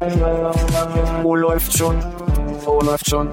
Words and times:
Wo 0.00 1.34
läuft 1.34 1.76
schon? 1.76 1.98
Wo 2.64 2.80
läuft 2.80 3.10
schon? 3.10 3.28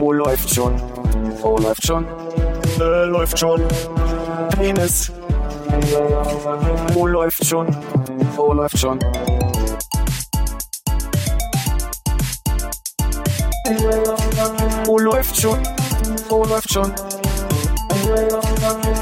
Wo 0.00 0.12
läuft 0.12 0.52
schon? 0.52 0.74
Wo 1.40 1.56
läuft 1.56 1.86
schon? 1.86 2.04
Äh, 2.80 3.04
läuft 3.04 3.38
schon. 3.38 3.62
Penis. 4.58 5.12
Wo 6.92 7.06
läuft 7.06 7.46
schon? 7.46 7.68
Wo 8.34 8.52
läuft 8.52 8.76
schon? 8.76 8.98
Wo 14.84 14.98
läuft 14.98 15.40
schon? 15.40 15.62
Wo 16.28 16.44
läuft 16.44 16.70
schon? 16.72 16.92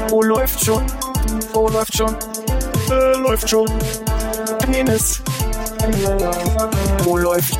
Wo 0.09 0.21
läuft 0.21 0.63
schon? 0.63 0.85
Wo 1.53 1.67
läuft 1.69 1.97
schon? 1.97 2.15
Äh, 2.91 3.17
läuft 3.17 3.49
schon. 3.49 3.67
Penis. 4.59 5.23
Wo 7.03 7.17
läuft? 7.17 7.57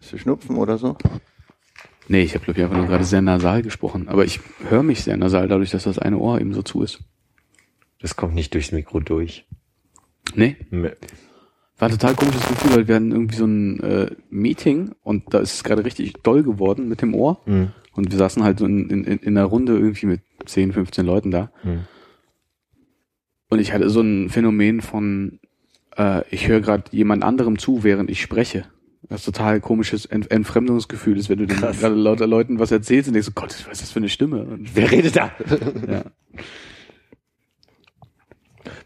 Hast 0.00 0.12
du 0.12 0.18
Schnupfen 0.18 0.56
oder 0.56 0.76
so? 0.76 0.96
Nee, 2.08 2.20
ich 2.22 2.34
habe 2.34 2.44
glaube 2.44 2.60
ich 2.60 2.64
einfach 2.64 2.76
nur 2.76 2.86
gerade 2.86 3.04
sehr 3.04 3.22
nasal 3.22 3.62
gesprochen. 3.62 4.08
Aber 4.08 4.24
ich 4.24 4.40
höre 4.68 4.82
mich 4.82 5.02
sehr 5.02 5.16
nasal, 5.16 5.48
dadurch, 5.48 5.70
dass 5.70 5.84
das 5.84 5.98
eine 5.98 6.18
Ohr 6.18 6.40
eben 6.40 6.52
so 6.52 6.62
zu 6.62 6.82
ist. 6.82 7.00
Das 8.00 8.16
kommt 8.16 8.34
nicht 8.34 8.52
durchs 8.52 8.72
Mikro 8.72 9.00
durch. 9.00 9.46
Nee, 10.34 10.56
Nee. 10.70 10.90
war 11.78 11.88
ein 11.88 11.92
total 11.92 12.14
komisches 12.14 12.46
Gefühl, 12.46 12.76
weil 12.76 12.88
wir 12.88 12.96
hatten 12.96 13.12
irgendwie 13.12 13.36
so 13.36 13.46
ein 13.46 13.80
äh, 13.80 14.10
Meeting 14.28 14.92
und 15.02 15.32
da 15.32 15.38
ist 15.38 15.54
es 15.54 15.64
gerade 15.64 15.86
richtig 15.86 16.12
doll 16.22 16.42
geworden 16.42 16.86
mit 16.88 17.00
dem 17.00 17.14
Ohr. 17.14 17.40
Mhm. 17.46 17.70
Und 17.94 18.10
wir 18.10 18.18
saßen 18.18 18.44
halt 18.44 18.58
so 18.58 18.66
in, 18.66 18.90
in, 18.90 19.04
in 19.04 19.38
einer 19.38 19.46
Runde 19.46 19.72
irgendwie 19.78 20.06
mit 20.06 20.20
10, 20.44 20.72
15 20.74 21.06
Leuten 21.06 21.30
da. 21.30 21.50
Mhm. 21.62 21.84
Und 23.48 23.58
ich 23.58 23.72
hatte 23.72 23.88
so 23.88 24.02
ein 24.02 24.28
Phänomen 24.28 24.82
von, 24.82 25.38
äh, 25.96 26.22
ich 26.30 26.48
höre 26.48 26.60
gerade 26.60 26.84
jemand 26.90 27.24
anderem 27.24 27.58
zu, 27.58 27.84
während 27.84 28.10
ich 28.10 28.20
spreche. 28.20 28.64
Das 29.08 29.20
ist 29.20 29.26
total 29.26 29.60
komisches 29.60 30.06
Ent 30.06 30.30
Entfremdungsgefühl 30.30 31.18
ist, 31.18 31.28
wenn 31.28 31.38
du 31.38 31.46
gerade 31.46 31.88
lauter 31.88 32.26
Leuten 32.26 32.58
was 32.58 32.70
erzählst 32.70 33.08
und 33.08 33.14
denkst, 33.14 33.26
so, 33.26 33.32
Gott, 33.34 33.50
was 33.68 33.72
ist 33.72 33.82
das 33.82 33.90
für 33.90 33.98
eine 33.98 34.08
Stimme? 34.08 34.42
Und, 34.42 34.70
Wer 34.74 34.90
redet 34.90 35.16
da? 35.16 35.30
ja. 35.88 36.04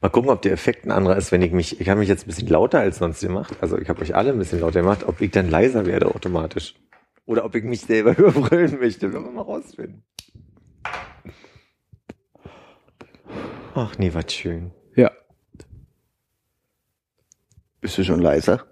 Mal 0.00 0.08
gucken, 0.10 0.30
ob 0.30 0.42
der 0.42 0.52
Effekt 0.52 0.84
ein 0.86 0.90
anderer 0.92 1.16
ist, 1.16 1.32
wenn 1.32 1.42
ich 1.42 1.52
mich, 1.52 1.80
ich 1.80 1.88
habe 1.88 2.00
mich 2.00 2.08
jetzt 2.08 2.24
ein 2.24 2.28
bisschen 2.28 2.48
lauter 2.48 2.80
als 2.80 2.98
sonst 2.98 3.20
gemacht. 3.20 3.56
Also 3.60 3.78
ich 3.78 3.88
habe 3.88 4.00
euch 4.02 4.14
alle 4.14 4.32
ein 4.32 4.38
bisschen 4.38 4.60
lauter 4.60 4.80
gemacht, 4.80 5.04
ob 5.06 5.20
ich 5.20 5.30
dann 5.30 5.50
leiser 5.50 5.86
werde 5.86 6.06
automatisch. 6.14 6.74
Oder 7.26 7.44
ob 7.44 7.54
ich 7.54 7.64
mich 7.64 7.80
selber 7.82 8.16
überbrüllen 8.18 8.78
möchte. 8.80 9.12
Werden 9.12 9.24
wir 9.24 9.32
mal 9.32 9.42
rausfinden. 9.42 10.02
Ach 13.74 13.96
nee, 13.98 14.10
was 14.12 14.32
schön. 14.32 14.72
ja. 14.96 15.10
Bist 17.80 17.96
du 17.98 18.04
schon 18.04 18.20
leiser? 18.20 18.64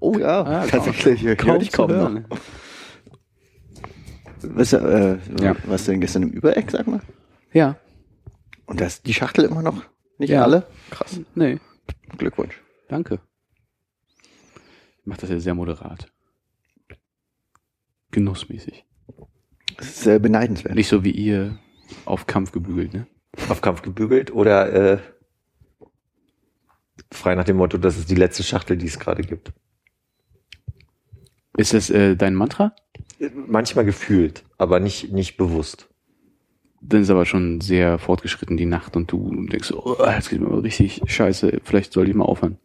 Oh 0.00 0.18
ja, 0.18 0.42
Ah, 0.42 0.66
tatsächlich. 0.66 1.24
Ich 1.24 1.38
Kaum 1.38 1.58
dich 1.58 1.70
zu 1.70 1.76
kaum 1.86 2.14
noch. 2.24 2.38
Was, 4.42 4.72
äh, 4.72 5.18
Ja. 5.40 5.56
was 5.66 5.84
denn 5.86 6.00
gestern 6.00 6.24
im 6.24 6.30
Übereck, 6.30 6.70
sag 6.70 6.86
mal? 6.86 7.00
Ja. 7.52 7.76
Und 8.66 8.80
das 8.80 9.02
die 9.02 9.14
Schachtel 9.14 9.44
immer 9.44 9.62
noch? 9.62 9.82
Nicht 10.18 10.30
Ja. 10.30 10.42
alle? 10.42 10.66
Krass. 10.90 11.20
Nee, 11.34 11.58
Glückwunsch. 12.18 12.60
danke. 12.88 13.20
Ich 14.98 15.06
mach 15.06 15.16
das 15.16 15.30
ja 15.30 15.38
sehr 15.40 15.54
moderat. 15.54 16.10
Genussmäßig. 18.10 18.84
Das 19.76 19.86
ist 19.86 20.00
sehr 20.02 20.18
beneidenswert. 20.18 20.74
Nicht 20.74 20.88
so 20.88 21.04
wie 21.04 21.10
ihr 21.10 21.58
auf 22.04 22.26
Kampf 22.26 22.52
gebügelt, 22.52 22.94
ne? 22.94 23.06
Auf 23.48 23.60
Kampf 23.60 23.82
gebügelt 23.82 24.30
oder 24.32 24.72
äh, 24.72 24.98
frei 27.10 27.34
nach 27.34 27.44
dem 27.44 27.56
Motto, 27.56 27.78
das 27.78 27.96
ist 27.96 28.10
die 28.10 28.14
letzte 28.14 28.42
Schachtel, 28.42 28.76
die 28.76 28.86
es 28.86 28.98
gerade 28.98 29.22
gibt. 29.22 29.52
Ist 31.56 31.72
das 31.74 31.90
äh, 31.90 32.16
dein 32.16 32.34
Mantra? 32.34 32.74
Manchmal 33.46 33.84
gefühlt, 33.84 34.44
aber 34.58 34.80
nicht, 34.80 35.12
nicht 35.12 35.36
bewusst. 35.36 35.88
Dann 36.80 37.02
ist 37.02 37.10
aber 37.10 37.24
schon 37.24 37.60
sehr 37.60 37.98
fortgeschritten 37.98 38.56
die 38.56 38.66
Nacht 38.66 38.96
und 38.96 39.10
du 39.10 39.46
denkst, 39.46 39.68
so, 39.68 39.82
oh, 39.84 40.06
jetzt 40.06 40.30
geht 40.30 40.40
mir 40.40 40.48
aber 40.48 40.62
richtig 40.62 41.00
scheiße, 41.06 41.60
vielleicht 41.64 41.92
sollte 41.92 42.10
ich 42.10 42.16
mal 42.16 42.24
aufhören. 42.24 42.58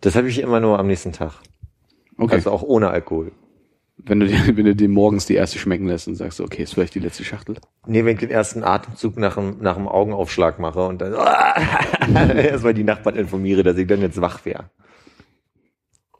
Das 0.00 0.16
habe 0.16 0.28
ich 0.28 0.40
immer 0.40 0.60
nur 0.60 0.78
am 0.78 0.86
nächsten 0.86 1.12
Tag. 1.12 1.34
Okay. 2.16 2.34
Also 2.34 2.50
auch 2.50 2.62
ohne 2.62 2.90
Alkohol. 2.90 3.32
Wenn 4.04 4.20
du 4.20 4.26
dir, 4.26 4.38
wenn 4.56 4.64
du 4.64 4.74
dir 4.74 4.88
morgens 4.88 5.26
die 5.26 5.34
erste 5.34 5.58
schmecken 5.58 5.86
lässt 5.86 6.08
und 6.08 6.14
sagst, 6.14 6.40
okay, 6.40 6.62
ist 6.62 6.74
vielleicht 6.74 6.94
die 6.94 7.00
letzte 7.00 7.24
Schachtel. 7.24 7.56
Nee, 7.86 8.04
wenn 8.04 8.14
ich 8.14 8.20
den 8.20 8.30
ersten 8.30 8.64
Atemzug 8.64 9.16
nach 9.16 9.34
dem, 9.34 9.58
nach 9.60 9.76
dem 9.76 9.88
Augenaufschlag 9.88 10.58
mache 10.58 10.86
und 10.86 11.00
dann 11.00 11.14
erstmal 12.36 12.74
die 12.74 12.84
Nachbarn 12.84 13.16
informiere, 13.16 13.62
dass 13.62 13.76
ich 13.76 13.86
dann 13.86 14.00
jetzt 14.00 14.20
wach 14.20 14.44
wäre. 14.44 14.70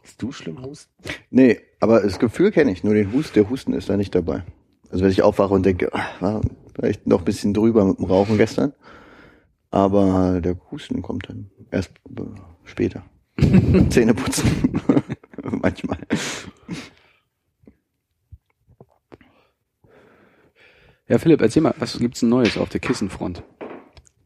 Bist 0.03 0.22
du 0.22 0.33
schlimm 0.33 0.62
husten? 0.62 0.93
Nee, 1.31 1.61
aber 1.81 2.00
das 2.00 2.19
Gefühl 2.19 2.50
kenne 2.50 2.72
ich, 2.72 2.84
nur 2.84 2.94
den 2.94 3.12
Hust, 3.12 3.37
der 3.37 3.49
Husten 3.49 3.72
ist 3.72 3.89
da 3.89 3.97
nicht 3.97 4.15
dabei. 4.15 4.43
Also 4.91 5.05
wenn 5.05 5.10
ich 5.10 5.22
aufwache 5.22 5.55
und 5.55 5.66
denke, 5.66 5.93
ah, 5.93 6.06
war 6.21 6.41
vielleicht 6.75 7.06
noch 7.06 7.21
ein 7.21 7.25
bisschen 7.25 7.53
drüber 7.53 7.84
mit 7.84 7.99
dem 7.99 8.06
Rauchen 8.06 8.39
gestern, 8.39 8.72
aber 9.71 10.41
der 10.41 10.56
Husten 10.71 11.03
kommt 11.03 11.28
dann 11.28 11.50
erst 11.71 11.91
äh, 12.16 12.22
später. 12.65 13.05
Zähne 13.91 14.15
putzen. 14.15 14.81
Manchmal. 15.43 15.99
Ja, 21.08 21.19
Philipp, 21.19 21.41
erzähl 21.41 21.62
mal, 21.62 21.74
was 21.78 21.98
gibt's 21.98 22.20
denn 22.20 22.28
Neues 22.28 22.58
auf 22.58 22.69
der 22.69 22.80
Kissenfront? 22.80 23.42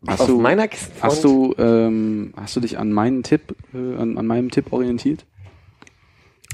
Hast 0.07 0.23
Auf 0.23 0.27
du, 0.27 0.41
meiner 0.41 0.67
Kissenfront? 0.67 1.03
hast 1.03 1.25
du, 1.25 1.55
ähm, 1.59 2.35
hast 2.37 2.57
du 2.57 2.61
dich 2.61 2.77
an 2.77 2.91
meinen 2.91 3.23
Tipp, 3.23 3.55
äh, 3.73 3.77
an, 3.77 4.19
an 4.19 4.27
meinem 4.27 4.51
Tipp 4.51 4.73
orientiert? 4.73 5.25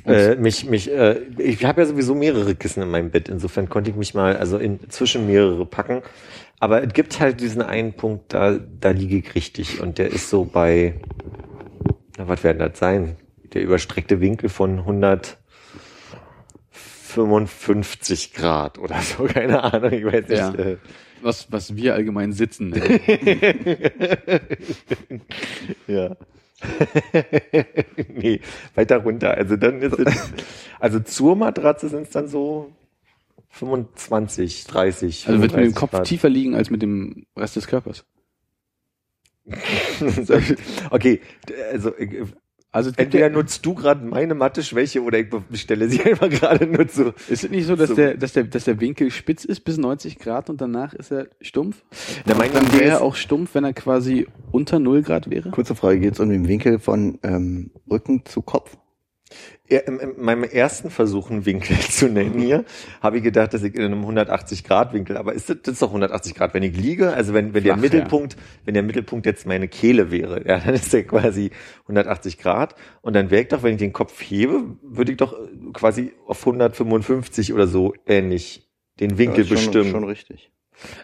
Äh, 0.05 0.37
mich, 0.37 0.67
mich, 0.67 0.91
äh, 0.91 1.21
ich 1.39 1.65
habe 1.65 1.81
ja 1.81 1.87
sowieso 1.87 2.15
mehrere 2.15 2.55
Kissen 2.55 2.83
in 2.83 2.91
meinem 2.91 3.11
Bett, 3.11 3.29
insofern 3.31 3.71
konnte 3.71 3.91
ich 3.91 3.97
mich 3.97 4.15
mal, 4.15 4.37
also 4.37 4.59
inzwischen 4.59 5.27
mehrere 5.27 5.65
packen. 5.65 6.03
Aber 6.61 6.83
es 6.83 6.93
gibt 6.93 7.21
halt 7.21 7.41
diesen 7.41 7.63
einen 7.63 7.95
Punkt, 7.95 8.35
da, 8.35 8.59
da 8.59 8.91
liege 8.91 9.17
ich 9.17 9.35
richtig 9.35 9.81
und 9.81 9.97
der 9.97 10.09
ist 10.09 10.29
so 10.29 10.45
bei, 10.45 11.01
na, 12.19 12.29
was 12.29 12.45
werden 12.45 12.59
das 12.59 12.79
sein? 12.79 13.17
Der 13.55 13.63
überstreckte 13.63 14.21
Winkel 14.21 14.51
von 14.51 14.85
155 17.17 18.33
Grad 18.35 18.79
oder 18.79 19.01
so, 19.01 19.25
keine 19.33 19.63
Ahnung, 19.63 19.93
ich 19.93 20.05
weiß 20.05 20.29
nicht. 20.29 20.39
Ja. 20.39 20.55
Äh, 20.55 20.77
Was, 21.23 21.51
was 21.51 21.75
wir 21.77 21.95
allgemein 21.95 22.33
sitzen. 22.33 22.73
Ja. 25.87 26.17
nee, 28.15 28.41
weiter 28.75 28.99
runter. 28.99 29.33
Also 29.35 29.57
dann 29.57 29.81
ist 29.81 29.99
es, 29.99 30.33
also 30.81 31.01
zur 31.01 31.37
Matratze 31.37 31.89
sind 31.89 32.03
es 32.03 32.11
dann 32.11 32.29
so 32.29 32.73
25, 33.51 34.65
30. 34.65 35.29
Also 35.29 35.41
wird 35.41 35.53
mit 35.53 35.61
dem 35.61 35.73
35 35.73 35.75
Kopf 35.75 35.91
Grad. 35.93 36.07
tiefer 36.07 36.29
liegen 36.29 36.55
als 36.55 36.71
mit 36.71 36.83
dem 36.83 37.27
Rest 37.37 37.57
des 37.57 37.67
Körpers. 37.69 38.05
okay, 40.91 41.21
also 41.73 41.95
äh, 41.95 42.27
Also 42.71 42.91
entweder 42.97 43.31
nutzt 43.31 43.65
du 43.65 43.75
gerade 43.75 44.05
meine 44.05 44.35
Mathe-Schwäche 44.35 45.03
oder 45.03 45.19
ich 45.19 45.31
bestelle 45.31 45.89
sie 45.89 46.03
einfach 46.05 46.29
gerade 46.29 46.67
nur 46.67 46.87
zu. 46.87 47.15
ist 47.29 47.45
es 47.45 47.51
nicht 47.51 47.67
so, 47.67 47.77
dass 47.77 47.89
So. 47.89 47.95
der, 47.95 48.17
dass 48.17 48.35
der, 48.35 48.45
dass 48.45 48.65
der 48.65 48.79
Winkel 48.81 49.11
spitz 49.11 49.45
ist 49.47 49.61
bis 49.61 49.79
90 49.79 50.19
Grad 50.19 50.51
und 50.51 50.61
danach 50.61 50.93
ist 50.93 51.11
er 51.11 51.29
stumpf? 51.41 51.83
Na, 52.27 52.35
meine 52.35 52.53
Dann 52.53 52.71
wäre 52.75 52.85
er 52.91 53.03
auch 53.03 53.15
stumpf, 53.17 53.55
wenn 53.55 53.65
er 53.65 53.73
quasi 53.73 54.27
unter 54.53 54.79
0 54.81 55.03
Grad 55.03 55.31
wäre? 55.31 55.51
Kurze 55.51 55.75
Frage, 55.75 55.99
geht 56.01 56.13
es 56.15 56.21
um 56.21 56.29
den 56.29 56.47
Winkel 56.47 56.79
von 56.79 57.19
ähm, 57.23 57.71
Rücken 57.91 58.25
zu 58.27 58.43
Kopf? 58.43 58.77
Ja, 59.71 59.81
in, 59.81 59.99
in 59.99 60.23
meinem 60.23 60.45
ersten 60.45 60.89
Versuch, 60.89 61.31
einen 61.31 61.45
Winkel 61.45 61.79
zu 61.91 62.09
nennen 62.09 62.41
hier, 62.41 62.65
habe 63.03 63.19
ich 63.19 63.23
gedacht, 63.23 63.53
dass 63.53 63.63
ich 63.63 63.75
in 63.75 63.83
einem 63.83 64.05
180-Grad-Winkel, 64.05 65.17
aber 65.19 65.35
ist 65.35 65.51
das, 65.51 65.59
das 65.63 65.75
ist 65.75 65.83
doch 65.83 65.89
180 65.89 66.35
Grad, 66.35 66.55
wenn 66.55 66.63
ich 66.63 66.75
liege, 66.75 67.13
also 67.13 67.35
wenn, 67.35 67.53
wenn 67.53 67.65
der 67.65 67.75
Flach, 67.75 67.83
Mittelpunkt, 67.83 68.37
wenn 68.65 68.75
der 68.75 68.83
Mittelpunkt 68.83 69.27
jetzt 69.27 69.47
meine 69.47 69.69
Kehle 69.69 70.11
wäre, 70.11 70.47
ja, 70.49 70.59
dann 70.59 70.75
ist 70.75 70.93
der 70.93 71.05
quasi 71.05 71.51
180 71.83 72.39
Grad 72.39 72.77
und 73.03 73.15
dann 73.15 73.31
wäre 73.31 73.43
ich 73.43 73.49
doch, 73.49 73.63
wenn 73.63 73.73
ich 73.73 73.79
den 73.79 73.93
Kopf 73.93 74.19
hebe, 74.23 74.77
würde 74.83 75.13
ich 75.13 75.19
doch 75.19 75.35
äh, 75.35 75.73
quasi 75.75 76.13
auf 76.27 76.41
155 76.41 77.53
oder 77.53 77.67
so 77.67 77.95
ähnlich 78.07 78.69
den 79.01 79.19
Winkel 79.19 79.45
Ja, 79.45 79.53
ist 79.53 79.63
schon, 79.63 79.73
bestimmen. 79.73 79.91
Schon 79.91 80.05
richtig. 80.05 80.51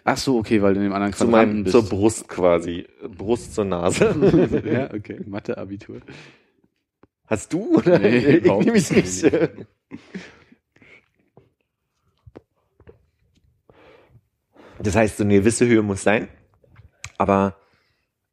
Ach 0.03 0.17
so, 0.17 0.37
okay, 0.37 0.61
weil 0.61 0.73
du 0.73 0.79
in 0.79 0.85
dem 0.85 0.93
anderen 0.93 1.13
zu 1.13 1.25
Quadranten 1.25 1.53
meinem, 1.53 1.63
bist. 1.65 1.73
zur 1.73 1.83
Brust 1.83 2.27
quasi. 2.27 2.87
Brust 3.15 3.53
zur 3.53 3.65
Nase. 3.65 4.05
ja, 4.65 4.93
okay. 4.93 5.19
Mathe-Abitur. 5.27 6.01
Hast 7.27 7.53
du? 7.53 7.77
Oder? 7.77 7.99
Nee, 7.99 8.17
ich 8.37 8.43
nehme 8.43 8.71
mich 8.71 8.91
nicht. 8.91 9.23
nicht. 9.23 9.67
Das 14.79 14.95
heißt, 14.95 15.17
so 15.17 15.23
eine 15.23 15.35
gewisse 15.35 15.65
Höhe 15.65 15.81
muss 15.81 16.03
sein, 16.03 16.27
aber 17.17 17.57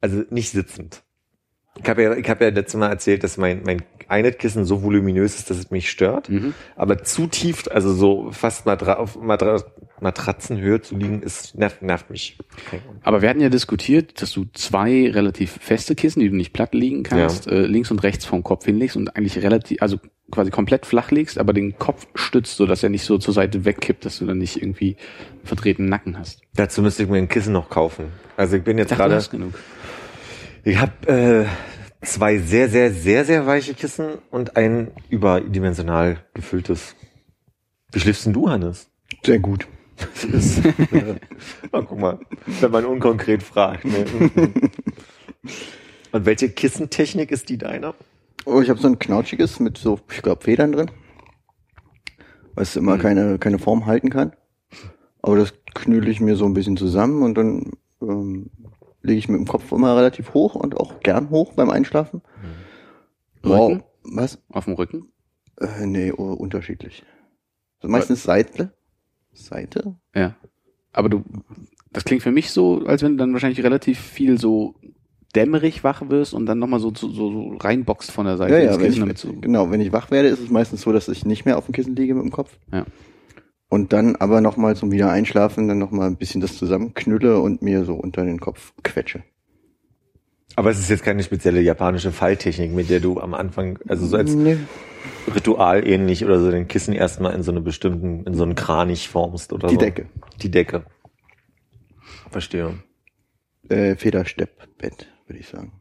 also 0.01 0.23
nicht 0.29 0.51
sitzend. 0.51 1.03
Ich 1.81 1.89
habe 1.89 2.03
ja, 2.03 2.13
ich 2.13 2.29
hab 2.29 2.39
ja 2.41 2.49
letztes 2.49 2.79
Mal 2.79 2.89
erzählt, 2.89 3.23
dass 3.23 3.37
mein, 3.37 3.63
mein 3.65 3.81
Einheitkissen 4.07 4.63
so 4.65 4.83
voluminös 4.83 5.35
ist, 5.35 5.49
dass 5.49 5.57
es 5.57 5.71
mich 5.71 5.89
stört. 5.89 6.29
Mhm. 6.29 6.53
Aber 6.75 7.03
zu 7.03 7.27
tief, 7.27 7.67
also 7.71 7.93
so 7.93 8.31
fast 8.31 8.65
Matra 8.65 8.93
auf 8.95 9.15
Matra 9.19 9.63
Matratzenhöhe 9.99 10.81
zu 10.81 10.95
liegen, 10.95 11.23
ist, 11.23 11.55
nervt, 11.55 11.81
nervt 11.81 12.09
mich. 12.09 12.37
Aber 13.03 13.21
wir 13.21 13.29
hatten 13.29 13.39
ja 13.39 13.49
diskutiert, 13.49 14.21
dass 14.21 14.33
du 14.33 14.45
zwei 14.53 15.09
relativ 15.09 15.57
feste 15.61 15.95
Kissen, 15.95 16.19
die 16.19 16.29
du 16.29 16.35
nicht 16.35 16.53
platt 16.53 16.73
liegen 16.73 17.03
kannst, 17.03 17.47
äh, 17.47 17.65
links 17.65 17.89
und 17.89 18.03
rechts 18.03 18.25
vom 18.25 18.43
Kopf 18.43 18.65
hinlegst 18.65 18.97
und 18.97 19.15
eigentlich 19.15 19.41
relativ, 19.41 19.81
also 19.81 19.97
quasi 20.29 20.51
komplett 20.51 20.85
flach 20.85 21.09
legst, 21.11 21.37
aber 21.37 21.53
den 21.53 21.79
Kopf 21.79 22.05
stützt, 22.15 22.57
so 22.57 22.65
dass 22.65 22.83
er 22.83 22.89
nicht 22.89 23.05
so 23.05 23.17
zur 23.17 23.33
Seite 23.33 23.65
wegkippt, 23.65 24.05
dass 24.05 24.19
du 24.19 24.25
dann 24.25 24.37
nicht 24.37 24.61
irgendwie 24.61 24.97
verdrehten 25.43 25.87
Nacken 25.87 26.19
hast. 26.19 26.41
Dazu 26.55 26.81
müsste 26.81 27.03
ich 27.03 27.09
mir 27.09 27.17
ein 27.17 27.29
Kissen 27.29 27.53
noch 27.53 27.69
kaufen. 27.69 28.07
Also 28.35 28.57
ich 28.57 28.63
bin 28.63 28.77
jetzt 28.77 28.93
gerade. 28.93 29.23
Ich 30.63 30.77
habe 30.77 31.07
äh, 31.07 32.05
zwei 32.05 32.37
sehr, 32.39 32.69
sehr, 32.69 32.91
sehr, 32.91 33.25
sehr 33.25 33.45
weiche 33.45 33.73
Kissen 33.73 34.17
und 34.31 34.55
ein 34.57 34.91
überdimensional 35.09 36.17
gefülltes. 36.33 36.95
Wie 37.91 37.99
schläfst 37.99 38.25
denn 38.25 38.33
du, 38.33 38.49
Hannes? 38.49 38.89
Sehr 39.23 39.39
gut. 39.39 39.67
Das 39.97 40.23
ist, 40.23 40.61
Na, 41.71 41.81
guck 41.81 41.99
mal, 41.99 42.19
wenn 42.61 42.71
man 42.71 42.85
unkonkret 42.85 43.43
fragt. 43.43 43.85
Ne? 43.85 44.05
Und 46.11 46.25
welche 46.25 46.49
Kissentechnik 46.49 47.31
ist 47.31 47.49
die 47.49 47.57
deiner? 47.57 47.95
Oh, 48.45 48.61
ich 48.61 48.69
habe 48.69 48.79
so 48.79 48.87
ein 48.87 48.99
knautschiges 48.99 49.59
mit 49.59 49.77
so, 49.77 49.99
ich 50.11 50.21
glaube, 50.21 50.43
Federn 50.43 50.71
drin. 50.71 50.91
Was 52.55 52.75
immer 52.75 52.97
keine, 52.97 53.39
keine 53.39 53.59
Form 53.59 53.85
halten 53.85 54.09
kann. 54.09 54.33
Aber 55.21 55.37
das 55.37 55.53
knülle 55.73 56.09
ich 56.09 56.19
mir 56.19 56.35
so 56.35 56.45
ein 56.45 56.53
bisschen 56.53 56.77
zusammen 56.77 57.23
und 57.23 57.35
dann 57.35 57.71
ähm, 58.01 58.51
lege 59.03 59.19
ich 59.19 59.29
mit 59.29 59.37
dem 59.37 59.47
Kopf 59.47 59.71
immer 59.71 59.95
relativ 59.95 60.33
hoch 60.33 60.55
und 60.55 60.77
auch 60.77 61.01
gern 61.01 61.29
hoch 61.29 61.53
beim 61.53 61.69
Einschlafen. 61.69 62.21
Wow. 63.43 63.71
Rücken? 63.71 63.83
Was? 64.03 64.39
Auf 64.49 64.65
dem 64.65 64.73
Rücken? 64.73 65.11
Äh, 65.59 65.85
nee, 65.85 66.11
oh, 66.11 66.33
unterschiedlich. 66.33 67.03
Also 67.79 67.91
meistens 67.91 68.23
Seite. 68.23 68.73
Seite? 69.33 69.95
Ja. 70.15 70.35
Aber 70.93 71.09
du, 71.09 71.23
das 71.91 72.05
klingt 72.05 72.23
für 72.23 72.31
mich 72.31 72.51
so, 72.51 72.85
als 72.85 73.03
wenn 73.03 73.13
du 73.13 73.17
dann 73.17 73.33
wahrscheinlich 73.33 73.63
relativ 73.63 73.99
viel 73.99 74.39
so 74.39 74.75
dämmerig 75.35 75.83
wach 75.83 76.09
wirst 76.09 76.33
und 76.33 76.45
dann 76.45 76.59
nochmal 76.59 76.79
so, 76.79 76.93
so, 76.95 77.09
so 77.09 77.55
reinboxt 77.57 78.11
von 78.11 78.25
der 78.25 78.37
Seite. 78.37 78.53
Ja, 78.53 78.59
ins 78.59 78.75
ja, 78.75 78.81
wenn 79.01 79.09
ich, 79.11 79.17
so, 79.17 79.33
genau, 79.33 79.71
wenn 79.71 79.81
ich 79.81 79.91
wach 79.91 80.11
werde, 80.11 80.29
ist 80.29 80.39
es 80.39 80.49
meistens 80.49 80.81
so, 80.81 80.91
dass 80.91 81.07
ich 81.07 81.25
nicht 81.25 81.45
mehr 81.45 81.57
auf 81.57 81.65
dem 81.65 81.73
Kissen 81.73 81.95
liege 81.95 82.13
mit 82.13 82.23
dem 82.23 82.31
Kopf. 82.31 82.57
Ja. 82.71 82.85
Und 83.73 83.91
dann 83.91 84.15
aber 84.17 84.39
nochmal 84.39 84.75
zum 84.75 84.91
wieder 84.91 85.09
einschlafen, 85.09 85.67
dann 85.67 85.79
nochmal 85.79 86.05
ein 86.05 86.15
bisschen 86.15 86.41
das 86.41 86.59
zusammenknülle 86.59 87.39
und 87.39 87.63
mir 87.63 87.85
so 87.85 87.95
unter 87.95 88.23
den 88.23 88.39
Kopf 88.39 88.71
quetsche. 88.83 89.23
Aber 90.55 90.69
es 90.69 90.77
ist 90.77 90.91
jetzt 90.91 91.01
keine 91.03 91.23
spezielle 91.23 91.59
japanische 91.59 92.11
Falltechnik, 92.11 92.71
mit 92.71 92.91
der 92.91 92.99
du 92.99 93.19
am 93.19 93.33
Anfang, 93.33 93.79
also 93.87 94.05
so 94.05 94.15
als 94.15 94.35
Nee. 94.35 94.57
Ritual 95.33 95.87
ähnlich 95.87 96.23
oder 96.23 96.39
so 96.39 96.51
den 96.51 96.67
Kissen 96.67 96.93
erstmal 96.93 97.33
in 97.33 97.41
so 97.41 97.49
eine 97.49 97.61
bestimmten, 97.61 98.23
in 98.25 98.35
so 98.35 98.43
einen 98.43 98.53
Kranich 98.53 99.09
formst 99.09 99.51
oder 99.51 99.69
Die 99.69 99.73
so. 99.73 99.79
Decke. 99.79 100.05
Die 100.43 100.51
Decke. 100.51 100.85
Verstehe. 102.29 102.75
Äh, 103.69 103.95
Federsteppbett, 103.95 105.07
würde 105.25 105.39
ich 105.39 105.47
sagen. 105.47 105.71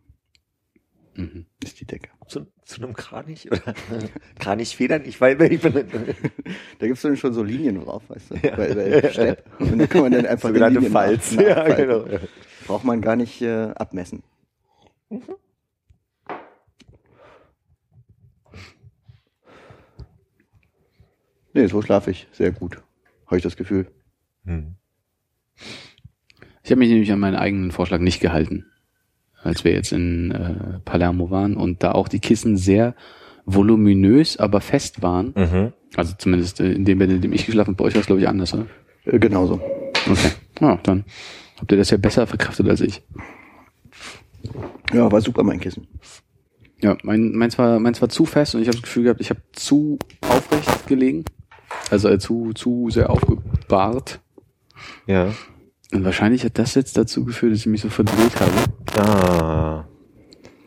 Mhm. 1.14 1.44
Ist 1.62 1.79
die 1.81 1.85
Decke. 1.85 2.09
Zu, 2.26 2.47
zu 2.64 2.82
einem 2.82 2.94
Kranich 2.94 3.50
oder 3.53 3.75
Kranichfedern? 4.38 5.03
Ich 5.05 5.20
weiß, 5.20 5.38
ich 5.50 5.61
bin 5.61 5.73
Da 6.79 6.87
gibt's 6.87 7.03
dann 7.03 7.17
schon 7.19 7.35
so 7.35 7.43
Linien 7.43 7.81
drauf, 7.85 8.03
weißt 8.09 8.31
du, 8.31 8.35
bei, 8.37 8.75
bei 8.75 9.11
Stepp. 9.11 9.44
Und 9.61 9.79
da 9.79 9.87
kann 9.87 10.03
man 10.03 10.12
dann 10.12 10.26
einfach 10.26 10.49
die 10.49 10.55
sogenannte 10.59 10.81
Linien 10.81 10.93
nach- 10.93 11.00
Falz. 11.03 11.35
Ja, 11.35 11.69
genau. 11.75 12.06
Ja. 12.06 12.20
Braucht 12.67 12.85
man 12.85 13.00
gar 13.03 13.17
nicht 13.17 13.43
äh, 13.43 13.73
abmessen. 13.75 14.23
Nee, 21.55 21.67
so 21.67 21.82
schlafe 21.82 22.11
ich 22.11 22.29
sehr 22.32 22.50
gut. 22.53 22.82
Habe 23.26 23.37
ich 23.37 23.43
das 23.43 23.56
Gefühl. 23.56 23.91
Hm. 24.44 24.76
Ich 26.64 26.70
habe 26.70 26.79
mich 26.79 26.88
nämlich 26.91 27.12
an 27.12 27.20
meinen 27.20 27.37
eigenen 27.37 27.73
Vorschlag 27.73 27.99
nicht 27.99 28.20
gehalten, 28.20 28.67
als 29.42 29.64
wir 29.64 29.72
jetzt 29.72 29.92
in 29.92 30.30
äh, 30.30 30.78
Palermo 30.84 31.30
waren 31.30 31.56
und 31.56 31.82
da 31.82 31.92
auch 31.92 32.08
die 32.08 32.20
Kissen 32.20 32.56
sehr 32.56 32.94
voluminös, 33.44 34.36
aber 34.36 34.60
fest 34.60 35.02
waren. 35.02 35.34
Mhm. 35.36 35.72
Also 35.96 36.14
zumindest 36.16 36.60
äh, 36.60 36.72
in 36.72 36.84
dem 36.84 36.98
Bett, 36.98 37.10
in 37.10 37.20
dem 37.20 37.32
ich 37.32 37.46
geschlafen 37.46 37.68
habe, 37.68 37.76
bei 37.76 37.84
euch 37.84 37.94
war 37.94 38.00
es 38.00 38.06
glaube 38.06 38.20
ich 38.20 38.28
anders, 38.28 38.54
oder? 38.54 38.66
Äh, 39.04 39.18
genauso. 39.18 39.60
Okay. 40.10 40.30
Ja, 40.60 40.78
dann 40.82 41.04
habt 41.58 41.72
ihr 41.72 41.78
das 41.78 41.90
ja 41.90 41.96
besser 41.96 42.26
verkraftet 42.26 42.68
als 42.68 42.80
ich. 42.80 43.02
Ja, 44.92 45.10
war 45.10 45.20
super 45.20 45.42
mein 45.42 45.60
Kissen. 45.60 45.86
Ja, 46.80 46.96
mein, 47.02 47.32
meins, 47.32 47.58
war, 47.58 47.78
meins 47.78 48.00
war 48.02 48.08
zu 48.08 48.26
fest 48.26 48.54
und 48.54 48.62
ich 48.62 48.68
habe 48.68 48.76
das 48.76 48.82
Gefühl 48.82 49.04
gehabt, 49.04 49.20
ich 49.20 49.30
habe 49.30 49.40
zu 49.52 49.98
aufrecht 50.20 50.86
gelegen. 50.86 51.24
Also 51.90 52.08
äh, 52.08 52.18
zu, 52.18 52.52
zu 52.54 52.90
sehr 52.90 53.10
aufgebahrt. 53.10 54.20
Ja. 55.06 55.32
Und 55.92 56.04
wahrscheinlich 56.04 56.44
hat 56.44 56.58
das 56.58 56.74
jetzt 56.74 56.96
dazu 56.96 57.24
geführt, 57.24 57.52
dass 57.52 57.60
ich 57.60 57.66
mich 57.66 57.82
so 57.82 57.90
verdreht 57.90 58.40
habe. 58.40 59.00
Ah. 59.00 59.88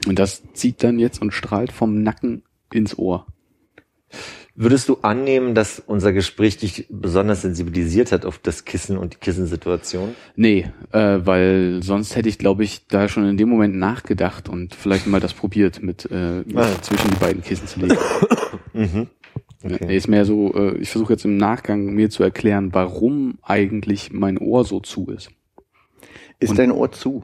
Und 0.07 0.19
das 0.19 0.43
zieht 0.53 0.83
dann 0.83 0.99
jetzt 0.99 1.21
und 1.21 1.31
strahlt 1.33 1.71
vom 1.71 2.03
Nacken 2.03 2.43
ins 2.71 2.97
Ohr. 2.97 3.25
Würdest 4.57 4.87
du 4.87 4.99
annehmen, 5.01 5.53
dass 5.53 5.79
unser 5.85 6.13
Gespräch 6.13 6.57
dich 6.57 6.85
besonders 6.89 7.41
sensibilisiert 7.41 8.13
hat 8.13 8.25
auf 8.25 8.37
das 8.37 8.63
Kissen 8.63 8.97
und 8.97 9.13
die 9.15 9.17
Kissensituation? 9.17 10.15
Nee, 10.37 10.71
äh, 10.93 11.19
weil 11.23 11.81
sonst 11.83 12.15
hätte 12.15 12.29
ich, 12.29 12.37
glaube 12.37 12.63
ich, 12.63 12.87
da 12.87 13.09
schon 13.09 13.27
in 13.27 13.35
dem 13.35 13.49
Moment 13.49 13.75
nachgedacht 13.75 14.47
und 14.47 14.73
vielleicht 14.73 15.07
mal 15.07 15.19
das 15.19 15.33
probiert, 15.33 15.83
mit, 15.83 16.09
äh, 16.09 16.43
Ah. 16.55 16.81
zwischen 16.81 17.09
die 17.09 17.17
beiden 17.17 17.41
Kissen 17.43 17.67
zu 17.67 17.79
legen. 17.81 17.97
Mhm. 18.73 19.07
Nee, 19.67 19.95
ist 19.97 20.07
mehr 20.07 20.25
so, 20.25 20.53
äh, 20.53 20.77
ich 20.77 20.89
versuche 20.91 21.13
jetzt 21.13 21.25
im 21.25 21.37
Nachgang 21.37 21.85
mir 21.93 22.09
zu 22.09 22.23
erklären, 22.23 22.69
warum 22.73 23.39
eigentlich 23.41 24.11
mein 24.13 24.37
Ohr 24.37 24.63
so 24.63 24.79
zu 24.79 25.07
ist. 25.07 25.29
Ist 26.39 26.51
Und- 26.51 26.59
dein 26.59 26.71
Ohr 26.71 26.91
zu? 26.91 27.23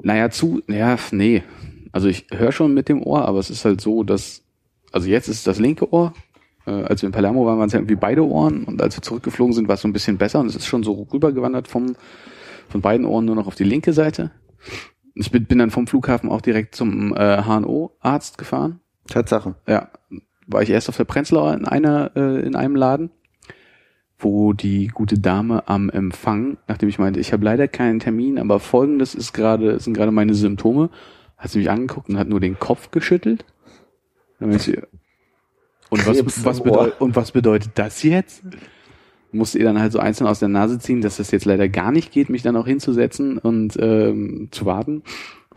Naja, 0.00 0.30
zu, 0.30 0.62
ja, 0.68 0.96
nee. 1.10 1.42
Also 1.90 2.08
ich 2.08 2.26
höre 2.32 2.52
schon 2.52 2.74
mit 2.74 2.88
dem 2.88 3.02
Ohr, 3.02 3.24
aber 3.26 3.40
es 3.40 3.50
ist 3.50 3.64
halt 3.64 3.80
so, 3.80 4.04
dass, 4.04 4.44
also 4.92 5.08
jetzt 5.08 5.28
ist 5.28 5.46
das 5.48 5.58
linke 5.58 5.92
Ohr, 5.92 6.12
äh, 6.66 6.70
als 6.70 7.02
wir 7.02 7.08
in 7.08 7.12
Palermo 7.12 7.44
waren, 7.46 7.58
waren 7.58 7.66
es 7.66 7.72
ja 7.72 7.80
irgendwie 7.80 7.96
beide 7.96 8.24
Ohren 8.24 8.62
und 8.64 8.80
als 8.80 8.96
wir 8.96 9.02
zurückgeflogen 9.02 9.54
sind, 9.54 9.66
war 9.66 9.74
es 9.74 9.80
so 9.80 9.88
ein 9.88 9.92
bisschen 9.92 10.18
besser 10.18 10.38
und 10.38 10.46
es 10.46 10.54
ist 10.54 10.66
schon 10.66 10.84
so 10.84 11.08
rübergewandert 11.12 11.66
vom, 11.66 11.96
von 12.68 12.80
beiden 12.80 13.06
Ohren 13.06 13.24
nur 13.24 13.34
noch 13.34 13.48
auf 13.48 13.56
die 13.56 13.64
linke 13.64 13.92
Seite. 13.92 14.30
Ich 15.14 15.32
bin, 15.32 15.46
bin 15.46 15.58
dann 15.58 15.70
vom 15.70 15.88
Flughafen 15.88 16.30
auch 16.30 16.40
direkt 16.42 16.76
zum 16.76 17.12
äh, 17.16 17.42
HNO-Arzt 17.42 18.38
gefahren. 18.38 18.78
Tatsache. 19.08 19.56
Ja, 19.66 19.88
war 20.48 20.62
ich 20.62 20.70
erst 20.70 20.88
auf 20.88 20.96
der 20.96 21.04
Prenzlauer 21.04 21.54
in 21.54 21.64
einer, 21.64 22.10
äh, 22.16 22.40
in 22.40 22.56
einem 22.56 22.74
Laden, 22.74 23.10
wo 24.18 24.52
die 24.52 24.88
gute 24.88 25.18
Dame 25.18 25.68
am 25.68 25.90
Empfang, 25.90 26.56
nachdem 26.66 26.88
ich 26.88 26.98
meinte, 26.98 27.20
ich 27.20 27.32
habe 27.32 27.44
leider 27.44 27.68
keinen 27.68 28.00
Termin, 28.00 28.38
aber 28.38 28.58
folgendes 28.58 29.14
ist 29.14 29.32
gerade, 29.32 29.78
sind 29.78 29.94
gerade 29.94 30.10
meine 30.10 30.34
Symptome, 30.34 30.90
hat 31.36 31.50
sie 31.50 31.58
mich 31.58 31.70
angeguckt 31.70 32.08
und 32.08 32.18
hat 32.18 32.28
nur 32.28 32.40
den 32.40 32.58
Kopf 32.58 32.90
geschüttelt. 32.90 33.44
Dann 34.40 34.58
sie, 34.58 34.80
und 35.90 36.06
was, 36.06 36.44
was, 36.44 36.62
bedeutet, 36.62 37.00
und 37.00 37.14
was 37.14 37.32
bedeutet 37.32 37.72
das 37.76 38.02
jetzt? 38.02 38.42
Musste 39.30 39.58
ihr 39.58 39.64
dann 39.64 39.80
halt 39.80 39.92
so 39.92 39.98
einzeln 39.98 40.26
aus 40.26 40.38
der 40.38 40.48
Nase 40.48 40.78
ziehen, 40.78 41.02
dass 41.02 41.18
das 41.18 41.30
jetzt 41.30 41.44
leider 41.44 41.68
gar 41.68 41.92
nicht 41.92 42.12
geht, 42.12 42.30
mich 42.30 42.42
dann 42.42 42.56
auch 42.56 42.66
hinzusetzen 42.66 43.38
und 43.38 43.76
ähm, 43.78 44.48
zu 44.50 44.64
warten, 44.64 45.02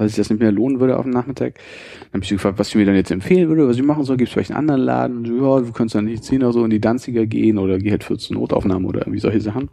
weil 0.01 0.07
sich 0.07 0.17
das 0.17 0.31
nicht 0.31 0.39
mehr 0.39 0.51
lohnen 0.51 0.79
würde 0.79 0.97
auf 0.97 1.03
den 1.03 1.13
Nachmittag. 1.13 1.59
Dann 1.99 2.13
habe 2.13 2.23
ich 2.23 2.29
sie 2.29 2.35
gefragt, 2.35 2.57
was 2.57 2.69
sie 2.69 2.79
mir 2.79 2.85
dann 2.85 2.95
jetzt 2.95 3.11
empfehlen 3.11 3.49
würde, 3.49 3.67
was 3.67 3.77
ich 3.77 3.83
machen 3.83 4.03
soll. 4.03 4.17
Gibt 4.17 4.29
es 4.29 4.33
vielleicht 4.33 4.49
einen 4.49 4.57
anderen 4.57 4.81
Laden? 4.81 5.25
So, 5.25 5.35
ja, 5.35 5.63
du 5.63 5.71
kannst 5.73 5.93
dann 5.93 6.05
nicht 6.05 6.23
ziehen 6.23 6.41
oder 6.41 6.53
so 6.53 6.63
in 6.63 6.71
die 6.71 6.81
Danziger 6.81 7.27
gehen 7.27 7.59
oder 7.59 7.77
geh 7.77 7.91
halt 7.91 8.03
für 8.03 8.17
zur 8.17 8.37
Notaufnahme 8.37 8.87
oder 8.87 9.01
irgendwie 9.01 9.19
solche 9.19 9.41
Sachen. 9.41 9.69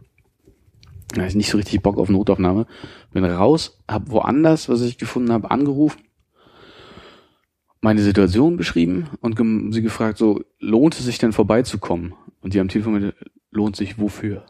Da 1.15 1.25
ich 1.25 1.33
nicht 1.33 1.49
so 1.49 1.57
richtig 1.57 1.81
Bock 1.81 1.97
auf 1.97 2.09
Notaufnahme. 2.09 2.67
Bin 3.11 3.25
raus, 3.25 3.81
hab 3.87 4.11
woanders, 4.11 4.69
was 4.69 4.81
ich 4.81 4.99
gefunden 4.99 5.31
habe, 5.31 5.49
angerufen, 5.49 5.99
meine 7.81 8.01
Situation 8.01 8.55
beschrieben 8.55 9.07
und 9.21 9.35
sie 9.73 9.81
gefragt, 9.81 10.19
so, 10.19 10.43
lohnt 10.59 10.93
es 10.93 11.05
sich 11.05 11.17
denn 11.17 11.31
vorbeizukommen? 11.31 12.13
Und 12.41 12.53
die 12.53 12.59
am 12.59 12.67
Telefon 12.67 12.93
mit, 12.93 13.15
lohnt 13.49 13.75
sich 13.75 13.97
wofür? 13.97 14.45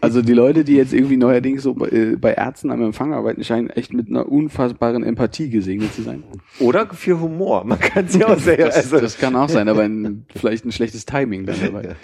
Also 0.00 0.22
die 0.22 0.32
Leute, 0.32 0.64
die 0.64 0.74
jetzt 0.74 0.92
irgendwie 0.92 1.16
neuerdings 1.16 1.62
so 1.62 1.74
bei, 1.74 1.88
äh, 1.88 2.16
bei 2.16 2.32
Ärzten 2.32 2.70
am 2.70 2.82
Empfang 2.82 3.12
arbeiten, 3.12 3.44
scheinen 3.44 3.70
echt 3.70 3.92
mit 3.92 4.08
einer 4.08 4.28
unfassbaren 4.30 5.02
Empathie 5.02 5.50
gesegnet 5.50 5.94
zu 5.94 6.02
sein. 6.02 6.22
Oder 6.60 6.86
für 6.88 7.20
Humor. 7.20 7.64
Man 7.64 7.78
kann 7.78 8.08
sie 8.08 8.24
auch 8.24 8.38
sehr, 8.38 8.56
Das, 8.56 8.76
also, 8.76 9.00
das 9.00 9.18
kann 9.18 9.36
auch 9.36 9.48
sein, 9.48 9.68
aber 9.68 9.82
ein, 9.82 10.26
vielleicht 10.34 10.64
ein 10.64 10.72
schlechtes 10.72 11.04
Timing 11.06 11.46
dann 11.46 11.56
dabei. 11.60 11.96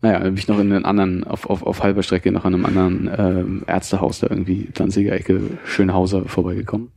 Naja, 0.00 0.18
dann 0.18 0.28
bin 0.28 0.38
ich 0.38 0.48
noch 0.48 0.58
in 0.58 0.72
einen 0.72 0.84
anderen, 0.84 1.24
auf, 1.24 1.48
auf, 1.48 1.62
auf 1.62 1.82
halber 1.82 2.02
Strecke 2.02 2.30
noch 2.32 2.44
an 2.44 2.54
einem 2.54 2.66
anderen 2.66 3.10
ähm, 3.16 3.62
Ärztehaus 3.66 4.20
da 4.20 4.28
irgendwie, 4.30 4.68
Danziger 4.72 5.12
Ecke, 5.12 5.40
Schönhauser 5.64 6.24
vorbeigekommen. 6.26 6.90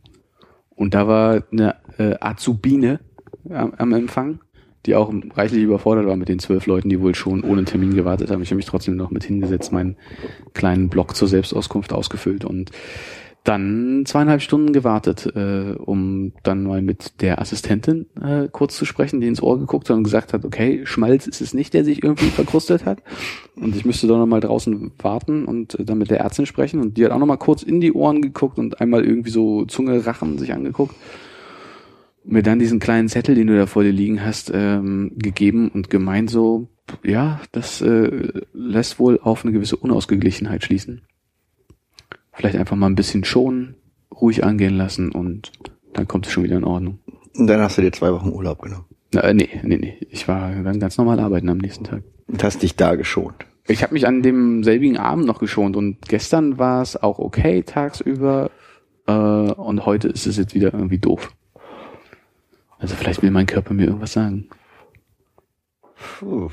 Und 0.69 0.93
da 0.93 1.07
war 1.07 1.43
eine 1.51 1.75
äh, 1.97 2.15
Azubine 2.19 2.99
am, 3.49 3.73
am 3.77 3.93
Empfang, 3.93 4.39
die 4.85 4.95
auch 4.95 5.13
reichlich 5.35 5.63
überfordert 5.63 6.05
war 6.05 6.15
mit 6.15 6.29
den 6.29 6.39
zwölf 6.39 6.65
Leuten, 6.65 6.89
die 6.89 7.01
wohl 7.01 7.15
schon 7.15 7.43
ohne 7.43 7.65
Termin 7.65 7.93
gewartet 7.93 8.31
haben. 8.31 8.41
Ich 8.41 8.49
habe 8.49 8.57
mich 8.57 8.65
trotzdem 8.65 8.95
noch 8.95 9.11
mit 9.11 9.23
hingesetzt, 9.23 9.71
meinen 9.71 9.97
kleinen 10.53 10.89
Blog 10.89 11.15
zur 11.15 11.27
Selbstauskunft 11.27 11.93
ausgefüllt 11.93 12.45
und 12.45 12.71
Dann 13.45 14.03
zweieinhalb 14.05 14.41
Stunden 14.41 14.73
gewartet, 14.73 15.25
äh, 15.33 15.73
um 15.77 16.33
dann 16.43 16.63
mal 16.63 16.81
mit 16.81 17.21
der 17.21 17.39
Assistentin 17.39 18.05
äh, 18.21 18.49
kurz 18.51 18.75
zu 18.75 18.83
sprechen, 18.83 19.21
die 19.21 19.27
ins 19.27 19.41
Ohr 19.41 19.57
geguckt 19.57 19.89
hat 19.89 19.95
und 19.95 20.03
gesagt 20.03 20.33
hat, 20.33 20.43
okay, 20.43 20.81
Schmalz 20.85 21.25
ist 21.25 21.39
es 21.39 21.53
nicht, 21.53 21.73
der 21.73 21.85
sich 21.85 22.03
irgendwie 22.03 22.29
verkrustet 22.31 22.85
hat. 22.85 23.01
Und 23.55 23.75
ich 23.77 23.85
müsste 23.85 24.07
doch 24.07 24.17
noch 24.17 24.25
mal 24.27 24.41
draußen 24.41 24.91
warten 24.99 25.45
und 25.45 25.79
äh, 25.79 25.85
dann 25.85 25.97
mit 25.97 26.11
der 26.11 26.19
Ärztin 26.19 26.45
sprechen. 26.45 26.81
Und 26.81 26.97
die 26.97 27.05
hat 27.05 27.13
auch 27.13 27.17
noch 27.17 27.25
mal 27.25 27.37
kurz 27.37 27.63
in 27.63 27.79
die 27.79 27.93
Ohren 27.93 28.21
geguckt 28.21 28.59
und 28.59 28.81
einmal 28.81 29.05
irgendwie 29.05 29.31
so 29.31 29.63
Zunge, 29.65 30.05
Rachen 30.05 30.37
sich 30.37 30.53
angeguckt. 30.53 30.95
Mir 32.23 32.43
dann 32.43 32.59
diesen 32.59 32.79
kleinen 32.79 33.07
Zettel, 33.07 33.35
den 33.35 33.47
du 33.47 33.57
da 33.57 33.65
vor 33.65 33.83
dir 33.83 33.91
liegen 33.91 34.23
hast, 34.23 34.51
ähm, 34.53 35.11
gegeben 35.15 35.69
und 35.69 35.89
gemeint 35.89 36.29
so, 36.29 36.67
ja, 37.03 37.39
das 37.51 37.81
äh, 37.81 38.41
lässt 38.53 38.99
wohl 38.99 39.19
auf 39.21 39.43
eine 39.43 39.53
gewisse 39.53 39.77
Unausgeglichenheit 39.77 40.63
schließen. 40.63 41.01
Vielleicht 42.33 42.57
einfach 42.57 42.75
mal 42.75 42.87
ein 42.87 42.95
bisschen 42.95 43.23
schonen, 43.23 43.75
ruhig 44.13 44.43
angehen 44.43 44.75
lassen 44.75 45.11
und 45.11 45.51
dann 45.93 46.07
kommt 46.07 46.27
es 46.27 46.31
schon 46.31 46.43
wieder 46.43 46.57
in 46.57 46.63
Ordnung. 46.63 46.99
Und 47.35 47.47
dann 47.47 47.61
hast 47.61 47.77
du 47.77 47.81
dir 47.81 47.91
zwei 47.91 48.11
Wochen 48.11 48.29
Urlaub 48.29 48.61
genommen. 48.61 48.85
Äh, 49.13 49.33
nee, 49.33 49.49
nee, 49.63 49.77
nee. 49.77 49.97
Ich 50.09 50.27
war 50.27 50.51
dann 50.51 50.79
ganz 50.79 50.97
normal 50.97 51.19
arbeiten 51.19 51.49
am 51.49 51.57
nächsten 51.57 51.83
Tag. 51.83 52.03
Und 52.27 52.43
hast 52.43 52.61
dich 52.61 52.75
da 52.75 52.95
geschont. 52.95 53.45
Ich 53.67 53.83
habe 53.83 53.93
mich 53.93 54.07
an 54.07 54.21
dem 54.21 54.63
selbigen 54.63 54.97
Abend 54.97 55.25
noch 55.25 55.39
geschont 55.39 55.75
und 55.75 56.01
gestern 56.07 56.57
war 56.57 56.81
es 56.81 56.95
auch 56.95 57.19
okay 57.19 57.63
tagsüber 57.63 58.49
äh, 59.05 59.11
und 59.11 59.85
heute 59.85 60.07
ist 60.07 60.25
es 60.25 60.37
jetzt 60.37 60.55
wieder 60.55 60.73
irgendwie 60.73 60.97
doof. 60.97 61.31
Also 62.79 62.95
vielleicht 62.95 63.21
will 63.21 63.31
mein 63.31 63.45
Körper 63.45 63.73
mir 63.73 63.85
irgendwas 63.87 64.13
sagen. 64.13 64.49
Puh. 66.19 66.49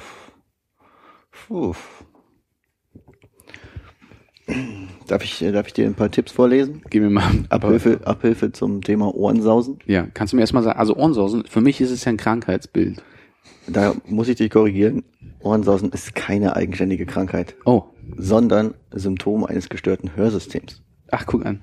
Puh. 1.30 1.74
Darf 5.08 5.24
ich, 5.24 5.42
äh, 5.42 5.50
darf 5.52 5.66
ich 5.66 5.72
dir 5.72 5.86
ein 5.86 5.94
paar 5.94 6.10
Tipps 6.10 6.32
vorlesen? 6.32 6.82
Gib 6.90 7.02
mir 7.02 7.10
mal 7.10 7.30
Abhilfe, 7.48 8.00
Abhilfe 8.04 8.52
zum 8.52 8.80
Thema 8.82 9.12
Ohrensausen. 9.14 9.78
Ja, 9.86 10.06
kannst 10.14 10.32
du 10.32 10.36
mir 10.36 10.42
erstmal 10.42 10.62
sagen, 10.62 10.78
also 10.78 10.96
Ohrensausen, 10.96 11.44
für 11.46 11.60
mich 11.60 11.80
ist 11.80 11.90
es 11.90 12.04
ja 12.04 12.10
ein 12.10 12.16
Krankheitsbild. 12.16 13.02
Da 13.68 13.94
muss 14.06 14.28
ich 14.28 14.36
dich 14.36 14.50
korrigieren. 14.50 15.02
Ohrensausen 15.40 15.90
ist 15.90 16.14
keine 16.14 16.54
eigenständige 16.54 17.06
Krankheit, 17.06 17.56
Oh, 17.64 17.84
sondern 18.16 18.74
Symptom 18.92 19.44
eines 19.44 19.68
gestörten 19.68 20.14
Hörsystems. 20.16 20.82
ach 21.10 21.26
guck 21.26 21.44
an. 21.44 21.62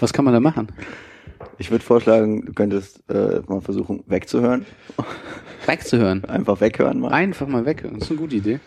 Was 0.00 0.12
kann 0.12 0.24
man 0.24 0.32
da 0.34 0.40
machen? 0.40 0.68
Ich 1.58 1.70
würde 1.70 1.84
vorschlagen, 1.84 2.44
du 2.44 2.52
könntest 2.52 3.02
äh, 3.08 3.40
mal 3.46 3.60
versuchen, 3.60 4.02
wegzuhören. 4.06 4.66
Wegzuhören. 5.66 6.24
Einfach 6.28 6.60
weghören 6.60 7.00
mal. 7.00 7.12
Einfach 7.12 7.46
mal 7.46 7.64
weghören. 7.64 7.94
Das 7.94 8.04
ist 8.04 8.10
eine 8.10 8.20
gute 8.20 8.36
Idee. 8.36 8.60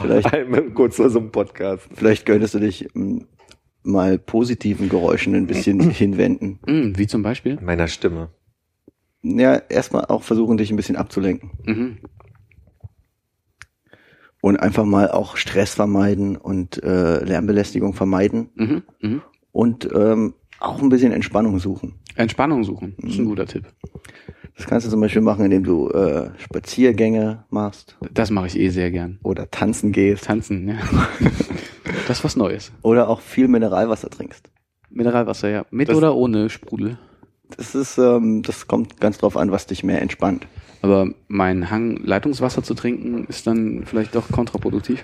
Vielleicht, 0.00 0.28
kurz 0.74 0.96
vor 0.96 1.10
so 1.10 1.18
einem 1.18 1.32
Podcast. 1.32 1.88
vielleicht 1.94 2.26
könntest 2.26 2.54
du 2.54 2.60
dich 2.60 2.94
m, 2.94 3.26
mal 3.82 4.18
positiven 4.18 4.88
Geräuschen 4.88 5.34
ein 5.34 5.46
bisschen 5.46 5.80
hinwenden. 5.90 6.60
Hm, 6.66 6.96
wie 6.96 7.06
zum 7.06 7.22
Beispiel? 7.22 7.58
Meiner 7.60 7.88
Stimme. 7.88 8.30
Ja, 9.22 9.56
erstmal 9.56 10.04
auch 10.04 10.22
versuchen, 10.22 10.58
dich 10.58 10.70
ein 10.70 10.76
bisschen 10.76 10.96
abzulenken. 10.96 11.50
Mhm. 11.64 11.98
Und 14.40 14.56
einfach 14.58 14.84
mal 14.84 15.10
auch 15.10 15.36
Stress 15.36 15.74
vermeiden 15.74 16.36
und 16.36 16.80
äh, 16.84 17.24
Lärmbelästigung 17.24 17.94
vermeiden. 17.94 18.50
Mhm. 18.54 18.82
Mhm. 19.00 19.22
Und 19.50 19.88
ähm, 19.92 20.34
auch 20.60 20.80
ein 20.80 20.88
bisschen 20.88 21.12
Entspannung 21.12 21.58
suchen. 21.58 21.94
Entspannung 22.18 22.64
suchen. 22.64 22.94
Das 23.00 23.12
ist 23.12 23.18
ein 23.18 23.24
guter 23.26 23.46
Tipp. 23.46 23.64
Das 24.56 24.66
kannst 24.66 24.86
du 24.86 24.90
zum 24.90 25.00
Beispiel 25.00 25.22
machen, 25.22 25.44
indem 25.44 25.62
du 25.64 25.88
äh, 25.90 26.30
Spaziergänge 26.38 27.44
machst 27.50 27.96
Das 28.12 28.30
mache 28.30 28.48
ich 28.48 28.58
eh 28.58 28.70
sehr 28.70 28.90
gern. 28.90 29.18
oder 29.22 29.50
tanzen 29.50 29.92
gehst 29.92 30.24
Tanzen, 30.24 30.68
ja. 30.68 30.74
Das 32.06 32.18
ist 32.18 32.24
was 32.24 32.36
Neues. 32.36 32.72
oder 32.82 33.08
auch 33.08 33.20
viel 33.20 33.48
Mineralwasser 33.48 34.10
trinkst. 34.10 34.50
Mineralwasser, 34.90 35.48
ja. 35.50 35.64
Mit 35.70 35.88
Das- 35.88 35.96
oder 35.96 36.14
ohne 36.16 36.50
Sprudel. 36.50 36.98
Das 37.56 37.74
ist, 37.74 37.96
ähm, 37.98 38.42
das 38.42 38.66
kommt 38.66 39.00
ganz 39.00 39.18
drauf 39.18 39.36
an, 39.36 39.50
was 39.50 39.66
dich 39.66 39.82
mehr 39.84 40.02
entspannt. 40.02 40.46
Aber 40.82 41.08
mein 41.28 41.70
Hang, 41.70 41.96
Leitungswasser 42.04 42.62
zu 42.62 42.74
trinken, 42.74 43.24
ist 43.28 43.46
dann 43.46 43.84
vielleicht 43.86 44.14
doch 44.14 44.30
kontraproduktiv. 44.30 45.02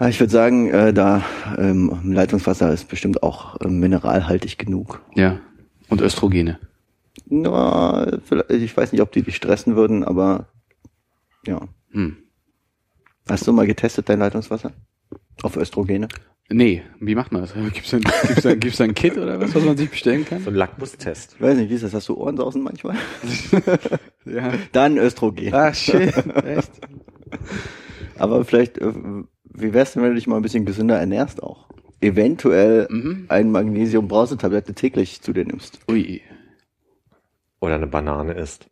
Ja, 0.00 0.08
Ich 0.08 0.18
würde 0.18 0.32
sagen, 0.32 0.68
äh, 0.70 0.92
da 0.92 1.22
ähm, 1.56 1.96
Leitungswasser 2.04 2.72
ist 2.72 2.88
bestimmt 2.88 3.22
auch 3.22 3.56
ähm, 3.64 3.78
mineralhaltig 3.78 4.58
genug. 4.58 5.00
Ja. 5.14 5.38
Und 5.88 6.00
Östrogene. 6.00 6.58
Na, 7.26 8.18
vielleicht, 8.24 8.50
ich 8.50 8.76
weiß 8.76 8.92
nicht, 8.92 9.00
ob 9.02 9.12
die 9.12 9.22
dich 9.22 9.36
stressen 9.36 9.76
würden, 9.76 10.04
aber 10.04 10.48
ja. 11.46 11.60
Hm. 11.90 12.16
Hast 13.28 13.46
du 13.46 13.52
mal 13.52 13.66
getestet 13.66 14.08
dein 14.08 14.18
Leitungswasser? 14.18 14.72
Auf 15.42 15.56
Östrogene? 15.56 16.08
Nee, 16.50 16.82
wie 17.00 17.14
macht 17.14 17.32
man 17.32 17.42
das? 17.42 17.54
Gibt's 17.72 17.90
da, 17.90 17.98
gibt's 17.98 18.42
da, 18.42 18.54
gibt's 18.54 18.76
da 18.78 18.84
ein 18.84 18.94
Kit 18.94 19.16
oder 19.16 19.40
was, 19.40 19.54
was 19.54 19.64
man 19.64 19.76
sich 19.76 19.90
bestellen 19.90 20.24
kann? 20.26 20.42
So 20.42 20.50
ein 20.50 20.56
Lackmustest. 20.56 21.34
Ich 21.36 21.40
weiß 21.40 21.56
nicht, 21.56 21.70
wie 21.70 21.74
ist 21.74 21.84
das? 21.84 21.94
Hast 21.94 22.08
du 22.08 22.16
Ohrensausen 22.16 22.62
manchmal? 22.62 22.96
Ja. 24.26 24.54
Dann 24.72 24.96
Östrogen. 24.96 25.52
Ach, 25.52 25.74
shit. 25.74 26.14
Echt? 26.44 26.70
Aber 28.18 28.42
vielleicht, 28.46 28.78
äh, 28.78 28.92
wie 29.44 29.74
wär's 29.74 29.92
denn, 29.92 30.02
wenn 30.02 30.10
du 30.10 30.14
dich 30.14 30.26
mal 30.26 30.36
ein 30.36 30.42
bisschen 30.42 30.64
gesünder 30.64 30.98
ernährst 30.98 31.42
auch? 31.42 31.68
Eventuell 32.04 32.86
Mhm. 32.90 33.26
ein 33.28 33.50
Magnesium-Brausetablette 33.50 34.74
täglich 34.74 35.22
zu 35.22 35.32
dir 35.32 35.44
nimmst. 35.46 35.78
Ui. 35.90 36.20
Oder 37.60 37.76
eine 37.76 37.86
Banane 37.86 38.34
isst. 38.34 38.68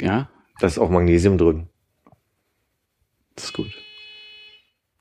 Ja, 0.00 0.28
Da 0.60 0.66
ist 0.68 0.78
auch 0.78 0.90
Magnesium 0.90 1.38
drin. 1.38 1.68
das 3.34 3.46
ist 3.46 3.52
gut. 3.54 3.72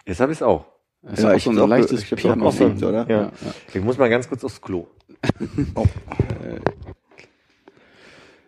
Jetzt 0.08 0.20
habe 0.20 0.32
ich 0.32 0.40
es 0.40 0.42
auch. 0.42 0.66
Das 1.04 1.20
ist 1.20 1.26
auch 1.26 1.40
so 1.40 1.50
ein 1.52 1.56
glaub, 1.58 1.70
leichtes 1.70 2.04
ich 2.04 2.26
auch 2.26 2.42
auch 2.42 2.52
so- 2.54 2.66
oder? 2.88 3.08
Ja. 3.10 3.22
Ja, 3.24 3.32
ja. 3.42 3.54
Ich 3.74 3.82
muss 3.84 3.98
mal 3.98 4.10
ganz 4.10 4.28
kurz 4.28 4.44
aufs 4.44 4.60
Klo. 4.62 4.88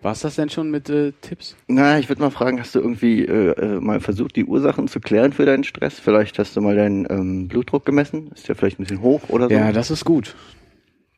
War's 0.05 0.19
das 0.19 0.35
denn 0.35 0.51
schon 0.51 0.69
mit 0.69 0.87
äh, 0.87 1.13
Tipps? 1.21 1.55
Na, 1.67 1.97
ich 1.97 2.09
würde 2.09 2.21
mal 2.21 2.29
fragen, 2.29 2.59
hast 2.59 2.75
du 2.75 2.79
irgendwie 2.79 3.25
äh, 3.25 3.53
äh, 3.53 3.79
mal 3.79 3.99
versucht, 3.99 4.35
die 4.35 4.45
Ursachen 4.45 4.87
zu 4.87 4.99
klären 4.99 5.33
für 5.33 5.47
deinen 5.47 5.63
Stress? 5.63 5.99
Vielleicht 5.99 6.37
hast 6.37 6.55
du 6.55 6.61
mal 6.61 6.75
deinen 6.75 7.07
ähm, 7.09 7.47
Blutdruck 7.47 7.87
gemessen? 7.87 8.29
Ist 8.35 8.47
der 8.47 8.55
vielleicht 8.55 8.79
ein 8.79 8.83
bisschen 8.83 9.01
hoch 9.01 9.21
oder 9.29 9.47
so? 9.49 9.55
Ja, 9.55 9.71
das 9.71 9.89
ist 9.89 10.05
gut. 10.05 10.35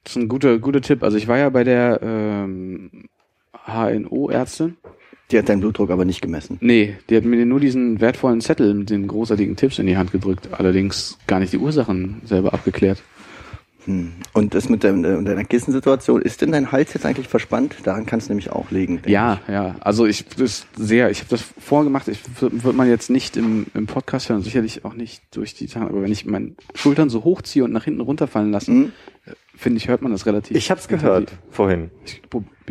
Das 0.06 0.16
ist 0.16 0.22
ein 0.22 0.30
guter, 0.30 0.58
guter 0.60 0.80
Tipp. 0.80 1.04
Also 1.04 1.18
ich 1.18 1.28
war 1.28 1.38
ja 1.38 1.50
bei 1.50 1.66
der 1.66 2.00
ähm, 2.02 3.10
HNO-Ärztin. 3.66 4.78
Die 5.32 5.38
hat 5.38 5.50
deinen 5.50 5.60
Blutdruck 5.60 5.92
aber 5.92 6.06
nicht 6.06 6.22
gemessen. 6.22 6.58
Nee, 6.62 6.96
die 7.10 7.18
hat 7.18 7.26
mir 7.26 7.46
nur 7.46 7.60
diesen 7.60 8.00
wertvollen 8.00 8.40
Zettel 8.40 8.74
mit 8.74 8.90
den 8.90 9.10
großartigen 9.10 9.58
Tipps 9.58 9.80
in 9.80 9.88
die 9.88 9.98
Hand 9.98 10.14
gedrückt. 10.14 10.48
Allerdings 10.54 11.18
gar 11.28 11.42
nicht 11.42 11.52
die 11.52 11.58
Ursachen 11.58 12.22
selber 12.24 12.54
abgeklärt. 12.54 13.04
Hm. 13.88 14.12
Und 14.34 14.54
das 14.54 14.68
mit 14.68 14.84
dein, 14.84 15.04
äh, 15.06 15.24
deiner 15.24 15.46
Kissensituation, 15.46 16.22
ist 16.22 16.42
denn 16.42 16.52
dein 16.52 16.72
Hals 16.74 16.94
jetzt 16.94 17.06
eigentlich 17.06 17.30
verspannt? 17.30 17.76
Daran 17.84 18.06
kann 18.06 18.20
es 18.20 18.28
nämlich 18.28 18.52
auch 18.52 18.70
liegen. 18.70 19.02
Ja, 19.08 19.40
ja. 19.48 19.76
Also 19.80 20.06
ich 20.06 20.26
das 20.26 20.68
sehr, 20.76 21.10
ich 21.10 21.20
habe 21.20 21.30
das 21.30 21.42
vorgemacht. 21.42 22.10
Ich 22.10 22.20
wird 22.42 22.76
man 22.76 22.90
jetzt 22.90 23.10
nicht 23.10 23.38
im, 23.38 23.68
im 23.74 23.88
Podcast 23.88 24.28
hören, 24.30 24.42
sicherlich 24.42 24.84
auch 24.84 24.94
nicht 24.94 25.24
durch 25.36 25.54
die 25.54 25.68
Sachen, 25.68 25.88
aber 25.88 26.02
wenn 26.02 26.12
ich 26.12 26.26
meine 26.26 26.56
Schultern 26.76 27.10
so 27.10 27.24
hochziehe 27.24 27.64
und 27.64 27.72
nach 27.72 27.86
hinten 27.86 28.02
runterfallen 28.02 28.52
lasse, 28.52 28.72
Hm? 28.72 28.92
finde 29.56 29.78
ich, 29.78 29.88
hört 29.88 30.02
man 30.02 30.12
das 30.12 30.26
relativ. 30.26 30.56
Ich 30.58 30.70
habe 30.70 30.82
es 30.82 30.88
gehört 30.90 31.32
vorhin. 31.50 31.90
Ich 32.06 32.22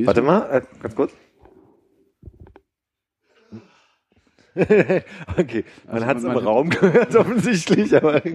Warte 0.07 0.21
mal. 0.23 0.43
äh, 0.51 0.63
ganz 0.83 0.95
kurz. 0.95 1.13
okay, 4.57 5.65
man 5.87 5.95
Also 5.95 6.07
hat 6.07 6.17
es 6.19 6.25
im 6.25 6.31
Raum 6.31 6.71
gehört 6.71 7.15
offensichtlich, 7.17 7.95
aber 7.95 8.23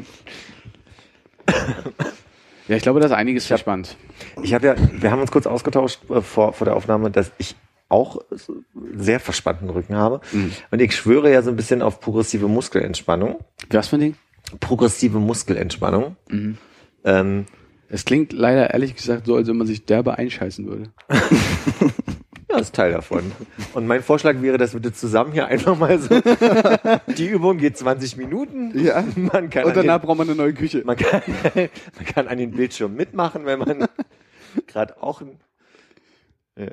Ja, 2.68 2.76
ich 2.76 2.84
glaube, 2.84 3.00
da 3.00 3.06
ist 3.08 3.12
einiges 3.12 3.46
verspannt. 3.48 3.98
ich 4.44 4.54
habe 4.54 4.68
ja, 4.68 4.76
wir 5.02 5.12
haben 5.12 5.20
uns 5.22 5.32
kurz 5.32 5.46
ausgetauscht 5.48 6.00
äh, 6.10 6.22
vor, 6.22 6.54
vor 6.54 6.66
der 6.66 6.76
Aufnahme, 6.76 7.12
dass 7.12 7.32
ich 7.38 7.56
auch 7.90 8.22
sehr 8.96 9.20
verspannten 9.20 9.70
Rücken 9.70 9.96
habe. 9.96 10.22
Mhm. 10.32 10.54
Und 10.72 10.82
ich 10.82 10.96
schwöre 10.96 11.32
ja 11.32 11.42
so 11.42 11.50
ein 11.50 11.58
bisschen 11.58 11.82
auf 11.82 12.00
progressive 12.00 12.48
Muskelentspannung. 12.48 13.40
Was 13.70 13.90
für 13.90 13.98
ein 13.98 14.00
Ding? 14.02 14.16
Progressive 14.62 15.20
Muskelentspannung. 15.20 16.16
Mhm. 16.30 16.58
Ähm, 17.04 17.46
Es 17.90 18.06
klingt 18.06 18.32
leider 18.32 18.72
ehrlich 18.74 18.96
gesagt 18.96 19.26
so, 19.26 19.36
als 19.36 19.48
wenn 19.50 19.58
man 19.58 19.68
sich 19.68 19.86
derbe 19.86 20.18
einscheißen 20.18 20.66
würde. 20.68 20.92
Ja, 22.52 22.60
ist 22.60 22.76
Teil 22.76 22.92
davon. 22.92 23.32
Und 23.74 23.88
mein 23.88 24.04
Vorschlag 24.04 24.42
wäre, 24.42 24.58
dass 24.58 24.74
wir 24.74 24.82
das 24.82 24.94
zusammen 24.96 25.32
hier 25.32 25.48
einfach 25.48 25.78
mal 25.78 25.98
so. 26.00 26.10
Die 27.18 27.28
Übung 27.28 27.58
geht 27.58 27.78
20 27.78 28.18
Minuten. 28.18 28.78
Ja. 28.78 29.04
Man 29.16 29.50
kann, 29.50 29.64
Und 29.64 29.72
an 29.72 29.76
den, 29.76 29.88
danach 29.88 30.02
braucht 30.02 30.18
man 30.18 30.28
eine 30.28 30.36
neue 30.36 30.54
Küche. 30.54 30.84
man, 30.86 30.98
kann, 30.98 31.22
man 31.56 32.06
kann 32.06 32.28
an 32.28 32.38
den 32.38 32.52
Bildschirm 32.52 32.96
mitmachen, 32.96 33.46
wenn 33.46 33.60
man 33.60 33.88
gerade 34.68 35.02
auch 35.02 35.22
ein. 35.22 35.40
Ja. 36.58 36.68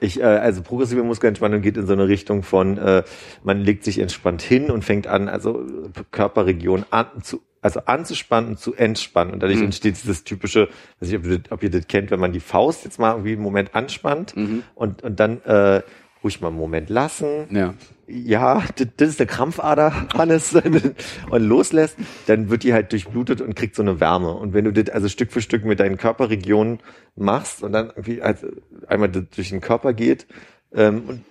Ich, 0.00 0.20
äh, 0.20 0.24
also 0.24 0.62
progressive 0.62 1.02
Muskelentspannung 1.02 1.62
geht 1.62 1.76
in 1.76 1.86
so 1.86 1.92
eine 1.92 2.08
Richtung 2.08 2.42
von, 2.42 2.76
äh, 2.78 3.04
man 3.42 3.60
legt 3.60 3.84
sich 3.84 3.98
entspannt 3.98 4.42
hin 4.42 4.70
und 4.70 4.84
fängt 4.84 5.06
an, 5.06 5.28
also 5.28 5.64
Körperregion 6.10 6.84
an 6.90 7.06
zu, 7.22 7.40
also 7.64 7.80
anzuspannen 7.86 8.50
und 8.50 8.58
zu 8.58 8.74
entspannen. 8.74 9.32
Und 9.32 9.42
dadurch 9.42 9.58
Mhm. 9.58 9.66
entsteht 9.66 9.96
dieses 10.02 10.22
typische, 10.24 10.68
weiß 11.00 11.08
nicht, 11.08 11.18
ob 11.18 11.24
ihr, 11.26 11.38
das, 11.38 11.52
ob 11.52 11.62
ihr 11.62 11.70
das 11.70 11.88
kennt, 11.88 12.10
wenn 12.10 12.20
man 12.20 12.32
die 12.32 12.40
Faust 12.40 12.84
jetzt 12.84 12.98
mal 12.98 13.12
irgendwie 13.12 13.32
einen 13.32 13.42
Moment 13.42 13.74
anspannt 13.74 14.36
Mhm. 14.36 14.62
und, 14.74 15.02
und 15.02 15.18
dann 15.18 15.40
äh, 15.42 15.82
ruhig 16.22 16.40
mal 16.40 16.48
einen 16.48 16.56
Moment 16.56 16.88
lassen 16.90 17.46
Ja. 17.50 17.74
ja, 18.06 18.62
das, 18.76 18.86
das 18.96 19.08
ist 19.10 19.18
der 19.20 19.26
Krampfader, 19.26 20.08
Hannes, 20.14 20.54
und 21.30 21.42
loslässt, 21.42 21.96
dann 22.26 22.48
wird 22.50 22.62
die 22.62 22.72
halt 22.72 22.92
durchblutet 22.92 23.40
und 23.40 23.54
kriegt 23.56 23.74
so 23.76 23.82
eine 23.82 23.98
Wärme. 24.00 24.32
Und 24.32 24.52
wenn 24.54 24.64
du 24.64 24.72
das 24.72 24.94
also 24.94 25.08
Stück 25.08 25.32
für 25.32 25.40
Stück 25.42 25.64
mit 25.64 25.80
deinen 25.80 25.96
Körperregionen 25.96 26.80
machst 27.16 27.62
und 27.62 27.72
dann 27.72 27.88
irgendwie 27.88 28.22
also 28.22 28.46
einmal 28.86 29.08
durch 29.10 29.48
den 29.50 29.60
Körper 29.60 29.92
geht 29.92 30.26
ähm, 30.74 31.02
und 31.08 31.24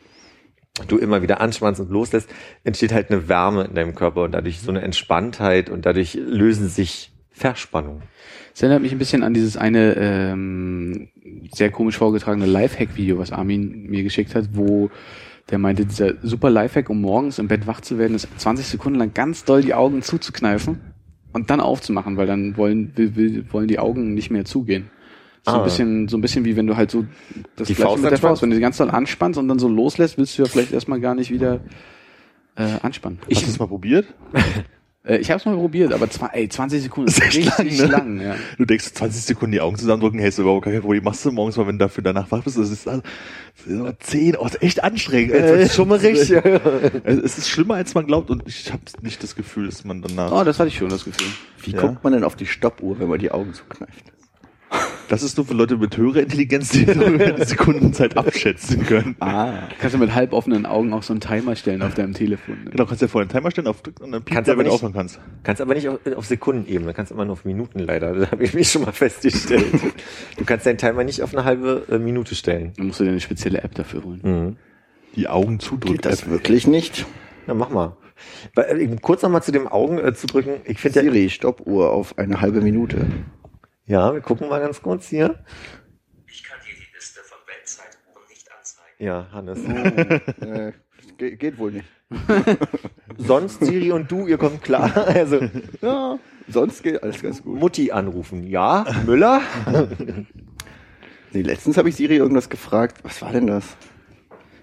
du 0.88 0.98
immer 0.98 1.22
wieder 1.22 1.39
anspannst 1.39 1.80
und 1.80 1.92
loslässt, 1.92 2.30
entsteht 2.63 2.94
halt 2.94 3.12
eine 3.12 3.27
Wärme 3.27 3.65
in 3.65 3.75
deinem 3.75 3.94
Körper 3.94 4.24
und 4.24 4.32
dadurch 4.32 4.60
so 4.60 4.72
eine 4.72 4.82
Entspanntheit 4.82 5.70
und 5.70 5.86
dadurch 5.86 6.15
lösen 6.15 6.68
sich 6.68 7.12
Verspannungen. 7.32 8.03
Es 8.53 8.62
erinnert 8.62 8.82
mich 8.82 8.92
ein 8.92 9.00
bisschen 9.00 9.24
an 9.24 9.34
dieses 9.34 9.58
eine 9.58 9.96
ähm, 9.98 11.10
sehr 11.51 11.72
komisch 11.72 11.98
vorgetragene 11.98 12.46
Lifehack-Video, 12.46 13.18
was 13.18 13.32
Armin 13.32 13.88
mir 13.89 14.03
geschickt 14.03 14.36
hat, 14.36 14.50
wo 14.53 14.89
der 15.50 15.58
meinte, 15.58 15.86
dieser 15.86 16.13
super 16.22 16.50
Lifehack, 16.50 16.89
um 16.89 17.01
morgens 17.01 17.38
im 17.38 17.48
Bett 17.48 17.68
wach 17.68 17.82
zu 17.82 17.98
werden, 17.98 18.15
ist 18.15 18.27
20 18.38 18.65
Sekunden 18.65 18.98
lang 18.98 19.13
ganz 19.13 19.44
doll 19.44 19.62
die 19.62 19.74
Augen 19.74 20.01
zuzukneifen 20.01 20.80
und 21.34 21.50
dann 21.50 21.60
aufzumachen, 21.60 22.18
weil 22.18 22.27
dann 22.27 22.56
wollen, 22.56 22.94
will, 22.96 23.15
will, 23.15 23.46
wollen 23.51 23.68
die 23.68 23.80
Augen 23.80 24.13
nicht 24.13 24.32
mehr 24.32 24.46
zugehen. 24.46 24.89
So 25.46 25.52
Ah. 25.52 25.58
ein 25.58 25.64
bisschen, 25.66 26.08
so 26.08 26.18
ein 26.18 26.22
bisschen 26.22 26.46
wie 26.46 26.56
wenn 26.56 26.68
du 26.68 26.78
halt 26.78 26.90
so 26.90 27.06
das 27.58 27.68
Die 27.68 27.76
Faust 27.76 27.98
mit 27.98 28.06
der 28.06 28.12
anspannst? 28.14 28.22
Faust, 28.22 28.42
wenn 28.44 28.50
du 28.52 28.56
die 28.56 28.62
ganz 28.62 28.78
doll 28.78 28.90
anspannst 28.90 29.38
und 29.38 29.48
dann 29.50 29.60
so 29.60 29.68
loslässt, 29.68 30.18
willst 30.18 30.38
du 30.38 30.44
ja 30.44 30.48
vielleicht 30.48 30.72
erstmal 30.72 31.00
gar 31.02 31.16
nicht 31.16 31.32
wieder 31.32 31.60
äh, 32.56 32.78
anspannen. 32.82 33.20
Hast 33.30 33.42
du 33.42 33.48
das 33.48 33.60
mal 33.60 33.68
probiert? 33.68 34.06
Äh, 35.06 35.18
ich 35.18 35.30
habe 35.30 35.38
es 35.38 35.46
mal 35.46 35.58
probiert, 35.58 35.92
aber 35.92 36.10
zwei, 36.10 36.28
ey, 36.28 36.48
20 36.48 36.82
Sekunden 36.82 37.10
ist 37.10 37.22
richtig 37.22 37.46
lang, 37.58 37.68
ne? 37.68 37.86
lang, 37.88 38.22
ja. 38.22 38.36
Du 38.58 38.64
denkst 38.64 38.94
20 38.94 39.22
Sekunden 39.22 39.52
die 39.52 39.60
Augen 39.60 39.76
zusammendrücken, 39.76 40.18
hey, 40.18 40.30
ist 40.30 40.38
überhaupt 40.40 40.64
kein 40.64 40.80
Problem. 40.80 41.04
Machst 41.04 41.26
du 41.26 41.32
morgens 41.34 41.58
mal, 41.58 41.68
wenn 41.68 41.78
du 41.78 41.84
dafür 41.84 42.06
danach 42.06 42.32
wach 42.32 42.42
bist, 42.42 42.58
das 42.58 42.70
ist, 42.72 42.88
also, 42.88 43.02
das 43.58 43.66
ist 43.68 43.80
aber 43.82 44.00
10, 44.00 44.38
oh, 44.38 44.44
das 44.46 44.54
ist 44.56 44.64
echt 44.64 44.82
anstrengend. 44.82 45.34
Äh, 45.34 45.68
schummerig. 45.68 46.30
Ja. 46.30 46.42
Es 47.04 47.38
ist 47.38 47.50
schlimmer, 47.50 47.74
als 47.76 47.94
man 47.96 48.08
glaubt 48.08 48.30
und 48.30 48.44
ich 48.46 48.72
habe 48.72 48.82
nicht 49.02 49.22
das 49.22 49.36
Gefühl, 49.36 49.66
dass 49.66 49.84
man 49.84 50.02
danach... 50.02 50.32
Oh, 50.32 50.46
das 50.46 50.58
hatte 50.60 50.70
ich 50.70 50.78
schon, 50.78 50.88
das 50.88 51.04
Gefühl. 51.04 51.28
Wie 51.64 51.72
Ja. 51.72 51.82
guckt 51.82 52.02
man 52.06 52.14
denn 52.14 52.24
auf 52.24 52.38
die 52.38 52.46
Stoppuhr, 52.46 52.98
wenn 52.98 53.10
man 53.10 53.20
die 53.20 53.30
Augen 53.30 53.54
zukneift? 53.54 54.06
Das 55.10 55.22
ist 55.22 55.38
nur 55.38 55.46
für 55.46 55.53
Leute 55.53 55.77
mit 55.77 55.96
höherer 55.98 56.22
Intelligenz, 56.22 56.70
die 56.70 56.86
die 56.86 57.44
Sekundenzeit 57.46 58.18
abschätzen 58.18 58.86
können. 58.86 59.15
Ah. 59.20 59.68
Kannst 59.80 59.94
du 59.96 60.00
mit 60.00 60.15
halb 60.15 60.34
offenen 60.34 60.65
Augen 60.65 60.92
auch 60.94 61.03
so 61.03 61.13
einen 61.13 61.20
Timer 61.20 61.56
stellen 61.56 61.82
auf 61.84 61.94
deinem 61.94 62.13
Telefon. 62.13 62.63
Ne? 62.63 62.72
Genau, 62.72 62.86
kannst 62.86 63.01
ja 63.01 63.08
vorher 63.08 63.30
einen 63.30 63.38
Timer 63.38 63.51
stellen, 63.51 63.68
aufdrücken 63.68 64.06
und 64.06 64.12
dann 64.13 64.24
piept 64.24 64.36
Kannst 64.36 64.48
der, 64.48 64.53
aber 64.53 64.60
wenn 64.60 64.65
du 64.65 64.72
nicht- 64.72 64.75
aufhören 64.75 64.94
kannst. 64.94 65.20
Kannst 65.44 65.62
aber 65.62 65.75
nicht 65.75 65.88
auf, 65.89 66.00
auf 66.15 66.25
Sekundenebene, 66.25 66.94
kannst 66.94 67.12
immer 67.12 67.25
nur 67.25 67.34
auf 67.34 67.46
Minuten 67.46 67.80
leider. 67.80 68.13
Das 68.15 68.32
habe 68.32 68.44
ich 68.44 68.53
mich 68.53 68.70
schon 68.72 68.84
mal 68.84 68.92
festgestellt. 68.94 69.65
Du 70.38 70.46
kannst 70.46 70.65
deinen 70.65 70.77
Timer 70.77 71.03
nicht 71.03 71.22
auf 71.22 71.36
eine 71.36 71.46
halbe 71.46 71.86
äh, 71.92 72.00
Minute 72.00 72.34
stellen. 72.34 72.74
Dann 72.77 72.88
musst 72.88 73.00
du 73.00 73.03
dir 73.03 73.12
eine 73.12 73.20
spezielle 73.20 73.62
App 73.62 73.75
dafür 73.75 74.03
holen. 74.03 74.22
Mhm. 74.24 74.58
Die 75.15 75.27
Augen 75.27 75.60
zudrücken. 75.60 75.98
Geht 75.98 76.06
das 76.06 76.27
wirklich 76.30 76.65
nicht? 76.65 77.06
Na, 77.46 77.53
mach 77.53 77.70
mal. 77.70 77.96
Weil, 78.56 78.82
äh, 78.82 78.96
Kurz 79.01 79.22
nochmal 79.22 79.44
zu 79.44 79.51
dem 79.51 79.68
Augen 79.68 80.00
äh, 80.00 80.13
zu 80.15 80.25
drücken. 80.27 80.62
Ich 80.65 80.80
finde 80.80 81.00
ja, 81.00 81.03
Siri, 81.12 81.30
Stoppuhr 81.30 81.92
auf 81.92 82.18
eine 82.18 82.42
halbe 82.42 82.62
Minute. 82.62 83.06
Ja, 83.86 84.13
wir 84.13 84.22
gucken 84.22 84.50
mal 84.50 84.60
ganz 84.60 84.82
kurz 84.82 85.08
hier. 85.08 85.44
Ich 86.28 86.44
kann 86.44 86.58
dir 86.66 86.74
die 86.75 86.96
Liste 86.96 87.20
von 87.22 87.38
Weltzeituhren 87.48 88.28
nicht 88.30 88.48
anzeigen. 88.52 88.96
Ja, 89.00 89.28
Hannes. 89.32 89.60
äh, 90.42 90.72
ge 91.18 91.36
geht 91.36 91.58
wohl 91.58 91.72
nicht. 91.72 91.86
Sonst 93.18 93.63
Siri 93.66 93.92
und 93.92 94.12
du, 94.12 94.28
ihr 94.28 94.38
kommt 94.38 94.62
klar. 94.62 94.92
Also 95.08 95.40
Ja, 95.82 96.20
sonst 96.48 96.84
geht 96.84 97.02
alles 97.02 97.22
ganz 97.22 97.42
gut. 97.42 97.60
Mutti 97.60 97.92
anrufen. 97.92 98.48
Ja, 98.48 98.86
Müller. 99.06 99.42
Nee, 101.36 101.42
letztens 101.42 101.78
habe 101.78 101.90
ich 101.90 101.96
Siri 101.96 102.18
irgendwas 102.18 102.48
gefragt. 102.48 103.00
Was 103.02 103.20
war 103.24 103.32
denn 103.32 103.48
das? 103.48 103.75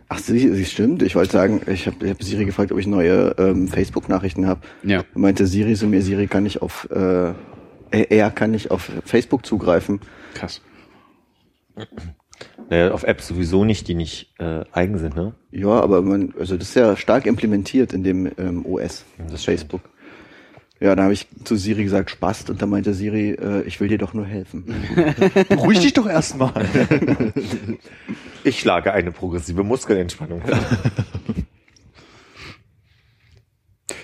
Ach, 0.09 0.19
sie, 0.21 0.39
sie 0.55 0.65
stimmt. 0.65 1.03
Ich 1.03 1.17
wollte 1.17 1.33
sagen, 1.33 1.63
ich 1.67 1.89
habe 1.89 2.05
ich 2.05 2.11
hab 2.13 2.23
Siri 2.23 2.45
gefragt, 2.45 2.71
ob 2.71 2.79
ich 2.79 2.87
neue 2.87 3.35
ähm, 3.39 3.67
Facebook-Nachrichten 3.67 4.47
habe. 4.47 4.61
Ja. 4.85 5.03
Meinte 5.15 5.49
Siri 5.49 5.75
zu 5.75 5.89
mir, 5.89 6.01
Siri 6.01 6.29
kann 6.29 6.45
nicht 6.45 6.63
auf, 6.63 6.89
äh, 6.93 7.33
er 7.91 8.11
er 8.11 8.31
kann 8.31 8.51
nicht 8.51 8.71
auf 8.71 8.91
Facebook 9.05 9.47
zugreifen. 9.47 10.01
Krass. 10.35 10.61
Naja, 12.71 12.93
auf 12.93 13.03
Apps 13.03 13.27
sowieso 13.27 13.65
nicht, 13.65 13.89
die 13.89 13.95
nicht 13.95 14.33
äh, 14.39 14.65
eigen 14.73 14.97
sind, 14.99 15.15
ne? 15.15 15.35
Ja, 15.51 15.81
aber 15.81 16.01
man, 16.03 16.33
also 16.39 16.57
das 16.57 16.69
ist 16.69 16.75
ja 16.75 16.97
stark 16.97 17.27
implementiert 17.27 17.93
in 17.93 18.03
dem 18.03 18.31
ähm, 18.39 18.65
OS, 18.65 19.05
Das 19.31 19.45
Facebook. 19.45 19.83
Ja, 20.79 20.97
da 20.97 21.03
habe 21.03 21.13
ich 21.13 21.27
zu 21.45 21.57
Siri 21.57 21.85
gesagt, 21.85 22.11
Spast, 22.11 22.49
und 22.49 22.63
da 22.63 22.67
meinte 22.67 22.95
Siri, 22.95 23.33
äh, 23.33 23.63
ich 23.63 23.81
will 23.81 23.89
dir 23.89 23.99
doch 23.99 24.15
nur 24.15 24.25
helfen. 24.25 24.65
Beruhig 25.49 25.81
dich 25.81 25.93
doch 25.93 26.09
erstmal. 26.09 26.53
Ich 28.43 28.61
schlage 28.61 28.95
eine 28.95 29.13
progressive 29.13 29.63
Muskelentspannung. 29.63 30.41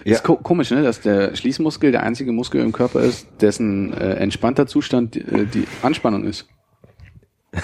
vor. 0.06 0.12
Ist 0.14 0.24
ko 0.24 0.36
komisch, 0.36 0.70
ne, 0.70 0.82
dass 0.82 1.00
der 1.00 1.34
Schließmuskel 1.36 1.92
der 1.92 2.02
einzige 2.02 2.32
Muskel 2.32 2.60
im 2.62 2.72
Körper 2.72 3.00
ist, 3.00 3.26
dessen 3.40 3.92
äh, 3.92 4.14
entspannter 4.14 4.66
Zustand 4.66 5.14
die, 5.14 5.20
äh, 5.20 5.46
die 5.46 5.64
Anspannung 5.82 6.24
ist. 6.24 6.46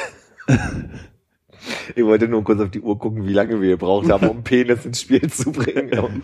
Ich 1.94 2.04
wollte 2.04 2.26
nur 2.26 2.42
kurz 2.42 2.60
auf 2.60 2.70
die 2.70 2.80
Uhr 2.80 2.98
gucken, 2.98 3.24
wie 3.24 3.32
lange 3.32 3.60
wir 3.60 3.70
gebraucht 3.70 4.10
haben, 4.10 4.28
um 4.28 4.42
Penis 4.44 4.84
ins 4.84 5.00
Spiel 5.02 5.30
zu 5.30 5.52
bringen. 5.52 6.22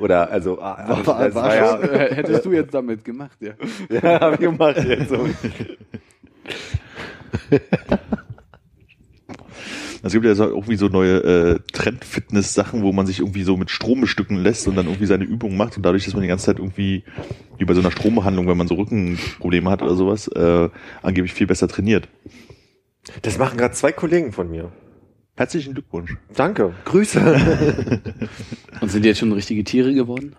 Oder, 0.00 0.30
also, 0.32 0.60
ah, 0.60 0.84
War- 0.88 1.06
war- 1.06 1.34
war 1.34 1.54
ja, 1.54 1.78
Hättest 2.14 2.44
du 2.44 2.52
jetzt 2.52 2.74
damit 2.74 3.04
gemacht, 3.04 3.38
ja. 3.40 3.52
ja, 3.88 4.20
hab 4.20 4.34
ich 4.34 4.40
gemacht 4.40 4.82
jetzt. 4.84 5.12
Es 10.02 10.12
gibt 10.12 10.24
ja 10.24 10.34
so 10.34 10.44
irgendwie 10.44 10.76
so 10.76 10.88
neue 10.88 11.16
äh, 11.18 11.58
Trend-Fitness-Sachen, 11.72 12.82
wo 12.82 12.92
man 12.92 13.06
sich 13.06 13.18
irgendwie 13.20 13.42
so 13.42 13.56
mit 13.56 13.70
Strom 13.70 14.00
bestücken 14.00 14.36
lässt 14.36 14.68
und 14.68 14.76
dann 14.76 14.86
irgendwie 14.86 15.06
seine 15.06 15.24
Übungen 15.24 15.56
macht 15.56 15.76
und 15.76 15.82
dadurch, 15.84 16.04
dass 16.04 16.14
man 16.14 16.22
die 16.22 16.28
ganze 16.28 16.46
Zeit 16.46 16.58
irgendwie, 16.58 17.04
wie 17.58 17.64
bei 17.64 17.74
so 17.74 17.80
einer 17.80 17.90
Strombehandlung, 17.90 18.46
wenn 18.46 18.56
man 18.56 18.68
so 18.68 18.74
Rückenprobleme 18.74 19.70
hat 19.70 19.82
oder 19.82 19.94
sowas, 19.96 20.28
äh, 20.28 20.68
angeblich 21.02 21.32
viel 21.32 21.46
besser 21.46 21.68
trainiert. 21.68 22.08
Das 23.22 23.38
machen 23.38 23.58
gerade 23.58 23.74
zwei 23.74 23.92
Kollegen 23.92 24.32
von 24.32 24.50
mir. 24.50 24.70
Herzlichen 25.36 25.74
Glückwunsch. 25.74 26.16
Danke. 26.34 26.74
Grüße. 26.84 27.20
Und 28.80 28.90
sind 28.90 29.04
die 29.04 29.08
jetzt 29.08 29.18
schon 29.18 29.32
richtige 29.32 29.64
Tiere 29.64 29.94
geworden? 29.94 30.34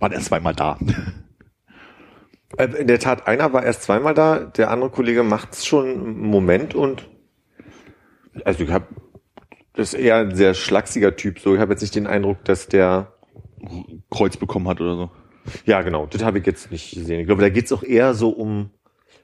Waren 0.00 0.12
erst 0.12 0.26
zweimal 0.26 0.54
da. 0.54 0.78
Äh, 2.58 2.66
In 2.80 2.86
der 2.86 2.98
Tat, 2.98 3.26
einer 3.26 3.52
war 3.52 3.64
erst 3.64 3.82
zweimal 3.82 4.14
da, 4.14 4.40
der 4.40 4.70
andere 4.70 4.90
Kollege 4.90 5.22
macht's 5.22 5.64
schon 5.64 5.88
einen 5.88 6.20
Moment 6.26 6.74
und 6.74 7.08
also 8.44 8.64
ich 8.64 8.70
habe 8.70 8.86
das 9.74 9.92
ist 9.92 10.00
eher 10.00 10.16
ein 10.16 10.34
sehr 10.34 10.54
schlachsiger 10.54 11.16
Typ. 11.16 11.40
So, 11.40 11.54
ich 11.54 11.60
habe 11.60 11.72
jetzt 11.72 11.82
nicht 11.82 11.94
den 11.96 12.06
Eindruck, 12.06 12.44
dass 12.44 12.68
der 12.68 13.12
Kreuz 14.10 14.36
bekommen 14.36 14.68
hat 14.68 14.80
oder 14.80 14.96
so. 14.96 15.10
Ja, 15.66 15.82
genau, 15.82 16.06
das 16.06 16.22
habe 16.22 16.38
ich 16.38 16.46
jetzt 16.46 16.70
nicht 16.70 16.94
gesehen. 16.94 17.20
Ich 17.20 17.26
glaube, 17.26 17.42
da 17.42 17.48
geht's 17.48 17.72
auch 17.72 17.82
eher 17.82 18.14
so 18.14 18.30
um, 18.30 18.70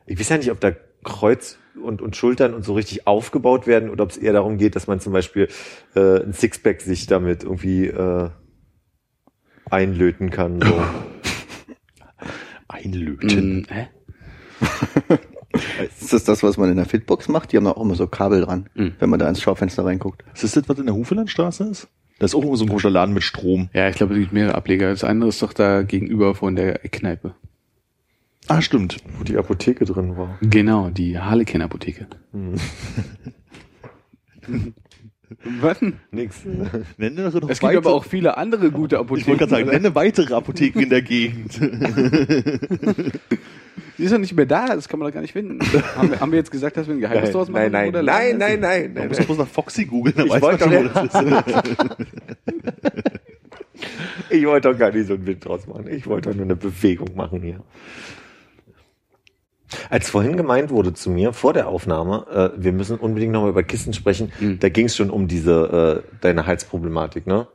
ich 0.07 0.19
weiß 0.19 0.29
ja 0.29 0.37
nicht, 0.39 0.51
ob 0.51 0.61
da 0.61 0.73
Kreuz 1.05 1.59
und, 1.83 2.03
und 2.03 2.17
Schultern 2.17 2.53
und 2.53 2.65
so 2.65 2.75
richtig 2.75 3.07
aufgebaut 3.07 3.67
werden 3.67 3.91
oder 3.91 4.05
ob 4.05 4.11
es 4.11 4.19
eher 4.19 4.33
darum 4.33 4.59
geht, 4.59 4.77
dass 4.77 4.87
man 4.87 5.01
zum 5.01 5.13
Beispiel 5.13 5.49
äh, 5.95 6.23
ein 6.23 6.33
Sixpack 6.33 6.83
sich 6.83 7.07
damit 7.07 7.45
irgendwie 7.45 7.87
äh, 7.87 8.29
einlöten 9.71 10.31
kann. 10.31 10.61
So. 10.61 10.83
Einlöten. 12.69 13.31
Hm, 13.31 13.67
hä? 13.71 13.89
Ist 16.01 16.13
das 16.13 16.25
das, 16.25 16.43
was 16.43 16.57
man 16.57 16.71
in 16.71 16.77
der 16.77 16.87
Fitbox 16.87 17.29
macht? 17.29 17.53
Die 17.53 17.57
haben 17.57 17.65
da 17.65 17.73
auch 17.73 17.83
immer 17.83 17.95
so 17.97 18.07
Kabel 18.07 18.43
dran, 18.43 18.69
Mhm. 18.75 18.95
wenn 18.99 19.11
man 19.11 19.19
da 19.19 19.29
ins 19.29 19.41
Schaufenster 19.43 19.85
reinguckt. 19.85 20.25
Ist 20.35 20.45
das 20.45 20.53
das, 20.53 20.69
was 20.69 20.79
in 20.79 20.87
der 20.87 20.95
Hufelandstraße 20.95 21.65
ist? 21.65 21.89
Das 22.19 22.33
ist 22.33 22.35
auch 22.35 22.55
so 22.57 22.65
ein 22.65 22.69
komischer 22.69 22.91
Laden 22.91 23.15
mit 23.15 23.23
Strom. 23.23 23.71
Ja, 23.73 23.89
ich 23.89 23.97
glaube, 23.97 24.13
es 24.15 24.21
gibt 24.21 24.33
mehrere 24.33 24.55
Ableger. 24.55 24.91
Das 24.91 25.05
andere 25.05 25.31
ist 25.31 25.41
doch 25.43 25.53
da 25.55 25.83
gegenüber 25.83 26.35
von 26.35 26.55
der 26.55 26.75
Kneipe. 26.79 27.35
Ah, 28.47 28.61
stimmt. 28.61 28.99
Wo 29.19 29.25
die 29.25 29.37
Apotheke 29.39 29.85
drin 29.87 30.17
war. 30.17 30.37
Genau, 30.43 30.91
die 30.91 31.19
Harlequin-Apotheke. 31.19 32.07
Was? 32.33 32.61
denn? 35.81 35.95
Nix. 36.11 36.37
Nenne 36.97 37.31
doch 37.31 37.41
noch 37.41 37.51
Es 37.51 37.61
gibt 37.61 37.77
aber 37.77 37.93
auch 37.95 38.05
viele 38.05 38.37
andere 38.37 38.71
gute 38.71 38.97
ich 38.97 39.01
Apotheken. 39.01 39.27
wollte 39.29 39.39
gerade 39.47 39.51
sagen, 39.51 39.69
nenne 39.71 39.95
weitere 39.95 40.35
Apotheken 40.35 40.81
in 40.81 40.91
der 40.91 41.03
Gegend. 41.03 41.61
Die 43.99 44.05
ist 44.05 44.13
doch 44.15 44.19
nicht 44.19 44.35
mehr 44.35 44.47
da, 44.47 44.67
das 44.67 44.89
kann 44.89 44.99
man 44.99 45.09
doch 45.09 45.15
gar 45.15 45.21
nicht 45.21 45.33
finden. 45.33 45.59
haben, 45.95 46.11
wir, 46.11 46.21
haben 46.21 46.33
wir 46.33 46.39
jetzt 46.39 46.51
gesagt, 46.51 46.77
dass 46.77 46.87
wir 46.87 46.95
ein 46.95 47.01
Geheimnis 47.01 47.33
draus 47.33 47.49
machen? 47.49 47.71
nein, 47.71 47.73
nein, 47.73 47.89
oder 47.91 48.03
nein, 48.03 48.39
nein, 48.39 48.61
nein, 48.61 48.83
Man 48.85 48.93
nein, 48.95 49.09
muss 49.09 49.19
nein. 49.19 49.27
bloß 49.27 49.39
nach 49.39 49.47
Foxy 49.49 49.85
googeln, 49.85 50.15
dann 50.17 50.27
Ich 50.27 50.33
weiß 50.33 50.41
man 50.43 50.51
wollte 50.51 50.65
schon, 50.65 50.73
wo 50.73 50.89
doch- 50.89 51.09
das 51.09 51.23
ist. 51.23 51.81
Ich 54.33 54.47
wollte 54.47 54.71
doch 54.73 54.79
gar 54.79 54.93
nicht 54.93 55.07
so 55.09 55.15
einen 55.15 55.27
Wind 55.27 55.45
draus 55.45 55.67
machen. 55.67 55.87
Ich 55.89 56.07
wollte 56.07 56.29
doch 56.31 56.37
nur 56.37 56.45
eine 56.45 56.55
Bewegung 56.57 57.09
machen 57.17 57.43
hier. 57.43 57.61
Als 59.89 60.11
vorhin 60.11 60.37
gemeint 60.37 60.71
wurde 60.71 60.93
zu 60.95 61.11
mir 61.11 61.33
vor 61.33 61.53
der 61.53 61.69
Aufnahme, 61.69 62.27
äh, 62.57 62.63
wir 62.63 62.73
müssen 62.73 62.97
unbedingt 62.99 63.33
nochmal 63.33 63.51
über 63.51 63.63
Kissen 63.63 63.93
sprechen, 63.93 64.33
Mhm. 64.41 64.59
da 64.59 64.69
ging 64.69 64.87
es 64.87 64.97
schon 64.97 65.11
um 65.11 65.29
diese 65.29 66.03
äh, 66.05 66.17
deine 66.21 66.47
Halsproblematik, 66.47 67.27
ne? 67.27 67.47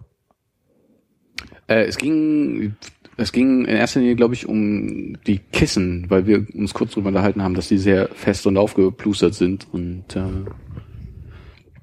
Äh, 1.68 1.86
es 1.86 1.98
ging, 1.98 2.76
es 3.18 3.32
ging 3.32 3.66
in 3.66 3.76
erster 3.76 4.00
Linie, 4.00 4.16
glaube 4.16 4.34
ich, 4.34 4.48
um 4.48 5.18
die 5.26 5.40
Kissen, 5.40 6.06
weil 6.10 6.28
wir 6.28 6.46
uns 6.54 6.74
kurz 6.74 6.92
drüber 6.92 7.10
unterhalten 7.10 7.42
haben, 7.44 7.56
dass 7.56 7.68
die 7.68 7.78
sehr 7.78 8.08
fest 8.10 8.46
und 8.48 8.58
aufgeplustert 8.58 9.34
sind 9.34 9.68
und 9.72 10.16
äh, 10.16 10.22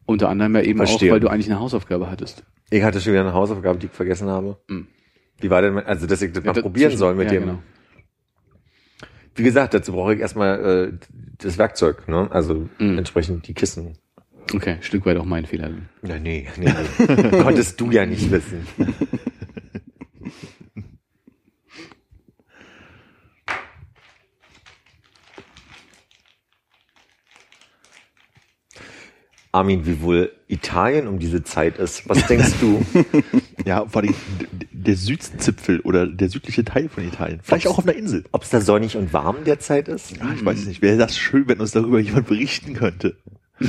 unter 0.07 0.29
anderem 0.29 0.55
ja 0.57 0.62
eben 0.62 0.79
Verstehe. 0.79 1.11
auch, 1.11 1.14
weil 1.14 1.21
du 1.21 1.29
eigentlich 1.29 1.51
eine 1.51 1.61
Hausaufgabe 1.61 2.11
hattest. 2.11 2.45
Ich 2.71 2.83
hatte 2.83 3.01
schon 3.01 3.12
wieder 3.12 3.23
eine 3.23 3.35
Hausaufgabe, 3.35 3.79
die 3.79 3.87
ich 3.87 3.92
vergessen 3.92 4.29
habe. 4.29 4.57
Hm. 4.68 4.87
Wie 5.40 5.51
war 5.51 5.61
denn, 5.62 5.79
also 5.79 6.07
dass 6.07 6.23
ich 6.23 6.33
das 6.33 6.45
mal 6.45 6.55
Ja, 6.55 6.62
probieren 6.62 6.90
zwischen- 6.90 6.99
soll 6.99 7.14
mit 7.14 7.27
ja, 7.27 7.33
dem. 7.38 7.42
genau. 7.47 7.59
Wie 9.35 9.42
gesagt, 9.42 9.75
dazu 9.75 9.92
brauche 9.92 10.14
ich 10.14 10.21
erstmal 10.21 10.92
äh, 10.92 11.07
das 11.38 11.59
Werkzeug, 11.59 12.07
ne? 12.09 12.29
Also 12.31 12.68
Mhm. 12.79 12.99
entsprechend 12.99 13.47
die 13.49 13.55
Kissen. 13.55 13.97
Okay, 14.55 14.73
ein 14.73 14.83
Stück 14.83 15.07
weit 15.07 15.16
auch 15.16 15.25
mein 15.25 15.47
Fehler. 15.47 15.71
Ja, 16.03 16.18
nee, 16.18 16.49
nee, 16.59 16.66
nee. 16.99 17.31
Konntest 17.42 17.81
du 17.81 17.90
ja 17.90 18.05
nicht 18.05 18.31
wissen. 18.31 18.66
Armin, 29.52 29.84
wie 29.84 30.00
wohl 30.00 30.32
Italien 30.48 31.06
um 31.06 31.18
diese 31.18 31.44
Zeit 31.44 31.76
ist. 31.78 32.08
Was 32.08 32.26
denkst 32.26 32.54
du? 32.60 32.84
Ja, 33.64 33.86
vor 33.86 34.02
allem 34.02 34.12
der 34.72 34.96
Südzipfel 34.96 35.78
oder 35.80 36.08
der 36.08 36.28
südliche 36.28 36.64
Teil 36.64 36.88
von 36.88 37.04
Italien. 37.06 37.38
Vielleicht 37.44 37.68
auch 37.68 37.78
auf 37.78 37.86
einer 37.86 37.96
Insel. 37.96 38.24
Ob 38.32 38.42
es 38.42 38.50
da 38.50 38.60
sonnig 38.60 38.96
und 38.96 39.12
warm 39.12 39.44
derzeit 39.44 39.86
ist? 39.86 40.16
Ja, 40.16 40.32
ich 40.34 40.44
weiß 40.44 40.58
es 40.58 40.66
nicht. 40.66 40.82
Wäre 40.82 40.98
das 40.98 41.16
schön, 41.16 41.46
wenn 41.46 41.60
uns 41.60 41.70
darüber 41.70 42.00
jemand 42.00 42.26
berichten 42.26 42.74
könnte. 42.74 43.16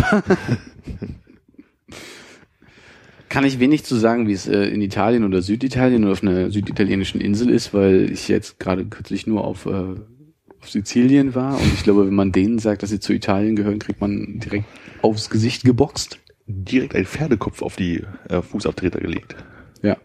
Kann 3.29 3.45
ich 3.45 3.59
wenig 3.59 3.83
zu 3.83 3.95
sagen, 3.95 4.27
wie 4.27 4.33
es 4.33 4.47
äh, 4.47 4.63
in 4.65 4.81
Italien 4.81 5.23
oder 5.23 5.43
Süditalien 5.43 6.03
oder 6.03 6.13
auf 6.13 6.23
einer 6.23 6.49
süditalienischen 6.49 7.21
Insel 7.21 7.51
ist, 7.51 7.73
weil 7.73 8.11
ich 8.11 8.27
jetzt 8.27 8.59
gerade 8.59 8.85
kürzlich 8.85 9.27
nur 9.27 9.43
auf, 9.43 9.67
äh, 9.67 9.69
auf 9.69 9.97
Sizilien 10.67 11.35
war 11.35 11.55
und 11.55 11.73
ich 11.73 11.83
glaube, 11.83 12.05
wenn 12.07 12.15
man 12.15 12.31
denen 12.31 12.59
sagt, 12.59 12.83
dass 12.83 12.89
sie 12.89 12.99
zu 12.99 13.13
Italien 13.13 13.55
gehören, 13.55 13.79
kriegt 13.79 14.01
man 14.01 14.39
direkt 14.39 14.65
aufs 15.01 15.29
Gesicht 15.29 15.63
geboxt. 15.63 16.19
Direkt 16.45 16.95
ein 16.95 17.05
Pferdekopf 17.05 17.61
auf 17.61 17.75
die 17.75 18.03
äh, 18.29 18.41
Fußabtreter 18.41 18.99
gelegt. 18.99 19.35
Ja. 19.81 19.97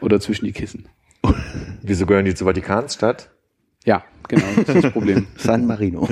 Oder 0.00 0.20
zwischen 0.20 0.44
die 0.44 0.52
Kissen. 0.52 0.88
Wieso 1.82 2.06
gehören 2.06 2.24
die 2.24 2.34
zur 2.34 2.46
Vatikanstadt? 2.46 3.30
Ja, 3.84 4.04
genau, 4.28 4.44
das 4.56 4.74
ist 4.76 4.84
das 4.84 4.92
Problem. 4.92 5.26
San 5.36 5.66
Marino. 5.66 6.08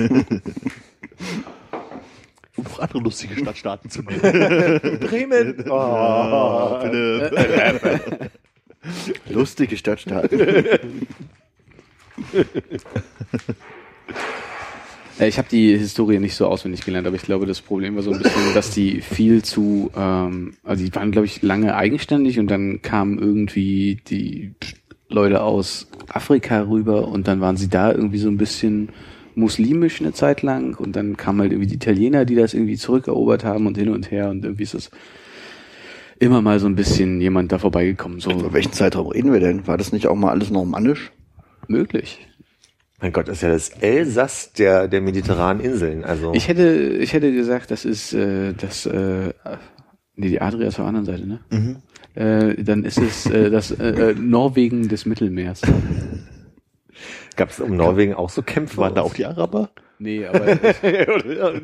Um 2.55 2.63
noch 2.63 2.79
andere 2.79 2.99
lustige 2.99 3.35
Stadtstaaten 3.35 3.89
zu 3.89 4.03
nennen. 4.03 4.19
Bremen! 4.99 5.65
Oh. 5.69 6.79
Bitte. 6.83 8.31
Lustige 9.29 9.75
Stadtstaaten. 9.75 11.07
Äh, 15.19 15.27
Ich 15.27 15.37
habe 15.37 15.47
die 15.49 15.77
Historie 15.77 16.19
nicht 16.19 16.35
so 16.35 16.47
auswendig 16.47 16.83
gelernt, 16.85 17.07
aber 17.07 17.15
ich 17.15 17.21
glaube, 17.23 17.45
das 17.45 17.61
Problem 17.61 17.95
war 17.95 18.03
so 18.03 18.11
ein 18.11 18.19
bisschen, 18.19 18.53
dass 18.53 18.71
die 18.71 19.01
viel 19.01 19.43
zu, 19.43 19.91
ähm, 19.95 20.55
also 20.63 20.83
die 20.83 20.93
waren, 20.95 21.11
glaube 21.11 21.25
ich, 21.25 21.41
lange 21.41 21.75
eigenständig 21.75 22.39
und 22.39 22.49
dann 22.49 22.81
kamen 22.81 23.19
irgendwie 23.19 23.99
die 24.07 24.53
Leute 25.09 25.43
aus 25.43 25.87
Afrika 26.07 26.61
rüber 26.61 27.07
und 27.07 27.27
dann 27.27 27.39
waren 27.41 27.57
sie 27.57 27.69
da 27.69 27.91
irgendwie 27.91 28.17
so 28.17 28.29
ein 28.29 28.37
bisschen 28.37 28.89
muslimisch 29.35 29.99
eine 30.01 30.13
Zeit 30.13 30.41
lang 30.41 30.75
und 30.75 30.95
dann 30.95 31.17
kamen 31.17 31.41
halt 31.41 31.51
irgendwie 31.51 31.69
die 31.69 31.75
Italiener, 31.75 32.25
die 32.25 32.35
das 32.35 32.53
irgendwie 32.53 32.77
zurückerobert 32.77 33.43
haben 33.43 33.65
und 33.65 33.77
hin 33.77 33.89
und 33.89 34.11
her 34.11 34.29
und 34.29 34.43
irgendwie 34.43 34.63
ist 34.63 34.75
es 34.75 34.91
immer 36.19 36.41
mal 36.41 36.59
so 36.59 36.67
ein 36.67 36.75
bisschen 36.75 37.19
jemand 37.19 37.51
da 37.51 37.57
vorbeigekommen, 37.57 38.19
so 38.19 38.31
Über 38.31 38.53
welchen 38.53 38.73
Zeitraum 38.73 39.07
reden 39.07 39.33
wir 39.33 39.39
denn? 39.39 39.65
War 39.67 39.77
das 39.77 39.91
nicht 39.91 40.07
auch 40.07 40.15
mal 40.15 40.29
alles 40.31 40.51
normannisch? 40.51 41.11
möglich. 41.67 42.27
Mein 43.01 43.11
Gott, 43.11 43.27
das 43.27 43.37
ist 43.37 43.41
ja 43.41 43.49
das 43.49 43.69
Elsass 43.69 44.53
der, 44.53 44.87
der 44.87 45.01
mediterranen 45.01 45.61
Inseln. 45.63 46.03
Also 46.05 46.33
Ich 46.33 46.47
hätte, 46.47 46.73
ich 46.73 47.13
hätte 47.13 47.33
gesagt, 47.33 47.71
das 47.71 47.85
ist 47.85 48.13
äh, 48.13 48.53
das, 48.53 48.85
äh, 48.85 49.33
nee, 50.15 50.29
die 50.29 50.39
Adria 50.41 50.67
ist 50.67 50.79
auf 50.79 50.85
der 50.85 50.95
anderen 50.95 51.05
Seite, 51.05 51.27
ne? 51.27 51.39
Mhm. 51.49 51.77
Äh, 52.15 52.63
dann 52.63 52.85
ist 52.85 52.99
es 52.99 53.25
äh, 53.25 53.49
das 53.49 53.71
äh, 53.71 54.11
äh, 54.11 54.13
Norwegen 54.13 54.87
des 54.87 55.05
Mittelmeers. 55.05 55.61
gab 57.35 57.49
es 57.49 57.59
um 57.59 57.75
Norwegen 57.75 58.13
auch 58.13 58.29
so 58.29 58.41
Kämpfe. 58.43 58.77
Waren 58.77 58.95
da 58.95 59.01
auch 59.01 59.15
die 59.15 59.25
Araber? 59.25 59.71
Nee, 59.99 60.25
aber 60.25 60.45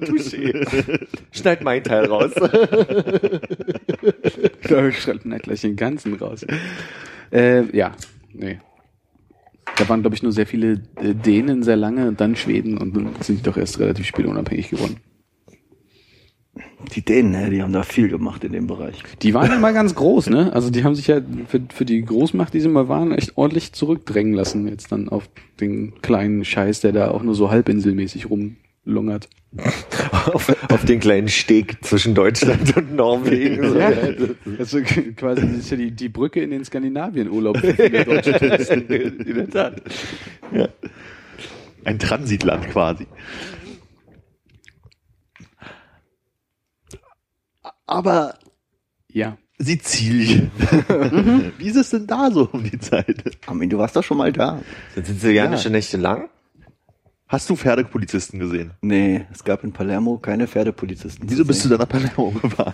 Touché. 0.02 1.08
Schneid 1.32 1.62
mein 1.64 1.84
Teil 1.84 2.06
raus. 2.06 2.32
ich 4.62 5.00
schreibe 5.00 5.28
mir 5.28 5.40
gleich 5.40 5.62
den 5.62 5.76
ganzen 5.76 6.16
raus. 6.16 6.46
Äh, 7.32 7.76
ja, 7.76 7.92
nee. 8.34 8.60
Da 9.80 9.88
waren, 9.88 10.02
glaube 10.02 10.16
ich, 10.16 10.22
nur 10.22 10.34
sehr 10.34 10.46
viele 10.46 10.82
äh, 10.98 11.16
Dänen 11.16 11.64
sehr 11.64 11.78
lange 11.78 12.08
und 12.10 12.20
dann 12.20 12.36
Schweden 12.36 12.78
und 12.78 12.96
dann 12.96 13.10
sind 13.22 13.40
die 13.40 13.44
doch 13.44 13.58
erst 13.58 13.80
relativ 13.80 14.06
spät 14.06 14.26
unabhängig 14.26 14.70
geworden. 14.70 14.98
Die 16.94 17.02
Dänen, 17.02 17.32
ne, 17.32 17.50
die 17.50 17.62
haben 17.62 17.72
da 17.72 17.84
viel 17.84 18.10
gemacht 18.10 18.44
in 18.44 18.52
dem 18.52 18.68
Bereich. 18.68 19.04
Die 19.22 19.34
waren 19.34 19.52
immer 19.52 19.72
ganz 19.72 19.96
groß, 19.96 20.30
ne? 20.30 20.52
Also 20.54 20.70
die 20.70 20.84
haben 20.84 20.96
sich 20.96 21.08
ja 21.08 21.22
für, 21.48 21.62
für 21.74 21.86
die 21.86 22.04
Großmacht, 22.04 22.54
die 22.54 22.60
sie 22.60 22.68
mal 22.68 22.90
waren, 22.90 23.14
echt 23.14 23.38
ordentlich 23.38 23.74
zurückdrängen 23.74 24.34
lassen. 24.34 24.68
Jetzt 24.68 24.92
dann 24.92 25.08
auf 25.08 25.30
den 25.60 26.02
kleinen 26.02 26.44
Scheiß, 26.44 26.82
der 26.82 26.92
da 26.92 27.12
auch 27.12 27.24
nur 27.24 27.36
so 27.36 27.50
halbinselmäßig 27.50 28.30
rumlungert. 28.90 29.30
auf, 30.34 30.56
auf 30.72 30.86
den 30.86 31.00
kleinen 31.00 31.28
Steg 31.30 31.84
zwischen 31.84 32.14
Deutschland 32.14 32.76
und 32.76 32.96
Norwegen. 32.96 33.78
Ja, 33.78 33.92
also 34.60 34.82
quasi 35.16 35.42
das 35.42 35.52
ist 35.52 35.72
ja 35.72 35.78
die, 35.78 35.92
die 35.92 36.10
Brücke 36.10 36.42
in 36.42 36.52
den 36.52 36.64
Skandinavien-Urlaub 36.64 37.58
für 37.58 37.74
viele 37.74 38.06
deutsche 38.06 38.34
Touristen. 38.34 38.82
In 38.88 39.36
der 39.36 39.50
Tat. 39.50 39.82
Ein 41.84 41.98
Transitland 41.98 42.70
quasi. 42.70 43.08
Aber 47.88 48.36
Ja. 49.12 49.38
Sizilien. 49.62 50.52
Wie 51.58 51.68
ist 51.68 51.76
es 51.76 51.90
denn 51.90 52.08
da 52.08 52.32
so 52.32 52.48
um 52.54 52.64
die 52.64 52.80
Zeit? 52.80 53.24
Armin, 53.46 53.70
du 53.70 53.78
warst 53.78 53.94
doch 53.96 54.04
schon 54.04 54.18
mal 54.18 54.32
da. 54.32 54.62
Sind 54.96 55.06
sizilianische 55.06 55.70
Nächte 55.70 55.98
lang? 55.98 56.30
Hast 57.30 57.48
du 57.48 57.56
Pferdepolizisten 57.56 58.40
gesehen? 58.40 58.72
Nee, 58.82 59.26
es 59.32 59.44
gab 59.44 59.64
in 59.64 59.72
Palermo 59.72 60.18
keine 60.18 60.48
Pferdepolizisten. 60.48 61.30
Wieso 61.30 61.46
bist 61.46 61.64
du 61.64 61.70
sehen. 61.70 61.78
da 61.78 61.84
nach 61.84 61.88
Palermo 61.88 62.32
gefahren? 62.42 62.74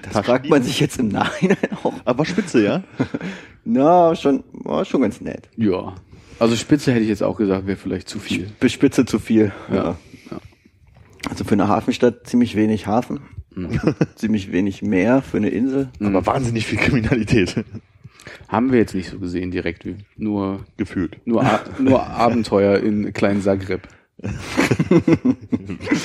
Das 0.00 0.24
fragt 0.24 0.48
man 0.48 0.62
sich 0.62 0.80
jetzt 0.80 0.98
im 0.98 1.08
Nachhinein 1.08 1.58
auch. 1.82 1.92
Aber 2.06 2.24
spitze, 2.24 2.64
ja? 2.64 2.82
Na, 3.66 4.16
schon, 4.16 4.44
war 4.52 4.86
schon 4.86 5.02
ganz 5.02 5.20
nett. 5.20 5.50
Ja. 5.56 5.94
Also 6.38 6.56
Spitze 6.56 6.92
hätte 6.92 7.02
ich 7.02 7.08
jetzt 7.10 7.22
auch 7.22 7.36
gesagt, 7.36 7.66
wäre 7.66 7.76
vielleicht 7.76 8.08
zu 8.08 8.18
viel. 8.18 8.50
Bis 8.60 8.72
Spitze 8.72 9.04
zu 9.04 9.18
viel. 9.18 9.52
Ja. 9.70 9.96
Ja. 10.30 10.40
Also 11.28 11.44
für 11.44 11.52
eine 11.52 11.68
Hafenstadt 11.68 12.26
ziemlich 12.26 12.56
wenig 12.56 12.86
Hafen, 12.86 13.20
ziemlich 14.14 14.52
wenig 14.52 14.80
Meer 14.80 15.20
für 15.20 15.36
eine 15.36 15.50
Insel. 15.50 15.90
Aber 16.00 16.24
wahnsinnig 16.24 16.64
viel 16.66 16.78
Kriminalität. 16.78 17.62
Haben 18.48 18.72
wir 18.72 18.78
jetzt 18.78 18.94
nicht 18.94 19.10
so 19.10 19.18
gesehen 19.18 19.50
direkt. 19.50 19.86
Nur, 20.16 20.64
Gefühlt. 20.76 21.18
nur, 21.26 21.44
nur 21.78 22.06
Abenteuer 22.06 22.78
in 22.78 23.12
kleinen 23.12 23.42
Zagreb. 23.42 23.88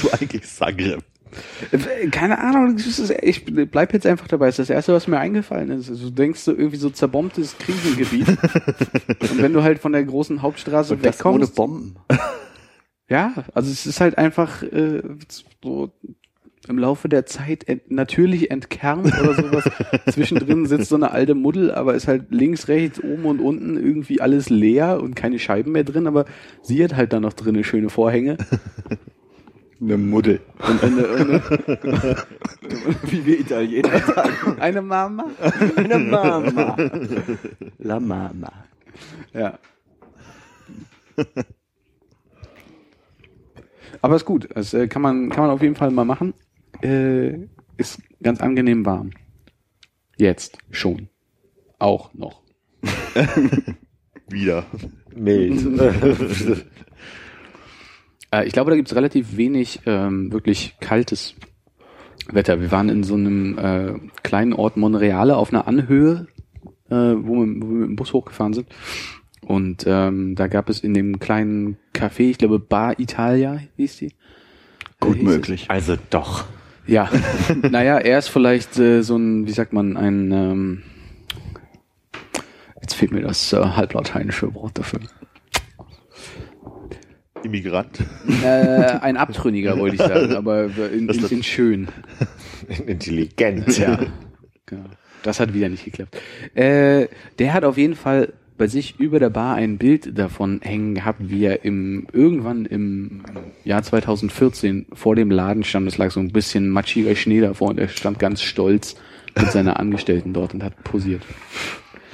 Du 0.02 0.12
eigentlich 0.12 0.44
Zagreb. 0.44 1.04
Äh, 1.72 2.08
Keine 2.08 2.40
Ahnung, 2.40 2.76
ich 3.22 3.46
bleib 3.46 3.94
jetzt 3.94 4.06
einfach 4.08 4.28
dabei. 4.28 4.48
Das 4.48 4.60
ist 4.60 4.70
das 4.70 4.76
Erste, 4.76 4.94
was 4.94 5.08
mir 5.08 5.20
eingefallen 5.20 5.70
ist. 5.72 5.90
Also, 5.90 6.10
du 6.10 6.16
denkst 6.16 6.40
so 6.40 6.52
irgendwie 6.52 6.78
so 6.78 6.90
zerbombtes 6.90 7.58
Krisengebiet. 7.60 8.28
Und 8.30 9.42
wenn 9.42 9.54
du 9.54 9.62
halt 9.64 9.80
von 9.80 9.92
der 9.92 10.04
großen 10.04 10.42
Hauptstraße 10.42 10.96
Und 10.96 11.06
das 11.06 11.24
ohne 11.24 11.36
wegkommst. 11.36 11.56
Bomben. 11.56 11.96
Ja, 13.10 13.34
also 13.54 13.72
es 13.72 13.86
ist 13.86 14.02
halt 14.02 14.18
einfach 14.18 14.62
äh, 14.64 15.02
so 15.62 15.92
im 16.70 16.78
Laufe 16.78 17.10
der 17.10 17.26
Zeit 17.26 17.68
ent 17.68 17.90
natürlich 17.90 18.52
entkernt 18.52 19.08
oder 19.20 19.34
sowas. 19.34 19.70
Zwischendrin 20.12 20.68
sitzt 20.68 20.90
so 20.90 20.96
eine 20.96 21.12
alte 21.12 21.34
Muddel, 21.34 21.72
aber 21.72 21.96
ist 21.96 22.08
halt 22.08 22.26
links, 22.30 22.68
rechts, 22.68 23.04
oben 23.04 23.26
und 23.26 23.40
unten 23.40 23.76
irgendwie 23.76 24.22
alles 24.22 24.50
leer 24.50 25.02
und 25.02 25.16
keine 25.16 25.40
Scheiben 25.40 25.72
mehr 25.72 25.84
drin, 25.84 26.06
aber 26.06 26.26
sie 26.62 26.84
hat 26.84 26.96
halt 26.96 27.12
da 27.12 27.20
noch 27.20 27.34
drinne 27.34 27.64
schöne 27.64 27.90
Vorhänge. 27.90 28.38
Eine 29.82 29.98
Muddel. 29.98 30.42
Und 30.68 30.84
eine, 30.84 31.08
eine, 31.08 31.42
Wie 33.04 33.26
wir 33.26 33.40
Italiener 33.40 33.98
sagen. 34.00 34.60
eine 34.60 34.82
Mama. 34.82 35.24
Eine 35.78 36.00
Mama. 36.00 36.76
La 37.78 37.98
Mama. 37.98 38.52
Ja. 39.34 39.58
Aber 44.02 44.18
ist 44.18 44.26
gut. 44.26 44.50
Das 44.54 44.74
äh, 44.74 44.90
kann 44.90 45.02
man, 45.02 45.30
kann 45.30 45.46
man 45.46 45.52
auf 45.52 45.62
jeden 45.62 45.76
Fall 45.76 45.92
mal 45.92 46.04
machen. 46.04 46.34
Äh, 46.82 47.48
ist 47.78 48.02
ganz 48.22 48.42
angenehm 48.42 48.86
warm. 48.86 49.12
Jetzt 50.18 50.58
schon. 50.72 51.10
Auch 51.78 52.14
noch. 52.14 52.42
Wieder. 54.30 54.66
Mild. 55.16 56.66
Äh, 58.32 58.46
ich 58.46 58.54
glaube, 58.54 58.70
da 58.70 58.78
gibt's 58.78 58.96
relativ 58.96 59.38
wenig 59.38 59.82
ähm, 59.88 60.32
wirklich 60.32 60.76
kaltes 60.80 61.34
Wetter. 62.32 62.62
Wir 62.62 62.72
waren 62.72 62.90
in 62.90 63.04
so 63.04 63.16
einem 63.16 63.58
äh, 63.58 63.94
kleinen 64.22 64.54
Ort 64.54 64.78
Monreale 64.78 65.36
auf 65.36 65.52
einer 65.52 65.68
Anhöhe, 65.68 66.28
äh, 66.90 66.96
wo, 66.96 67.44
wir, 67.44 67.62
wo 67.62 67.70
wir 67.70 67.80
mit 67.80 67.90
dem 67.90 67.96
Bus 67.96 68.14
hochgefahren 68.14 68.54
sind. 68.54 68.68
Und 69.42 69.86
ähm, 69.88 70.36
da 70.36 70.48
gab 70.48 70.70
es 70.70 70.82
in 70.82 70.94
dem 70.94 71.18
kleinen 71.18 71.78
Café, 71.94 72.30
ich 72.30 72.38
glaube 72.38 72.60
Bar 72.60 73.00
Italia 73.00 73.60
hieß 73.78 73.98
die. 73.98 74.14
Gut 75.00 75.16
hieß 75.16 75.24
möglich. 75.24 75.66
Also 75.70 75.96
doch. 76.12 76.46
Ja, 76.90 77.08
naja, 77.70 78.00
er 78.00 78.18
ist 78.18 78.30
vielleicht 78.30 78.80
äh, 78.80 79.04
so 79.04 79.16
ein, 79.16 79.46
wie 79.46 79.52
sagt 79.52 79.74
man, 79.74 79.96
ein, 79.96 80.32
ähm, 80.32 80.84
jetzt 82.82 82.96
fehlt 82.96 83.12
mir 83.12 83.22
das 83.22 83.54
äh, 83.54 83.58
halblateinische 83.58 84.56
Wort 84.56 84.80
dafür. 84.80 85.00
Immigrant. 87.44 88.00
Äh, 88.44 88.98
ein 89.02 89.18
Abtrünniger 89.18 89.78
wollte 89.78 89.98
ich 89.98 90.02
sagen, 90.02 90.36
aber 90.36 90.66
in, 90.66 91.08
in, 91.08 91.26
in 91.26 91.44
schön. 91.44 91.90
Intelligent. 92.88 93.78
Ja, 93.78 94.00
genau. 94.66 94.90
Das 95.22 95.40
hat 95.40 95.54
wieder 95.54 95.70
nicht 95.70 95.86
geklappt. 95.86 96.18
Äh, 96.56 97.08
der 97.38 97.54
hat 97.54 97.66
auf 97.66 97.78
jeden 97.78 97.96
Fall 97.96 98.34
bei 98.60 98.68
sich 98.68 99.00
über 99.00 99.20
der 99.20 99.30
Bar 99.30 99.56
ein 99.56 99.78
Bild 99.78 100.20
davon 100.20 100.60
hängen 100.62 100.94
gehabt, 100.94 101.20
wie 101.22 101.46
er 101.46 101.64
im 101.64 102.06
irgendwann 102.12 102.66
im 102.66 103.24
Jahr 103.64 103.82
2014 103.82 104.86
vor 104.94 105.16
dem 105.16 105.32
Laden 105.32 105.64
stand. 105.64 105.88
Es 105.88 105.98
lag 105.98 106.12
so 106.12 106.20
ein 106.20 106.32
bisschen 106.32 106.70
matschiger 106.70 107.16
Schnee 107.16 107.40
davor 107.40 107.70
und 107.70 107.80
er 107.80 107.88
stand 107.88 108.20
ganz 108.20 108.42
stolz 108.42 108.98
mit 109.36 109.50
seiner 109.52 109.80
Angestellten 109.80 110.34
dort 110.34 110.54
und 110.54 110.62
hat 110.62 110.84
posiert. 110.84 111.24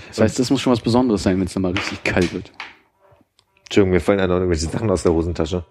Das 0.10 0.22
heißt, 0.22 0.40
das 0.40 0.52
muss 0.52 0.62
schon 0.62 0.72
was 0.72 0.82
Besonderes 0.82 1.24
sein, 1.24 1.40
wenn 1.40 1.48
es 1.48 1.54
dann 1.54 1.64
mal 1.64 1.72
richtig 1.72 2.04
kalt 2.04 2.32
wird. 2.32 2.52
Entschuldigung, 3.64 3.92
mir 3.94 4.00
fallen 4.00 4.20
da 4.20 4.28
noch 4.28 4.36
irgendwelche 4.36 4.68
Sachen 4.68 4.90
aus 4.92 5.02
der 5.02 5.14
Hosentasche. 5.14 5.66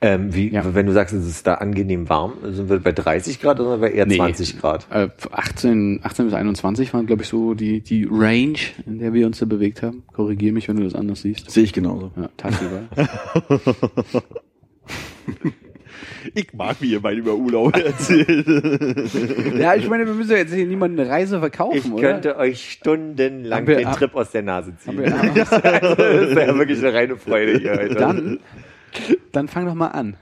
Ähm, 0.00 0.32
wie, 0.32 0.48
Ja. 0.50 0.74
wenn 0.76 0.86
du 0.86 0.92
sagst, 0.92 1.12
es 1.12 1.26
ist 1.26 1.44
da 1.46 1.54
angenehm 1.54 2.08
warm, 2.08 2.34
sind 2.44 2.70
wir 2.70 2.78
bei 2.78 2.92
30 2.92 3.40
Grad 3.40 3.58
oder 3.58 3.78
bei 3.78 3.90
eher 3.90 4.06
Nee. 4.06 4.14
20 4.16 4.60
Grad? 4.60 4.86
Äh, 4.92 5.08
18, 5.32 6.00
18 6.04 6.26
bis 6.26 6.34
21 6.34 6.94
waren, 6.94 7.06
glaube 7.06 7.22
ich, 7.22 7.28
so 7.28 7.54
die, 7.54 7.80
die 7.80 8.06
Range, 8.08 8.58
in 8.86 9.00
der 9.00 9.12
wir 9.12 9.26
uns 9.26 9.40
da 9.40 9.46
bewegt 9.46 9.82
haben. 9.82 10.04
Korrigier 10.12 10.52
mich, 10.52 10.68
wenn 10.68 10.76
du 10.76 10.84
das 10.84 10.94
anders 10.94 11.22
siehst. 11.22 11.50
Sehe 11.50 11.64
ich 11.64 11.72
genauso. 11.72 12.12
Ja, 12.16 12.28
tagsüber. 12.36 12.82
Ich 16.34 16.52
mag, 16.52 16.76
wie 16.80 16.92
ihr 16.92 17.00
beide 17.00 17.18
über 17.20 17.34
Urlaub 17.34 17.74
erzählt. 17.76 18.46
ja, 19.58 19.74
ich 19.74 19.88
meine, 19.88 20.06
wir 20.06 20.14
müssen 20.14 20.30
ja 20.32 20.38
jetzt 20.38 20.52
hier 20.54 20.66
niemandem 20.66 21.00
eine 21.00 21.10
Reise 21.10 21.38
verkaufen, 21.38 21.76
Ich 21.78 21.90
oder? 21.92 22.12
könnte 22.12 22.36
euch 22.36 22.70
stundenlang 22.72 23.66
wir- 23.66 23.76
den 23.76 23.90
Trip 23.92 24.14
aus 24.14 24.30
der 24.30 24.42
Nase 24.42 24.74
ziehen. 24.76 24.98
Wir- 24.98 25.10
das 25.34 25.50
ist 26.30 26.36
ja 26.36 26.54
wirklich 26.56 26.78
eine 26.78 26.92
reine 26.94 27.16
Freude 27.16 27.58
hier 27.58 27.72
heute. 27.72 27.94
Dann, 27.94 28.38
dann 29.32 29.48
fang 29.48 29.66
doch 29.66 29.74
mal 29.74 29.88
an. 29.88 30.16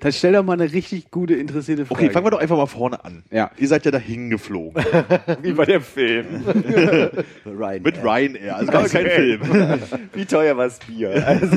Dann 0.00 0.12
stell 0.12 0.32
doch 0.34 0.42
mal 0.44 0.52
eine 0.52 0.70
richtig 0.70 1.10
gute, 1.10 1.34
interessierte 1.34 1.86
Frage. 1.86 2.02
Okay, 2.02 2.10
fangen 2.12 2.26
wir 2.26 2.30
doch 2.32 2.38
einfach 2.38 2.56
mal 2.58 2.66
vorne 2.66 3.02
an. 3.04 3.22
Ja. 3.30 3.50
Ihr 3.56 3.68
seid 3.68 3.86
ja 3.86 3.90
dahin 3.90 4.28
geflogen. 4.28 4.84
wie 5.42 5.52
bei 5.52 5.64
dem 5.64 5.80
Film. 5.80 6.26
Ryan. 7.46 7.82
Mit 7.82 8.04
Ryanair. 8.04 8.56
Also 8.56 8.70
gar 8.70 8.86
kein 8.86 9.06
Film. 9.06 9.40
Wie 10.12 10.26
teuer 10.26 10.56
war 10.58 10.64
das 10.64 10.78
Bier? 10.80 11.26
Also, 11.26 11.56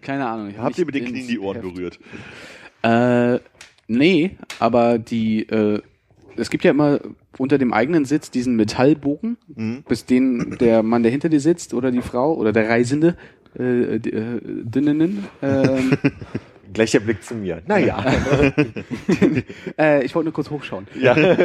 Keine 0.00 0.26
Ahnung. 0.26 0.50
ich 0.50 0.56
hab 0.58 0.64
Habt 0.66 0.78
ihr 0.78 0.86
mit 0.86 0.94
den 0.94 1.06
Knien 1.06 1.26
die 1.26 1.38
Ohren 1.40 1.56
Heft- 1.60 1.74
berührt? 1.74 1.98
Äh, 2.82 3.40
nee, 3.88 4.30
aber 4.60 4.98
die, 4.98 5.48
äh, 5.48 5.80
es 6.36 6.50
gibt 6.50 6.62
ja 6.64 6.70
immer 6.70 7.00
unter 7.38 7.58
dem 7.58 7.72
eigenen 7.72 8.04
Sitz 8.04 8.30
diesen 8.30 8.56
Metallbogen, 8.56 9.36
bis 9.88 10.04
den 10.06 10.56
der 10.60 10.82
Mann, 10.82 11.02
der 11.02 11.12
hinter 11.12 11.28
dir 11.28 11.40
sitzt, 11.40 11.74
oder 11.74 11.90
die 11.90 12.02
Frau, 12.02 12.34
oder 12.34 12.52
der 12.52 12.68
Reisende, 12.68 13.16
äh, 13.58 13.96
äh, 13.96 14.40
Dinnen, 14.42 15.24
ähm, 15.42 15.92
Gleicher 16.72 16.98
Blick 16.98 17.22
zu 17.22 17.34
mir. 17.36 17.62
Naja. 17.66 18.04
äh, 19.78 20.04
ich 20.04 20.14
wollte 20.14 20.24
nur 20.26 20.32
kurz 20.32 20.50
hochschauen. 20.50 20.86
ja. 21.00 21.14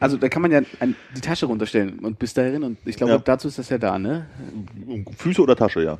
Also 0.00 0.16
da 0.16 0.28
kann 0.28 0.40
man 0.42 0.50
ja 0.50 0.60
ein, 0.80 0.94
die 1.16 1.20
Tasche 1.20 1.46
runterstellen 1.46 1.98
und 1.98 2.18
bis 2.18 2.32
dahin 2.34 2.62
und 2.62 2.78
ich 2.86 2.96
glaube, 2.96 3.12
Ja. 3.12 3.18
dazu 3.18 3.48
ist 3.48 3.58
das 3.58 3.68
ja 3.68 3.78
da, 3.78 3.98
ne? 3.98 4.26
Füße 5.18 5.42
oder 5.42 5.54
Tasche, 5.56 5.82
ja. 5.82 5.98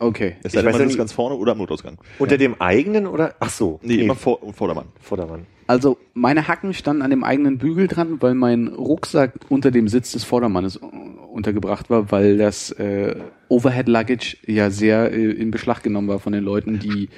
Okay. 0.00 0.36
Es 0.42 0.52
sei 0.52 0.60
denn, 0.60 0.66
weiß 0.66 0.72
man 0.74 0.80
ja 0.80 0.84
ist 0.86 0.88
nicht- 0.92 0.98
ganz 0.98 1.12
vorne 1.12 1.36
oder 1.36 1.52
am 1.52 1.58
Notausgang. 1.58 1.98
Unter 2.18 2.36
dem 2.36 2.60
eigenen 2.60 3.06
oder? 3.06 3.34
Ach 3.40 3.50
so. 3.50 3.78
Nee, 3.82 3.96
immer 3.96 4.14
vor, 4.14 4.38
Vordermann. 4.52 4.86
Vordermann. 5.00 5.46
Also 5.68 5.98
meine 6.14 6.48
Hacken 6.48 6.72
standen 6.72 7.02
an 7.02 7.10
dem 7.10 7.22
eigenen 7.22 7.58
Bügel 7.58 7.88
dran, 7.88 8.22
weil 8.22 8.34
mein 8.34 8.68
Rucksack 8.68 9.34
unter 9.50 9.70
dem 9.70 9.86
Sitz 9.86 10.12
des 10.12 10.24
Vordermannes 10.24 10.76
äh, 10.76 10.80
untergebracht 10.80 11.90
war, 11.90 12.10
weil 12.10 12.38
das 12.38 12.70
äh, 12.72 13.14
Overhead 13.48 13.86
Luggage 13.86 14.38
ja 14.46 14.70
sehr 14.70 15.12
äh, 15.12 15.30
in 15.30 15.50
Beschlag 15.50 15.82
genommen 15.82 16.08
war 16.08 16.20
von 16.20 16.32
den 16.32 16.42
Leuten, 16.42 16.78
die 16.78 17.10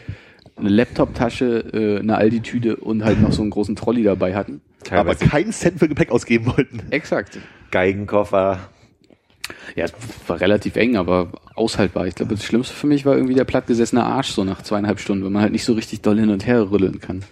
eine 0.56 0.68
Laptop-Tasche, 0.68 1.64
äh, 1.72 2.00
eine 2.00 2.16
Aldi-Tüte 2.16 2.74
und 2.74 3.04
halt 3.04 3.22
noch 3.22 3.30
so 3.30 3.42
einen 3.42 3.52
großen 3.52 3.76
Trolley 3.76 4.02
dabei 4.02 4.34
hatten. 4.34 4.60
Aber 4.90 5.14
Teilweise 5.14 5.26
keinen 5.28 5.52
Cent 5.52 5.78
für 5.78 5.88
Gepäck 5.88 6.10
ausgeben 6.10 6.46
wollten. 6.46 6.82
Exakt. 6.90 7.38
Geigenkoffer. 7.70 8.58
Ja, 9.76 9.84
es 9.84 9.92
war 10.26 10.40
relativ 10.40 10.74
eng, 10.74 10.96
aber 10.96 11.30
aushaltbar. 11.54 12.08
Ich 12.08 12.16
glaube, 12.16 12.34
das 12.34 12.44
Schlimmste 12.44 12.74
für 12.74 12.88
mich 12.88 13.06
war 13.06 13.14
irgendwie 13.14 13.34
der 13.34 13.44
plattgesessene 13.44 14.02
Arsch 14.02 14.30
so 14.30 14.42
nach 14.42 14.62
zweieinhalb 14.62 14.98
Stunden, 14.98 15.24
wenn 15.24 15.32
man 15.32 15.42
halt 15.42 15.52
nicht 15.52 15.64
so 15.64 15.74
richtig 15.74 16.02
doll 16.02 16.18
hin 16.18 16.30
und 16.30 16.46
her 16.46 16.70
rütteln 16.70 17.00
kann. 17.00 17.22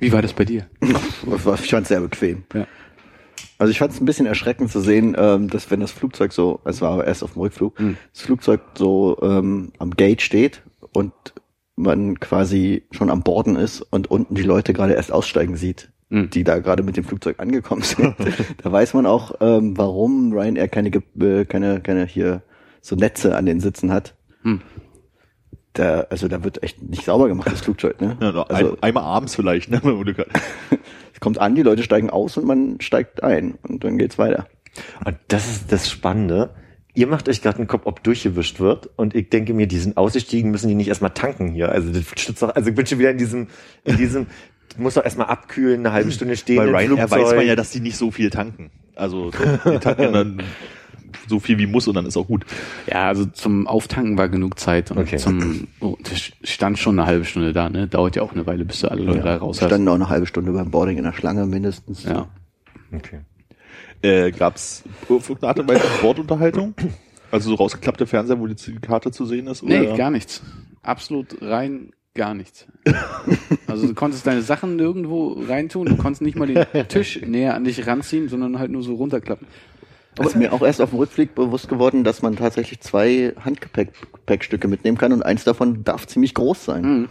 Wie 0.00 0.12
war 0.12 0.22
das 0.22 0.32
bei 0.32 0.44
dir? 0.44 0.66
Ich 1.62 1.70
fand 1.70 1.82
es 1.82 1.88
sehr 1.88 2.00
bequem. 2.00 2.44
Ja. 2.54 2.66
Also 3.58 3.70
ich 3.70 3.78
fand 3.78 3.92
es 3.92 4.00
ein 4.00 4.04
bisschen 4.04 4.26
erschreckend 4.26 4.70
zu 4.72 4.80
sehen, 4.80 5.14
ähm, 5.16 5.48
dass 5.48 5.70
wenn 5.70 5.80
das 5.80 5.92
Flugzeug 5.92 6.32
so, 6.32 6.60
es 6.64 6.80
war 6.80 6.92
aber 6.92 7.06
erst 7.06 7.22
auf 7.22 7.34
dem 7.34 7.42
Rückflug, 7.42 7.76
das 8.12 8.22
Flugzeug 8.22 8.60
so 8.74 9.18
ähm, 9.22 9.72
am 9.78 9.92
Gate 9.92 10.20
steht 10.20 10.62
und 10.92 11.12
man 11.76 12.18
quasi 12.20 12.84
schon 12.90 13.08
am 13.10 13.22
Borden 13.22 13.56
ist 13.56 13.80
und 13.80 14.10
unten 14.10 14.34
die 14.34 14.42
Leute 14.42 14.72
gerade 14.72 14.94
erst 14.94 15.12
aussteigen 15.12 15.56
sieht, 15.56 15.90
Mhm. 16.12 16.28
die 16.28 16.44
da 16.44 16.58
gerade 16.58 16.82
mit 16.82 16.98
dem 16.98 17.04
Flugzeug 17.04 17.40
angekommen 17.40 17.80
sind. 17.82 18.14
da 18.62 18.70
weiß 18.70 18.92
man 18.92 19.06
auch, 19.06 19.36
ähm, 19.40 19.78
warum 19.78 20.32
Ryanair 20.32 20.68
keine, 20.68 20.90
äh, 20.90 21.44
keine, 21.46 21.80
keine 21.80 22.04
hier 22.04 22.42
so 22.82 22.96
Netze 22.96 23.34
an 23.34 23.46
den 23.46 23.60
Sitzen 23.60 23.90
hat. 23.90 24.14
Hm. 24.42 24.60
Da, 25.74 26.06
also 26.10 26.28
da 26.28 26.44
wird 26.44 26.62
echt 26.62 26.82
nicht 26.82 27.04
sauber 27.04 27.28
gemacht, 27.28 27.50
das 27.50 27.62
Flugzeug, 27.62 28.00
ne? 28.00 28.18
Ja, 28.20 28.42
also, 28.42 28.72
ein, 28.72 28.82
einmal 28.82 29.04
abends 29.04 29.34
vielleicht, 29.34 29.70
ne, 29.70 29.80
es 31.14 31.20
kommt 31.20 31.38
an, 31.38 31.54
die 31.54 31.62
Leute 31.62 31.82
steigen 31.82 32.10
aus 32.10 32.36
und 32.36 32.44
man 32.44 32.80
steigt 32.80 33.22
ein 33.22 33.54
und 33.62 33.82
dann 33.82 33.96
geht's 33.96 34.18
weiter. 34.18 34.46
Und 35.04 35.16
das 35.28 35.48
ist 35.48 35.72
das 35.72 35.90
Spannende. 35.90 36.50
Ihr 36.94 37.06
macht 37.06 37.28
euch 37.28 37.40
gerade 37.40 37.58
einen 37.58 37.68
Kopf, 37.68 37.82
ob 37.86 38.02
durchgewischt 38.02 38.60
wird. 38.60 38.90
Und 38.96 39.14
ich 39.14 39.30
denke 39.30 39.54
mir, 39.54 39.66
die 39.66 39.78
sind 39.78 39.96
ausgestiegen, 39.96 40.50
müssen 40.50 40.68
die 40.68 40.74
nicht 40.74 40.88
erstmal 40.88 41.12
tanken 41.12 41.48
hier. 41.48 41.70
Also 41.70 41.90
das 41.90 42.04
stützt 42.20 42.42
doch, 42.42 42.54
also 42.54 42.68
ich 42.68 42.74
bin 42.74 42.86
schon 42.86 42.98
wieder 42.98 43.10
in 43.10 43.18
diesem, 43.18 43.48
in 43.84 43.96
diesem, 43.96 44.26
du 44.76 44.82
musst 44.82 44.98
doch 44.98 45.04
erstmal 45.04 45.28
abkühlen, 45.28 45.80
eine 45.80 45.92
halbe 45.92 46.12
Stunde 46.12 46.36
stehen. 46.36 46.56
Bei 46.56 46.66
im 46.66 46.74
Ryanair 46.74 47.10
weiß 47.10 47.34
man 47.34 47.46
ja, 47.46 47.56
dass 47.56 47.70
die 47.70 47.80
nicht 47.80 47.96
so 47.96 48.10
viel 48.10 48.28
tanken. 48.28 48.70
Also 48.94 49.30
die 49.30 49.78
tanken 49.78 50.12
dann 50.12 50.42
so 51.26 51.40
viel 51.40 51.58
wie 51.58 51.66
muss 51.66 51.88
und 51.88 51.94
dann 51.94 52.06
ist 52.06 52.16
auch 52.16 52.26
gut. 52.26 52.44
Ja, 52.86 53.08
also 53.08 53.26
zum 53.26 53.66
Auftanken 53.66 54.18
war 54.18 54.28
genug 54.28 54.58
Zeit 54.58 54.90
und 54.90 54.98
Okay. 54.98 55.16
zum 55.16 55.68
oh, 55.80 55.96
stand 56.42 56.78
schon 56.78 56.98
eine 56.98 57.06
halbe 57.06 57.24
Stunde 57.24 57.52
da, 57.52 57.68
ne? 57.68 57.86
Dauert 57.88 58.16
ja 58.16 58.22
auch 58.22 58.32
eine 58.32 58.46
Weile, 58.46 58.64
bis 58.64 58.80
du 58.80 58.88
alle 58.90 59.02
Leute 59.02 59.20
da 59.20 59.36
raus 59.36 59.60
hast. 59.60 59.68
standen 59.68 59.88
auch 59.88 59.94
eine 59.94 60.08
halbe 60.08 60.26
Stunde 60.26 60.52
beim 60.52 60.70
Boarding 60.70 60.98
in 60.98 61.04
der 61.04 61.12
Schlange 61.12 61.46
mindestens. 61.46 62.04
Ja. 62.04 62.28
Okay. 62.94 63.20
Äh, 64.02 64.32
gab's 64.32 64.82
auf 65.08 65.28
irgendeine 65.28 65.48
Art 65.48 65.58
und 65.60 65.68
Weise 65.68 65.84
Bordunterhaltung? 66.00 66.74
Also 67.30 67.50
so 67.50 67.54
rausgeklappte 67.54 68.06
Fernseher, 68.06 68.38
wo 68.40 68.46
die 68.46 68.74
Karte 68.80 69.10
zu 69.10 69.24
sehen 69.26 69.46
ist? 69.46 69.62
Nee, 69.62 69.80
oder? 69.80 69.96
gar 69.96 70.10
nichts. 70.10 70.42
Absolut 70.82 71.40
rein 71.40 71.92
gar 72.14 72.34
nichts. 72.34 72.66
Also 73.68 73.86
du 73.86 73.94
konntest 73.94 74.26
deine 74.26 74.42
Sachen 74.42 74.76
nirgendwo 74.76 75.40
reintun, 75.48 75.86
du 75.86 75.96
konntest 75.96 76.20
nicht 76.20 76.36
mal 76.36 76.46
den 76.46 76.66
Tisch 76.88 77.22
näher 77.22 77.54
an 77.54 77.64
dich 77.64 77.86
ranziehen, 77.86 78.28
sondern 78.28 78.58
halt 78.58 78.70
nur 78.70 78.82
so 78.82 78.94
runterklappen. 78.96 79.46
Aber 80.18 80.28
ist 80.28 80.36
mir 80.36 80.52
auch 80.52 80.62
erst 80.62 80.80
auf 80.80 80.90
dem 80.90 80.98
Rückflug 80.98 81.34
bewusst 81.34 81.68
geworden, 81.68 82.04
dass 82.04 82.20
man 82.22 82.36
tatsächlich 82.36 82.80
zwei 82.80 83.32
Handgepäckstücke 83.42 84.68
mitnehmen 84.68 84.98
kann 84.98 85.12
und 85.12 85.22
eins 85.22 85.44
davon 85.44 85.84
darf 85.84 86.06
ziemlich 86.06 86.34
groß 86.34 86.64
sein. 86.66 86.82
Mhm. 86.84 87.08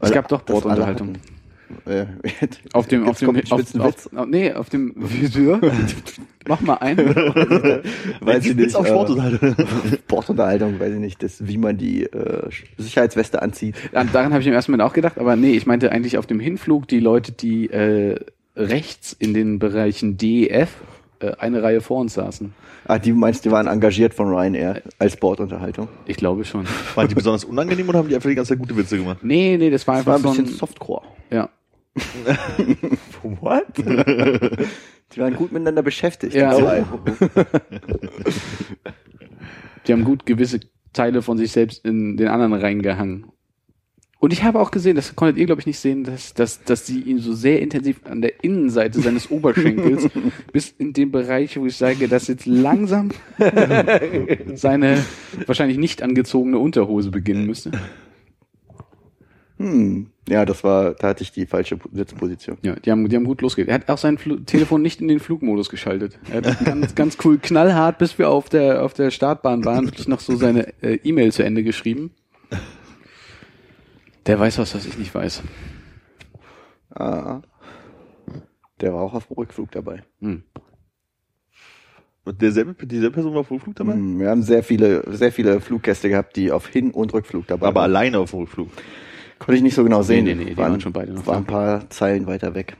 Es 0.00 0.10
gab 0.10 0.28
doch 0.28 0.42
Bordunterhaltung. 0.42 1.14
Äh, 1.84 2.06
Auf 2.72 2.86
dem, 2.86 3.08
auf 3.08 3.18
dem, 3.18 3.36
auf, 3.50 3.74
auf, 3.80 4.08
nee, 4.28 4.52
auf 4.52 4.68
dem 4.70 4.92
Viseur. 4.96 5.60
Mach 6.48 6.60
mal 6.60 6.74
ein. 6.74 6.96
weiß 8.20 8.44
ich 8.44 8.50
Jetzt 8.50 8.56
nicht, 8.56 8.76
auf 8.76 8.86
äh, 8.86 8.88
Sportunterhaltung. 8.88 9.56
Bordunterhaltung, 10.06 10.78
weiß 10.78 10.92
ich 10.94 11.00
nicht, 11.00 11.22
das, 11.24 11.44
wie 11.46 11.58
man 11.58 11.76
die 11.76 12.04
äh, 12.04 12.48
Sicherheitsweste 12.78 13.42
anzieht. 13.42 13.74
An- 13.92 14.10
Daran 14.12 14.32
habe 14.32 14.42
ich 14.42 14.46
im 14.46 14.52
ersten 14.52 14.70
Moment 14.72 14.88
auch 14.88 14.92
gedacht, 14.94 15.18
aber 15.18 15.34
nee, 15.34 15.52
ich 15.52 15.66
meinte 15.66 15.90
eigentlich 15.90 16.18
auf 16.18 16.26
dem 16.26 16.38
Hinflug 16.38 16.86
die 16.86 17.00
Leute, 17.00 17.32
die 17.32 17.68
äh, 17.70 18.20
rechts 18.54 19.12
in 19.12 19.34
den 19.34 19.58
Bereichen 19.58 20.16
D, 20.16 20.48
F 20.48 20.70
eine 21.38 21.62
Reihe 21.62 21.80
vor 21.80 21.98
uns 22.00 22.14
saßen. 22.14 22.52
Ah, 22.86 22.98
die 22.98 23.12
meinst, 23.12 23.44
die 23.44 23.50
waren 23.50 23.66
engagiert 23.66 24.14
von 24.14 24.28
Ryanair 24.28 24.82
als 24.98 25.16
Bordunterhaltung. 25.16 25.88
Ich 26.06 26.16
glaube 26.16 26.44
schon. 26.44 26.64
Waren 26.94 27.08
die 27.08 27.14
besonders 27.14 27.44
unangenehm 27.44 27.88
oder 27.88 27.98
haben 27.98 28.08
die 28.08 28.14
einfach 28.14 28.28
die 28.28 28.36
ganze 28.36 28.50
Zeit 28.50 28.58
gute 28.60 28.76
Witze 28.76 28.96
gemacht? 28.98 29.18
Nee, 29.22 29.56
nee, 29.58 29.70
das 29.70 29.86
war 29.88 29.96
Das 29.96 30.06
war 30.06 30.14
einfach 30.16 30.30
ein 30.30 30.36
so 30.36 30.42
bisschen 30.42 30.54
ein, 30.54 30.58
Softcore. 30.58 31.02
ja. 31.30 31.48
What? 33.22 33.64
Die 33.78 35.20
waren 35.20 35.34
gut 35.34 35.50
miteinander 35.52 35.82
beschäftigt. 35.82 36.34
Ja. 36.34 36.54
die 36.54 36.60
zwei. 36.62 36.84
Die 39.86 39.92
haben 39.92 40.04
gut 40.04 40.26
gewisse 40.26 40.60
Teile 40.92 41.22
von 41.22 41.38
sich 41.38 41.52
selbst 41.52 41.84
in 41.84 42.16
den 42.16 42.28
anderen 42.28 42.52
reingehangen. 42.54 43.26
Und 44.26 44.32
ich 44.32 44.42
habe 44.42 44.58
auch 44.58 44.72
gesehen, 44.72 44.96
das 44.96 45.14
konntet 45.14 45.36
ihr, 45.36 45.46
glaube 45.46 45.60
ich, 45.60 45.68
nicht 45.68 45.78
sehen, 45.78 46.02
dass, 46.02 46.34
dass, 46.34 46.64
dass 46.64 46.84
sie 46.84 46.98
ihn 46.98 47.20
so 47.20 47.32
sehr 47.32 47.62
intensiv 47.62 48.00
an 48.06 48.22
der 48.22 48.42
Innenseite 48.42 49.00
seines 49.00 49.30
Oberschenkels 49.30 50.08
bis 50.52 50.74
in 50.78 50.92
den 50.92 51.12
Bereich, 51.12 51.56
wo 51.56 51.64
ich 51.64 51.76
sage, 51.76 52.08
dass 52.08 52.26
jetzt 52.26 52.44
langsam 52.44 53.10
seine 54.56 54.98
wahrscheinlich 55.46 55.78
nicht 55.78 56.02
angezogene 56.02 56.58
Unterhose 56.58 57.12
beginnen 57.12 57.46
müsste. 57.46 57.70
Hm. 59.58 60.08
Ja, 60.28 60.44
das 60.44 60.64
war, 60.64 60.94
da 60.94 61.10
hatte 61.10 61.22
ich 61.22 61.30
die 61.30 61.46
falsche 61.46 61.78
Sitzposition. 61.92 62.58
Ja, 62.62 62.74
die 62.74 62.90
haben, 62.90 63.08
die 63.08 63.14
haben 63.14 63.26
gut 63.26 63.42
losgeht. 63.42 63.68
Er 63.68 63.74
hat 63.74 63.88
auch 63.88 63.98
sein 63.98 64.18
Fl 64.18 64.44
Telefon 64.44 64.82
nicht 64.82 65.00
in 65.00 65.06
den 65.06 65.20
Flugmodus 65.20 65.68
geschaltet. 65.68 66.18
Er 66.32 66.42
hat 66.42 66.64
ganz, 66.64 66.96
ganz 66.96 67.16
cool, 67.24 67.38
knallhart, 67.38 67.98
bis 67.98 68.18
wir 68.18 68.28
auf 68.28 68.48
der, 68.48 68.82
auf 68.82 68.92
der 68.92 69.12
Startbahn 69.12 69.64
waren, 69.64 69.84
wirklich 69.86 70.08
noch 70.08 70.18
so 70.18 70.34
seine 70.34 70.74
äh, 70.82 70.98
E-Mail 71.04 71.30
zu 71.30 71.44
Ende 71.44 71.62
geschrieben. 71.62 72.10
Der 74.26 74.38
weiß 74.38 74.58
was, 74.58 74.74
was 74.74 74.86
ich 74.86 74.98
nicht 74.98 75.14
weiß. 75.14 75.42
Ah. 76.94 77.42
Der 78.80 78.92
war 78.92 79.02
auch 79.02 79.14
auf 79.14 79.28
dem 79.28 79.36
Rückflug 79.36 79.70
dabei. 79.70 80.02
Hm. 80.20 80.42
Und 82.24 82.42
derselbe, 82.42 82.86
dieselbe 82.86 83.14
Person 83.14 83.32
war 83.34 83.40
auf 83.40 83.48
dem 83.48 83.54
Rückflug 83.54 83.76
dabei? 83.76 83.92
Hm, 83.92 84.18
Wir 84.18 84.30
haben 84.30 84.42
sehr 84.42 84.62
viele, 84.64 85.04
sehr 85.14 85.30
viele 85.30 85.60
Fluggäste 85.60 86.08
gehabt, 86.08 86.36
die 86.36 86.50
auf 86.50 86.66
Hin- 86.66 86.90
und 86.90 87.14
Rückflug 87.14 87.46
dabei 87.46 87.68
Aber 87.68 87.80
waren. 87.80 87.90
alleine 87.90 88.18
auf 88.18 88.30
dem 88.32 88.40
Rückflug. 88.40 88.68
Konnte 89.38 89.56
ich 89.56 89.62
nicht 89.62 89.74
so 89.74 89.84
genau 89.84 90.02
sehen. 90.02 90.24
Nee, 90.24 90.34
nee, 90.34 90.44
nee, 90.44 90.50
die 90.50 90.56
waren 90.56 90.80
schon 90.80 90.92
beide 90.92 91.12
noch 91.12 91.26
War 91.26 91.36
ein 91.36 91.44
paar 91.44 91.88
Zeilen 91.90 92.26
weiter 92.26 92.54
weg. 92.54 92.76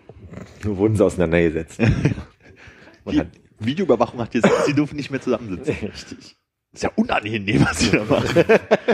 Nur 0.65 0.79
wurden 0.79 0.97
sie 0.97 1.05
auseinandergesetzt. 1.05 1.81
Man 3.05 3.19
hat, 3.19 3.29
Videoüberwachung 3.61 4.21
hat 4.21 4.33
gesagt, 4.33 4.67
sie 4.67 4.75
dürfen 4.75 4.97
nicht 4.97 5.11
mehr 5.11 5.21
zusammensitzen. 5.21 5.75
richtig. 5.83 6.37
Ist 6.77 6.83
ja 6.83 6.91
unangenehm, 6.95 7.65
was 7.65 7.79
sie 7.81 7.91
da 7.91 8.05
machen. 8.05 8.29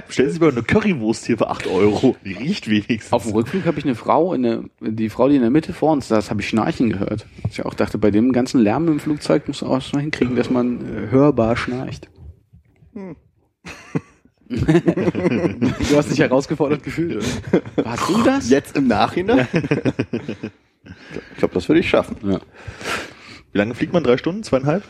Stellen 0.08 0.28
Sie 0.28 0.32
sich 0.32 0.40
mal 0.40 0.50
eine 0.50 0.62
Currywurst 0.62 1.26
hier 1.26 1.36
für 1.36 1.50
8 1.50 1.66
Euro. 1.66 2.16
Die 2.24 2.32
riecht 2.32 2.68
wenigstens. 2.68 3.12
Auf 3.12 3.24
dem 3.24 3.32
Rückflug 3.32 3.66
habe 3.66 3.78
ich 3.78 3.84
eine 3.84 3.94
Frau, 3.94 4.34
in 4.34 4.42
der, 4.42 4.62
die 4.80 5.08
Frau, 5.08 5.28
die 5.28 5.36
in 5.36 5.42
der 5.42 5.50
Mitte 5.50 5.72
vor 5.72 5.92
uns 5.92 6.08
saß, 6.08 6.30
habe 6.30 6.40
ich 6.40 6.48
schnarchen 6.48 6.90
gehört. 6.90 7.26
Ich 7.50 7.64
auch 7.64 7.74
dachte, 7.74 7.98
bei 7.98 8.10
dem 8.10 8.32
ganzen 8.32 8.60
Lärm 8.60 8.88
im 8.88 9.00
Flugzeug 9.00 9.48
muss 9.48 9.62
man 9.62 9.72
auch 9.72 9.82
schon 9.82 10.00
hinkriegen, 10.00 10.36
dass 10.36 10.48
man 10.48 10.80
äh, 10.80 11.10
hörbar 11.10 11.56
schnarcht. 11.56 12.08
du 14.48 15.96
hast 15.96 16.10
dich 16.10 16.20
herausgefordert 16.20 16.82
gefühlt? 16.82 17.24
Warst 17.76 18.08
du 18.08 18.22
das? 18.22 18.48
Jetzt 18.48 18.76
im 18.76 18.86
Nachhinein? 18.86 19.48
ich 21.32 21.38
glaube, 21.38 21.54
das 21.54 21.68
würde 21.68 21.80
ich 21.80 21.88
schaffen. 21.88 22.16
Ja. 22.22 22.38
Wie 23.52 23.58
lange 23.58 23.74
fliegt 23.74 23.92
man? 23.92 24.04
Drei 24.04 24.16
Stunden? 24.18 24.42
Zweieinhalb? 24.42 24.84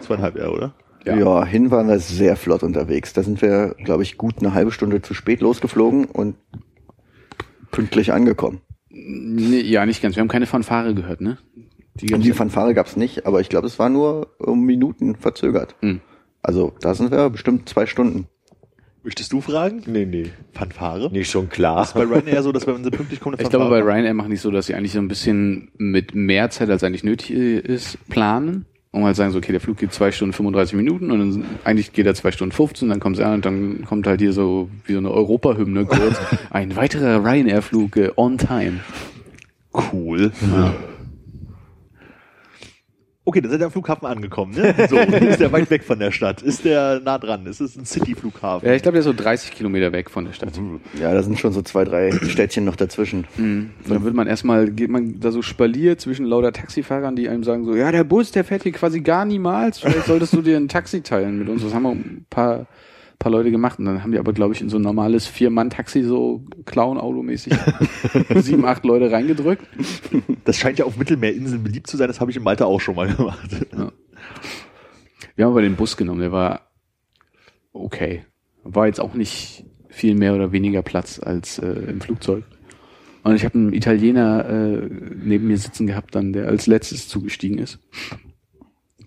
Zweieinhalb 0.00 0.36
eher, 0.36 0.52
oder? 0.52 0.74
Ja. 1.06 1.16
Ja. 1.16 1.44
hin 1.46 1.70
waren 1.70 1.88
wir 1.88 1.98
sehr 1.98 2.36
flott 2.36 2.62
unterwegs. 2.62 3.12
Da 3.12 3.22
sind 3.22 3.40
wir, 3.40 3.74
glaube 3.84 4.02
ich, 4.02 4.18
gut 4.18 4.40
eine 4.40 4.54
halbe 4.54 4.72
Stunde 4.72 5.02
zu 5.02 5.14
spät 5.14 5.40
losgeflogen 5.40 6.06
und 6.06 6.36
pünktlich 7.70 8.12
angekommen. 8.12 8.60
Nee, 8.88 9.60
ja, 9.60 9.86
nicht 9.86 10.02
ganz. 10.02 10.16
Wir 10.16 10.20
haben 10.20 10.28
keine 10.28 10.46
Fanfare 10.46 10.94
gehört, 10.94 11.20
ne? 11.20 11.38
Die 11.94 12.12
Und 12.12 12.24
die 12.24 12.32
Fanfare 12.32 12.74
gab's 12.74 12.96
nicht, 12.96 13.26
aber 13.26 13.40
ich 13.40 13.48
glaube, 13.48 13.66
es 13.66 13.78
war 13.78 13.88
nur 13.88 14.34
um 14.38 14.64
Minuten 14.64 15.16
verzögert. 15.16 15.76
Hm. 15.80 16.00
Also 16.42 16.72
da 16.80 16.94
sind 16.94 17.10
wir 17.10 17.30
bestimmt 17.30 17.68
zwei 17.68 17.86
Stunden. 17.86 18.26
Möchtest 19.02 19.32
du 19.32 19.40
fragen? 19.40 19.82
Nee, 19.86 20.04
nee. 20.04 20.30
Fanfare? 20.52 21.08
Nee, 21.12 21.24
schon 21.24 21.48
klar. 21.48 21.82
Ist 21.84 21.94
bei 21.94 22.02
Ryanair 22.02 22.42
so, 22.42 22.50
dass 22.50 22.66
wenn 22.66 22.82
sie 22.82 22.90
pünktlich 22.90 23.20
kommen, 23.20 23.36
eine 23.36 23.44
Ich 23.44 23.50
glaube, 23.50 23.70
bei 23.70 23.80
Ryanair 23.80 24.14
machen 24.14 24.30
die 24.30 24.36
so, 24.36 24.50
dass 24.50 24.66
sie 24.66 24.74
eigentlich 24.74 24.92
so 24.92 24.98
ein 24.98 25.08
bisschen 25.08 25.70
mit 25.78 26.14
mehr 26.14 26.50
Zeit, 26.50 26.70
als 26.70 26.82
eigentlich 26.82 27.04
nötig 27.04 27.30
äh, 27.30 27.58
ist, 27.58 27.98
planen. 28.08 28.66
Und 28.96 29.04
halt 29.04 29.14
sagen 29.14 29.30
so, 29.30 29.36
okay, 29.36 29.52
der 29.52 29.60
Flug 29.60 29.76
geht 29.76 29.92
zwei 29.92 30.10
Stunden 30.10 30.32
35 30.32 30.74
Minuten 30.74 31.10
und 31.10 31.18
dann 31.18 31.44
eigentlich 31.64 31.92
geht 31.92 32.06
er 32.06 32.14
zwei 32.14 32.32
Stunden 32.32 32.52
15, 32.52 32.88
dann 32.88 32.98
kommt 32.98 33.16
sie 33.16 33.26
an 33.26 33.34
und 33.34 33.44
dann 33.44 33.84
kommt 33.84 34.06
halt 34.06 34.22
hier 34.22 34.32
so 34.32 34.70
wie 34.86 34.94
so 34.94 34.98
eine 34.98 35.10
Europahymne 35.10 35.84
kurz. 35.84 36.16
Ein 36.50 36.76
weiterer 36.76 37.22
Ryanair-Flug 37.22 37.96
äh, 37.98 38.10
on 38.16 38.38
time. 38.38 38.80
Cool. 39.92 40.32
Okay, 43.28 43.40
dann 43.40 43.50
seid 43.50 43.58
ihr 43.58 43.66
am 43.66 43.72
Flughafen 43.72 44.06
angekommen, 44.06 44.54
ne? 44.54 44.72
So, 44.88 44.96
ist 45.26 45.40
der 45.40 45.50
weit 45.50 45.68
weg 45.68 45.82
von 45.82 45.98
der 45.98 46.12
Stadt? 46.12 46.42
Ist 46.42 46.64
der 46.64 47.00
nah 47.00 47.18
dran? 47.18 47.44
Ist 47.46 47.60
es 47.60 47.76
ein 47.76 47.84
City-Flughafen? 47.84 48.68
Ja, 48.68 48.72
ich 48.72 48.82
glaube, 48.82 48.92
der 48.92 49.00
ist 49.00 49.06
so 49.06 49.12
30 49.12 49.50
Kilometer 49.50 49.90
weg 49.90 50.10
von 50.10 50.26
der 50.26 50.32
Stadt. 50.32 50.52
Ja, 51.00 51.12
da 51.12 51.20
sind 51.24 51.36
schon 51.36 51.52
so 51.52 51.60
zwei, 51.60 51.82
drei 51.82 52.12
Städtchen 52.28 52.64
noch 52.64 52.76
dazwischen. 52.76 53.26
Mhm. 53.36 53.70
Dann 53.88 54.04
wird 54.04 54.14
man 54.14 54.28
erstmal, 54.28 54.70
geht 54.70 54.90
man 54.90 55.18
da 55.18 55.32
so 55.32 55.42
spaliert 55.42 56.00
zwischen 56.00 56.24
lauter 56.24 56.52
Taxifahrern, 56.52 57.16
die 57.16 57.28
einem 57.28 57.42
sagen 57.42 57.64
so, 57.64 57.74
ja, 57.74 57.90
der 57.90 58.04
Bus, 58.04 58.30
der 58.30 58.44
fährt 58.44 58.62
hier 58.62 58.70
quasi 58.70 59.00
gar 59.00 59.24
niemals. 59.24 59.80
Vielleicht 59.80 60.06
solltest 60.06 60.32
du 60.32 60.40
dir 60.40 60.56
ein 60.56 60.68
Taxi 60.68 61.00
teilen 61.00 61.36
mit 61.36 61.48
uns. 61.48 61.64
Das 61.64 61.74
haben 61.74 61.82
wir 61.82 61.90
ein 61.90 62.26
paar, 62.30 62.66
paar 63.18 63.32
Leute 63.32 63.50
gemacht. 63.50 63.78
Und 63.78 63.86
dann 63.86 64.02
haben 64.02 64.12
die 64.12 64.18
aber, 64.18 64.32
glaube 64.32 64.54
ich, 64.54 64.60
in 64.60 64.68
so 64.68 64.78
ein 64.78 64.82
normales 64.82 65.26
Vier-Mann-Taxi 65.26 66.02
so 66.02 66.44
Clown-Auto-mäßig 66.64 67.54
sieben, 68.36 68.64
acht 68.64 68.84
Leute 68.84 69.10
reingedrückt. 69.10 69.66
Das 70.44 70.58
scheint 70.58 70.78
ja 70.78 70.84
auf 70.84 70.96
Mittelmeerinseln 70.96 71.62
beliebt 71.62 71.86
zu 71.86 71.96
sein, 71.96 72.08
das 72.08 72.20
habe 72.20 72.30
ich 72.30 72.36
in 72.36 72.42
Malta 72.42 72.64
auch 72.64 72.80
schon 72.80 72.96
mal 72.96 73.12
gemacht. 73.12 73.50
Wir 75.34 75.44
haben 75.44 75.52
aber 75.52 75.62
den 75.62 75.76
Bus 75.76 75.96
genommen, 75.96 76.20
der 76.20 76.32
war 76.32 76.70
okay. 77.72 78.24
War 78.64 78.86
jetzt 78.86 79.00
auch 79.00 79.14
nicht 79.14 79.64
viel 79.88 80.14
mehr 80.14 80.34
oder 80.34 80.52
weniger 80.52 80.82
Platz 80.82 81.20
als 81.20 81.58
äh, 81.58 81.66
im 81.66 82.00
Flugzeug. 82.00 82.44
Und 83.22 83.34
ich 83.34 83.44
habe 83.44 83.54
einen 83.54 83.72
Italiener 83.72 84.48
äh, 84.48 84.88
neben 84.88 85.48
mir 85.48 85.58
sitzen 85.58 85.86
gehabt, 85.86 86.14
dann 86.14 86.32
der 86.32 86.48
als 86.48 86.66
letztes 86.66 87.08
zugestiegen 87.08 87.58
ist. 87.58 87.80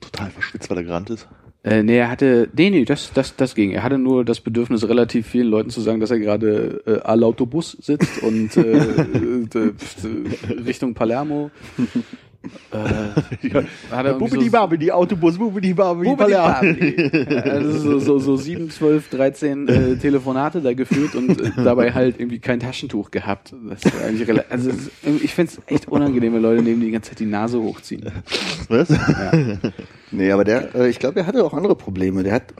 Total 0.02 0.30
verschwitzt, 0.30 0.70
weil 0.70 0.78
er 0.78 0.84
gerannt 0.84 1.10
ist. 1.10 1.28
Äh, 1.62 1.84
nee, 1.84 1.98
er 1.98 2.10
hatte, 2.10 2.50
nee, 2.56 2.70
nee, 2.70 2.86
das, 2.86 3.12
das, 3.14 3.36
das 3.36 3.54
ging. 3.54 3.72
Er 3.72 3.84
hatte 3.84 3.98
nur 3.98 4.24
das 4.24 4.40
Bedürfnis, 4.40 4.88
relativ 4.88 5.28
vielen 5.28 5.48
Leuten 5.48 5.70
zu 5.70 5.82
sagen, 5.82 6.00
dass 6.00 6.10
er 6.10 6.20
gerade 6.20 6.82
äh, 6.88 7.00
al 7.02 7.24
Autobus 7.24 7.78
sitzt 7.82 8.24
und 8.24 8.56
äh, 8.56 8.62
äh, 8.78 9.44
äh, 9.46 10.54
Richtung 10.66 10.94
Palermo. 10.94 11.52
Äh, 12.72 12.78
hat 13.92 14.06
er 14.06 14.12
irgendwie 14.12 14.46
so, 14.46 14.52
Babidi, 14.52 14.92
Autobus, 14.92 15.38
Bubidi 15.38 15.74
Babidi, 15.74 16.10
also 17.44 17.72
so, 17.80 18.00
so, 18.00 18.20
so 18.20 18.36
7, 18.38 18.70
12, 18.70 19.10
13 19.10 19.68
äh, 19.68 19.96
Telefonate 19.98 20.62
da 20.62 20.74
geführt 20.74 21.16
und 21.16 21.40
äh, 21.42 21.52
dabei 21.64 21.92
halt 21.94 22.18
irgendwie 22.20 22.40
kein 22.40 22.60
Taschentuch 22.62 23.12
gehabt. 23.12 23.54
Das 23.70 23.84
ist 23.84 24.02
eigentlich 24.02 24.28
rela- 24.30 24.46
also 24.50 24.70
es 24.70 24.78
ist, 24.88 24.92
ich 25.24 25.34
find's 25.34 25.60
echt 25.68 25.90
unangenehm, 25.90 26.34
wenn 26.34 26.42
Leute 26.42 26.62
neben 26.64 26.80
die 26.80 26.92
ganze 26.92 27.10
Zeit 27.12 27.20
die 27.20 27.26
Nase 27.26 27.60
hochziehen. 27.62 28.10
Was? 28.70 28.90
Ja. 28.90 29.32
Nee, 30.12 30.32
aber 30.32 30.44
der, 30.46 30.74
äh, 30.76 30.90
ich 30.90 31.00
glaube, 31.00 31.20
er 31.20 31.28
hatte 31.28 31.44
auch 31.44 31.54
andere 31.54 31.76
Probleme. 31.76 32.24
Der 32.24 32.34
hat 32.34 32.54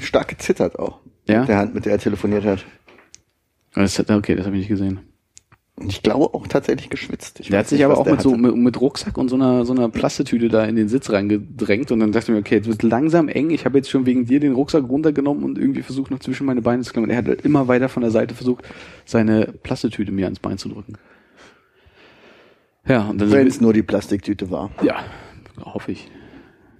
stark 0.00 0.28
gezittert 0.28 0.78
auch. 0.78 0.98
Ja? 1.28 1.44
Der 1.44 1.56
Hand, 1.58 1.74
mit 1.74 1.84
der 1.86 1.92
er 1.92 1.98
telefoniert 1.98 2.44
hat. 2.44 2.64
Das, 3.74 3.96
hat- 3.98 4.10
okay, 4.10 4.34
das 4.34 4.46
habe 4.46 4.56
ich 4.56 4.62
nicht 4.62 4.68
gesehen. 4.68 5.00
Und 5.80 5.90
ich 5.90 6.02
glaube 6.02 6.34
auch 6.34 6.46
tatsächlich 6.46 6.90
geschwitzt. 6.90 7.40
Ich 7.40 7.48
Der 7.48 7.60
hat 7.60 7.68
sich 7.68 7.78
nicht, 7.78 7.86
aber 7.86 7.96
auch 7.98 8.04
mit 8.04 8.20
so 8.20 8.32
hatte. 8.32 8.42
mit, 8.42 8.54
mit 8.54 8.80
Rucksack 8.80 9.16
und 9.16 9.30
so 9.30 9.36
einer 9.36 9.64
so 9.64 9.72
einer 9.72 9.88
Plastetüte 9.88 10.48
da 10.48 10.64
in 10.64 10.76
den 10.76 10.88
Sitz 10.88 11.10
reingedrängt 11.10 11.90
und 11.90 12.00
dann 12.00 12.12
dachte 12.12 12.26
ich 12.26 12.34
mir, 12.34 12.40
okay, 12.40 12.56
jetzt 12.56 12.68
wird 12.68 12.82
langsam 12.82 13.28
eng. 13.28 13.48
Ich 13.50 13.64
habe 13.64 13.78
jetzt 13.78 13.88
schon 13.88 14.04
wegen 14.04 14.26
dir 14.26 14.40
den 14.40 14.52
Rucksack 14.52 14.86
runtergenommen 14.86 15.42
und 15.42 15.58
irgendwie 15.58 15.80
versucht 15.82 16.10
noch 16.10 16.18
zwischen 16.18 16.44
meine 16.46 16.60
Beine 16.60 16.82
zu 16.82 16.92
klemmen. 16.92 17.08
Er 17.08 17.16
hat 17.16 17.26
halt 17.28 17.46
immer 17.46 17.66
weiter 17.66 17.88
von 17.88 18.02
der 18.02 18.10
Seite 18.10 18.34
versucht, 18.34 18.64
seine 19.06 19.46
Plastetüte 19.62 20.12
mir 20.12 20.26
ans 20.26 20.38
Bein 20.38 20.58
zu 20.58 20.68
drücken. 20.68 20.94
Ja, 22.86 23.08
und 23.08 23.18
dann 23.20 23.30
Wenn 23.30 23.46
es 23.46 23.60
nur 23.60 23.72
die 23.72 23.82
Plastiktüte 23.82 24.50
war. 24.50 24.70
ja, 24.82 24.96
hoffe 25.64 25.92
ich. 25.92 26.08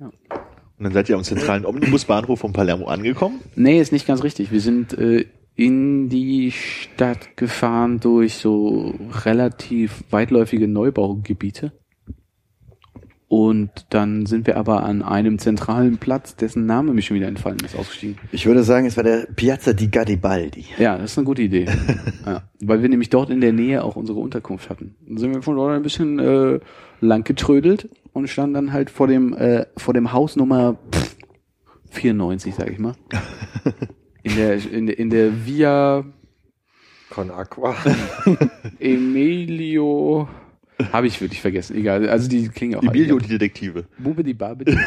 Und 0.00 0.84
dann 0.84 0.92
seid 0.92 1.08
ihr 1.10 1.16
am 1.16 1.24
zentralen 1.24 1.66
Omnibusbahnhof 1.66 2.38
von 2.40 2.52
Palermo 2.54 2.86
angekommen. 2.86 3.40
Nee, 3.54 3.80
ist 3.80 3.92
nicht 3.92 4.06
ganz 4.06 4.22
richtig. 4.22 4.50
Wir 4.50 4.60
sind 4.60 4.94
äh, 4.94 5.26
in 5.60 6.08
die 6.08 6.52
Stadt 6.52 7.36
gefahren 7.36 8.00
durch 8.00 8.36
so 8.36 8.94
relativ 9.24 10.04
weitläufige 10.08 10.66
Neubaugebiete. 10.66 11.72
Und 13.28 13.70
dann 13.90 14.24
sind 14.24 14.46
wir 14.46 14.56
aber 14.56 14.84
an 14.84 15.02
einem 15.02 15.38
zentralen 15.38 15.98
Platz, 15.98 16.34
dessen 16.34 16.64
Name 16.64 16.94
mir 16.94 17.02
schon 17.02 17.16
wieder 17.16 17.28
entfallen 17.28 17.58
ist, 17.62 17.76
ausgestiegen. 17.76 18.16
Ich 18.32 18.46
würde 18.46 18.64
sagen, 18.64 18.86
es 18.86 18.96
war 18.96 19.04
der 19.04 19.28
Piazza 19.36 19.74
di 19.74 19.88
Garibaldi. 19.88 20.64
Ja, 20.78 20.96
das 20.96 21.12
ist 21.12 21.18
eine 21.18 21.26
gute 21.26 21.42
Idee. 21.42 21.66
ja, 22.26 22.42
weil 22.62 22.80
wir 22.80 22.88
nämlich 22.88 23.10
dort 23.10 23.28
in 23.28 23.42
der 23.42 23.52
Nähe 23.52 23.84
auch 23.84 23.96
unsere 23.96 24.18
Unterkunft 24.18 24.70
hatten. 24.70 24.96
Dann 25.06 25.18
sind 25.18 25.34
wir 25.34 25.42
von 25.42 25.56
dort 25.56 25.76
ein 25.76 25.82
bisschen 25.82 26.18
äh, 26.18 26.58
lang 27.02 27.22
getrödelt 27.22 27.90
und 28.14 28.28
standen 28.28 28.54
dann 28.54 28.72
halt 28.72 28.88
vor 28.88 29.06
dem 29.06 29.34
äh, 29.34 29.66
vor 29.76 29.92
dem 29.92 30.14
Haus 30.14 30.36
Nummer 30.36 30.78
pff, 30.90 31.16
94, 31.90 32.54
sag 32.54 32.70
ich 32.70 32.78
mal. 32.78 32.94
In 34.22 34.36
der 34.36 34.72
in 34.72 34.86
der, 34.86 34.98
in 34.98 35.10
der 35.10 35.46
Via 35.46 36.04
Con 37.10 37.30
Aqua. 37.30 37.74
Emilio 38.78 40.28
habe 40.92 41.06
ich 41.06 41.20
wirklich 41.20 41.40
vergessen. 41.40 41.76
Egal, 41.76 42.08
also 42.08 42.28
die 42.28 42.48
klingen 42.48 42.76
auch 42.76 42.82
Emilio 42.82 43.18
die 43.18 43.28
Detektive. 43.28 43.84
Bube 43.98 44.24
die 44.24 44.34
Babidi. 44.34 44.72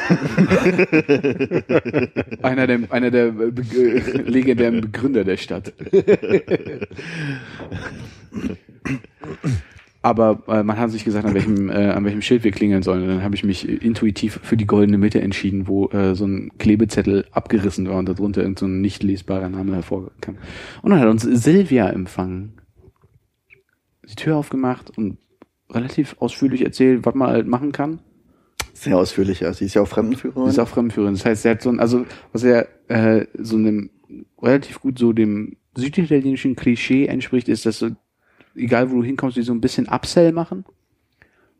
einer 2.41 2.67
der, 2.67 2.79
einer 2.89 3.11
der 3.11 3.31
Be 3.31 3.61
äh, 3.61 4.21
legendären 4.21 4.81
Begründer 4.81 5.23
der 5.23 5.37
Stadt. 5.37 5.71
Aber 10.03 10.43
äh, 10.47 10.63
man 10.63 10.77
hat 10.77 10.91
sich 10.91 11.05
gesagt, 11.05 11.25
an 11.25 11.33
welchem, 11.33 11.69
äh, 11.71 11.91
an 11.91 12.03
welchem 12.03 12.21
Schild 12.21 12.43
wir 12.43 12.51
klingeln 12.51 12.83
sollen. 12.83 13.03
Und 13.03 13.07
dann 13.07 13.23
habe 13.23 13.35
ich 13.35 13.43
mich 13.43 13.67
intuitiv 13.67 14.39
für 14.43 14.57
die 14.57 14.67
goldene 14.67 14.97
Mitte 14.97 15.21
entschieden, 15.21 15.67
wo 15.67 15.87
äh, 15.87 16.13
so 16.13 16.25
ein 16.25 16.51
Klebezettel 16.59 17.25
abgerissen 17.31 17.87
war 17.87 17.97
und 17.97 18.09
darunter 18.09 18.41
irgend 18.41 18.59
so 18.59 18.65
ein 18.65 18.81
nicht 18.81 19.01
lesbarer 19.01 19.47
Name 19.47 19.75
hervorkam. 19.75 20.37
Und 20.81 20.91
dann 20.91 20.99
hat 20.99 21.07
uns 21.07 21.23
Silvia 21.23 21.89
empfangen. 21.89 22.61
Die 24.07 24.15
Tür 24.15 24.35
aufgemacht 24.35 24.95
und 24.97 25.17
relativ 25.71 26.17
ausführlich 26.19 26.63
erzählt, 26.63 27.05
was 27.05 27.15
man 27.15 27.29
halt 27.29 27.47
machen 27.47 27.71
kann. 27.71 27.99
Sehr 28.73 28.97
ausführlich, 28.97 29.39
ja. 29.39 29.53
Sie 29.53 29.65
ist 29.65 29.75
ja 29.75 29.81
auch 29.81 29.87
Fremdenführerin. 29.87 30.49
Ist 30.49 30.59
auch 30.59 30.67
Fremdenführerin. 30.67 31.13
Das 31.13 31.25
heißt, 31.25 31.45
er 31.45 31.51
hat 31.51 31.61
so 31.61 31.69
ein, 31.69 31.79
also, 31.79 32.05
was 32.33 32.43
er 32.43 32.67
äh, 32.89 33.25
so 33.39 33.55
einem 33.55 33.89
relativ 34.41 34.81
gut 34.81 34.99
so 34.99 35.13
dem 35.13 35.55
süditalienischen 35.75 36.57
Klischee 36.57 37.05
entspricht, 37.05 37.47
ist, 37.47 37.65
dass 37.65 37.79
so 37.79 37.91
egal 38.55 38.91
wo 38.91 38.95
du 38.95 39.03
hinkommst, 39.03 39.37
die 39.37 39.41
so 39.41 39.53
ein 39.53 39.61
bisschen 39.61 39.87
Upsell 39.87 40.31
machen. 40.31 40.65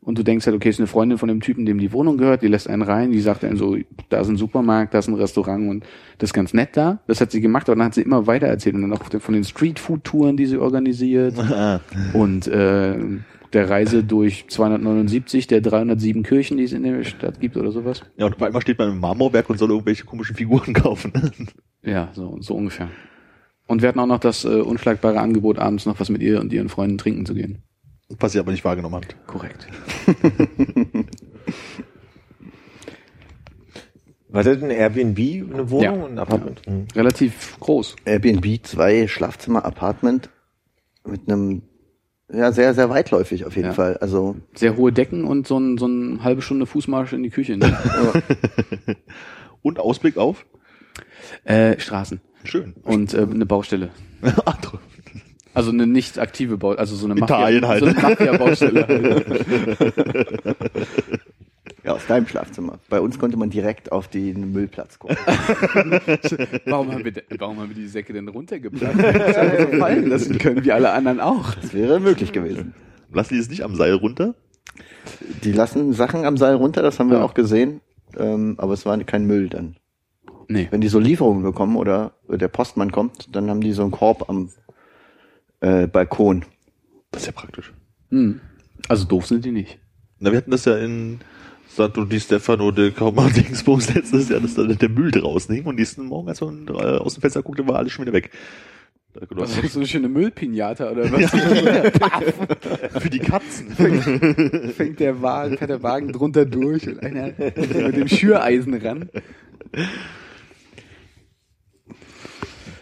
Und 0.04 0.18
du 0.18 0.22
denkst 0.22 0.44
halt, 0.44 0.54
okay, 0.54 0.68
ist 0.68 0.78
eine 0.78 0.86
Freundin 0.86 1.16
von 1.16 1.28
dem 1.28 1.40
Typen, 1.40 1.64
dem 1.64 1.78
die 1.78 1.92
Wohnung 1.92 2.18
gehört, 2.18 2.42
die 2.42 2.48
lässt 2.48 2.68
einen 2.68 2.82
rein, 2.82 3.10
die 3.10 3.20
sagt 3.20 3.42
dann 3.42 3.56
so, 3.56 3.76
da 4.10 4.20
ist 4.20 4.28
ein 4.28 4.36
Supermarkt, 4.36 4.92
da 4.92 4.98
ist 4.98 5.08
ein 5.08 5.14
Restaurant 5.14 5.66
und 5.66 5.84
das 6.18 6.28
ist 6.28 6.34
ganz 6.34 6.52
nett 6.52 6.76
da. 6.76 7.00
Das 7.06 7.22
hat 7.22 7.30
sie 7.30 7.40
gemacht, 7.40 7.68
aber 7.70 7.76
dann 7.76 7.86
hat 7.86 7.94
sie 7.94 8.02
immer 8.02 8.26
weiter 8.26 8.46
erzählt 8.46 8.74
und 8.74 8.82
dann 8.82 8.92
auch 8.92 9.02
von 9.02 9.34
den 9.34 9.44
Streetfood-Touren, 9.44 10.36
die 10.36 10.44
sie 10.44 10.58
organisiert 10.58 11.36
und 12.12 12.46
äh, 12.48 12.98
der 13.54 13.70
Reise 13.70 14.04
durch 14.04 14.46
279 14.48 15.46
der 15.46 15.62
307 15.62 16.22
Kirchen, 16.22 16.58
die 16.58 16.64
es 16.64 16.72
in 16.72 16.82
der 16.82 17.02
Stadt 17.04 17.40
gibt 17.40 17.56
oder 17.56 17.70
sowas. 17.70 18.02
Ja, 18.18 18.26
und 18.26 18.40
einmal 18.42 18.60
steht 18.60 18.78
man 18.78 18.90
im 18.90 19.00
Marmorwerk 19.00 19.48
und 19.48 19.58
soll 19.58 19.70
irgendwelche 19.70 20.04
komischen 20.04 20.36
Figuren 20.36 20.74
kaufen. 20.74 21.12
Ja, 21.82 22.10
so, 22.12 22.36
so 22.40 22.54
ungefähr. 22.54 22.88
Und 23.66 23.80
wir 23.82 23.88
hatten 23.88 23.98
auch 24.00 24.06
noch 24.06 24.20
das 24.20 24.44
äh, 24.44 24.48
unschlagbare 24.60 25.18
Angebot, 25.20 25.58
abends 25.58 25.86
noch 25.86 25.98
was 26.00 26.10
mit 26.10 26.20
ihr 26.22 26.40
und 26.40 26.52
ihren 26.52 26.68
Freunden 26.68 26.98
trinken 26.98 27.24
zu 27.26 27.34
gehen. 27.34 27.62
Was 28.20 28.34
ihr 28.34 28.40
aber 28.42 28.52
nicht 28.52 28.64
wahrgenommen 28.64 28.96
habt. 28.96 29.16
Korrekt. 29.26 29.66
War 34.28 34.42
das 34.42 34.62
ein 34.62 34.70
Airbnb, 34.70 35.18
eine 35.54 35.70
Wohnung, 35.70 35.82
Ja. 36.00 36.06
ein 36.06 36.18
Apartment? 36.18 36.62
Mhm. 36.66 36.86
Relativ 36.94 37.56
groß. 37.60 37.94
Airbnb, 38.04 38.64
zwei 38.66 39.06
Schlafzimmer, 39.06 39.64
Apartment 39.64 40.28
mit 41.06 41.28
einem, 41.28 41.62
ja, 42.32 42.50
sehr, 42.50 42.74
sehr 42.74 42.90
weitläufig 42.90 43.44
auf 43.44 43.54
jeden 43.54 43.68
Ja. 43.68 43.74
Fall. 43.74 43.96
Also, 43.98 44.36
Sehr 44.54 44.76
hohe 44.76 44.92
Decken 44.92 45.24
und 45.24 45.46
so 45.46 45.58
ein, 45.58 45.78
so 45.78 45.86
ein 45.86 46.24
halbe 46.24 46.42
Stunde 46.42 46.66
Fußmarsch 46.66 47.12
in 47.12 47.22
die 47.22 47.30
Küche. 47.30 47.56
Ne? 47.56 47.72
Und 49.62 49.78
Ausblick 49.78 50.16
auf? 50.18 50.44
äh, 51.44 51.78
Straßen. 51.78 52.20
Schön. 52.44 52.74
Und 52.82 53.14
äh, 53.14 53.22
eine 53.22 53.46
Baustelle. 53.46 53.90
Andere. 54.44 54.78
Also 55.54 55.70
eine 55.70 55.86
nicht 55.86 56.18
aktive 56.18 56.56
Baustelle, 56.58 56.80
also 56.80 56.96
so 56.96 57.06
eine 57.06 57.14
Mafia, 57.14 57.36
Italien 57.50 57.68
halt. 57.68 57.80
so 57.80 57.86
eine 57.86 58.00
Mafia-Baustelle. 58.00 59.24
ja, 61.84 61.92
aus 61.92 62.06
deinem 62.06 62.26
Schlafzimmer. 62.26 62.78
Bei 62.88 63.00
uns 63.00 63.18
konnte 63.18 63.36
man 63.36 63.50
direkt 63.50 63.92
auf 63.92 64.08
den 64.08 64.52
Müllplatz 64.52 64.98
gucken. 64.98 65.16
warum, 66.66 66.90
haben 66.92 67.04
wir, 67.04 67.12
de- 67.12 67.24
warum 67.38 67.58
haben 67.60 67.68
wir 67.68 67.76
die 67.76 67.86
Säcke 67.86 68.12
denn 68.12 68.26
runtergebracht? 68.28 68.94
So 68.96 69.78
fallen 69.78 70.08
lassen 70.08 70.38
können, 70.38 70.64
wie 70.64 70.72
alle 70.72 70.90
anderen 70.92 71.20
auch. 71.20 71.54
Das 71.54 71.72
wäre 71.74 72.00
möglich 72.00 72.32
gewesen. 72.32 72.74
Lass 73.12 73.28
die 73.28 73.38
es 73.38 73.48
nicht 73.48 73.62
am 73.62 73.76
Seil 73.76 73.94
runter? 73.94 74.34
Die 75.44 75.52
lassen 75.52 75.92
Sachen 75.92 76.24
am 76.24 76.36
Seil 76.36 76.54
runter, 76.56 76.82
das 76.82 76.98
haben 76.98 77.10
wir 77.10 77.18
Ja. 77.18 77.24
auch 77.24 77.34
gesehen. 77.34 77.80
Ähm, 78.16 78.54
aber 78.58 78.72
es 78.72 78.86
war 78.86 78.96
kein 79.04 79.26
Müll 79.26 79.48
dann. 79.48 79.76
Nee. 80.48 80.68
Wenn 80.70 80.80
die 80.80 80.88
so 80.88 80.98
Lieferungen 80.98 81.42
bekommen 81.42 81.76
oder 81.76 82.12
der 82.28 82.48
Postmann 82.48 82.92
kommt, 82.92 83.34
dann 83.34 83.50
haben 83.50 83.60
die 83.60 83.72
so 83.72 83.82
einen 83.82 83.90
Korb 83.90 84.28
am 84.28 84.50
äh, 85.60 85.86
Balkon. 85.86 86.44
Das 87.10 87.22
ist 87.22 87.26
ja 87.26 87.32
praktisch. 87.32 87.72
Hm. 88.10 88.40
Also 88.88 89.04
doof 89.06 89.26
sind 89.26 89.44
die 89.44 89.52
nicht. 89.52 89.78
Na, 90.18 90.30
wir 90.30 90.38
hatten 90.38 90.50
das 90.50 90.64
ja 90.64 90.76
in 90.76 91.20
Santo 91.68 92.04
di 92.04 92.20
Stefano 92.20 92.70
de 92.70 92.92
Dingsbums 92.92 93.94
letztes 93.94 94.28
Jahr, 94.28 94.40
dass 94.40 94.54
da 94.54 94.64
der 94.64 94.88
Müll 94.88 95.10
draußen 95.10 95.54
hing 95.54 95.64
und 95.64 95.76
nächsten 95.76 96.06
Morgen, 96.06 96.28
als 96.28 96.40
man 96.40 96.68
äh, 96.68 96.72
aus 96.72 97.14
dem 97.14 97.20
Fenster 97.20 97.42
guckte, 97.42 97.66
war 97.66 97.76
alles 97.76 97.92
schon 97.92 98.04
wieder 98.04 98.14
weg. 98.14 98.30
Was 99.30 99.56
ist 99.58 99.72
so 99.72 99.80
eine 99.80 99.86
schöne 99.88 100.08
Müllpinata 100.08 100.90
oder 100.90 101.10
was? 101.12 101.30
Für 103.02 103.10
die 103.10 103.20
Katzen. 103.20 103.70
Fängt 104.72 104.98
der 105.00 105.22
Wagen, 105.22 105.56
fährt 105.56 105.70
der 105.70 105.82
Wagen 105.82 106.12
drunter 106.12 106.44
durch 106.44 106.88
und 106.88 107.00
einer 107.00 107.32
mit 107.38 107.96
dem 107.96 108.08
Schüreisen 108.08 108.74
ran. 108.74 109.08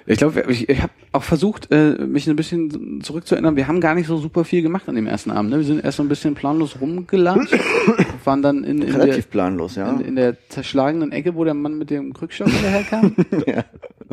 Ich 0.06 0.18
glaube, 0.18 0.44
ich, 0.48 0.68
ich 0.68 0.82
habe 0.82 0.92
auch 1.12 1.22
versucht, 1.22 1.70
äh, 1.70 1.92
mich 2.06 2.28
ein 2.28 2.36
bisschen 2.36 3.00
zurückzuerinnern. 3.02 3.56
Wir 3.56 3.68
haben 3.68 3.80
gar 3.80 3.94
nicht 3.94 4.06
so 4.06 4.16
super 4.16 4.44
viel 4.44 4.62
gemacht 4.62 4.88
an 4.88 4.96
dem 4.96 5.06
ersten 5.06 5.30
Abend. 5.30 5.50
Ne? 5.50 5.58
Wir 5.58 5.64
sind 5.64 5.84
erst 5.84 5.98
so 5.98 6.02
ein 6.02 6.08
bisschen 6.08 6.34
planlos 6.34 6.80
rumgelatscht, 6.80 7.54
waren 8.24 8.42
dann 8.42 8.64
in, 8.64 8.82
in, 8.82 8.86
der, 8.92 9.02
Relativ 9.02 9.30
planlos, 9.30 9.76
ja. 9.76 9.90
in, 9.92 10.00
in 10.00 10.16
der 10.16 10.36
zerschlagenen 10.48 11.12
Ecke, 11.12 11.34
wo 11.34 11.44
der 11.44 11.54
Mann 11.54 11.78
mit 11.78 11.90
dem 11.90 12.12
Krückstock 12.12 12.48
daherkam. 12.48 13.14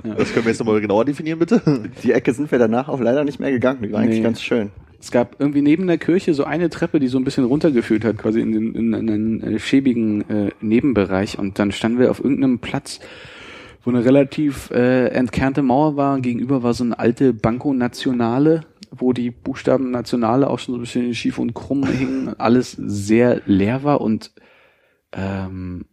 Das 0.02 0.32
können 0.32 0.46
wir 0.46 0.52
jetzt 0.52 0.60
nochmal 0.60 0.80
genauer 0.80 1.04
definieren, 1.04 1.40
bitte. 1.40 1.62
Die 2.04 2.14
Ecke 2.14 2.32
sind 2.34 2.50
wir 2.52 2.58
danach 2.58 2.88
auch 2.88 3.02
leider 3.02 3.26
nicht 3.26 3.42
mehr 3.42 3.52
gegangen. 3.52 3.82
Die 3.84 3.92
war 3.92 4.00
eigentlich 4.00 4.20
Nee. 4.20 4.24
ganz 4.24 4.42
schön. 4.42 4.72
Es 5.02 5.12
gab 5.12 5.36
irgendwie 5.40 5.62
neben 5.62 5.88
der 5.88 5.98
Kirche 5.98 6.34
so 6.34 6.46
eine 6.46 6.70
Treppe, 6.70 7.00
die 7.02 7.08
so 7.08 7.18
ein 7.18 7.26
bisschen 7.26 7.44
runtergeführt 7.44 8.06
hat, 8.06 8.18
quasi 8.18 8.40
in 8.40 8.52
den 8.54 8.76
in, 8.76 8.94
in 8.94 9.10
einen 9.10 9.44
äh, 9.44 9.60
schäbigen 9.60 10.22
äh, 10.30 10.52
Nebenbereich. 10.62 11.38
Und 11.38 11.60
dann 11.60 11.74
standen 11.74 12.00
wir 12.00 12.12
auf 12.12 12.24
irgendeinem 12.24 12.60
Platz, 12.60 13.00
wo 13.84 13.90
eine 13.90 14.04
relativ 14.04 14.72
äh, 14.72 15.08
entkernte 15.08 15.62
Mauer 15.62 15.96
war. 15.96 16.20
Gegenüber 16.20 16.64
war 16.64 16.74
so 16.74 16.84
eine 16.84 16.98
alte 17.00 17.34
Banco 17.34 17.74
Nationale, 17.74 18.62
wo 18.92 19.14
die 19.14 19.32
Buchstaben 19.32 19.92
Nationale 19.92 20.50
auch 20.50 20.60
schon 20.60 20.74
so 20.74 20.80
ein 20.80 20.82
bisschen 20.82 21.14
schief 21.14 21.40
und 21.40 21.54
krumm 21.54 21.86
hingen. 21.88 22.40
Alles 22.40 22.72
sehr 22.72 23.42
leer 23.46 23.84
war 23.84 24.02
und 24.02 24.32
ähm, 25.12 25.86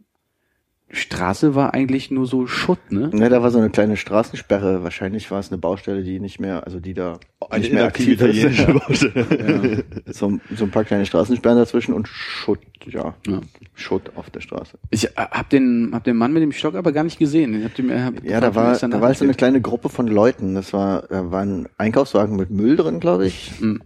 Straße 0.88 1.56
war 1.56 1.74
eigentlich 1.74 2.12
nur 2.12 2.26
so 2.26 2.46
Schutt, 2.46 2.78
ne? 2.90 3.10
Ne, 3.12 3.28
da 3.28 3.42
war 3.42 3.50
so 3.50 3.58
eine 3.58 3.70
kleine 3.70 3.96
Straßensperre. 3.96 4.84
Wahrscheinlich 4.84 5.28
war 5.32 5.40
es 5.40 5.50
eine 5.50 5.58
Baustelle, 5.58 6.04
die 6.04 6.20
nicht 6.20 6.38
mehr, 6.38 6.64
also 6.64 6.78
die 6.78 6.94
da 6.94 7.18
Eine 7.50 7.60
nicht 7.62 7.72
mehr 7.72 7.86
aktiv 7.86 8.08
ist. 8.08 8.20
italienische 8.20 8.72
Baustelle. 8.86 9.84
So, 10.06 10.38
so 10.54 10.64
ein 10.64 10.70
paar 10.70 10.84
kleine 10.84 11.04
Straßensperren 11.04 11.58
dazwischen 11.58 11.92
und 11.92 12.06
Schutt, 12.06 12.60
ja. 12.86 13.14
Ja. 13.26 13.40
Schutt 13.74 14.12
auf 14.14 14.30
der 14.30 14.40
Straße. 14.40 14.78
Ich 14.90 15.06
äh, 15.06 15.10
hab 15.16 15.50
den, 15.50 15.90
hab 15.92 16.04
den 16.04 16.16
Mann 16.16 16.32
mit 16.32 16.42
dem 16.42 16.52
Stock 16.52 16.76
aber 16.76 16.92
gar 16.92 17.02
nicht 17.02 17.18
gesehen. 17.18 17.58
Ich 17.58 17.64
hab 17.64 17.74
dem, 17.74 17.90
hab 17.90 18.22
Ja, 18.24 18.40
da 18.40 18.54
war, 18.54 18.76
da 18.78 19.00
war 19.00 19.12
so 19.12 19.24
eine 19.24 19.34
kleine 19.34 19.60
Gruppe 19.60 19.88
von 19.88 20.06
Leuten. 20.06 20.54
Das 20.54 20.72
war, 20.72 21.02
da 21.08 21.32
war 21.32 21.42
ein 21.42 21.68
Einkaufswagen 21.78 22.36
mit 22.36 22.50
Müll 22.50 22.76
drin, 22.76 23.00
glaube 23.00 23.26
ich. 23.26 23.60
Mhm. 23.60 23.82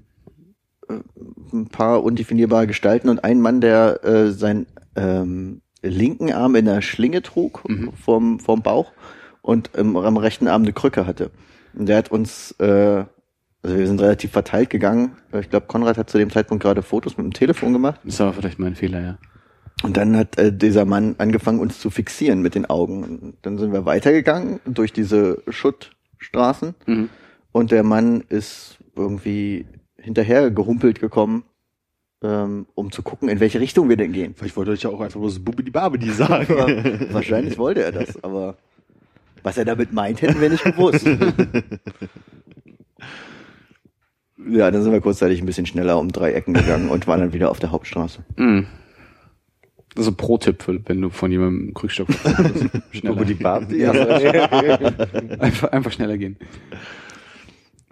Äh, 0.86 0.96
Ein 1.55 1.68
paar 1.68 2.05
undefinierbare 2.05 2.66
Gestalten 2.66 3.09
und 3.09 3.24
ein 3.24 3.40
Mann, 3.40 3.62
der 3.62 4.05
äh, 4.05 4.30
seinen 4.32 4.66
ähm, 4.96 5.62
linken 5.82 6.32
Arm 6.32 6.54
in 6.56 6.64
der 6.66 6.82
Schlinge 6.82 7.22
trug 7.22 7.68
Mhm. 7.68 7.92
vom, 7.92 8.40
vom 8.40 8.62
Bauch 8.62 8.92
und 9.42 9.70
im, 9.76 9.96
am 9.96 10.16
rechten 10.16 10.48
Arm 10.48 10.62
eine 10.62 10.72
Krücke 10.72 11.06
hatte. 11.06 11.30
Und 11.74 11.88
der 11.88 11.98
hat 11.98 12.10
uns, 12.10 12.52
äh, 12.58 13.04
also 13.62 13.76
wir 13.76 13.86
sind 13.86 14.00
relativ 14.00 14.32
verteilt 14.32 14.70
gegangen. 14.70 15.16
Ich 15.38 15.50
glaube, 15.50 15.66
Konrad 15.66 15.98
hat 15.98 16.10
zu 16.10 16.18
dem 16.18 16.30
Zeitpunkt 16.30 16.62
gerade 16.62 16.82
Fotos 16.82 17.16
mit 17.16 17.24
dem 17.24 17.32
Telefon 17.32 17.72
gemacht. 17.72 18.00
Das 18.04 18.20
war 18.20 18.32
vielleicht 18.32 18.58
mein 18.58 18.74
Fehler, 18.74 19.00
ja. 19.00 19.18
Und 19.82 19.96
dann 19.96 20.16
hat 20.16 20.38
äh, 20.38 20.52
dieser 20.52 20.84
Mann 20.84 21.14
angefangen, 21.18 21.58
uns 21.58 21.78
zu 21.80 21.88
fixieren 21.90 22.42
mit 22.42 22.54
den 22.54 22.66
Augen. 22.66 23.02
Und 23.04 23.34
dann 23.42 23.56
sind 23.56 23.72
wir 23.72 23.86
weitergegangen 23.86 24.60
durch 24.66 24.92
diese 24.92 25.42
Schuttstraßen. 25.48 26.74
Mhm. 26.86 27.08
Und 27.52 27.70
der 27.70 27.82
Mann 27.82 28.22
ist 28.28 28.78
irgendwie 28.94 29.66
hinterher 29.96 30.50
gehumpelt 30.50 31.00
gekommen, 31.00 31.44
ähm, 32.22 32.66
um 32.74 32.90
zu 32.92 33.02
gucken, 33.02 33.28
in 33.28 33.40
welche 33.40 33.60
Richtung 33.60 33.88
wir 33.88 33.96
denn 33.96 34.12
gehen. 34.12 34.34
Vielleicht 34.36 34.56
wollte 34.56 34.72
ich 34.74 34.82
ja 34.82 34.90
auch 34.90 35.00
einfach 35.00 35.20
bloß 35.20 35.38
Bubidi 35.40 35.70
Babidi 35.70 36.10
sagen. 36.10 37.06
Wahrscheinlich 37.12 37.56
wollte 37.58 37.82
er 37.82 37.92
das, 37.92 38.22
aber 38.22 38.56
was 39.42 39.56
er 39.56 39.64
damit 39.64 39.92
meint, 39.92 40.20
hätten 40.22 40.40
wir 40.40 40.50
nicht 40.50 40.64
gewusst. 40.64 41.06
ja, 44.50 44.70
dann 44.70 44.82
sind 44.82 44.92
wir 44.92 45.00
kurzzeitig 45.00 45.40
ein 45.40 45.46
bisschen 45.46 45.66
schneller 45.66 45.98
um 45.98 46.10
drei 46.12 46.32
Ecken 46.32 46.54
gegangen 46.54 46.88
und 46.90 47.06
waren 47.06 47.20
dann 47.20 47.32
wieder 47.32 47.50
auf 47.50 47.58
der 47.58 47.70
Hauptstraße. 47.72 48.20
Mhm. 48.36 48.66
Das 49.94 50.06
ist 50.06 50.12
ein 50.12 50.16
Pro-Tipp, 50.16 50.62
für- 50.62 50.80
wenn 50.88 51.00
du 51.02 51.10
von 51.10 51.30
jemandem 51.32 51.62
einen 51.62 51.74
Krückstock 51.74 52.06
bekommst. 52.22 52.66
schneller. 52.92 53.24
die 53.24 53.34
Babdi. 53.34 53.78
Ja, 53.80 53.90
einfach, 55.40 55.72
einfach 55.72 55.90
schneller 55.92 56.16
gehen. 56.16 56.36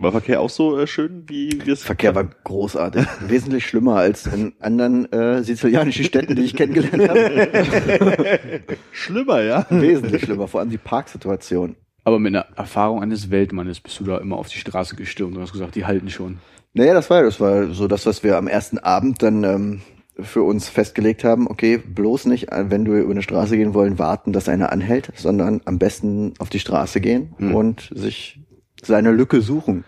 War 0.01 0.13
Verkehr 0.13 0.41
auch 0.41 0.51
so 0.51 0.79
äh, 0.79 0.87
schön, 0.87 1.25
wie 1.27 1.61
wir 1.65 1.73
es 1.73 1.83
Verkehr 1.83 2.15
war 2.15 2.25
großartig. 2.25 3.05
Wesentlich 3.27 3.67
schlimmer 3.67 3.97
als 3.97 4.27
in 4.27 4.53
anderen 4.61 5.13
äh, 5.13 5.43
sizilianischen 5.43 6.05
Städten, 6.05 6.37
die 6.37 6.43
ich 6.43 6.55
kennengelernt 6.55 7.09
habe. 7.09 8.61
schlimmer, 8.93 9.43
ja. 9.43 9.67
Wesentlich 9.71 10.23
schlimmer, 10.23 10.47
vor 10.47 10.61
allem 10.61 10.71
die 10.71 10.79
Parksituation. 10.79 11.75
Aber 12.05 12.21
mit 12.21 12.33
einer 12.33 12.47
Erfahrung 12.57 13.03
eines 13.03 13.31
Weltmannes 13.31 13.81
bist 13.81 13.99
du 13.99 14.05
da 14.05 14.19
immer 14.19 14.37
auf 14.37 14.49
die 14.49 14.59
Straße 14.59 14.95
gestürmt 14.95 15.37
und 15.37 15.43
hast 15.43 15.53
gesagt, 15.53 15.75
die 15.75 15.85
halten 15.85 16.11
schon. 16.11 16.39
Naja, 16.75 16.95
das 16.95 17.11
war, 17.11 17.25
das 17.25 17.41
war 17.41 17.67
so 17.75 17.89
das, 17.89 18.07
was 18.07 18.23
wir 18.23 18.37
am 18.39 18.47
ersten 18.47 18.79
Abend 18.79 19.21
dann 19.25 19.43
ähm, 19.43 19.81
für 20.21 20.45
uns 20.45 20.69
festgelegt 20.69 21.25
haben. 21.25 21.49
Okay, 21.49 21.77
bloß 21.77 22.27
nicht, 22.27 22.53
äh, 22.53 22.71
wenn 22.71 22.87
wir 22.87 23.01
über 23.01 23.11
eine 23.11 23.23
Straße 23.23 23.57
gehen 23.57 23.75
wollen, 23.75 23.99
warten, 23.99 24.33
dass 24.33 24.49
einer 24.49 24.71
anhält, 24.71 25.11
sondern 25.17 25.61
am 25.65 25.81
besten 25.81 26.35
auf 26.39 26.51
die 26.51 26.61
Straße 26.61 27.01
gehen 27.01 27.35
und 27.53 27.91
sich 27.93 28.39
seine 28.83 29.11
Lücke 29.13 29.41
suchen. 29.41 29.85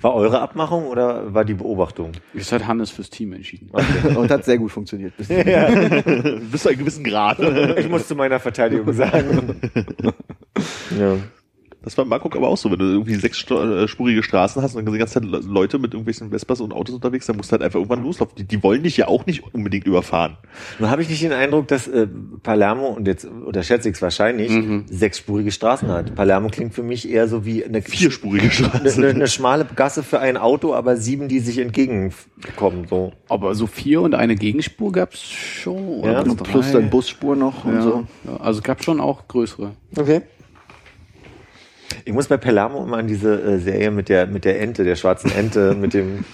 War 0.00 0.14
eure 0.14 0.40
Abmachung 0.40 0.86
oder 0.86 1.34
war 1.34 1.44
die 1.44 1.54
Beobachtung? 1.54 2.12
Das 2.32 2.52
hat 2.52 2.66
Hannes 2.66 2.90
fürs 2.90 3.10
Team 3.10 3.32
entschieden. 3.32 3.70
Und 4.16 4.30
hat 4.30 4.44
sehr 4.44 4.58
gut 4.58 4.70
funktioniert. 4.70 5.14
Bis 5.16 5.28
Bis 5.28 6.62
zu 6.62 6.68
einem 6.68 6.78
gewissen 6.78 7.04
Grad. 7.04 7.38
Ich 7.78 7.88
muss 7.88 8.06
zu 8.06 8.14
meiner 8.14 8.38
Verteidigung 8.40 8.92
sagen. 8.92 9.60
ja. 10.98 11.16
Das 11.84 11.96
war 11.98 12.04
in 12.04 12.10
Bangkok 12.10 12.34
aber 12.36 12.48
auch 12.48 12.56
so, 12.56 12.70
wenn 12.70 12.78
du 12.78 12.84
irgendwie 12.86 13.14
sechsspurige 13.14 14.22
Straßen 14.22 14.62
hast 14.62 14.74
und 14.74 14.84
dann 14.84 14.92
die 14.92 14.98
ganze 14.98 15.20
Zeit 15.20 15.24
Leute 15.44 15.78
mit 15.78 15.92
irgendwelchen 15.92 16.30
Vespas 16.30 16.60
und 16.60 16.72
Autos 16.72 16.94
unterwegs, 16.94 17.26
dann 17.26 17.36
musst 17.36 17.50
du 17.50 17.52
halt 17.52 17.62
einfach 17.62 17.78
irgendwann 17.78 18.02
loslaufen. 18.02 18.34
Die, 18.36 18.44
die 18.44 18.62
wollen 18.62 18.82
dich 18.82 18.96
ja 18.96 19.08
auch 19.08 19.26
nicht 19.26 19.42
unbedingt 19.54 19.86
überfahren. 19.86 20.36
Nun 20.78 20.90
habe 20.90 21.02
ich 21.02 21.08
nicht 21.08 21.22
den 21.22 21.32
Eindruck, 21.32 21.68
dass 21.68 21.86
äh, 21.88 22.06
Palermo, 22.42 22.88
und 22.88 23.06
jetzt 23.06 23.24
unterschätze 23.24 23.88
ich 23.88 23.96
es 23.96 24.02
wahrscheinlich, 24.02 24.50
sechsspurige 24.90 25.50
Straßen 25.52 25.88
hat. 25.88 26.14
Palermo 26.14 26.48
klingt 26.48 26.74
für 26.74 26.82
mich 26.82 27.08
eher 27.08 27.28
so 27.28 27.44
wie 27.44 27.64
eine, 27.64 27.82
Vierspurige 27.82 28.44
eine, 28.44 28.52
Straße. 28.52 28.96
eine, 28.98 29.08
eine 29.08 29.26
schmale 29.28 29.66
Gasse 29.76 30.02
für 30.02 30.20
ein 30.20 30.36
Auto, 30.36 30.74
aber 30.74 30.96
sieben, 30.96 31.28
die 31.28 31.40
sich 31.40 31.58
entgegenkommen. 31.58 32.86
So. 32.88 33.12
Aber 33.28 33.54
so 33.54 33.66
vier 33.66 34.00
und 34.02 34.14
eine 34.14 34.36
Gegenspur 34.36 34.92
gab's 34.92 35.22
schon. 35.22 35.88
Oder 36.00 36.12
Ja, 36.12 36.20
Und 36.20 36.42
plus 36.42 36.70
drei. 36.70 36.80
dann 36.80 36.90
Busspur 36.90 37.36
noch 37.36 37.64
und 37.64 37.74
ja. 37.74 37.82
so. 37.82 38.06
Ja, 38.24 38.36
also 38.38 38.62
gab 38.62 38.82
schon 38.82 39.00
auch 39.00 39.28
größere. 39.28 39.72
Okay. 39.96 40.22
Ich 42.04 42.12
muss 42.12 42.28
bei 42.28 42.36
Palermo 42.36 42.82
immer 42.82 42.98
an 42.98 43.06
diese 43.06 43.40
äh, 43.40 43.58
Serie 43.58 43.90
mit 43.90 44.08
der 44.08 44.26
mit 44.26 44.44
der 44.44 44.60
Ente, 44.60 44.84
der 44.84 44.96
schwarzen 44.96 45.30
Ente, 45.32 45.74
mit 45.80 45.94
dem 45.94 46.24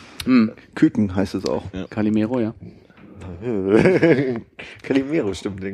Küken 0.74 1.14
heißt 1.14 1.34
es 1.34 1.46
auch. 1.46 1.64
Calimero, 1.88 2.40
ja. 2.40 2.54
Calimero, 4.82 5.32
stimmt. 5.32 5.64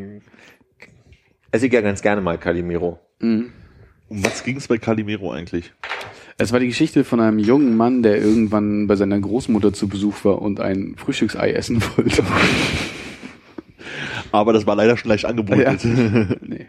Esse 1.50 1.66
ich 1.66 1.72
ja 1.72 1.80
ganz 1.80 2.00
gerne 2.00 2.20
mal 2.20 2.38
Calimero. 2.38 3.00
Um 3.20 3.50
was 4.08 4.44
ging 4.44 4.56
es 4.56 4.68
bei 4.68 4.78
Calimero 4.78 5.32
eigentlich? 5.32 5.72
Es 6.38 6.52
war 6.52 6.60
die 6.60 6.68
Geschichte 6.68 7.02
von 7.02 7.20
einem 7.20 7.38
jungen 7.38 7.76
Mann, 7.76 8.02
der 8.02 8.18
irgendwann 8.18 8.86
bei 8.86 8.96
seiner 8.96 9.18
Großmutter 9.18 9.72
zu 9.72 9.88
Besuch 9.88 10.24
war 10.24 10.42
und 10.42 10.60
ein 10.60 10.94
Frühstücksei 10.96 11.52
essen 11.52 11.82
wollte. 11.82 12.22
Aber 14.32 14.52
das 14.52 14.66
war 14.66 14.76
leider 14.76 14.96
schon 14.96 15.08
leicht 15.08 15.24
angeboten. 15.24 16.36
nee. 16.42 16.66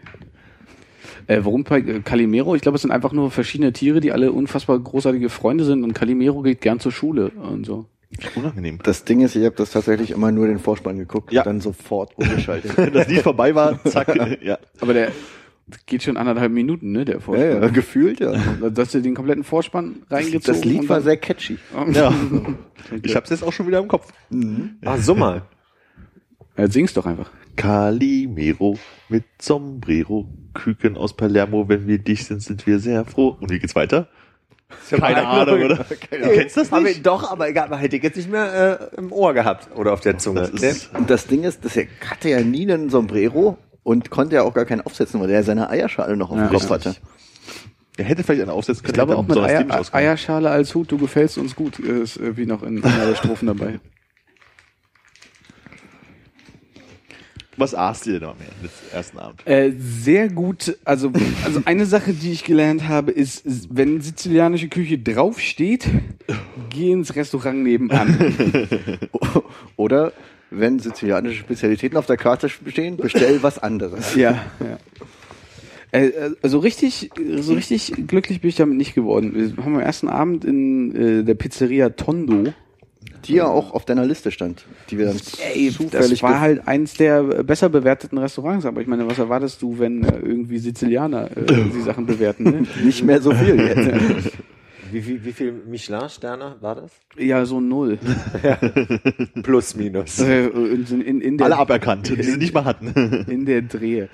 Äh, 1.28 1.40
warum 1.44 1.62
bei 1.62 1.78
äh, 1.78 2.00
Calimero? 2.00 2.54
Ich 2.56 2.62
glaube, 2.62 2.76
es 2.76 2.82
sind 2.82 2.90
einfach 2.90 3.12
nur 3.12 3.30
verschiedene 3.30 3.72
Tiere, 3.72 4.00
die 4.00 4.10
alle 4.12 4.32
unfassbar 4.32 4.78
großartige 4.78 5.28
Freunde 5.28 5.64
sind 5.64 5.84
und 5.84 5.92
Calimero 5.92 6.42
geht 6.42 6.60
gern 6.60 6.80
zur 6.80 6.90
Schule 6.90 7.28
und 7.30 7.64
so. 7.64 7.86
Unangenehm. 8.34 8.78
Das 8.82 9.04
Ding 9.04 9.20
ist, 9.20 9.36
ich 9.36 9.44
habe 9.44 9.54
das 9.54 9.70
tatsächlich 9.70 10.10
immer 10.12 10.32
nur 10.32 10.46
den 10.46 10.58
Vorspann 10.58 10.96
geguckt 10.98 11.30
Ja. 11.30 11.42
und 11.42 11.46
dann 11.46 11.60
sofort 11.60 12.16
umgeschaltet. 12.16 12.76
Wenn 12.78 12.92
das 12.94 13.06
Lied 13.08 13.20
vorbei 13.20 13.54
war, 13.54 13.82
zack, 13.84 14.08
ja. 14.42 14.58
Aber 14.80 14.94
der 14.94 15.12
geht 15.84 16.02
schon 16.02 16.16
anderthalb 16.16 16.50
Minuten, 16.50 16.92
ne, 16.92 17.04
der 17.04 17.16
ja, 17.16 17.20
Vorspann. 17.20 17.62
ja, 17.62 17.68
gefühlt, 17.68 18.20
ja. 18.20 18.32
Dass 18.70 18.92
du 18.92 19.02
den 19.02 19.14
kompletten 19.14 19.44
Vorspann 19.44 19.96
reingezogen 20.08 20.62
Das 20.62 20.64
Lied 20.64 20.88
war 20.88 21.02
sehr 21.02 21.18
catchy. 21.18 21.58
ja. 21.92 22.12
Ich 23.02 23.14
hab's 23.14 23.28
jetzt 23.28 23.42
auch 23.44 23.52
schon 23.52 23.66
wieder 23.66 23.80
im 23.80 23.88
Kopf. 23.88 24.10
Ah, 24.82 24.96
so 24.96 25.14
mal. 25.14 25.42
Ja, 26.56 26.68
sing's 26.70 26.94
doch 26.94 27.04
einfach. 27.04 27.30
Calimero 27.58 28.78
mit 29.08 29.24
Sombrero, 29.40 30.26
Küken 30.54 30.96
aus 30.96 31.14
Palermo, 31.16 31.68
wenn 31.68 31.86
wir 31.86 31.98
dich 31.98 32.24
sind, 32.24 32.42
sind 32.42 32.66
wir 32.66 32.78
sehr 32.78 33.04
froh. 33.04 33.36
Und 33.40 33.50
wie 33.50 33.58
geht's 33.58 33.74
weiter? 33.74 34.08
Keine 34.90 35.26
Ahnung, 35.26 35.62
oder? 35.62 35.76
Du 35.76 35.84
kennst 36.34 36.56
das 36.56 36.70
nicht? 36.70 37.04
doch, 37.06 37.30
aber 37.30 37.48
egal, 37.48 37.66
aber 37.66 37.78
hätte 37.78 37.96
ich 37.96 38.02
jetzt 38.02 38.16
nicht 38.16 38.30
mehr 38.30 38.90
äh, 38.92 38.96
im 38.98 39.12
Ohr 39.12 39.32
gehabt 39.34 39.68
oder 39.76 39.92
auf 39.92 40.00
der 40.00 40.18
Zunge. 40.18 40.42
Das 40.42 40.50
ist, 40.50 40.94
Und 40.94 41.08
das 41.10 41.26
Ding 41.26 41.42
ist, 41.44 41.64
dass 41.64 41.76
er 41.76 41.86
hatte 42.10 42.28
ja 42.28 42.40
nie 42.40 42.70
einen 42.70 42.90
Sombrero 42.90 43.56
und 43.82 44.10
konnte 44.10 44.36
ja 44.36 44.42
auch 44.42 44.52
gar 44.54 44.64
keinen 44.66 44.82
aufsetzen, 44.82 45.20
weil 45.20 45.30
er 45.30 45.42
seine 45.42 45.70
Eierschale 45.70 46.16
noch 46.16 46.30
auf 46.30 46.36
dem 46.36 46.44
Ja, 46.44 46.50
Kopf 46.50 46.70
richtig. 46.70 46.86
hatte. 46.86 46.96
er 47.96 48.04
hätte 48.04 48.22
vielleicht 48.22 48.42
eine 48.42 48.52
aufsetzen 48.52 48.82
können. 48.82 48.90
Ich 48.90 48.94
glaube 48.94 49.16
auch 49.16 49.26
mit 49.26 49.36
Eier. 49.38 49.64
Eierschale 49.92 50.50
als 50.50 50.74
Hut, 50.74 50.92
du 50.92 50.98
gefällst 50.98 51.38
uns 51.38 51.56
gut, 51.56 51.78
ist 51.78 52.18
irgendwie 52.18 52.46
noch 52.46 52.62
in 52.62 52.84
einer 52.84 53.06
der 53.06 53.14
Strophen 53.16 53.46
dabei. 53.46 53.80
Was 57.58 57.74
aßt 57.74 58.06
ihr 58.06 58.20
denn 58.20 58.28
am 58.28 58.36
ersten 58.92 59.18
Abend? 59.18 59.44
Äh, 59.44 59.72
sehr 59.76 60.28
gut. 60.28 60.78
Also, 60.84 61.12
also 61.44 61.60
eine 61.64 61.86
Sache, 61.86 62.12
die 62.12 62.30
ich 62.30 62.44
gelernt 62.44 62.88
habe, 62.88 63.10
ist, 63.10 63.44
ist, 63.44 63.68
wenn 63.70 64.00
sizilianische 64.00 64.68
Küche 64.68 64.96
draufsteht, 64.96 65.88
geh 66.70 66.92
ins 66.92 67.16
Restaurant 67.16 67.64
nebenan. 67.64 68.16
Oder 69.76 70.12
wenn 70.50 70.78
sizilianische 70.78 71.40
Spezialitäten 71.40 71.98
auf 71.98 72.06
der 72.06 72.16
Karte 72.16 72.48
stehen, 72.48 72.96
bestell 72.96 73.42
was 73.42 73.58
anderes. 73.58 74.14
ja, 74.16 74.40
ja. 74.60 74.78
Äh, 75.90 76.12
also 76.42 76.58
richtig, 76.58 77.10
so 77.40 77.54
richtig 77.54 77.92
glücklich 78.06 78.40
bin 78.40 78.50
ich 78.50 78.56
damit 78.56 78.76
nicht 78.76 78.94
geworden. 78.94 79.34
Wir 79.34 79.64
haben 79.64 79.74
am 79.74 79.80
ersten 79.80 80.08
Abend 80.08 80.44
in 80.44 80.94
äh, 80.94 81.24
der 81.24 81.34
Pizzeria 81.34 81.90
Tondo. 81.90 82.52
Die 83.28 83.34
ja 83.34 83.46
auch 83.46 83.72
auf 83.72 83.84
deiner 83.84 84.04
Liste 84.04 84.30
stand, 84.30 84.64
die 84.90 84.98
wir 84.98 85.06
dann 85.06 85.16
Ey, 85.54 85.70
zufällig 85.70 86.10
das 86.10 86.22
war 86.22 86.40
halt 86.40 86.66
eins 86.66 86.94
der 86.94 87.22
besser 87.22 87.68
bewerteten 87.68 88.18
Restaurants. 88.18 88.66
Aber 88.66 88.80
ich 88.80 88.86
meine, 88.86 89.06
was 89.08 89.18
erwartest 89.18 89.62
du, 89.62 89.78
wenn 89.78 90.02
äh, 90.04 90.18
irgendwie 90.18 90.58
Sizilianer 90.58 91.30
äh, 91.36 91.44
die 91.74 91.82
Sachen 91.82 92.06
bewerten? 92.06 92.44
Ne? 92.44 92.66
nicht 92.82 93.04
mehr 93.04 93.20
so 93.20 93.32
viel 93.32 93.58
jetzt. 93.60 94.32
Wie, 94.92 95.06
wie, 95.06 95.24
wie 95.24 95.32
viel 95.32 95.52
Michelin-Sterne 95.52 96.56
war 96.60 96.74
das? 96.76 96.90
Ja, 97.16 97.44
so 97.44 97.60
null. 97.60 97.98
Plus, 99.42 99.74
minus. 99.74 100.20
Äh, 100.20 100.46
in, 100.46 101.00
in, 101.00 101.20
in 101.20 101.36
der, 101.38 101.46
Alle 101.46 101.58
aberkannt, 101.58 102.08
die 102.08 102.22
sie 102.22 102.36
nicht 102.36 102.54
mal 102.54 102.64
hatten. 102.64 103.24
in 103.28 103.44
der 103.44 103.62
Drehe. 103.62 104.08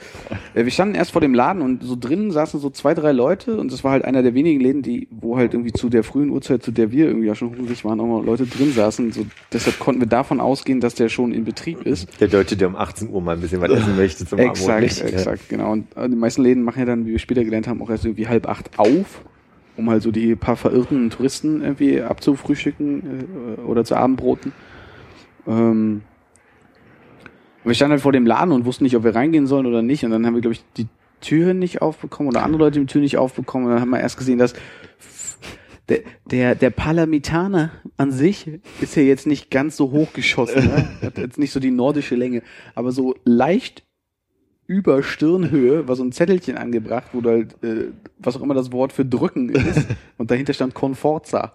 Äh, 0.55 0.65
Wir 0.65 0.71
standen 0.71 0.95
erst 0.95 1.13
vor 1.13 1.21
dem 1.21 1.35
Laden 1.35 1.63
und 1.63 1.83
so 1.83 1.97
drinnen 1.99 2.31
saßen 2.31 2.61
so 2.61 2.71
zwei, 2.71 2.95
drei 2.95 3.13
Leute 3.13 3.57
und 3.57 3.73
das 3.73 3.85
war 3.85 3.93
halt 3.93 4.05
einer 4.05 4.23
der 4.23 4.35
wenigen 4.35 4.61
Läden, 4.61 4.83
die, 4.83 5.09
wo 5.11 5.37
halt 5.37 5.55
irgendwie 5.55 5.73
zu 5.73 5.89
der 5.89 6.03
frühen 6.05 6.31
Uhrzeit, 6.31 6.63
zu 6.63 6.71
der 6.73 6.91
wir 6.93 7.07
irgendwie 7.07 7.27
ja 7.27 7.35
schon 7.35 7.57
hungrig 7.57 7.85
waren, 7.85 8.01
auch 8.01 8.07
mal 8.07 8.25
Leute 8.25 8.47
drin 8.47 8.73
saßen. 8.73 9.13
So, 9.13 9.27
deshalb 9.53 9.79
konnten 9.79 10.01
wir 10.01 10.09
davon 10.09 10.41
ausgehen, 10.41 10.81
dass 10.81 10.95
der 10.95 11.09
schon 11.09 11.33
in 11.33 11.45
Betrieb 11.45 11.87
ist. 11.87 12.09
Der 12.21 12.29
Deutsche, 12.29 12.57
der 12.57 12.69
um 12.69 12.77
18 12.77 13.11
Uhr 13.11 13.21
mal 13.21 13.35
ein 13.37 13.41
bisschen 13.41 13.61
was 13.61 13.71
essen 13.71 13.97
möchte 13.97 14.27
zum 14.27 14.39
Exakt, 14.39 14.71
Abendbrot. 14.85 15.13
exakt, 15.13 15.49
genau. 15.49 15.73
Und 15.73 15.97
äh, 15.97 16.09
die 16.09 16.17
meisten 16.17 16.43
Läden 16.43 16.63
machen 16.63 16.79
ja 16.81 16.85
dann, 16.87 17.07
wie 17.07 17.13
wir 17.13 17.19
später 17.19 17.45
gelernt 17.45 17.69
haben, 17.69 17.83
auch 17.83 17.91
erst 17.91 18.05
irgendwie 18.05 18.29
halb 18.29 18.49
acht 18.49 18.79
auf, 18.79 19.23
um 19.77 19.91
halt 19.91 20.03
so 20.03 20.11
die 20.11 20.37
paar 20.37 20.57
verirrten 20.57 21.11
Touristen 21.11 21.63
irgendwie 21.63 22.01
abzufrühstücken 22.01 23.57
äh, 23.59 23.61
oder 23.63 23.85
zu 23.85 23.97
Abendbroten. 23.97 24.53
Ähm, 25.47 26.03
wir 27.65 27.75
standen 27.75 27.93
halt 27.93 28.03
vor 28.03 28.13
dem 28.13 28.27
Laden 28.27 28.53
und 28.53 28.67
wussten 28.67 28.85
nicht, 28.85 28.97
ob 28.97 29.05
wir 29.05 29.15
reingehen 29.15 29.47
sollen 29.47 29.67
oder 29.67 29.83
nicht. 29.83 30.05
Und 30.05 30.11
dann 30.11 30.27
haben 30.27 30.35
wir, 30.35 30.43
glaube 30.43 30.55
ich, 30.55 30.65
die 30.77 30.87
Tür 31.21 31.55
nicht 31.55 31.81
aufbekommen 31.81 32.29
oder 32.29 32.43
andere 32.43 32.65
Leute 32.65 32.81
die 32.81 32.87
Tür 32.87 33.01
nicht 33.01 33.17
aufbekommen. 33.17 33.67
Und 33.67 33.73
dann 33.73 33.81
haben 33.81 33.91
wir 33.91 34.01
erst 34.01 34.19
gesehen, 34.19 34.39
dass 34.39 34.55
der, 35.89 36.01
der, 36.31 36.55
der 36.55 36.71
Palamitaner 36.71 37.71
an 37.97 38.11
sich 38.11 38.51
ist 38.81 38.97
ja 38.97 39.03
jetzt 39.03 39.27
nicht 39.27 39.51
ganz 39.51 39.77
so 39.77 39.91
hochgeschossen. 39.91 40.65
ne? 40.67 40.89
Hat 41.03 41.19
jetzt 41.19 41.39
nicht 41.39 41.53
so 41.53 41.61
die 41.61 41.71
nordische 41.71 42.15
Länge, 42.15 42.43
aber 42.75 42.93
so 42.93 43.17
leicht 43.25 43.85
über 44.67 45.03
Stirnhöhe 45.03 45.87
war 45.87 45.97
so 45.97 46.03
ein 46.03 46.13
Zettelchen 46.13 46.57
angebracht, 46.57 47.09
wo 47.13 47.23
halt, 47.23 47.63
äh, 47.63 47.89
was 48.19 48.37
auch 48.37 48.43
immer 48.43 48.55
das 48.55 48.73
Wort 48.73 48.93
für 48.93 49.05
drücken 49.05 49.51
ist, 49.51 49.87
und 50.19 50.31
dahinter 50.31 50.55
stand 50.55 50.75
Conforza. 50.75 51.53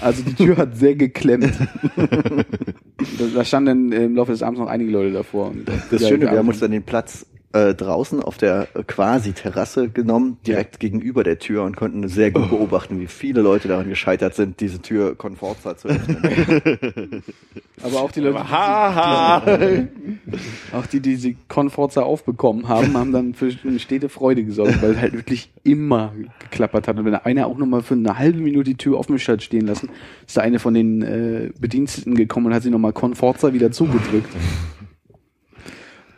Also 0.00 0.22
die 0.22 0.34
Tür 0.34 0.56
hat 0.56 0.76
sehr 0.76 0.94
geklemmt. 0.94 1.52
da, 1.96 3.24
da 3.34 3.44
standen 3.44 3.92
im 3.92 4.16
Laufe 4.16 4.32
des 4.32 4.42
Abends 4.42 4.60
noch 4.60 4.68
einige 4.68 4.90
Leute 4.90 5.12
davor. 5.12 5.50
Und, 5.50 5.68
Das 5.90 6.08
Schöne, 6.08 6.30
wir 6.30 6.38
haben 6.38 6.48
uns 6.48 6.60
dann 6.60 6.70
den 6.70 6.84
Platz 6.84 7.26
äh, 7.52 7.74
draußen 7.74 8.22
auf 8.22 8.36
der 8.36 8.68
äh, 8.74 8.82
quasi 8.82 9.32
Terrasse 9.32 9.88
genommen, 9.88 10.36
direkt 10.46 10.80
gegenüber 10.80 11.24
der 11.24 11.38
Tür 11.38 11.64
und 11.64 11.76
konnten 11.76 12.06
sehr 12.08 12.30
gut 12.30 12.50
beobachten, 12.50 13.00
wie 13.00 13.06
viele 13.06 13.40
Leute 13.40 13.68
daran 13.68 13.88
gescheitert 13.88 14.34
sind, 14.34 14.60
diese 14.60 14.82
Tür 14.82 15.16
Komfortza 15.16 15.76
zu 15.76 15.88
öffnen. 15.88 17.22
Aber 17.82 18.00
auch 18.00 18.10
die 18.10 18.20
Leute, 18.20 18.44
die, 18.44 19.86
die, 20.30 20.76
auch 20.76 20.86
die, 20.86 21.00
die 21.00 21.16
sie 21.16 21.36
Konforza 21.48 22.02
aufbekommen 22.02 22.68
haben, 22.68 22.94
haben 22.94 23.12
dann 23.12 23.34
für 23.34 23.50
eine 23.64 23.78
stete 23.78 24.08
Freude 24.08 24.44
gesorgt, 24.44 24.82
weil 24.82 24.92
es 24.92 24.98
halt 24.98 25.14
wirklich 25.14 25.50
immer 25.64 26.12
geklappert 26.40 26.88
hat. 26.88 26.98
Und 26.98 27.04
wenn 27.04 27.14
einer 27.14 27.46
auch 27.46 27.56
nochmal 27.56 27.82
für 27.82 27.94
eine 27.94 28.18
halbe 28.18 28.40
Minute 28.40 28.70
die 28.70 28.76
Tür 28.76 28.98
offen 28.98 29.18
hat 29.18 29.42
stehen 29.42 29.66
lassen, 29.66 29.88
ist 30.26 30.36
da 30.36 30.42
eine 30.42 30.58
von 30.58 30.74
den 30.74 31.02
äh, 31.02 31.50
Bediensteten 31.58 32.14
gekommen 32.14 32.46
und 32.46 32.54
hat 32.54 32.62
sie 32.62 32.70
nochmal 32.70 32.92
Konforza 32.92 33.52
wieder 33.54 33.70
zugedrückt. 33.70 34.28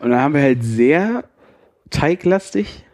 Und 0.01 0.11
dann 0.11 0.21
haben 0.21 0.35
wir 0.35 0.43
halt 0.43 0.63
sehr 0.63 1.25
teiglastig 1.91 2.85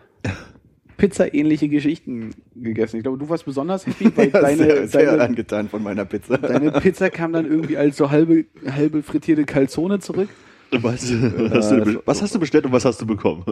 Pizza-ähnliche 0.96 1.68
Geschichten 1.68 2.34
gegessen. 2.54 2.96
Ich 2.96 3.02
glaube, 3.02 3.18
du 3.18 3.28
warst 3.28 3.44
besonders 3.44 3.86
happy, 3.86 4.11
weil 4.16 4.30
Ja, 4.30 4.40
deine, 4.40 4.57
sehr, 4.57 4.88
sehr 4.88 5.07
deine, 5.07 5.22
angetan 5.22 5.68
von 5.68 5.82
meiner 5.82 6.04
Pizza. 6.04 6.38
Deine 6.38 6.72
Pizza 6.72 7.11
kam 7.11 7.32
dann 7.32 7.46
irgendwie 7.46 7.76
als 7.76 7.96
so 7.96 8.11
halbe, 8.11 8.46
halbe 8.70 9.02
frittierte 9.02 9.44
Calzone 9.44 9.98
zurück. 10.00 10.28
Was, 10.72 11.12
was, 11.12 11.52
hast 11.52 11.70
du, 11.70 12.02
was 12.04 12.22
hast 12.22 12.34
du 12.34 12.40
bestellt 12.40 12.66
und 12.66 12.72
was 12.72 12.84
hast 12.84 13.00
du 13.00 13.07
bekommen? 13.07 13.44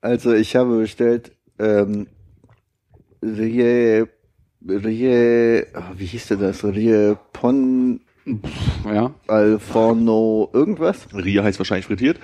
Also 0.00 0.32
ich 0.34 0.54
habe 0.54 0.78
bestellt 0.78 1.32
ähm, 1.58 2.06
Rie, 3.22 4.04
Rie, 4.68 5.62
ah, 5.74 5.92
wie 5.96 6.06
hieß 6.06 6.28
denn 6.28 6.40
das? 6.40 6.64
Rie 6.64 7.16
Pon 7.32 8.00
Ja. 8.86 9.12
al 9.28 9.58
Forno 9.58 10.48
irgendwas? 10.52 11.08
Ria 11.14 11.42
heißt 11.42 11.58
wahrscheinlich 11.58 11.86
frittiert. 11.86 12.18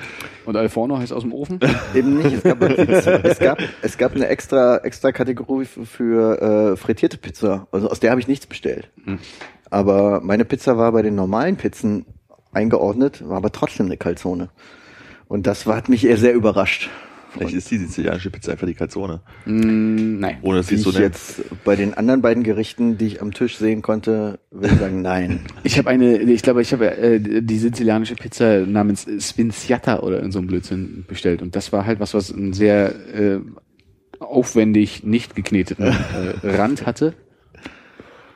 Und 0.47 0.57
Alforno 0.57 0.99
heißt 0.99 1.13
aus 1.13 1.23
dem 1.23 1.33
Ofen. 1.33 1.61
Eben 1.95 2.19
nicht. 2.19 2.33
Es 2.33 2.43
gab, 2.43 2.63
es 2.63 3.39
gab, 3.39 3.59
es 3.83 3.99
gab 3.99 4.15
eine 4.15 4.27
extra, 4.29 4.79
extra 4.79 5.13
Kategorie 5.13 5.67
für, 5.67 6.73
äh, 6.73 6.77
frittierte 6.77 7.19
Pizza. 7.19 7.67
Also 7.71 7.91
aus 7.91 8.01
der 8.01 8.11
habe 8.11 8.21
ich 8.21 8.29
nichts 8.29 8.47
bestellt. 8.47 8.91
Aber 9.69 10.21
meine 10.23 10.45
Pizza 10.45 10.79
war 10.79 10.93
bei 10.93 11.03
den 11.03 11.15
normalen 11.15 11.57
Pizzen 11.57 12.07
eingeordnet, 12.53 13.29
war 13.29 13.37
aber 13.37 13.53
trotzdem 13.53 13.87
eine 13.87 13.97
Calzone. 13.97 14.49
Und 15.29 15.47
das 15.47 15.67
war, 15.67 15.77
hat 15.77 15.89
mich 15.89 16.05
eher 16.05 16.17
sehr 16.17 16.35
überrascht. 16.35 16.91
Vielleicht 17.33 17.55
ist 17.55 17.71
die 17.71 17.79
sizilianische 17.79 18.31
Pizza 18.31 18.53
einfach 18.53 18.67
die 18.67 18.75
Calzone. 18.75 19.21
Mm, 19.47 20.19
nein. 20.19 20.39
Ohne 20.43 20.59
dass 20.59 20.69
sie 20.69 20.75
ich 20.75 20.83
so 20.83 20.91
jetzt 20.91 21.43
bei 21.65 21.77
den 21.77 21.95
anderen 21.95 22.23
beiden 22.23 22.43
Gerichten, 22.43 22.99
die 22.99 23.07
ich 23.07 23.23
am 23.23 23.33
Tisch 23.33 23.57
sehen 23.57 23.83
konnte, 23.83 24.41
würde 24.51 24.75
ich 24.75 24.81
sagen, 24.81 25.03
nein. 25.03 25.41
Ich 25.63 25.79
habe 25.79 25.89
eine, 25.91 26.19
ich 26.19 26.43
glaube, 26.43 26.63
ich 26.63 26.73
habe 26.73 26.97
äh, 26.97 27.21
die 27.21 27.59
sizilianische 27.59 28.17
Pizza 28.17 28.67
namens 28.67 29.07
Svinciata 29.21 30.01
oder 30.01 30.21
in 30.23 30.33
so 30.33 30.39
einem 30.41 30.49
Blödsinn 30.49 31.05
bestellt. 31.07 31.43
Und 31.43 31.55
das 31.55 31.73
war 31.73 31.87
halt 31.87 32.01
was, 32.01 32.15
was 32.15 32.33
einen 32.33 32.53
sehr 32.53 32.95
äh, 33.15 33.41
aufwendig 34.19 35.05
nicht 35.05 35.37
gekneteten 35.37 35.87
äh, 35.87 36.57
Rand 36.57 36.87
hatte. 36.87 37.15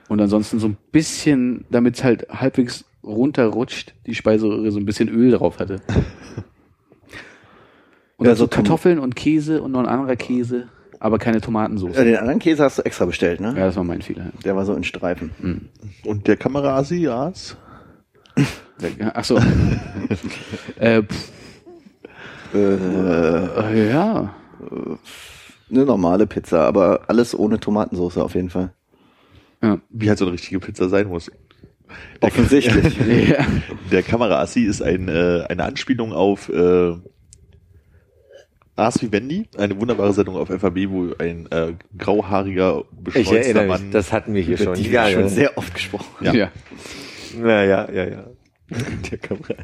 Und 0.08 0.20
ansonsten 0.20 0.60
so 0.60 0.68
ein 0.68 0.76
bisschen, 0.92 1.64
damit 1.70 1.96
es 1.96 2.04
halt 2.04 2.28
halbwegs 2.28 2.84
runterrutscht, 3.02 3.94
die 4.06 4.14
Speiseröhre 4.14 4.70
so 4.70 4.78
ein 4.78 4.84
bisschen 4.86 5.08
Öl 5.08 5.32
drauf 5.32 5.58
hatte. 5.58 5.80
Und 8.24 8.30
Ja, 8.30 8.36
so 8.36 8.48
Kartoffeln 8.48 8.98
und 8.98 9.14
Käse 9.16 9.62
und 9.62 9.72
noch 9.72 9.80
ein 9.80 9.86
anderer 9.86 10.16
Käse, 10.16 10.68
aber 11.00 11.18
keine 11.18 11.40
Tomatensauce. 11.40 11.96
Äh, 11.96 12.04
Den 12.04 12.16
anderen 12.16 12.38
Käse 12.38 12.62
hast 12.64 12.78
du 12.78 12.82
extra 12.82 13.04
bestellt, 13.04 13.40
ne? 13.40 13.48
Ja, 13.56 13.66
das 13.66 13.76
war 13.76 13.84
mein 13.84 14.02
Fehler. 14.02 14.26
Der 14.44 14.56
war 14.56 14.64
so 14.64 14.74
in 14.74 14.84
Streifen. 14.84 15.68
und 16.04 16.26
der 16.26 16.36
Kameraasi, 16.36 16.96
Jas? 16.96 17.56
Ach 19.14 19.24
so. 19.24 19.38
äh, 20.78 21.02
Äh, 22.54 22.58
äh, 22.58 23.90
ja. 23.90 24.32
eine 25.70 25.84
normale 25.84 26.26
Pizza, 26.26 26.60
aber 26.66 27.00
alles 27.08 27.36
ohne 27.36 27.58
Tomatensauce 27.58 28.18
auf 28.18 28.34
jeden 28.36 28.50
Fall. 28.50 28.72
ja. 29.62 29.78
Wie 29.90 30.08
halt 30.08 30.18
so 30.18 30.24
eine 30.24 30.34
richtige 30.34 30.60
Pizza 30.60 30.88
sein 30.88 31.08
muss. 31.08 31.30
Der, 32.22 32.28
Offensichtlich. 32.28 32.96
ja. 33.28 33.44
der 33.90 34.02
Kameraassi 34.02 34.62
ist 34.64 34.82
ein, 34.82 35.08
äh, 35.08 35.44
eine 35.48 35.64
Anspielung 35.64 36.12
auf 36.12 36.48
äh, 36.48 36.94
Ars 38.76 39.00
Vivendi, 39.00 39.46
eine 39.56 39.80
wunderbare 39.80 40.12
Sendung 40.12 40.36
auf 40.36 40.48
FAB, 40.48 40.88
wo 40.88 41.14
ein 41.18 41.46
äh, 41.52 41.74
grauhaariger, 41.96 42.84
Ich 42.90 43.04
beschneuzter 43.04 43.36
erinnere 43.36 43.62
mich, 43.62 43.70
Mann 43.70 43.90
das 43.92 44.12
hatten 44.12 44.34
wir 44.34 44.42
hier 44.42 44.58
schon. 44.58 44.74
die 44.74 44.90
Ja, 44.90 45.08
schon 45.08 45.22
ja. 45.22 45.28
sehr 45.28 45.58
oft 45.58 45.74
gesprochen. 45.74 46.08
Ja. 46.20 46.32
ja. 46.34 46.50
ja, 47.40 47.62
ja, 47.62 47.90
ja, 47.92 48.04
ja. 48.04 48.24
Der 49.10 49.18
Kamera. 49.18 49.54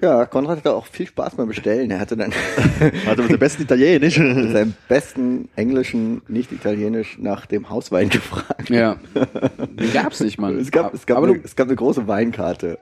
Ja, 0.00 0.24
Konrad 0.24 0.58
hatte 0.58 0.72
auch 0.72 0.86
viel 0.86 1.06
Spaß 1.06 1.34
beim 1.34 1.48
Bestellen. 1.48 1.90
Er 1.90 2.00
hatte 2.00 2.16
dann 2.16 2.32
also 3.06 3.22
mit 3.22 3.32
dem 3.32 3.38
besten 3.38 3.62
Italienisch. 3.62 4.18
mit 4.18 4.52
seinem 4.52 4.74
besten 4.88 5.48
Englischen, 5.56 6.22
nicht 6.28 6.52
Italienisch, 6.52 7.18
nach 7.18 7.46
dem 7.46 7.68
Hauswein 7.68 8.08
gefragt. 8.08 8.70
Den 9.14 9.92
gab's 9.92 10.20
nicht, 10.20 10.38
Mann. 10.38 10.58
Es 10.58 10.70
gab, 10.70 10.94
es, 10.94 11.04
gab 11.04 11.18
aber 11.18 11.28
eine, 11.28 11.38
du, 11.38 11.44
es 11.44 11.54
gab 11.54 11.68
eine 11.68 11.76
große 11.76 12.06
Weinkarte, 12.06 12.78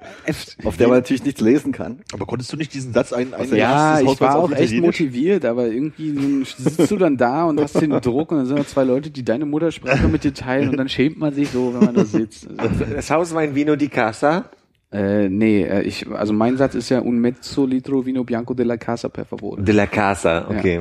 auf 0.65 0.77
der 0.77 0.89
man 0.89 0.99
natürlich 0.99 1.25
nichts 1.25 1.41
lesen 1.41 1.73
kann. 1.73 2.01
Aber 2.13 2.27
konntest 2.27 2.53
du 2.53 2.57
nicht 2.57 2.73
diesen 2.73 2.93
Satz 2.93 3.13
ein, 3.13 3.35
ein 3.35 3.55
ja, 3.55 4.01
ich 4.01 4.21
war 4.21 4.37
auch 4.37 4.53
echt 4.53 4.75
motiviert, 4.75 5.45
aber 5.45 5.67
irgendwie 5.67 6.45
sitzt 6.45 6.91
du 6.91 6.97
dann 6.97 7.17
da 7.17 7.45
und 7.45 7.61
hast 7.61 7.81
den 7.81 7.91
Druck 8.01 8.31
und 8.31 8.39
dann 8.39 8.47
sind 8.47 8.59
da 8.59 8.67
zwei 8.67 8.85
Leute, 8.85 9.11
die 9.11 9.25
deine 9.25 9.45
Muttersprache 9.45 10.07
mit 10.09 10.25
dir 10.25 10.35
teilen 10.35 10.69
und 10.71 10.77
dann 10.77 10.89
schämt 10.89 11.19
man 11.19 11.35
sich 11.35 11.51
so, 11.51 11.75
wenn 11.75 11.85
man 11.85 11.95
da 11.95 12.05
sitzt. 12.05 12.49
Das 12.95 13.11
Hauswein 13.11 13.55
Vino 13.55 13.77
di 13.77 13.89
Casa. 13.89 14.51
Äh, 14.91 15.29
nee, 15.29 15.63
äh, 15.63 15.83
ich, 15.83 16.07
also 16.11 16.33
mein 16.33 16.57
Satz 16.57 16.75
ist 16.75 16.89
ja 16.89 17.01
un 17.01 17.19
mezzo 17.19 17.67
litro 17.67 18.07
vino 18.07 18.25
bianco 18.25 18.55
della 18.55 18.79
casa 18.79 19.09
per 19.09 19.27
favore. 19.27 19.63
De 19.63 19.73
la 19.73 19.87
Casa, 19.87 20.47
okay. 20.49 20.81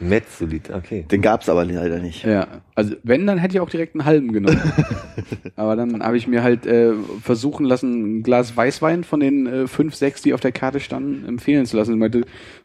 Mezzolit, 0.00 0.70
okay. 0.70 1.04
Den 1.10 1.22
gab's 1.22 1.48
aber 1.48 1.64
leider 1.64 1.98
nicht. 1.98 2.24
Ja, 2.24 2.46
also 2.74 2.94
wenn, 3.02 3.26
dann 3.26 3.38
hätte 3.38 3.56
ich 3.56 3.60
auch 3.60 3.70
direkt 3.70 3.96
einen 3.96 4.04
halben 4.04 4.32
genommen. 4.32 4.60
Aber 5.56 5.74
dann 5.74 6.00
habe 6.00 6.16
ich 6.16 6.28
mir 6.28 6.44
halt 6.44 6.64
äh, 6.64 6.92
versuchen 7.20 7.66
lassen, 7.66 8.18
ein 8.18 8.22
Glas 8.22 8.56
Weißwein 8.56 9.02
von 9.02 9.18
den 9.18 9.46
äh, 9.48 9.66
fünf, 9.66 9.96
sechs, 9.96 10.22
die 10.22 10.32
auf 10.32 10.40
der 10.40 10.52
Karte 10.52 10.78
standen, 10.78 11.26
empfehlen 11.26 11.66
zu 11.66 11.76
lassen. 11.76 11.94
Und, 11.94 11.98
meinte, 11.98 12.18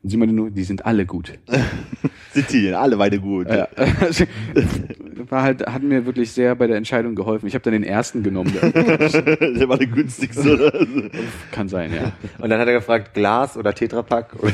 und 0.04 0.10
sie 0.10 0.18
meinte 0.18 0.36
nur, 0.36 0.52
die 0.52 0.64
sind 0.64 0.86
alle 0.86 1.08
gut. 1.08 1.34
Sizilien, 2.34 2.76
alle 2.76 3.00
Weine 3.00 3.20
gut. 3.20 3.50
Ja. 3.50 3.68
War 5.30 5.42
halt, 5.42 5.66
hat 5.66 5.82
mir 5.82 6.06
wirklich 6.06 6.32
sehr 6.32 6.54
bei 6.54 6.68
der 6.68 6.78
Entscheidung 6.78 7.16
geholfen. 7.16 7.48
Ich 7.48 7.56
habe 7.56 7.64
dann 7.64 7.74
den 7.74 7.84
ersten 7.84 8.22
genommen. 8.22 8.54
Der 8.54 9.70
war 9.70 9.78
der 9.78 9.88
günstigste. 9.88 11.10
Kann 11.52 11.70
sein, 11.70 11.92
ja. 11.94 12.12
Und 12.40 12.50
dann 12.50 12.60
hat 12.60 12.68
er 12.68 12.74
gefragt, 12.74 13.14
Glas 13.16 13.58
oder 13.58 13.74
Tetrapack? 13.74 14.36
Oder? 14.40 14.54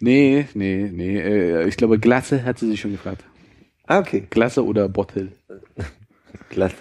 Nee, 0.00 0.46
nee, 0.54 0.90
nee. 0.92 1.18
Äh, 1.18 1.68
ich 1.68 1.76
glaube, 1.76 1.98
Glasse 1.98 2.44
hat 2.44 2.58
sie 2.58 2.68
sich 2.68 2.80
schon 2.80 2.92
gefragt. 2.92 3.24
Ah, 3.86 3.98
okay. 4.00 4.24
Glasse 4.30 4.64
oder 4.64 4.88
Bottle? 4.88 5.32
Klasse. 6.50 6.76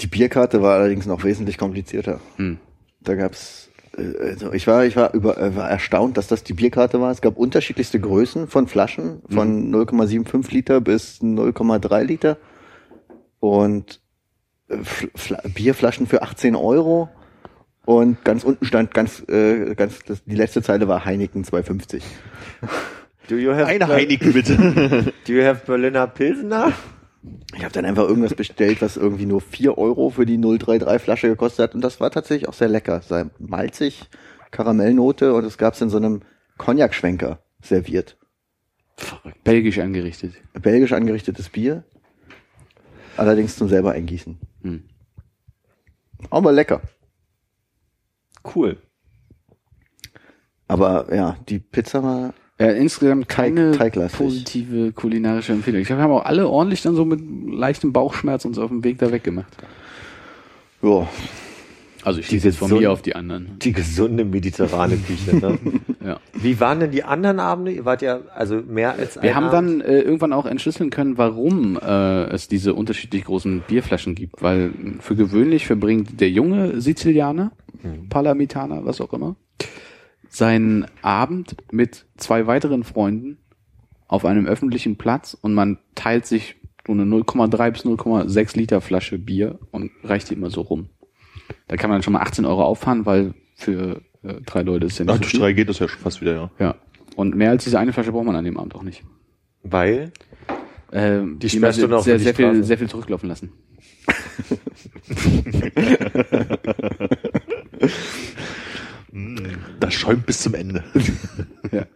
Die 0.00 0.06
Bierkarte 0.06 0.62
war 0.62 0.74
allerdings 0.78 1.06
noch 1.06 1.24
wesentlich 1.24 1.58
komplizierter. 1.58 2.20
Hm. 2.36 2.58
Da 3.00 3.14
gab's, 3.14 3.70
äh, 3.96 4.12
also 4.18 4.52
ich 4.52 4.66
war, 4.66 4.84
ich 4.84 4.96
war 4.96 5.14
über, 5.14 5.38
äh, 5.38 5.54
war 5.56 5.70
erstaunt, 5.70 6.16
dass 6.16 6.26
das 6.26 6.42
die 6.42 6.54
Bierkarte 6.54 7.00
war. 7.00 7.10
Es 7.10 7.20
gab 7.20 7.36
unterschiedlichste 7.36 8.00
Größen 8.00 8.46
von 8.48 8.66
Flaschen, 8.66 9.22
von 9.28 9.72
0,75 9.74 10.52
Liter 10.52 10.80
bis 10.80 11.20
0,3 11.22 12.02
Liter 12.02 12.36
und 13.40 14.00
Fl- 14.68 15.10
Fla 15.14 15.40
Bierflaschen 15.54 16.06
für 16.06 16.22
18 16.22 16.54
Euro. 16.56 17.08
Und 17.84 18.24
ganz 18.24 18.44
unten 18.44 18.64
stand 18.64 18.92
ganz, 18.94 19.22
äh, 19.28 19.74
ganz, 19.74 20.00
das, 20.06 20.22
die 20.24 20.36
letzte 20.36 20.62
Zeile 20.62 20.86
war 20.86 21.04
Heineken 21.04 21.44
250. 21.44 22.04
Do 23.28 23.36
you 23.36 23.52
have, 23.52 23.66
Eine 23.66 23.88
Heineken 23.88 24.32
bitte. 24.32 24.56
Do 25.26 25.32
you 25.32 25.44
have 25.44 25.64
Berliner 25.66 26.06
Pilsener? 26.06 26.72
Ich 27.54 27.62
habe 27.62 27.72
dann 27.72 27.84
einfach 27.84 28.04
irgendwas 28.04 28.34
bestellt, 28.34 28.80
was 28.80 28.96
irgendwie 28.96 29.26
nur 29.26 29.40
4 29.40 29.76
Euro 29.76 30.10
für 30.10 30.24
die 30.26 30.40
033 30.40 31.02
Flasche 31.02 31.28
gekostet 31.28 31.64
hat. 31.64 31.74
Und 31.74 31.82
das 31.82 32.00
war 32.00 32.10
tatsächlich 32.10 32.48
auch 32.48 32.54
sehr 32.54 32.68
lecker. 32.68 33.02
Sei 33.02 33.26
malzig, 33.38 34.08
Karamellnote 34.50 35.34
und 35.34 35.44
es 35.44 35.58
gab's 35.58 35.80
in 35.80 35.90
so 35.90 35.96
einem 35.96 36.22
Cognac-Schwenker 36.58 37.40
serviert. 37.62 38.16
Belgisch 39.44 39.78
angerichtet. 39.78 40.34
Belgisch 40.60 40.92
angerichtetes 40.92 41.48
Bier. 41.48 41.84
Allerdings 43.16 43.56
zum 43.56 43.68
selber 43.68 43.92
eingießen. 43.92 44.38
Hm. 44.62 44.84
Aber 46.30 46.52
lecker. 46.52 46.82
Cool. 48.54 48.76
Aber 50.68 51.14
ja, 51.14 51.36
die 51.48 51.58
Pizza 51.58 52.02
war 52.02 52.34
Ja, 52.58 52.70
insgesamt 52.70 53.28
keine 53.28 53.72
teiglastig. 53.72 54.18
positive 54.20 54.92
kulinarische 54.92 55.52
Empfehlung. 55.52 55.80
Ich 55.80 55.86
glaube, 55.88 56.00
wir 56.00 56.04
haben 56.04 56.12
auch 56.12 56.24
alle 56.24 56.48
ordentlich 56.48 56.82
dann 56.82 56.94
so 56.94 57.04
mit 57.04 57.20
leichtem 57.52 57.92
Bauchschmerz 57.92 58.44
uns 58.44 58.58
auf 58.58 58.68
dem 58.68 58.84
Weg 58.84 58.98
da 58.98 59.10
weggemacht. 59.10 59.56
ja, 60.82 61.08
Also 62.04 62.20
ich 62.20 62.26
schließe 62.28 62.48
jetzt 62.48 62.58
von 62.58 62.70
mir 62.72 62.92
auf 62.92 63.02
die 63.02 63.14
anderen. 63.16 63.58
Die 63.60 63.72
gesunde 63.72 64.24
mediterrane 64.24 64.96
Küche, 64.96 65.36
ne? 65.36 65.58
Ja. 66.02 66.18
Wie 66.32 66.58
waren 66.60 66.80
denn 66.80 66.92
die 66.92 67.04
anderen 67.04 67.40
Abende? 67.40 67.72
Ihr 67.72 67.84
wart 67.84 68.00
ja 68.00 68.20
also 68.34 68.62
mehr 68.66 68.94
als 68.94 69.18
ein 69.18 69.22
Wir 69.22 69.34
haben 69.34 69.48
Abend. 69.48 69.82
dann 69.82 69.86
äh, 69.86 70.00
irgendwann 70.00 70.32
auch 70.32 70.46
entschlüsseln 70.46 70.88
können, 70.88 71.18
warum 71.18 71.76
äh, 71.78 72.22
es 72.30 72.48
diese 72.48 72.72
unterschiedlich 72.72 73.24
großen 73.26 73.60
Bierflaschen 73.68 74.14
gibt. 74.14 74.40
Weil 74.42 74.72
für 75.00 75.14
gewöhnlich 75.14 75.66
verbringt 75.66 76.18
der 76.22 76.30
junge 76.30 76.80
Sizilianer, 76.80 77.52
Palamitaner, 78.08 78.84
was 78.84 79.00
auch 79.00 79.12
immer, 79.12 79.36
seinen 80.28 80.86
Abend 81.02 81.56
mit 81.72 82.06
zwei 82.16 82.46
weiteren 82.46 82.84
Freunden 82.84 83.38
auf 84.06 84.24
einem 84.24 84.46
öffentlichen 84.46 84.96
Platz 84.96 85.36
und 85.40 85.54
man 85.54 85.78
teilt 85.94 86.26
sich 86.26 86.56
so 86.86 86.92
eine 86.92 87.04
0,3 87.04 87.70
bis 87.70 87.84
0,6 87.84 88.56
Liter 88.56 88.80
Flasche 88.80 89.18
Bier 89.18 89.58
und 89.70 89.90
reicht 90.02 90.30
die 90.30 90.34
immer 90.34 90.50
so 90.50 90.62
rum. 90.62 90.88
Da 91.68 91.76
kann 91.76 91.90
man 91.90 92.02
schon 92.02 92.14
mal 92.14 92.22
18 92.22 92.44
Euro 92.44 92.64
auffahren, 92.64 93.06
weil 93.06 93.34
für 93.54 94.02
äh, 94.22 94.40
drei 94.46 94.62
Leute 94.62 94.86
ist 94.86 94.98
ja 94.98 95.04
Nach 95.04 95.14
nicht 95.14 95.24
so 95.24 95.30
viel. 95.30 95.40
Strei 95.40 95.52
geht 95.52 95.68
das 95.68 95.78
ja 95.78 95.88
schon 95.88 96.00
fast 96.00 96.20
wieder, 96.20 96.34
ja. 96.34 96.50
Ja. 96.58 96.74
Und 97.16 97.36
mehr 97.36 97.50
als 97.50 97.64
diese 97.64 97.78
eine 97.78 97.92
Flasche 97.92 98.12
braucht 98.12 98.26
man 98.26 98.36
an 98.36 98.44
dem 98.44 98.56
Abend 98.56 98.74
auch 98.74 98.82
nicht. 98.82 99.04
Weil? 99.62 100.12
Ähm, 100.92 101.38
Die 101.38 101.46
die 101.46 101.56
Sperrstunde 101.56 101.96
auch 101.96 102.02
sehr, 102.02 102.18
sehr 102.18 102.34
viel, 102.34 102.64
sehr 102.64 102.78
viel 102.78 102.88
zurücklaufen 102.88 103.28
lassen. 103.28 103.52
Das 109.80 109.92
schäumt 109.94 110.24
bis 110.24 110.40
zum 110.40 110.54
Ende. 110.54 110.84
Ja. 111.72 111.86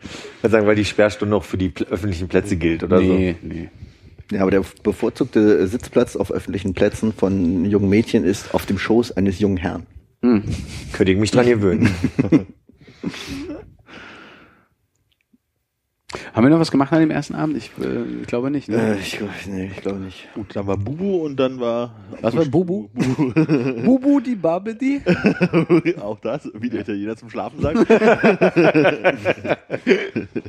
Ich 0.43 0.51
sagen, 0.51 0.69
weil 0.69 0.77
die 0.77 0.85
Sperrstunde 0.85 1.35
noch 1.35 1.43
für 1.43 1.59
die 1.59 1.73
öffentlichen 1.91 2.29
Plätze 2.29 2.57
gilt 2.57 2.85
oder 2.85 3.01
nee, 3.01 3.35
nee. 3.43 3.69
ja, 4.31 4.43
aber 4.43 4.53
der 4.53 4.65
bevorzugte 4.85 5.67
Sitzplatz 5.67 6.15
auf 6.15 6.31
öffentlichen 6.31 6.75
Plätzen 6.75 7.13
von 7.13 7.65
jungen 7.65 7.89
Mädchen 7.89 8.25
ist 8.25 8.55
auf 8.55 8.67
dem 8.67 8.79
Schoß 8.79 9.13
eines 9.13 9.41
jungen 9.41 9.57
Herrn. 9.57 9.87
so. 10.23 10.43
Könnte 10.93 11.11
ich 11.11 11.19
mich 11.19 11.33
dran 11.33 11.47
gewöhnen. 11.47 11.91
Haben 16.35 16.45
wir 16.47 16.51
noch 16.51 16.59
was 16.59 16.73
gemacht 16.73 16.93
an 16.93 16.99
dem 16.99 17.13
ersten 17.13 17.37
Abend? 17.37 17.57
Ich, 17.57 17.71
äh, 17.81 18.03
ich 18.23 18.27
glaube 18.27 18.51
nicht. 18.51 18.69
Äh, 18.69 18.73
Ne? 18.75 18.99
ich, 19.01 19.21
nee, 19.47 19.71
ich 19.73 19.81
glaube 19.81 20.01
nicht. 20.01 20.27
Gut, 20.35 20.57
dann 20.57 20.67
war 20.67 20.77
Bubu 20.77 21.25
und 21.25 21.37
dann 21.39 21.61
war. 21.61 21.95
Was 22.21 22.35
war 22.37 22.45
Bubu? 22.45 22.89
Bubu 23.85 24.19
die 24.27 24.35
Babedi? 24.35 25.01
Auch 26.01 26.19
das, 26.19 26.51
wie 26.55 26.69
der 26.71 26.81
Italiener 26.81 27.15
zum 27.17 27.31
Schlafen 27.31 27.61
sagt. 27.61 27.89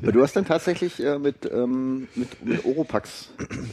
Aber 0.01 0.11
du 0.11 0.23
hast 0.23 0.35
dann 0.35 0.45
tatsächlich 0.45 1.03
äh, 1.03 1.19
mit, 1.19 1.35
ähm, 1.53 2.07
mit, 2.15 2.43
mit 2.43 2.65
Oropax 2.65 3.29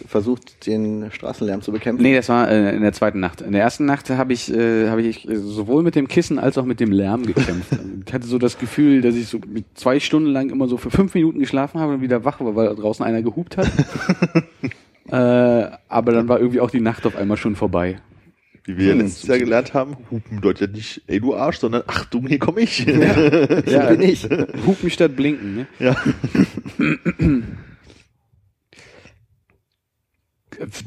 versucht, 0.07 0.67
den 0.67 1.11
Straßenlärm 1.13 1.63
zu 1.63 1.73
bekämpfen. 1.73 2.03
Nee, 2.03 2.15
das 2.15 2.29
war 2.29 2.51
äh, 2.51 2.77
in 2.77 2.83
der 2.83 2.93
zweiten 2.93 3.21
Nacht. 3.21 3.41
In 3.41 3.53
der 3.53 3.63
ersten 3.63 3.87
Nacht 3.87 4.11
habe 4.11 4.35
ich, 4.35 4.53
äh, 4.53 4.91
habe 4.91 5.01
ich 5.01 5.27
äh, 5.27 5.37
sowohl 5.37 5.83
mit 5.83 5.95
dem 5.95 6.09
Kissen 6.09 6.39
als 6.39 6.59
auch 6.59 6.67
mit 6.67 6.79
dem 6.79 6.93
Lärm 6.93 7.25
gekämpft. 7.25 7.73
ich 8.07 8.13
hatte 8.13 8.27
so 8.27 8.37
das 8.37 8.59
Gefühl, 8.59 9.01
dass 9.01 9.15
ich 9.15 9.29
so 9.29 9.41
zwei 9.73 9.99
Stunden 9.99 10.29
lang 10.29 10.51
immer 10.51 10.69
so 10.69 10.77
für 10.77 10.91
fünf 10.91 11.15
Minuten 11.15 11.39
geschlafen 11.39 11.81
habe 11.81 12.02
wieder 12.03 12.25
wach 12.25 12.41
war, 12.41 12.55
weil 12.57 12.67
da 12.67 12.75
draußen 12.75 13.05
einer 13.05 13.23
gehupt 13.23 13.57
hat. 13.57 13.67
äh, 15.09 15.77
aber 15.89 16.13
dann 16.13 16.29
war 16.29 16.39
irgendwie 16.39 16.61
auch 16.61 16.71
die 16.71 16.81
Nacht 16.81 17.07
auf 17.07 17.17
einmal 17.17 17.37
schon 17.39 17.57
vorbei. 17.57 18.01
Wie 18.65 18.77
wir 18.79 18.87
ja 18.87 18.93
Hm. 18.93 19.01
letztes 19.01 19.27
Jahr 19.27 19.39
gelernt 19.39 19.75
haben, 19.75 19.97
Hupen 20.11 20.37
bedeutet 20.37 20.71
ja 20.71 20.77
nicht, 20.77 21.03
ey 21.09 21.19
du 21.21 21.35
Arsch, 21.35 21.59
sondern 21.59 21.83
Achtung, 21.87 22.29
hier 22.29 22.39
komme 22.39 22.61
ich. 22.61 22.85
Ja, 22.87 23.87
bin 23.91 24.03
ich. 24.03 24.29
Hupen 24.67 24.91
statt 24.91 25.17
blinken. 25.17 25.57
Ne? 25.57 25.67
Ja. 25.81 25.97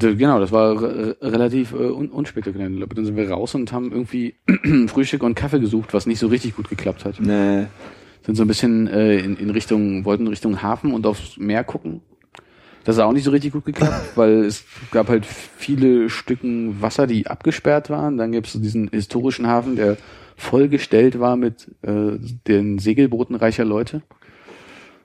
Genau, 0.00 0.40
das 0.40 0.52
war 0.52 0.80
re 0.80 1.16
relativ 1.20 1.72
äh, 1.72 1.76
un 1.76 2.08
unspektakulär. 2.08 2.68
Dann 2.68 3.04
sind 3.04 3.16
wir 3.16 3.30
raus 3.30 3.54
und 3.54 3.72
haben 3.72 3.90
irgendwie 3.92 4.36
Frühstück 4.86 5.22
und 5.22 5.34
Kaffee 5.34 5.60
gesucht, 5.60 5.92
was 5.92 6.06
nicht 6.06 6.18
so 6.18 6.28
richtig 6.28 6.56
gut 6.56 6.68
geklappt 6.68 7.04
hat. 7.04 7.20
Nee. 7.20 7.66
Sind 8.26 8.34
so 8.34 8.42
ein 8.42 8.48
bisschen 8.48 8.88
äh, 8.88 9.18
in, 9.18 9.36
in 9.36 9.50
Richtung, 9.50 10.04
wollten 10.04 10.26
Richtung 10.26 10.60
Hafen 10.60 10.92
und 10.92 11.06
aufs 11.06 11.36
Meer 11.38 11.64
gucken. 11.64 12.02
Das 12.84 12.98
hat 12.98 13.04
auch 13.04 13.12
nicht 13.12 13.24
so 13.24 13.30
richtig 13.30 13.52
gut 13.52 13.64
geklappt, 13.64 14.02
weil 14.16 14.44
es 14.44 14.64
gab 14.90 15.08
halt 15.08 15.24
viele 15.24 16.10
Stücken 16.10 16.82
Wasser, 16.82 17.06
die 17.06 17.28
abgesperrt 17.28 17.88
waren. 17.88 18.16
Dann 18.16 18.32
gibt 18.32 18.48
es 18.48 18.60
diesen 18.60 18.88
historischen 18.88 19.46
Hafen, 19.46 19.76
der 19.76 19.96
vollgestellt 20.36 21.18
war 21.20 21.36
mit 21.36 21.68
äh, 21.82 22.18
den 22.46 22.78
Segelbooten 22.78 23.36
reicher 23.36 23.64
Leute. 23.64 24.02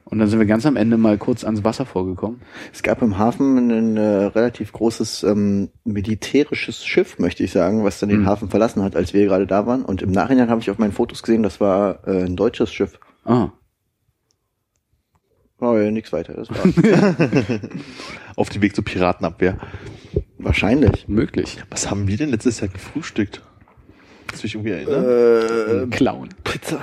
Und 0.04 0.20
dann 0.20 0.28
sind 0.28 0.40
wir 0.40 0.46
ganz 0.46 0.66
am 0.66 0.76
Ende 0.76 0.98
mal 0.98 1.18
kurz 1.18 1.46
ans 1.46 1.64
Wasser 1.64 1.86
vorgekommen. 1.86 2.42
Es 2.74 2.84
gab 2.84 3.02
im 3.02 3.18
Hafen 3.18 3.70
ein 3.70 3.98
äh, 3.98 4.26
relativ 4.26 4.74
großes 4.74 5.24
ähm, 5.24 5.70
militärisches 5.86 6.86
Schiff, 6.86 7.18
möchte 7.18 7.44
ich 7.44 7.52
sagen, 7.52 7.86
was 7.86 8.00
dann 8.00 8.10
den 8.10 8.22
Mhm. 8.22 8.26
Hafen 8.26 8.50
verlassen 8.50 8.84
hat, 8.84 8.96
als 8.96 9.14
wir 9.14 9.26
gerade 9.26 9.48
da 9.48 9.66
waren. 9.68 9.84
Und 9.86 10.02
im 10.02 10.12
Nachhinein 10.12 10.50
habe 10.50 10.60
ich 10.60 10.70
auf 10.70 10.80
meinen 10.80 10.92
Fotos 10.92 11.24
gesehen, 11.24 11.44
das 11.44 11.62
war 11.62 12.06
äh, 12.08 12.26
ein 12.26 12.36
deutsches 12.36 12.74
Schiff. 12.74 13.00
Ah, 13.24 13.50
Oh, 15.64 15.78
ja, 15.78 15.92
nichts 15.92 16.12
weiter, 16.12 16.34
das 16.34 16.50
war 16.50 16.58
Auf 18.36 18.50
dem 18.50 18.64
Weg 18.64 18.74
zur 18.74 18.84
Piratenabwehr. 18.84 19.60
wahrscheinlich. 20.40 21.08
möglich. 21.08 21.58
Was 21.70 21.92
haben 21.92 22.08
wir 22.08 22.18
denn 22.18 22.30
letztes 22.30 22.62
Jahr 22.62 22.70
gefrühstückt? 22.70 23.44
Kannst 24.32 24.44
du 24.44 24.48
dich 24.48 24.56
irgendwie 24.56 24.72
erinnern? 24.72 25.92
Äh, 25.92 25.96
Clown. 25.96 26.30
Pizza. 26.46 26.80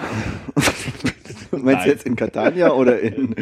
Meinst 1.50 1.86
du 1.86 1.90
jetzt 1.90 2.04
in 2.04 2.14
Catania 2.14 2.72
oder 2.72 3.00
in, 3.00 3.34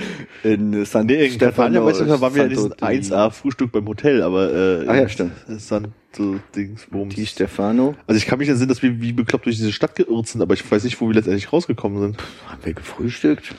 in 0.45 0.85
San 0.85 1.07
nee, 1.07 1.27
in 1.27 1.33
Stefania, 1.33 1.85
weißt 1.85 2.03
du, 2.03 2.21
waren 2.21 2.35
wir 2.37 2.45
in 2.45 2.55
Santo 2.55 2.75
diesem 2.77 3.11
di- 3.11 3.15
1A-Frühstück 3.15 3.73
beim 3.73 3.85
Hotel, 3.89 4.23
aber 4.23 4.53
äh, 4.55 4.87
Ah 4.87 4.95
ja, 4.95 5.09
stimmt. 5.09 5.33
Santo 5.49 6.37
Dingsbums. 6.55 7.17
Di 7.17 7.27
Stefano. 7.27 7.97
Also 8.07 8.17
ich 8.17 8.27
kann 8.27 8.39
mich 8.39 8.49
erinnern, 8.49 8.69
dass 8.69 8.81
wir 8.81 9.01
wie 9.01 9.13
bekloppt 9.13 9.47
durch 9.47 9.57
diese 9.57 9.73
Stadt 9.73 9.97
geirrt 9.97 10.29
sind, 10.29 10.41
aber 10.41 10.55
ich 10.55 10.71
weiß 10.71 10.85
nicht, 10.85 11.01
wo 11.01 11.09
wir 11.09 11.15
letztendlich 11.17 11.53
rausgekommen 11.53 12.01
sind. 12.01 12.17
Haben 12.47 12.65
wir 12.65 12.75
gefrühstückt? 12.75 13.57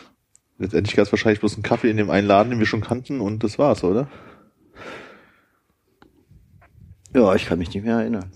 Letztendlich 0.59 0.95
gab 0.95 1.05
es 1.05 1.11
wahrscheinlich 1.11 1.41
bloß 1.41 1.55
einen 1.55 1.63
Kaffee 1.63 1.89
in 1.91 1.97
dem 1.97 2.09
einen 2.09 2.25
Laden, 2.27 2.51
den 2.51 2.59
wir 2.59 2.65
schon 2.65 2.81
kannten 2.81 3.19
und 3.19 3.43
das 3.43 3.59
war's, 3.59 3.83
oder? 3.83 4.07
Ja, 7.13 7.35
ich 7.35 7.45
kann 7.45 7.59
mich 7.59 7.73
nicht 7.73 7.83
mehr 7.83 7.97
erinnern. 7.97 8.31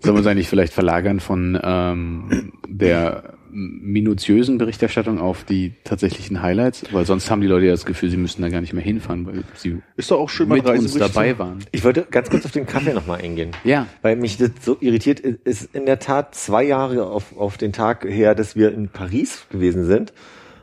Sollen 0.00 0.16
wir 0.16 0.18
uns 0.18 0.26
eigentlich 0.26 0.48
vielleicht 0.48 0.72
verlagern 0.72 1.20
von 1.20 1.58
ähm, 1.62 2.52
der 2.66 3.34
minutiösen 3.52 4.58
Berichterstattung 4.58 5.18
auf 5.18 5.44
die 5.44 5.74
tatsächlichen 5.84 6.42
Highlights? 6.42 6.84
Weil 6.92 7.04
sonst 7.04 7.30
haben 7.30 7.40
die 7.40 7.46
Leute 7.46 7.66
ja 7.66 7.72
das 7.72 7.84
Gefühl, 7.84 8.10
sie 8.10 8.16
müssten 8.16 8.42
da 8.42 8.48
gar 8.48 8.60
nicht 8.60 8.72
mehr 8.72 8.82
hinfahren, 8.82 9.26
weil 9.26 9.44
sie 9.54 9.82
Ist 9.96 10.10
doch 10.10 10.18
auch 10.18 10.28
schön, 10.28 10.48
mit 10.48 10.64
uns 10.64 10.94
dabei 10.94 11.38
waren. 11.38 11.58
Ich 11.72 11.84
wollte 11.84 12.06
ganz 12.10 12.30
kurz 12.30 12.44
auf 12.44 12.52
den 12.52 12.66
Kaffee 12.66 12.94
nochmal 12.94 13.20
eingehen. 13.20 13.50
Ja. 13.64 13.86
Weil 14.02 14.16
mich 14.16 14.38
das 14.38 14.50
so 14.62 14.76
irritiert 14.80 15.20
ist, 15.20 15.74
in 15.74 15.86
der 15.86 15.98
Tat 15.98 16.34
zwei 16.34 16.62
Jahre 16.64 17.06
auf, 17.06 17.36
auf 17.36 17.56
den 17.56 17.72
Tag 17.72 18.04
her, 18.04 18.34
dass 18.34 18.56
wir 18.56 18.72
in 18.72 18.88
Paris 18.88 19.46
gewesen 19.50 19.84
sind. 19.84 20.12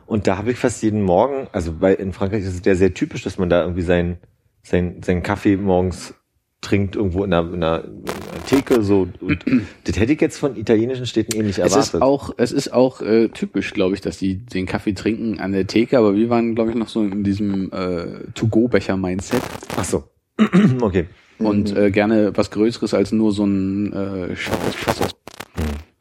Und 0.06 0.26
da 0.26 0.38
habe 0.38 0.50
ich 0.50 0.56
fast 0.56 0.82
jeden 0.82 1.02
Morgen, 1.02 1.48
also 1.52 1.72
bei, 1.72 1.94
in 1.94 2.12
Frankreich 2.12 2.42
ist 2.42 2.54
es 2.54 2.64
ja 2.64 2.74
sehr 2.74 2.94
typisch, 2.94 3.22
dass 3.22 3.38
man 3.38 3.50
da 3.50 3.60
irgendwie 3.60 3.82
sein, 3.82 4.18
sein, 4.62 5.02
sein 5.04 5.22
Kaffee 5.22 5.56
morgens 5.56 6.14
trinkt 6.60 6.96
irgendwo 6.96 7.24
in 7.24 7.32
einer, 7.32 7.52
in 7.52 7.62
einer, 7.62 7.84
in 7.84 7.90
einer 8.08 8.44
Theke 8.46 8.82
so. 8.82 9.08
Und 9.20 9.44
das 9.84 9.98
hätte 9.98 10.12
ich 10.12 10.20
jetzt 10.20 10.38
von 10.38 10.56
italienischen 10.56 11.06
Städten 11.06 11.36
ähnlich 11.36 11.58
Es 11.58 11.72
erwartet. 11.72 11.94
ist 11.94 12.02
auch, 12.02 12.34
es 12.36 12.52
ist 12.52 12.72
auch 12.72 13.00
äh, 13.00 13.28
typisch, 13.28 13.72
glaube 13.72 13.94
ich, 13.94 14.00
dass 14.00 14.18
die 14.18 14.38
den 14.38 14.66
Kaffee 14.66 14.92
trinken 14.92 15.38
an 15.38 15.52
der 15.52 15.66
Theke, 15.66 15.98
aber 15.98 16.16
wir 16.16 16.28
waren, 16.30 16.54
glaube 16.54 16.70
ich, 16.70 16.76
noch 16.76 16.88
so 16.88 17.02
in 17.02 17.22
diesem 17.22 17.72
äh, 17.72 18.30
To-Go-Becher-Mindset 18.34 19.42
Ach 19.76 19.84
so. 19.84 20.04
okay. 20.80 21.06
und 21.38 21.76
äh, 21.76 21.90
gerne 21.90 22.36
was 22.36 22.50
Größeres 22.50 22.94
als 22.94 23.12
nur 23.12 23.32
so 23.32 23.44
ein 23.44 23.92
äh, 23.92 24.36
Shot 24.36 24.58
Espresso. 24.68 25.04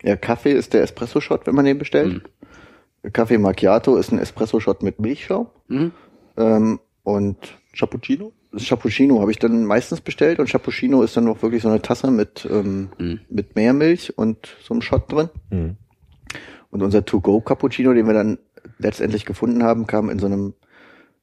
Ja, 0.03 0.15
Kaffee 0.15 0.53
ist 0.53 0.73
der 0.73 0.83
Espresso-Shot, 0.83 1.47
wenn 1.47 1.55
man 1.55 1.65
den 1.65 1.77
bestellt. 1.79 2.21
Kaffee 3.13 3.37
Macchiato 3.37 3.97
ist 3.97 4.11
ein 4.11 4.19
Espresso-Shot 4.19 4.83
mit 4.83 4.99
Milchschaum. 4.99 5.47
Mhm. 5.67 5.91
Ähm, 6.37 6.79
und 7.03 7.37
Cappuccino? 7.77 8.33
Cappuccino 8.55 9.19
habe 9.21 9.31
ich 9.31 9.39
dann 9.39 9.65
meistens 9.65 10.01
bestellt 10.01 10.39
und 10.39 10.49
Cappuccino 10.49 11.01
ist 11.03 11.15
dann 11.17 11.25
noch 11.25 11.41
wirklich 11.41 11.61
so 11.63 11.69
eine 11.69 11.81
Tasse 11.81 12.11
mit, 12.11 12.47
ähm, 12.49 12.89
Mhm. 12.97 13.19
mit 13.29 13.55
Meermilch 13.55 14.17
und 14.17 14.55
so 14.63 14.73
einem 14.73 14.81
Shot 14.81 15.11
drin. 15.11 15.29
Mhm. 15.49 15.75
Und 16.71 16.81
unser 16.83 17.05
To-Go-Cappuccino, 17.05 17.93
den 17.93 18.07
wir 18.07 18.13
dann 18.13 18.37
letztendlich 18.79 19.25
gefunden 19.25 19.63
haben, 19.63 19.87
kam 19.87 20.09
in 20.09 20.19
so 20.19 20.25
einem 20.27 20.53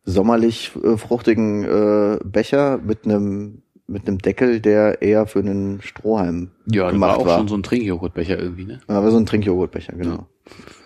sommerlich 0.05 0.72
äh, 0.83 0.97
fruchtigen 0.97 1.64
äh, 1.64 2.18
Becher 2.25 2.79
mit 2.79 3.05
einem 3.05 3.62
mit 3.87 4.09
einem 4.09 4.16
Deckel, 4.18 4.61
der 4.61 5.03
eher 5.03 5.27
für 5.27 5.41
einen 5.41 5.83
Strohhalm 5.83 6.53
Ja, 6.72 6.85
das 6.85 6.93
gemacht 6.93 7.11
war 7.11 7.18
auch 7.18 7.27
war. 7.27 7.39
schon 7.39 7.49
so 7.49 7.55
ein 7.55 7.62
Trinkjoghurtbecher 7.62 8.39
irgendwie, 8.39 8.64
ne? 8.64 8.81
Aber 8.87 9.11
so 9.11 9.18
ein 9.18 9.27
Trinkjoghurtbecher, 9.27 9.93
genau. 9.95 10.27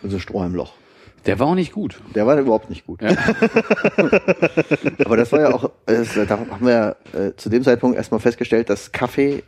So 0.03 0.17
ein 0.17 0.21
Strohhalmloch. 0.21 0.73
Der 1.27 1.39
war 1.39 1.49
auch 1.49 1.55
nicht 1.55 1.73
gut. 1.73 2.01
Der 2.15 2.27
war 2.27 2.39
überhaupt 2.39 2.71
nicht 2.71 2.87
gut. 2.87 3.03
Ja. 3.03 3.11
Aber 5.05 5.17
das 5.17 5.33
war 5.33 5.41
ja 5.41 5.55
auch, 5.55 5.71
äh, 5.87 6.05
da 6.27 6.39
haben 6.39 6.67
wir 6.67 6.97
äh, 7.13 7.33
zu 7.37 7.49
dem 7.49 7.63
Zeitpunkt 7.63 7.97
erstmal 7.97 8.21
festgestellt, 8.21 8.71
dass 8.71 8.93
Kaffee, 8.93 9.43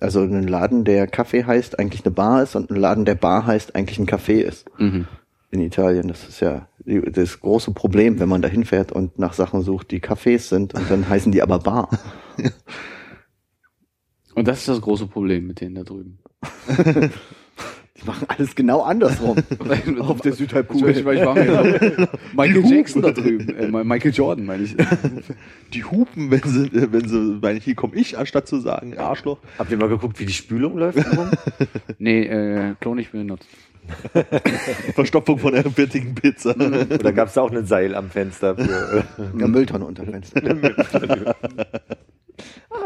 also 0.00 0.20
ein 0.20 0.46
Laden, 0.46 0.84
der 0.84 1.06
Kaffee 1.06 1.44
heißt, 1.44 1.78
eigentlich 1.78 2.04
eine 2.04 2.14
Bar 2.14 2.42
ist 2.42 2.56
und 2.56 2.70
ein 2.70 2.76
Laden, 2.76 3.04
der 3.04 3.14
Bar 3.14 3.46
heißt, 3.46 3.74
eigentlich 3.74 3.98
ein 3.98 4.06
Café 4.06 4.40
ist. 4.40 4.66
Mhm. 4.78 5.06
In 5.50 5.60
Italien. 5.60 6.08
Das 6.08 6.26
ist 6.26 6.40
ja 6.40 6.66
das 6.86 7.40
große 7.40 7.72
Problem, 7.72 8.18
wenn 8.18 8.28
man 8.28 8.40
da 8.40 8.48
hinfährt 8.48 8.90
und 8.90 9.18
nach 9.18 9.34
Sachen 9.34 9.62
sucht, 9.62 9.90
die 9.90 10.00
Cafés 10.00 10.48
sind 10.48 10.72
und 10.72 10.90
dann 10.90 11.08
heißen 11.08 11.30
die 11.30 11.42
aber 11.42 11.58
Bar. 11.58 11.90
Und 14.34 14.48
das 14.48 14.60
ist 14.60 14.68
das 14.68 14.80
große 14.80 15.06
Problem 15.08 15.46
mit 15.46 15.60
denen 15.60 15.74
da 15.74 15.82
drüben. 15.82 16.18
Die 18.02 18.06
machen 18.06 18.26
alles 18.28 18.54
genau 18.54 18.82
andersrum. 18.82 19.36
Auf 20.00 20.20
der 20.20 20.32
Südhalbkugel. 20.32 20.90
Ich, 20.90 20.98
ich 20.98 21.04
war 21.04 21.34
mir 21.34 22.08
Michael 22.36 22.64
Jackson 22.66 23.02
da 23.02 23.10
drüben. 23.12 23.48
Äh, 23.56 23.84
Michael 23.84 24.12
Jordan, 24.12 24.44
meine 24.46 24.64
ich. 24.64 24.76
Die 25.72 25.84
hupen, 25.84 26.30
wenn 26.30 26.42
sie, 26.42 26.66
äh, 26.66 26.92
wenn 26.92 27.08
sie, 27.08 27.38
meine 27.40 27.58
ich, 27.58 27.64
hier 27.64 27.74
komme 27.74 27.94
ich, 27.96 28.18
anstatt 28.18 28.48
zu 28.48 28.60
sagen, 28.60 28.98
Arschloch. 28.98 29.38
Habt 29.58 29.70
ihr 29.70 29.76
mal 29.76 29.88
geguckt, 29.88 30.18
wie 30.20 30.26
die 30.26 30.32
Spülung 30.32 30.78
läuft? 30.78 30.98
rum? 31.16 31.30
Nee, 31.98 32.24
äh, 32.24 32.74
Klo 32.80 32.94
nicht 32.94 33.12
benutzt. 33.12 33.46
Verstopfung 34.94 35.38
von 35.38 35.54
einer 35.54 35.70
fertigen 35.70 36.14
Pizza. 36.14 36.54
Oder 36.54 37.12
gab 37.12 37.28
es 37.28 37.34
da 37.34 37.42
auch 37.42 37.50
ein 37.50 37.66
Seil 37.66 37.94
am 37.94 38.10
Fenster? 38.10 38.56
Für, 38.56 39.04
Eine 39.34 39.48
Mülltonne 39.48 39.84
unter 39.84 40.04
dem 40.04 40.12
Fenster. 40.12 41.34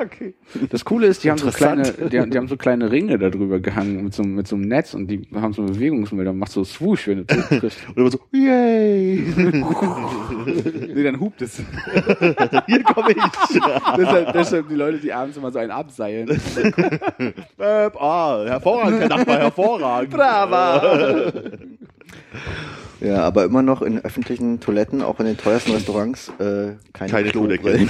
Okay. 0.01 0.35
Das 0.71 0.85
Coole 0.85 1.07
ist, 1.07 1.25
die 1.25 1.31
haben 1.31 1.39
so 1.39 1.51
kleine, 1.51 1.83
die, 1.93 2.19
haben- 2.21 2.31
die 2.31 2.39
haben 2.39 2.49
so 2.49 2.57
kleine 2.57 2.91
Ringe 2.91 3.19
da 3.19 3.31
drüber 3.31 3.61
gehangen 3.61 4.05
mit 4.05 4.15
so, 4.15 4.23
mit 4.23 4.47
so 4.49 4.57
einem 4.57 4.69
Netz 4.69 4.95
und 4.95 5.09
die 5.09 5.29
haben 5.35 5.53
so 5.53 5.63
Bewegungsmelder, 5.65 6.33
macht 6.33 6.53
so 6.53 6.65
swoosh, 6.65 7.09
wenn 7.09 7.27
du 7.27 7.27
triffst. 7.27 7.79
Und 7.89 7.97
immer 7.97 8.11
so, 8.11 8.19
yay! 8.33 9.25
nee, 10.95 11.03
dann 11.03 11.21
hupt 11.21 11.43
es. 11.43 11.57
Hier 12.67 12.83
komme 12.85 13.11
ich. 13.13 13.23
deshalb, 13.97 14.33
deshalb 14.33 14.69
die 14.69 14.75
Leute, 14.75 14.99
die 14.99 15.13
abends 15.13 15.37
immer 15.37 15.51
so 15.51 15.59
einen 15.59 15.71
abseilen. 15.71 16.29
Äh, 16.31 17.91
ah, 17.99 18.45
hervorragend, 18.47 19.01
Herr 19.01 19.09
Nachbar, 19.09 19.39
hervorragend. 19.39 20.11
Brava! 20.13 21.33
Ja, 23.01 23.23
aber 23.25 23.45
immer 23.45 23.63
noch 23.63 23.83
in 23.83 23.99
öffentlichen 24.05 24.59
Toiletten, 24.61 25.03
auch 25.03 25.21
in 25.21 25.27
den 25.27 25.37
teuersten 25.37 25.73
Restaurants, 25.73 26.29
äh, 26.39 26.75
keine, 26.93 27.11
Keine 27.11 27.29
Klobrillen. 27.31 27.89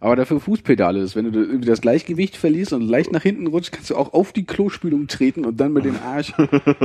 Aber 0.00 0.14
dafür 0.16 0.40
Fußpedale 0.40 1.00
ist, 1.00 1.16
wenn 1.16 1.32
du 1.32 1.40
irgendwie 1.40 1.68
das 1.68 1.80
Gleichgewicht 1.80 2.36
verlierst 2.36 2.72
und 2.72 2.82
leicht 2.82 3.12
nach 3.12 3.22
hinten 3.22 3.46
rutscht, 3.46 3.72
kannst 3.72 3.90
du 3.90 3.96
auch 3.96 4.12
auf 4.12 4.32
die 4.32 4.44
Klospülung 4.44 5.06
treten 5.06 5.44
und 5.44 5.58
dann 5.58 5.72
mit 5.72 5.84
dem 5.84 5.96
Arsch 6.04 6.34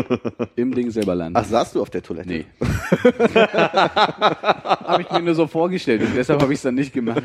im 0.55 0.73
Ding 0.73 0.91
selber 0.91 1.15
landen. 1.15 1.37
Ach, 1.37 1.45
saßt 1.45 1.75
du 1.75 1.81
auf 1.81 1.89
der 1.89 2.03
Toilette? 2.03 2.29
Nee. 2.29 2.45
habe 4.91 5.01
ich 5.01 5.11
mir 5.11 5.21
nur 5.21 5.35
so 5.35 5.47
vorgestellt 5.47 6.03
und 6.03 6.15
deshalb 6.15 6.41
habe 6.41 6.53
ich 6.53 6.59
es 6.59 6.63
dann 6.63 6.75
nicht 6.75 6.93
gemacht. 6.93 7.23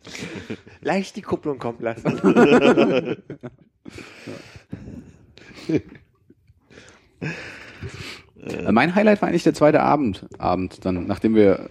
Leicht 0.82 1.16
die 1.16 1.22
Kupplung 1.22 1.58
kommen 1.58 1.80
lassen. 1.80 3.16
Mein 8.70 8.94
Highlight 8.94 9.22
war 9.22 9.28
eigentlich 9.28 9.44
der 9.44 9.54
zweite 9.54 9.80
Abend, 9.80 10.26
Abend 10.38 10.84
dann, 10.84 11.06
nachdem 11.06 11.34
wir 11.34 11.70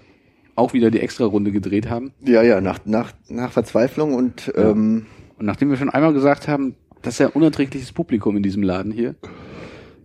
auch 0.56 0.74
wieder 0.74 0.92
die 0.92 1.00
Extra-Runde 1.00 1.52
gedreht 1.52 1.90
haben. 1.90 2.12
Ja, 2.22 2.42
ja, 2.42 2.62
nach, 2.62 2.80
nach, 2.86 3.14
nach 3.30 3.52
Verzweiflung 3.52 4.14
und 4.14 4.52
ähm, 4.56 5.06
Und 5.38 5.46
nachdem 5.46 5.70
wir 5.70 5.78
schon 5.78 5.90
einmal 5.90 6.14
gesagt 6.14 6.48
haben, 6.48 6.76
das 7.02 7.16
ist 7.16 7.20
ja 7.20 7.28
unerträgliches 7.30 7.92
Publikum 7.92 8.38
in 8.38 8.44
diesem 8.44 8.64
Laden 8.64 8.92
hier, 8.92 9.16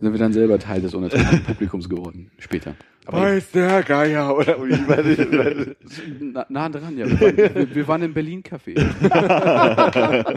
sind 0.00 0.12
wir 0.12 0.18
dann 0.18 0.32
selber 0.32 0.58
Teil 0.58 0.80
des 0.80 0.94
unerträglichen 0.94 1.42
Publikums 1.46 1.88
geworden. 1.88 2.30
Später. 2.38 2.74
Aber 3.06 3.22
Weiß 3.22 3.52
der 3.52 3.84
Geier 3.84 4.36
oder 4.36 4.56
wie 4.64 5.76
na, 6.20 6.44
nah 6.48 6.68
dran, 6.68 6.98
ja. 6.98 7.06
Wir 7.06 7.20
waren, 7.20 7.36
wir, 7.36 7.74
wir 7.74 7.88
waren 7.88 8.02
im 8.02 8.12
Berlin-Café. 8.12 8.74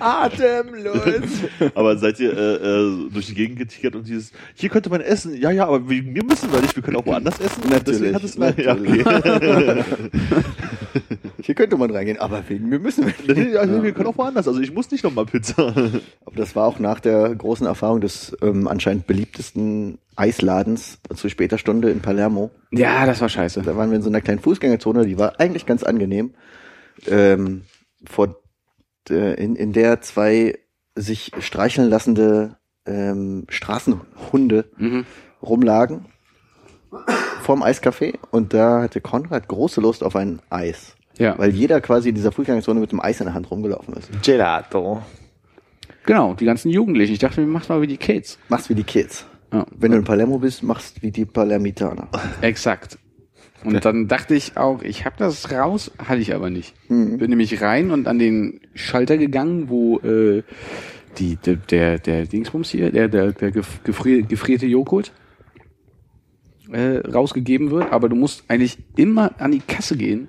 Atemlos. 0.00 1.30
Aber 1.74 1.98
seid 1.98 2.18
ihr 2.18 2.32
äh, 2.32 2.54
äh, 2.54 3.10
durch 3.10 3.26
die 3.26 3.34
Gegend 3.34 3.58
getigert 3.58 3.94
und 3.94 4.08
dieses, 4.08 4.32
hier 4.54 4.70
könnte 4.70 4.88
man 4.88 5.02
essen, 5.02 5.38
ja, 5.38 5.50
ja, 5.50 5.66
aber 5.66 5.80
mir 5.80 6.24
müssen 6.24 6.50
wir 6.50 6.62
nicht, 6.62 6.74
wir 6.74 6.82
können 6.82 6.96
auch 6.96 7.04
woanders 7.04 7.38
essen. 7.38 7.60
Deswegen 7.86 8.14
hat 8.14 8.24
es 8.24 8.36
ja, 8.56 8.74
okay. 8.74 9.84
Hier 11.42 11.54
könnte 11.54 11.76
man 11.76 11.90
reingehen, 11.90 12.18
aber 12.18 12.42
wegen 12.48 12.68
mir 12.68 12.78
müssen 12.78 13.04
wir 13.26 13.34
nicht. 13.34 13.52
ja, 13.54 13.82
wir 13.82 13.92
können 13.92 14.06
auch 14.08 14.16
woanders, 14.18 14.48
also 14.48 14.60
ich 14.60 14.72
muss 14.72 14.90
nicht 14.90 15.04
nochmal 15.04 15.26
Pizza. 15.26 15.68
Aber 16.24 16.36
das 16.36 16.54
war 16.56 16.66
auch 16.66 16.78
nach 16.78 17.00
der 17.00 17.34
großen 17.34 17.66
Erfahrung 17.66 18.00
des 18.00 18.36
ähm, 18.42 18.68
anscheinend 18.68 19.06
beliebtesten 19.06 19.98
Eisladens 20.16 20.98
zu 21.14 21.28
später 21.28 21.58
Stunde 21.58 21.90
in 21.90 22.00
Palermo. 22.00 22.50
Ja, 22.70 23.06
das 23.06 23.20
war 23.20 23.28
scheiße. 23.28 23.62
Da 23.62 23.76
waren 23.76 23.90
wir 23.90 23.96
in 23.96 24.02
so 24.02 24.08
einer 24.08 24.20
kleinen 24.20 24.40
Fußgängerzone, 24.40 25.06
die 25.06 25.18
war 25.18 25.40
eigentlich 25.40 25.66
ganz 25.66 25.82
angenehm. 25.82 26.34
Ähm, 27.06 27.62
vor, 28.06 28.36
äh, 29.10 29.34
in, 29.42 29.56
in 29.56 29.72
der 29.72 30.00
zwei 30.02 30.58
sich 30.94 31.32
streicheln 31.40 31.88
lassende 31.88 32.56
ähm, 32.86 33.46
Straßenhunde 33.48 34.66
Mhm. 34.76 35.04
rumlagen 35.42 36.06
vorm 37.40 37.62
Eiscafé 37.62 38.14
und 38.30 38.52
da 38.52 38.82
hatte 38.82 39.00
Konrad 39.00 39.48
große 39.48 39.80
Lust 39.80 40.04
auf 40.04 40.14
ein 40.14 40.40
Eis. 40.50 40.94
Ja, 41.18 41.38
Weil 41.38 41.50
jeder 41.50 41.80
quasi 41.80 42.08
in 42.08 42.14
dieser 42.14 42.32
Fußgängerzone 42.32 42.80
mit 42.80 42.90
dem 42.92 43.00
Eis 43.00 43.20
in 43.20 43.26
der 43.26 43.34
Hand 43.34 43.50
rumgelaufen 43.50 43.94
ist. 43.94 44.08
Gelato. 44.22 45.02
genau, 46.04 46.34
die 46.34 46.44
ganzen 46.46 46.70
Jugendlichen. 46.70 47.12
Ich 47.12 47.18
dachte, 47.18 47.38
wir 47.38 47.46
machen 47.46 47.66
mal 47.68 47.82
wie 47.82 47.86
die 47.86 47.98
Kids. 47.98 48.38
Machst 48.48 48.70
wie 48.70 48.74
die 48.74 48.82
Kids. 48.84 49.26
Ja. 49.52 49.66
Wenn 49.76 49.92
du 49.92 49.98
in 49.98 50.04
Palermo 50.04 50.38
bist, 50.38 50.62
machst 50.62 51.02
wie 51.02 51.10
die 51.10 51.26
Palermitaner. 51.26 52.08
Exakt. 52.40 52.98
Und 53.64 53.84
dann 53.84 54.08
dachte 54.08 54.34
ich 54.34 54.56
auch, 54.56 54.82
ich 54.82 55.04
habe 55.04 55.14
das 55.18 55.52
raus, 55.52 55.92
hatte 55.98 56.20
ich 56.20 56.34
aber 56.34 56.50
nicht. 56.50 56.74
Bin 56.88 57.18
nämlich 57.18 57.60
rein 57.60 57.90
und 57.92 58.08
an 58.08 58.18
den 58.18 58.60
Schalter 58.74 59.18
gegangen, 59.18 59.68
wo 59.68 59.98
äh, 60.00 60.42
die 61.18 61.36
der 61.36 61.56
der, 61.56 61.98
der 61.98 62.26
Dingsbums 62.26 62.70
hier, 62.70 62.90
der 62.90 63.06
der, 63.08 63.32
der 63.32 63.52
gef- 63.52 63.84
gefrier, 63.84 64.22
gefrierte 64.22 64.66
Joghurt 64.66 65.12
äh, 66.72 66.98
rausgegeben 67.06 67.70
wird, 67.70 67.92
aber 67.92 68.08
du 68.08 68.16
musst 68.16 68.44
eigentlich 68.48 68.78
immer 68.96 69.32
an 69.38 69.52
die 69.52 69.60
Kasse 69.60 69.96
gehen 69.96 70.28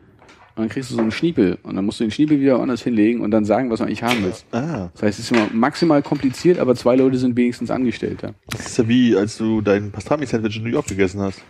und 0.56 0.62
dann 0.64 0.70
kriegst 0.70 0.92
du 0.92 0.96
so 0.96 1.02
einen 1.02 1.12
Schniepel 1.12 1.58
und 1.64 1.76
dann 1.76 1.86
musst 1.86 2.00
du 2.00 2.04
den 2.04 2.12
Schniepel 2.12 2.40
wieder 2.40 2.58
woanders 2.60 2.84
hinlegen 2.84 3.22
und 3.22 3.32
dann 3.32 3.46
sagen, 3.46 3.70
was 3.70 3.80
du 3.80 3.86
eigentlich 3.86 4.04
haben 4.04 4.24
willst. 4.24 4.46
Ah, 4.52 4.90
Das 4.94 5.02
heißt, 5.04 5.20
es 5.20 5.26
ist 5.26 5.32
immer 5.32 5.48
maximal 5.54 6.02
kompliziert, 6.02 6.60
aber 6.60 6.76
zwei 6.76 6.96
Leute 6.96 7.18
sind 7.18 7.36
wenigstens 7.36 7.72
Angestellter. 7.72 8.34
das 8.50 8.68
ist 8.68 8.78
ja 8.78 8.88
wie, 8.88 9.16
als 9.16 9.38
du 9.38 9.62
dein 9.62 9.92
Pastrami-Sandwich 9.92 10.58
in 10.58 10.64
New 10.64 10.70
York 10.70 10.88
gegessen 10.88 11.22
hast. 11.22 11.42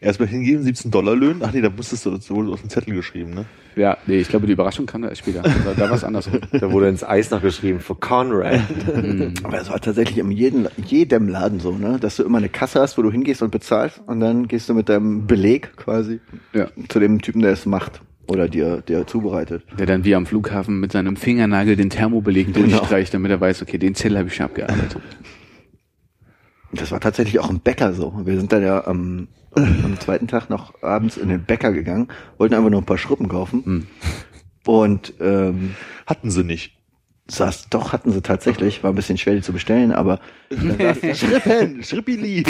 Erstmal 0.00 0.28
hingeben, 0.28 0.62
17 0.62 0.92
Dollar 0.92 1.16
Löhnen. 1.16 1.42
Ach 1.44 1.52
nee, 1.52 1.60
da 1.60 1.70
musstest 1.70 2.06
du 2.06 2.10
das 2.12 2.30
wohl 2.30 2.52
auf 2.52 2.60
den 2.60 2.70
Zettel 2.70 2.94
geschrieben, 2.94 3.30
ne? 3.34 3.46
Ja, 3.74 3.96
nee, 4.06 4.18
ich 4.18 4.28
glaube, 4.28 4.46
die 4.46 4.52
Überraschung 4.52 4.86
kam 4.86 5.02
da 5.02 5.08
erst 5.08 5.22
später. 5.22 5.42
Da, 5.42 5.74
da 5.76 5.90
war 5.90 5.96
es 5.96 6.04
andersrum. 6.04 6.38
Da 6.52 6.70
wurde 6.70 6.88
ins 6.88 7.02
Eis 7.02 7.30
noch 7.32 7.42
geschrieben 7.42 7.80
für 7.80 7.96
Conrad. 7.96 8.60
Aber 9.42 9.56
das 9.56 9.70
war 9.70 9.80
tatsächlich 9.80 10.18
in 10.18 10.30
jedem, 10.30 10.68
jedem 10.86 11.26
Laden 11.28 11.58
so, 11.58 11.72
ne? 11.72 11.98
Dass 12.00 12.14
du 12.14 12.22
immer 12.22 12.38
eine 12.38 12.48
Kasse 12.48 12.80
hast, 12.80 12.96
wo 12.96 13.02
du 13.02 13.10
hingehst 13.10 13.42
und 13.42 13.50
bezahlst 13.50 14.00
und 14.06 14.20
dann 14.20 14.46
gehst 14.46 14.68
du 14.68 14.74
mit 14.74 14.88
deinem 14.88 15.26
Beleg 15.26 15.76
quasi 15.76 16.20
Ja. 16.52 16.68
zu 16.88 17.00
dem 17.00 17.20
Typen, 17.20 17.42
der 17.42 17.50
es 17.52 17.66
macht 17.66 18.00
oder 18.28 18.48
dir, 18.48 18.82
der 18.82 19.06
zubereitet. 19.06 19.64
Der 19.78 19.86
dann 19.86 20.04
wie 20.04 20.14
am 20.14 20.26
Flughafen 20.26 20.80
mit 20.80 20.92
seinem 20.92 21.16
Fingernagel 21.16 21.76
den 21.76 21.90
Thermobeleg 21.90 22.52
durchstreicht, 22.54 23.12
damit 23.14 23.30
er 23.30 23.40
weiß, 23.40 23.62
okay, 23.62 23.78
den 23.78 23.94
Zettel 23.94 24.18
habe 24.18 24.28
ich 24.28 24.34
schon 24.34 24.46
abgearbeitet. 24.46 25.00
Das 26.72 26.92
war 26.92 27.00
tatsächlich 27.00 27.38
auch 27.40 27.50
im 27.50 27.60
Bäcker 27.60 27.94
so. 27.94 28.20
Wir 28.24 28.38
sind 28.38 28.52
dann 28.52 28.62
ja 28.62 28.86
am, 28.86 29.28
am 29.54 29.98
zweiten 29.98 30.28
Tag 30.28 30.50
noch 30.50 30.82
abends 30.82 31.16
in 31.16 31.30
den 31.30 31.44
Bäcker 31.44 31.72
gegangen, 31.72 32.08
wollten 32.36 32.54
einfach 32.54 32.70
nur 32.70 32.82
ein 32.82 32.86
paar 32.86 32.98
Schrippen 32.98 33.28
kaufen. 33.28 33.86
Und 34.66 35.14
ähm, 35.20 35.74
Hatten 36.06 36.30
sie 36.30 36.44
nicht. 36.44 36.77
Saß, 37.30 37.68
doch 37.70 37.92
hatten 37.92 38.10
sie 38.12 38.22
tatsächlich, 38.22 38.82
war 38.82 38.90
ein 38.92 38.96
bisschen 38.96 39.18
schwer 39.18 39.34
die 39.34 39.42
zu 39.42 39.52
bestellen, 39.52 39.92
aber 39.92 40.18
dann 40.50 40.76
saß, 40.78 41.00
der- 41.02 41.14
Schrippen, 41.14 41.82
Schrippili, 41.82 42.42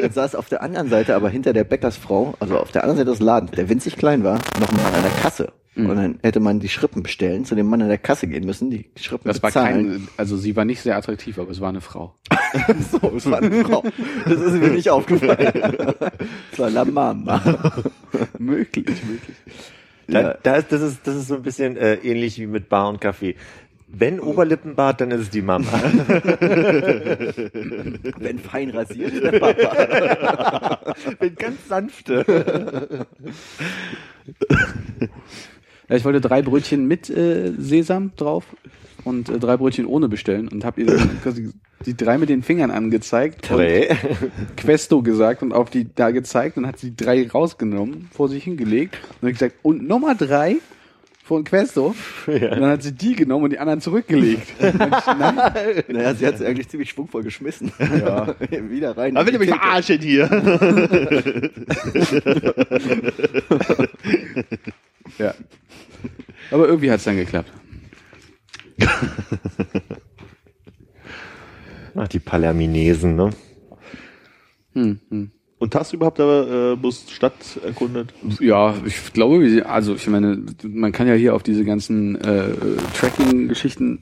dann 0.00 0.10
saß 0.12 0.34
auf 0.34 0.48
der 0.48 0.62
anderen 0.62 0.88
Seite, 0.88 1.14
aber 1.14 1.28
hinter 1.28 1.52
der 1.52 1.64
Bäckersfrau, 1.64 2.34
also 2.40 2.58
auf 2.58 2.72
der 2.72 2.82
anderen 2.82 2.98
Seite 2.98 3.10
des 3.10 3.20
Ladens, 3.20 3.50
der 3.52 3.68
winzig 3.68 3.96
klein 3.96 4.24
war, 4.24 4.38
noch 4.60 4.68
ein 4.70 4.76
Mann 4.82 4.94
an 4.94 5.02
der 5.02 5.22
Kasse. 5.22 5.52
Und 5.76 5.88
dann 5.94 6.18
hätte 6.22 6.40
man 6.40 6.58
die 6.58 6.70
Schrippen 6.70 7.02
bestellen, 7.02 7.44
zu 7.44 7.54
dem 7.54 7.66
Mann 7.66 7.82
an 7.82 7.88
der 7.88 7.98
Kasse 7.98 8.26
gehen 8.26 8.46
müssen, 8.46 8.70
die 8.70 8.86
Schrippen 8.98 9.28
Das 9.28 9.42
war 9.42 9.50
bezahlen. 9.50 9.90
kein, 9.90 10.08
also 10.16 10.38
sie 10.38 10.56
war 10.56 10.64
nicht 10.64 10.80
sehr 10.80 10.96
attraktiv, 10.96 11.38
aber 11.38 11.50
es 11.50 11.60
war 11.60 11.68
eine 11.68 11.82
Frau. 11.82 12.14
so, 12.90 13.12
es 13.14 13.30
war 13.30 13.42
eine 13.42 13.62
Frau. 13.62 13.84
Das 14.24 14.40
ist 14.40 14.54
mir 14.54 14.68
nicht 14.70 14.88
aufgefallen. 14.88 15.52
Es 16.50 16.58
war 16.58 16.70
La 16.70 16.82
Mama. 16.86 17.42
möglich, 18.38 18.86
möglich. 18.86 19.36
Da, 20.08 20.36
da 20.42 20.56
ist, 20.56 20.70
das, 20.72 20.82
ist, 20.82 21.06
das 21.06 21.16
ist 21.16 21.28
so 21.28 21.36
ein 21.36 21.42
bisschen 21.42 21.76
äh, 21.76 21.94
ähnlich 21.96 22.38
wie 22.38 22.46
mit 22.46 22.68
Bar 22.68 22.88
und 22.88 23.00
Kaffee. 23.00 23.34
Wenn 23.88 24.18
Oberlippenbart, 24.20 25.00
dann 25.00 25.10
ist 25.12 25.20
es 25.20 25.30
die 25.30 25.42
Mama. 25.42 25.66
Wenn 28.18 28.38
fein 28.40 28.70
rasiert, 28.70 29.12
ist 29.12 29.22
der 29.22 29.38
Papa. 29.38 30.94
Mit 31.20 31.38
ganz 31.38 31.68
sanfte. 31.68 33.06
Ja, 35.88 35.96
ich 35.96 36.04
wollte 36.04 36.20
drei 36.20 36.42
Brötchen 36.42 36.88
mit 36.88 37.08
äh, 37.08 37.52
Sesam 37.58 38.10
drauf 38.16 38.44
und 39.06 39.28
äh, 39.28 39.38
drei 39.38 39.56
Brötchen 39.56 39.86
ohne 39.86 40.08
bestellen 40.08 40.48
und 40.48 40.64
habe 40.64 40.82
ihr 40.82 40.86
quasi 41.22 41.50
die 41.84 41.96
drei 41.96 42.18
mit 42.18 42.28
den 42.28 42.42
Fingern 42.42 42.70
angezeigt 42.70 43.50
und 43.50 43.58
Drei. 43.58 43.96
Questo 44.56 45.02
gesagt 45.02 45.42
und 45.42 45.52
auf 45.52 45.70
die 45.70 45.94
da 45.94 46.10
gezeigt 46.10 46.56
und 46.56 46.66
hat 46.66 46.78
sie 46.78 46.96
drei 46.96 47.28
rausgenommen, 47.28 48.08
vor 48.12 48.28
sich 48.28 48.44
hingelegt 48.44 48.98
und 49.20 49.28
hat 49.28 49.34
gesagt, 49.34 49.54
und 49.62 49.86
Nummer 49.86 50.14
drei 50.14 50.56
von 51.22 51.42
Questo. 51.42 51.94
Und 52.26 52.40
dann 52.40 52.70
hat 52.70 52.84
sie 52.84 52.92
die 52.92 53.16
genommen 53.16 53.46
und 53.46 53.50
die 53.50 53.58
anderen 53.58 53.80
zurückgelegt. 53.80 54.46
Und. 54.60 55.88
Naja, 55.88 56.14
sie 56.14 56.24
hat 56.24 56.38
sie 56.38 56.46
eigentlich 56.46 56.68
ziemlich 56.68 56.90
schwungvoll 56.90 57.24
geschmissen. 57.24 57.72
Ja. 57.80 58.36
Wieder 58.48 58.96
rein. 58.96 59.16
Da 59.16 59.26
will 59.26 59.34
ich 59.34 59.40
mich 59.40 59.48
verarschen 59.48 60.00
hier. 60.00 60.30
Ja. 65.18 65.34
Aber 66.52 66.68
irgendwie 66.68 66.92
hat's 66.92 67.02
dann 67.02 67.16
geklappt. 67.16 67.50
Ach, 71.94 72.08
die 72.08 72.18
Palerminesen, 72.18 73.16
ne? 73.16 73.30
Hm, 74.74 75.00
hm. 75.08 75.30
Und 75.58 75.74
hast 75.74 75.92
du 75.92 75.96
überhaupt 75.96 76.18
da 76.18 76.72
äh, 76.72 76.76
bloß 76.76 77.10
Stadt 77.10 77.58
erkundet? 77.64 78.12
Ja, 78.40 78.74
ich 78.84 79.14
glaube, 79.14 79.64
also 79.66 79.94
ich 79.94 80.06
meine, 80.06 80.44
man 80.62 80.92
kann 80.92 81.08
ja 81.08 81.14
hier 81.14 81.34
auf 81.34 81.42
diese 81.42 81.64
ganzen 81.64 82.16
äh, 82.16 82.52
Tracking-Geschichten, 82.94 84.00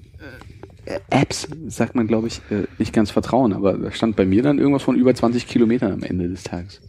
äh, 0.84 0.98
Apps, 1.10 1.48
sagt 1.68 1.94
man, 1.94 2.08
glaube 2.08 2.26
ich, 2.26 2.40
äh, 2.50 2.64
nicht 2.78 2.92
ganz 2.92 3.12
vertrauen, 3.12 3.52
aber 3.52 3.74
da 3.74 3.92
stand 3.92 4.16
bei 4.16 4.26
mir 4.26 4.42
dann 4.42 4.58
irgendwas 4.58 4.82
von 4.82 4.96
über 4.96 5.14
20 5.14 5.46
Kilometern 5.46 5.92
am 5.92 6.02
Ende 6.02 6.28
des 6.28 6.42
Tages. 6.42 6.80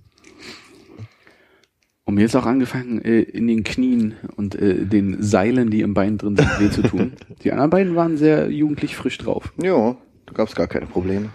Und 2.08 2.16
mir 2.16 2.22
jetzt 2.22 2.36
auch 2.36 2.46
angefangen, 2.46 3.02
äh, 3.04 3.22
in 3.22 3.48
den 3.48 3.64
Knien 3.64 4.14
und 4.36 4.54
äh, 4.54 4.86
den 4.86 5.24
Seilen, 5.24 5.72
die 5.72 5.82
im 5.82 5.96
Bein 5.96 6.20
drin 6.20 6.36
sind, 6.36 6.60
weh 6.60 6.70
zu 6.70 6.84
tun. 6.84 7.14
Die 7.44 7.52
anderen 7.52 7.72
beiden 7.72 7.96
waren 7.96 8.16
sehr 8.16 8.52
jugendlich 8.52 8.96
frisch 8.96 9.18
drauf. 9.18 9.52
Ja, 9.62 9.98
da 10.28 10.34
gab 10.34 10.48
es 10.48 10.54
gar 10.54 10.68
keine 10.68 10.86
Probleme. 10.86 11.32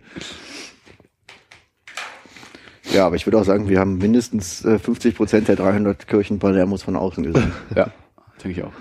ja, 2.91 3.05
aber 3.05 3.15
ich 3.15 3.25
würde 3.25 3.39
auch 3.39 3.45
sagen, 3.45 3.69
wir 3.69 3.79
haben 3.79 3.97
mindestens 3.97 4.65
äh, 4.65 4.79
50 4.79 5.15
Prozent 5.15 5.47
der 5.47 5.55
300 5.55 6.05
Kirchen 6.05 6.39
Palermos 6.39 6.83
von 6.83 6.97
außen 6.97 7.23
gesehen. 7.23 7.53
Ja, 7.75 7.89
denke 8.43 8.59
ich 8.59 8.65
auch. 8.65 8.73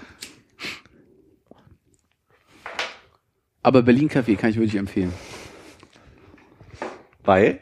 Aber 3.62 3.82
Berlin 3.82 4.10
Café 4.10 4.34
kann 4.36 4.50
ich 4.50 4.56
wirklich 4.56 4.74
empfehlen. 4.74 5.12
Weil? 7.22 7.60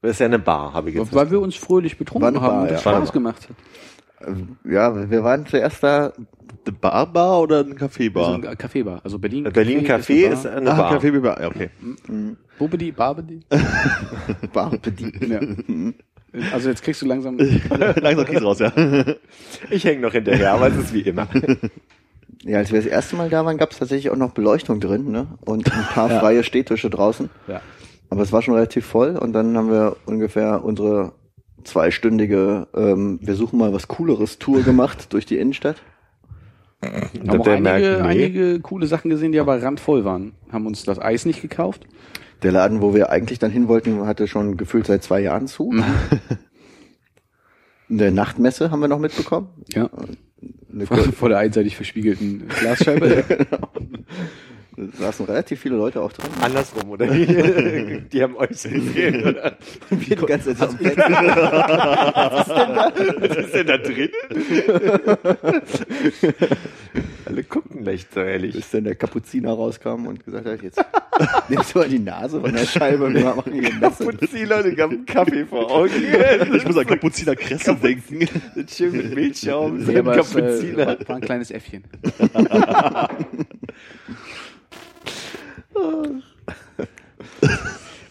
Das 0.00 0.12
ist 0.12 0.18
ja 0.20 0.26
eine 0.26 0.38
Bar, 0.38 0.72
habe 0.74 0.90
ich 0.90 0.96
jetzt. 0.96 1.12
Weil 1.14 1.30
wir 1.30 1.40
uns 1.40 1.56
fröhlich 1.56 1.98
betrunken 1.98 2.28
eine 2.28 2.40
haben 2.40 2.48
Bar, 2.52 2.62
und 2.62 2.70
das 2.70 2.84
ja. 2.84 2.92
Spaß 2.92 3.12
gemacht 3.12 3.48
hat. 3.48 4.36
Ja, 4.64 5.10
wir 5.10 5.24
waren 5.24 5.46
zuerst 5.46 5.82
da. 5.82 6.12
Eine 6.66 6.76
Barbar 6.76 7.40
oder 7.40 7.60
ein 7.60 7.70
So 7.70 7.74
Kaffeebar? 7.76 8.34
ein 8.34 8.58
Kaffeebar. 8.58 9.00
Also 9.02 9.18
Berlin. 9.18 9.44
Berlin 9.44 9.86
Café 9.86 10.28
ist 10.30 10.46
eine 10.46 10.56
eine 10.58 10.72
Ah, 10.72 10.76
Bar. 10.76 10.92
Kaffeebar, 10.94 11.40
ja, 11.40 11.48
okay. 11.48 11.70
Bar. 11.80 12.36
Bobedi, 12.58 12.92
Barbedi. 12.92 13.40
Bar 14.52 14.70
bedient. 14.82 15.26
ja. 15.26 15.40
Also 16.52 16.68
jetzt 16.68 16.82
kriegst 16.82 17.00
du 17.00 17.06
langsam. 17.06 17.38
Langsam 18.00 18.26
geht's 18.26 18.42
raus, 18.42 18.58
ja. 18.58 18.70
Ich 19.70 19.84
hänge 19.84 20.02
noch 20.02 20.12
hinterher, 20.12 20.52
aber 20.52 20.68
es 20.68 20.76
ist 20.76 20.92
wie 20.92 21.00
immer. 21.00 21.26
Ja, 22.42 22.58
als 22.58 22.70
wir 22.70 22.80
das 22.80 22.86
erste 22.86 23.16
Mal 23.16 23.30
da 23.30 23.44
waren, 23.46 23.56
gab 23.56 23.70
es 23.70 23.78
tatsächlich 23.78 24.10
auch 24.10 24.16
noch 24.16 24.32
Beleuchtung 24.32 24.78
drin, 24.80 25.10
ne? 25.10 25.26
Und 25.40 25.72
ein 25.72 25.84
paar 25.84 26.10
freie 26.10 26.44
Stehtische 26.44 26.90
draußen. 26.90 27.30
Ja. 27.46 27.62
Aber 28.10 28.22
es 28.22 28.32
war 28.32 28.42
schon 28.42 28.54
relativ 28.54 28.86
voll 28.86 29.16
und 29.16 29.32
dann 29.32 29.56
haben 29.56 29.70
wir 29.70 29.96
ungefähr 30.06 30.64
unsere 30.64 31.12
zweistündige, 31.64 32.68
ähm, 32.74 33.18
wir 33.22 33.34
suchen 33.34 33.58
mal 33.58 33.72
was 33.72 33.88
Cooleres 33.88 34.38
Tour 34.38 34.62
gemacht 34.62 35.12
durch 35.12 35.26
die 35.26 35.38
Innenstadt. 35.38 35.76
Wir 36.80 36.90
haben 37.28 37.40
auch 37.40 37.46
einige, 37.46 37.60
merkt, 37.60 37.82
nee. 37.82 38.08
einige 38.08 38.60
coole 38.60 38.86
Sachen 38.86 39.10
gesehen, 39.10 39.32
die 39.32 39.40
aber 39.40 39.60
randvoll 39.62 40.04
waren. 40.04 40.34
Haben 40.50 40.66
uns 40.66 40.84
das 40.84 41.00
Eis 41.00 41.26
nicht 41.26 41.42
gekauft. 41.42 41.86
Der 42.42 42.52
Laden, 42.52 42.80
wo 42.80 42.94
wir 42.94 43.10
eigentlich 43.10 43.40
dann 43.40 43.50
hin 43.50 43.66
wollten, 43.66 44.06
hatte 44.06 44.28
schon 44.28 44.56
gefühlt 44.56 44.86
seit 44.86 45.02
zwei 45.02 45.20
Jahren 45.20 45.48
zu. 45.48 45.74
Eine 47.90 48.12
Nachtmesse 48.12 48.70
haben 48.70 48.80
wir 48.80 48.88
noch 48.88 49.00
mitbekommen. 49.00 49.48
Ja. 49.72 49.90
Eine 50.72 50.86
Vor, 50.86 50.98
vor 50.98 51.28
der 51.30 51.38
einseitig 51.38 51.74
verspiegelten 51.74 52.46
Glasscheibe. 52.48 53.24
Da 53.50 53.58
saßen 54.98 55.26
relativ 55.26 55.60
viele 55.60 55.76
Leute 55.76 56.00
auch 56.00 56.12
drin. 56.12 56.30
Andersrum, 56.40 56.90
oder? 56.90 57.06
Die, 57.06 58.02
die 58.12 58.22
haben 58.22 58.36
euch 58.36 58.50
gesehen, 58.50 59.26
oder? 59.26 59.56
Wir 59.90 60.16
die 60.16 60.26
ganze 60.26 60.56
Zeit 60.56 60.70
so 60.70 60.76
am 60.76 60.82
Bett. 60.82 60.96
Was 63.18 63.36
ist 63.36 63.54
denn 63.54 63.66
da 63.66 63.78
drin? 63.78 64.10
Alle 67.24 67.44
gucken 67.44 67.84
leicht 67.84 68.12
so 68.12 68.20
ehrlich. 68.20 68.54
bis 68.54 68.70
dann 68.70 68.84
der 68.84 68.94
Kapuziner 68.94 69.52
rauskam 69.52 70.06
und 70.06 70.24
gesagt 70.24 70.46
hat, 70.46 70.62
jetzt 70.62 70.82
nimmst 71.48 71.74
du 71.74 71.80
mal 71.80 71.88
die 71.88 71.98
Nase 71.98 72.40
von 72.40 72.52
der 72.52 72.64
Scheibe 72.64 73.04
und 73.04 73.14
wir 73.14 73.24
machen 73.24 73.52
hier. 73.52 73.70
Kapuziner, 73.80 74.62
die 74.62 74.80
haben 74.80 74.92
einen 74.92 75.06
Kaffee 75.06 75.44
vor 75.44 75.70
Augen. 75.70 75.90
Ich 76.54 76.64
muss 76.64 76.76
an 76.76 76.86
Kapuziner 76.86 77.36
Kresse 77.36 77.74
denken. 77.74 78.28
Schön 78.68 78.92
mit 78.92 79.14
Milchschaum, 79.14 79.80
es, 79.80 79.88
äh, 79.88 80.02
Kapuziner. 80.02 80.86
war, 80.86 81.08
war 81.08 81.16
ein 81.16 81.22
kleines 81.22 81.50
Äffchen. 81.50 81.84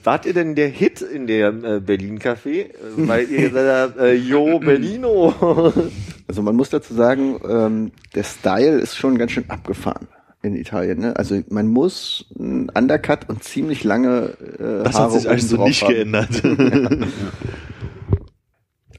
Wart 0.04 0.26
ihr 0.26 0.34
denn 0.34 0.56
der 0.56 0.70
Hit 0.70 1.02
in 1.02 1.28
der 1.28 1.50
äh, 1.50 1.80
Berlin-Café? 1.82 2.62
Äh, 2.62 2.70
Weil 2.96 3.30
ihr 3.30 3.50
gesagt 3.50 3.96
habt, 3.96 4.00
äh, 4.00 4.14
Jo 4.14 4.60
Berlino. 4.60 5.74
Also 6.30 6.42
man 6.42 6.58
muss 6.58 6.70
dazu 6.70 6.94
sagen, 6.94 7.40
ähm, 7.48 7.92
der 8.14 8.24
Style 8.24 8.80
ist 8.80 8.98
schon 8.98 9.18
ganz 9.18 9.32
schön 9.32 9.50
abgefahren 9.50 10.10
in 10.42 10.58
Italien. 10.58 11.00
Ne? 11.00 11.16
Also 11.16 11.42
man 11.50 11.68
muss 11.68 12.26
ein 12.38 12.70
Undercut 12.70 13.30
und 13.30 13.46
ziemlich 13.46 13.86
lange 13.86 14.34
äh, 14.60 14.84
Das 14.84 14.96
Haare 14.96 15.14
hat 15.14 15.22
sich 15.22 15.30
eigentlich 15.30 15.48
so 15.48 15.64
nicht 15.64 15.82
haben. 15.84 15.94
geändert. 15.94 16.44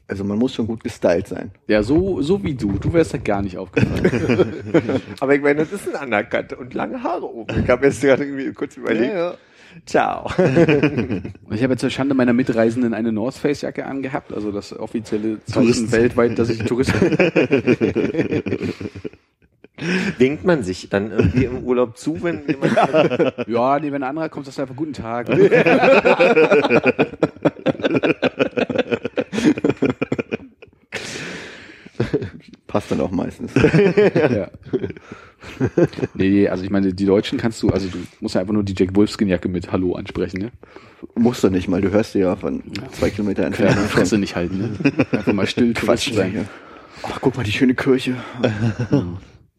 Also 0.09 0.23
man 0.23 0.39
muss 0.39 0.55
schon 0.55 0.65
gut 0.65 0.83
gestylt 0.83 1.27
sein. 1.27 1.51
Ja, 1.67 1.83
so, 1.83 2.19
so 2.23 2.43
wie 2.43 2.55
du. 2.55 2.79
Du 2.79 2.91
wärst 2.91 3.13
da 3.13 3.19
gar 3.19 3.43
nicht 3.43 3.59
aufgefallen. 3.59 5.01
Aber 5.19 5.35
ich 5.35 5.41
meine, 5.41 5.59
das 5.59 5.71
ist 5.71 5.95
ein 5.95 6.03
Undercut 6.03 6.53
und 6.53 6.73
lange 6.73 7.03
Haare 7.03 7.31
oben. 7.31 7.63
Ich 7.63 7.69
habe 7.69 7.85
jetzt 7.85 8.01
gerade 8.01 8.23
irgendwie 8.23 8.51
kurz 8.53 8.75
überlegt. 8.75 9.13
Ciao. 9.85 10.31
Und 10.35 11.33
ich 11.51 11.61
habe 11.61 11.77
zur 11.77 11.91
Schande 11.91 12.15
meiner 12.15 12.33
Mitreisenden 12.33 12.95
eine 12.95 13.11
North 13.11 13.35
Face 13.35 13.61
Jacke 13.61 13.85
angehabt, 13.85 14.33
also 14.33 14.51
das 14.51 14.75
offizielle 14.77 15.45
Zeichen 15.45 15.91
weltweit, 15.91 16.39
dass 16.39 16.49
ich 16.49 16.63
Tourist 16.63 16.91
bin. 16.99 17.11
Winkt 20.17 20.43
man 20.43 20.63
sich 20.63 20.89
dann 20.89 21.11
irgendwie 21.11 21.45
im 21.45 21.63
Urlaub 21.63 21.97
zu, 21.97 22.23
wenn 22.23 22.47
jemand 22.47 22.75
Ja, 23.47 23.79
nee, 23.79 23.91
wenn 23.91 24.01
ein 24.03 24.09
anderer 24.09 24.29
kommt, 24.29 24.47
sagst 24.47 24.57
du 24.57 24.63
einfach 24.63 24.75
guten 24.75 24.93
Tag. 24.93 25.29
Passt 32.67 32.91
dann 32.91 33.01
auch 33.01 33.11
meistens. 33.11 33.51
ja. 34.15 34.49
Nee, 36.15 36.29
nee, 36.29 36.49
also 36.49 36.65
ich 36.65 36.69
meine, 36.69 36.93
die 36.93 37.05
Deutschen 37.05 37.37
kannst 37.37 37.63
du, 37.63 37.69
also 37.69 37.87
du 37.87 37.97
musst 38.19 38.35
ja 38.35 38.41
einfach 38.41 38.53
nur 38.53 38.63
die 38.63 38.73
Jack 38.77 38.93
Wolfskin 38.93 39.29
Jacke 39.29 39.47
mit 39.47 39.71
Hallo 39.71 39.93
ansprechen, 39.93 40.41
ne? 40.41 40.51
Musst 41.15 41.45
du 41.45 41.49
nicht 41.49 41.69
mal, 41.69 41.79
du 41.79 41.91
hörst 41.91 42.13
dir 42.13 42.19
ja 42.19 42.35
von 42.35 42.61
zwei 42.91 43.09
Kilometer 43.09 43.49
Kann 43.49 43.67
ja 43.67 43.71
Fresse 43.71 44.17
nicht 44.17 44.35
halten, 44.35 44.57
ne? 44.57 44.71
Einfach 45.13 45.31
mal 45.31 45.47
still 45.47 45.73
Quatsch 45.73 46.11
sein. 46.11 46.49
Ach, 47.03 47.19
guck 47.21 47.37
mal, 47.37 47.43
die 47.43 47.53
schöne 47.53 47.73
Kirche. 47.73 48.17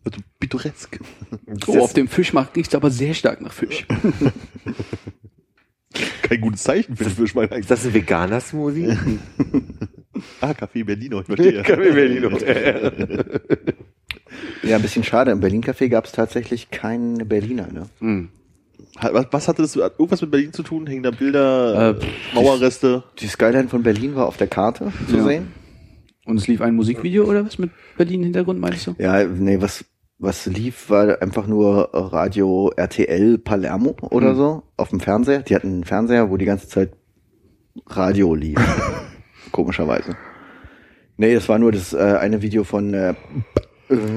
Also 0.05 0.20
pittoresk. 0.38 1.01
Oh, 1.66 1.78
auf 1.78 1.95
dem 1.95 2.09
Fischmarkt 2.09 2.55
riecht's 2.59 2.74
aber 2.74 2.91
sehr 2.91 3.14
stark 3.14 3.41
nach 3.41 3.55
Fisch. 3.55 3.86
Kein 6.22 6.41
gutes 6.43 6.62
Zeichen 6.62 6.95
für 6.97 7.05
den 7.05 7.12
Fischwein 7.14 7.49
Ist 7.49 7.70
das 7.70 7.84
ein 7.84 7.95
veganer 7.95 8.41
Smoothie? 8.41 8.97
Ah, 10.40 10.50
Café 10.52 10.84
Berlino, 10.84 11.20
ich 11.20 11.26
verstehe. 11.26 11.62
Kaffee 11.62 11.92
Berlino. 11.92 12.30
Ja, 14.62 14.76
ein 14.76 14.82
bisschen 14.82 15.02
schade. 15.04 15.30
Im 15.32 15.40
Berlin-Café 15.40 15.88
gab 15.88 16.04
es 16.04 16.12
tatsächlich 16.12 16.70
keinen 16.70 17.26
Berliner. 17.28 17.66
Ne? 17.72 17.86
Hm. 18.00 18.28
Was, 19.00 19.26
was 19.30 19.48
hatte 19.48 19.62
das 19.62 19.74
hat 19.76 19.94
irgendwas 19.98 20.20
mit 20.22 20.30
Berlin 20.30 20.52
zu 20.52 20.62
tun? 20.62 20.86
Hängen 20.86 21.02
da 21.02 21.11
Bilder, 21.11 21.96
Äh, 22.00 22.04
äh, 22.04 22.34
Mauerreste? 22.34 23.02
Die 23.18 23.26
Skyline 23.26 23.68
von 23.68 23.82
Berlin 23.82 24.14
war 24.14 24.26
auf 24.26 24.36
der 24.36 24.46
Karte 24.46 24.92
zu 25.08 25.16
Ja. 25.16 25.24
sehen. 25.24 25.48
Und 26.26 26.36
es 26.36 26.46
lief 26.46 26.61
ein 26.61 26.74
Musikvideo 26.76 27.24
oder 27.24 27.44
was 27.44 27.58
mit 27.58 27.70
Berlin-Hintergrund, 27.96 28.61
meinst 28.61 28.86
du? 28.86 28.94
Ja, 28.98 29.24
nee, 29.24 29.61
was, 29.61 29.84
was 30.18 30.46
lief, 30.46 30.90
war 30.90 31.20
einfach 31.22 31.46
nur 31.46 31.90
Radio 31.92 32.70
RTL 32.76 33.38
Palermo 33.38 33.96
oder 34.11 34.30
Hm. 34.30 34.36
so 34.36 34.62
auf 34.76 34.90
dem 34.90 35.00
Fernseher. 35.00 35.40
Die 35.42 35.54
hatten 35.54 35.68
einen 35.68 35.84
Fernseher, 35.84 36.30
wo 36.30 36.36
die 36.36 36.44
ganze 36.44 36.68
Zeit 36.68 36.92
Radio 37.86 38.34
lief. 38.34 38.58
Komischerweise. 39.53 40.16
Nee, 41.16 41.34
das 41.34 41.49
war 41.49 41.59
nur 41.59 41.72
das 41.72 41.93
äh, 41.93 41.99
eine 41.99 42.41
Video 42.43 42.64
von 42.64 42.95
äh, 42.95 43.14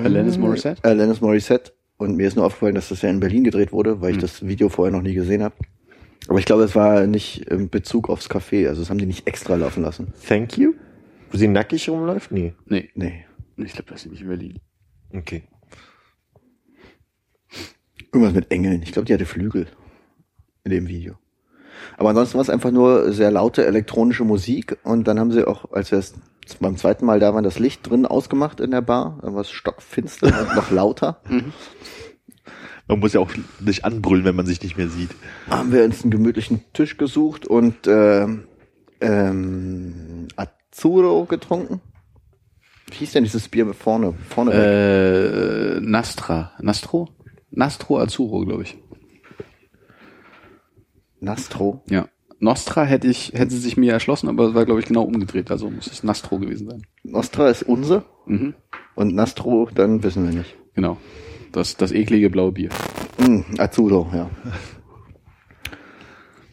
Alanis 0.03 0.37
Morissette? 0.37 0.83
Alanis 0.83 1.21
Morissette. 1.21 1.73
Und 1.97 2.15
mir 2.17 2.27
ist 2.27 2.35
nur 2.35 2.45
aufgefallen, 2.45 2.75
dass 2.75 2.89
das 2.89 3.01
ja 3.01 3.09
in 3.09 3.19
Berlin 3.19 3.43
gedreht 3.43 3.71
wurde, 3.71 4.01
weil 4.01 4.11
ich 4.11 4.15
Hm. 4.17 4.21
das 4.21 4.45
Video 4.47 4.69
vorher 4.69 4.91
noch 4.91 5.01
nie 5.01 5.13
gesehen 5.13 5.43
habe. 5.43 5.55
Aber 6.27 6.39
ich 6.39 6.45
glaube, 6.45 6.63
es 6.63 6.75
war 6.75 7.05
nicht 7.07 7.47
in 7.49 7.69
Bezug 7.69 8.09
aufs 8.09 8.29
Café. 8.29 8.67
Also 8.67 8.81
das 8.81 8.89
haben 8.89 8.97
die 8.97 9.05
nicht 9.05 9.27
extra 9.27 9.55
laufen 9.55 9.83
lassen. 9.83 10.13
Thank 10.27 10.57
you? 10.57 10.73
Wo 11.31 11.37
sie 11.37 11.47
nackig 11.47 11.89
rumläuft? 11.89 12.31
Nee. 12.31 12.53
Nee, 12.65 12.89
Nee. 12.95 13.25
ich 13.57 13.73
glaube, 13.73 13.89
das 13.91 14.05
ist 14.05 14.11
nicht 14.11 14.21
in 14.21 14.27
Berlin. 14.29 14.59
Okay. 15.13 15.43
Irgendwas 18.13 18.33
mit 18.33 18.51
Engeln. 18.51 18.81
Ich 18.83 18.91
glaube, 18.91 19.05
die 19.05 19.13
hatte 19.13 19.25
Flügel 19.25 19.67
in 20.63 20.71
dem 20.71 20.87
Video. 20.87 21.15
Aber 21.97 22.09
ansonsten 22.09 22.35
war 22.35 22.41
es 22.41 22.49
einfach 22.49 22.71
nur 22.71 23.11
sehr 23.11 23.31
laute 23.31 23.65
elektronische 23.65 24.23
Musik 24.23 24.77
und 24.83 25.07
dann 25.07 25.19
haben 25.19 25.31
sie 25.31 25.47
auch, 25.47 25.71
als 25.71 25.91
wir 25.91 25.99
es 25.99 26.13
beim 26.59 26.77
zweiten 26.77 27.05
Mal 27.05 27.19
da 27.19 27.33
waren, 27.33 27.43
das 27.43 27.59
Licht 27.59 27.89
drin 27.89 28.05
ausgemacht 28.05 28.59
in 28.59 28.71
der 28.71 28.81
Bar. 28.81 29.19
Dann 29.21 29.33
war 29.33 29.41
es 29.41 29.51
stockfinster 29.51 30.27
und 30.27 30.55
noch 30.55 30.71
lauter. 30.71 31.21
Man 32.87 32.99
muss 32.99 33.13
ja 33.13 33.21
auch 33.21 33.31
nicht 33.59 33.85
anbrüllen, 33.85 34.25
wenn 34.25 34.35
man 34.35 34.45
sich 34.45 34.61
nicht 34.61 34.77
mehr 34.77 34.89
sieht. 34.89 35.11
Haben 35.49 35.71
wir 35.71 35.83
uns 35.83 36.01
einen 36.01 36.11
gemütlichen 36.11 36.61
Tisch 36.73 36.97
gesucht 36.97 37.47
und 37.47 37.87
ähm, 37.87 38.43
ähm, 38.99 40.27
Azzurro 40.35 41.25
getrunken. 41.25 41.81
Wie 42.89 42.95
hieß 42.95 43.13
denn 43.13 43.23
dieses 43.23 43.47
Bier 43.47 43.73
vorne? 43.73 44.13
Vorne 44.29 44.51
weg? 44.51 45.77
Äh, 45.77 45.79
Nastra. 45.81 46.51
Nastro? 46.59 47.09
Nastro 47.49 47.99
Azzurro, 47.99 48.45
glaube 48.45 48.63
ich. 48.63 48.77
Nastro. 51.23 51.81
Ja. 51.89 52.07
Nostra 52.39 52.83
hätte 52.83 53.07
ich, 53.07 53.31
hätte 53.33 53.51
sie 53.51 53.59
sich 53.59 53.77
mir 53.77 53.93
erschlossen, 53.93 54.27
aber 54.27 54.49
es 54.49 54.53
war, 54.53 54.65
glaube 54.65 54.81
ich, 54.81 54.85
genau 54.85 55.03
umgedreht. 55.03 55.49
Also 55.49 55.69
muss 55.69 55.87
es 55.87 56.03
Nastro 56.03 56.39
gewesen 56.39 56.69
sein. 56.69 56.81
Nostra 57.03 57.49
ist 57.49 57.63
unser 57.63 58.03
Mhm. 58.25 58.53
und 58.95 59.15
Nastro, 59.15 59.69
dann 59.73 60.03
wissen 60.03 60.25
wir 60.25 60.33
nicht. 60.37 60.55
Genau. 60.75 60.97
Das, 61.51 61.77
das 61.77 61.91
eklige 61.91 62.29
blaue 62.29 62.51
Bier. 62.51 62.69
Mm, 63.19 63.41
Azzurro, 63.59 64.09
ja. 64.13 64.29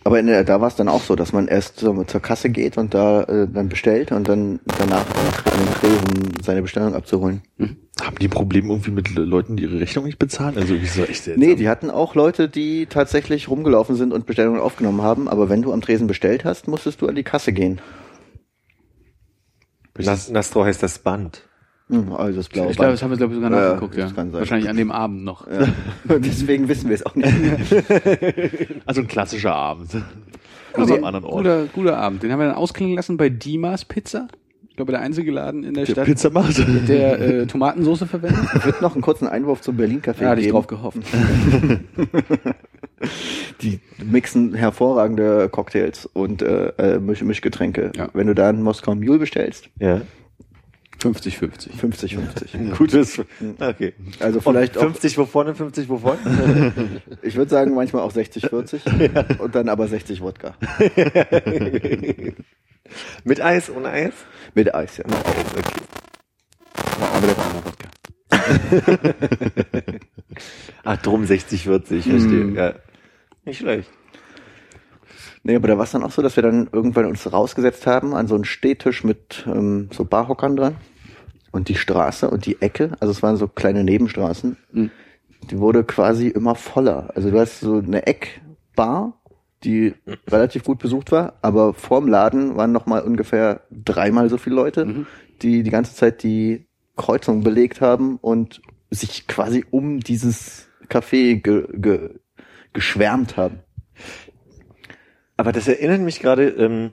Aber 0.03 0.19
in 0.19 0.27
der, 0.27 0.45
da 0.45 0.61
war 0.61 0.69
es 0.69 0.77
dann 0.77 0.89
auch 0.89 1.03
so, 1.03 1.15
dass 1.15 1.33
man 1.33 1.47
erst 1.47 1.79
so 1.79 2.05
zur 2.05 2.21
Kasse 2.21 2.49
geht 2.49 2.79
und 2.79 2.95
da 2.95 3.23
äh, 3.25 3.47
dann 3.47 3.69
bestellt 3.69 4.13
und 4.13 4.29
dann 4.29 4.59
danach 4.79 5.05
an 5.07 5.59
den 5.59 5.75
Tresen 5.75 6.33
seine 6.43 6.63
Bestellung 6.63 6.95
abzuholen. 6.95 7.43
Haben 8.01 8.17
die 8.19 8.29
Probleme 8.29 8.69
irgendwie 8.69 8.93
mit 8.93 9.15
Le- 9.15 9.25
Leuten, 9.25 9.57
die 9.59 9.65
ihre 9.65 9.79
Rechnung 9.79 10.07
nicht 10.07 10.19
bezahlen? 10.19 10.57
Also 10.57 10.73
irgendwie 10.73 10.89
so 10.91 11.03
echt 11.03 11.25
seltsam. 11.25 11.47
Nee, 11.47 11.55
die 11.55 11.69
hatten 11.69 11.91
auch 11.91 12.15
Leute, 12.15 12.49
die 12.49 12.87
tatsächlich 12.87 13.49
rumgelaufen 13.49 13.95
sind 13.95 14.15
und 14.15 14.25
Bestellungen 14.25 14.61
aufgenommen 14.61 15.03
haben, 15.03 15.29
aber 15.29 15.51
wenn 15.51 15.61
du 15.61 15.71
am 15.71 15.83
Tresen 15.83 16.07
bestellt 16.07 16.47
hast, 16.47 16.67
musstest 16.67 17.03
du 17.03 17.07
an 17.07 17.15
die 17.15 17.23
Kasse 17.23 17.53
gehen. 17.53 17.83
Nas 19.99 20.31
Nastro 20.31 20.65
heißt 20.65 20.83
das 20.83 21.01
Band. 21.01 21.47
Hm, 21.91 22.13
also 22.13 22.37
das 22.39 22.49
blaue 22.49 22.71
ich 22.71 22.77
glaube, 22.77 22.93
das 22.93 23.03
haben 23.03 23.11
wir, 23.11 23.17
glaube 23.17 23.35
ich, 23.35 23.41
sogar 23.43 23.51
Ja, 23.51 23.69
nachgeguckt, 23.75 23.97
ja. 23.97 24.11
Wahrscheinlich 24.33 24.71
an 24.71 24.77
dem 24.77 24.93
Abend 24.93 25.25
noch. 25.25 25.47
Ja. 25.49 25.67
Deswegen 26.19 26.69
wissen 26.69 26.89
wir 26.89 26.95
es 26.95 27.05
auch 27.05 27.15
nicht. 27.17 27.29
Also 28.87 29.01
ein 29.03 29.09
klassischer 29.09 29.55
Abend. 29.55 29.91
Bloß 30.75 30.93
am 30.93 31.05
anderen 31.05 31.25
Ort. 31.25 31.37
Guter, 31.39 31.65
guter 31.73 31.97
Abend. 31.99 32.23
Den 32.23 32.31
haben 32.31 32.39
wir 32.39 32.47
dann 32.47 32.55
ausklingen 32.55 32.95
lassen 32.95 33.17
bei 33.17 33.29
Dimas 33.29 33.85
Pizza. 33.85 34.29
Ich 34.69 34.77
glaube, 34.77 34.93
der 34.93 35.01
einzige 35.03 35.31
Laden 35.33 35.65
in 35.65 35.75
der, 35.75 35.85
Der 35.85 35.93
Stadt, 35.93 36.05
Pizza 36.07 36.31
macht. 36.31 36.57
der 36.89 37.21
äh, 37.21 37.47
Tomatensauce 37.47 38.05
verwendet. 38.05 38.45
Ich 38.55 38.65
würde 38.65 38.79
noch 38.81 38.95
einen 38.95 39.03
kurzen 39.03 39.27
Einwurf 39.27 39.61
zum 39.61 39.77
Berlin-Café 39.77 40.21
Da 40.21 40.29
hatte 40.31 40.41
ich 40.43 40.49
drauf 40.49 40.69
gehofft. 40.69 40.99
Die 43.63 43.81
mixen 44.05 44.55
hervorragende 44.55 45.49
Cocktails 45.51 46.07
und 46.07 46.41
äh, 46.43 46.69
äh, 46.79 46.99
Misch 46.99 47.23
Mischgetränke. 47.23 47.93
Ja. 47.97 48.09
Wenn 48.15 48.27
du 48.29 48.35
da 48.35 48.49
einen 48.49 48.63
Moskau 48.63 48.95
Mule 48.95 49.19
bestellst, 49.19 49.69
Ja. 49.79 50.01
50-50. 51.01 51.71
50-50. 51.81 52.77
Gutes. 52.77 53.23
Okay. 53.59 53.95
Also 54.19 54.39
Und 54.39 54.45
vielleicht 54.45 54.77
auch, 54.77 54.83
50 54.83 55.17
wovon 55.19 55.49
und 55.49 55.57
50 55.57 55.89
wovon? 55.89 56.19
ich 57.23 57.37
würde 57.37 57.51
sagen 57.51 57.75
manchmal 57.75 58.03
auch 58.03 58.13
60-40 58.13 59.39
und 59.39 59.55
dann 59.55 59.69
aber 59.71 59.89
60 59.89 60.21
Wodka. 60.21 60.55
Mit 63.25 63.41
Eis, 63.41 63.71
ohne 63.71 63.89
Eis? 63.89 64.13
Mit 64.55 64.75
Eis, 64.75 64.99
ja. 64.99 65.05
Aber 67.15 67.27
der 67.27 67.37
war 67.37 67.47
auch 67.47 67.55
noch 67.55 67.65
Wodka. 67.65 67.89
Ach, 70.85 70.97
drum 70.99 71.25
60, 71.25 71.65
40, 71.65 72.05
verstehe. 72.05 72.53
Ja. 72.53 72.75
Nicht 73.45 73.59
schlecht. 73.59 73.91
Nee, 75.43 75.57
aber 75.57 75.69
da 75.69 75.79
war 75.79 75.85
es 75.85 75.93
dann 75.93 76.03
auch 76.03 76.11
so, 76.11 76.21
dass 76.21 76.37
wir 76.37 76.43
dann 76.43 76.69
irgendwann 76.71 77.07
uns 77.07 77.33
rausgesetzt 77.33 77.87
haben 77.87 78.15
an 78.15 78.27
so 78.27 78.35
einen 78.35 78.45
Stehtisch 78.45 79.05
mit 79.05 79.45
ähm, 79.47 79.89
so 79.93 80.05
Barhockern 80.05 80.57
dran. 80.57 80.77
Und 81.53 81.69
die 81.69 81.75
Straße 81.75 82.31
und 82.31 82.47
die 82.47 82.61
Ecke, 82.63 82.93
also 83.01 83.11
es 83.11 83.23
waren 83.23 83.37
so 83.37 83.49
kleine 83.49 83.83
Nebenstraßen, 83.85 84.57
Mhm. 84.73 84.91
die 85.51 85.59
wurde 85.59 85.85
quasi 85.85 86.29
immer 86.29 86.55
voller. 86.55 87.11
Also 87.15 87.31
du 87.31 87.39
hast 87.41 87.61
so 87.61 87.79
eine 87.79 88.07
Eckbar, 88.07 89.21
die 89.65 89.95
relativ 90.29 90.65
gut 90.65 90.79
besucht 90.79 91.13
war, 91.13 91.35
aber 91.43 91.75
vorm 91.75 92.09
Laden 92.09 92.57
waren 92.57 92.73
noch 92.73 92.87
mal 92.87 93.03
ungefähr 93.03 93.63
dreimal 93.71 94.31
so 94.31 94.39
viele 94.39 94.57
Leute, 94.57 94.85
Mhm. 94.87 95.07
die 95.43 95.63
die 95.63 95.71
ganze 95.71 95.95
Zeit 95.95 96.23
die 96.23 96.67
Kreuzung 96.97 97.43
belegt 97.43 97.81
haben 97.81 98.17
und 98.19 98.61
sich 98.91 99.27
quasi 99.27 99.65
um 99.71 100.01
dieses 100.01 100.69
Café 100.89 101.37
ge 101.41 101.67
ge 101.73 102.11
geschwärmt 102.73 103.37
haben. 103.37 103.61
Aber 105.37 105.53
das 105.53 105.67
erinnert 105.69 106.01
mich 106.01 106.21
gerade, 106.21 106.49
ähm, 106.51 106.91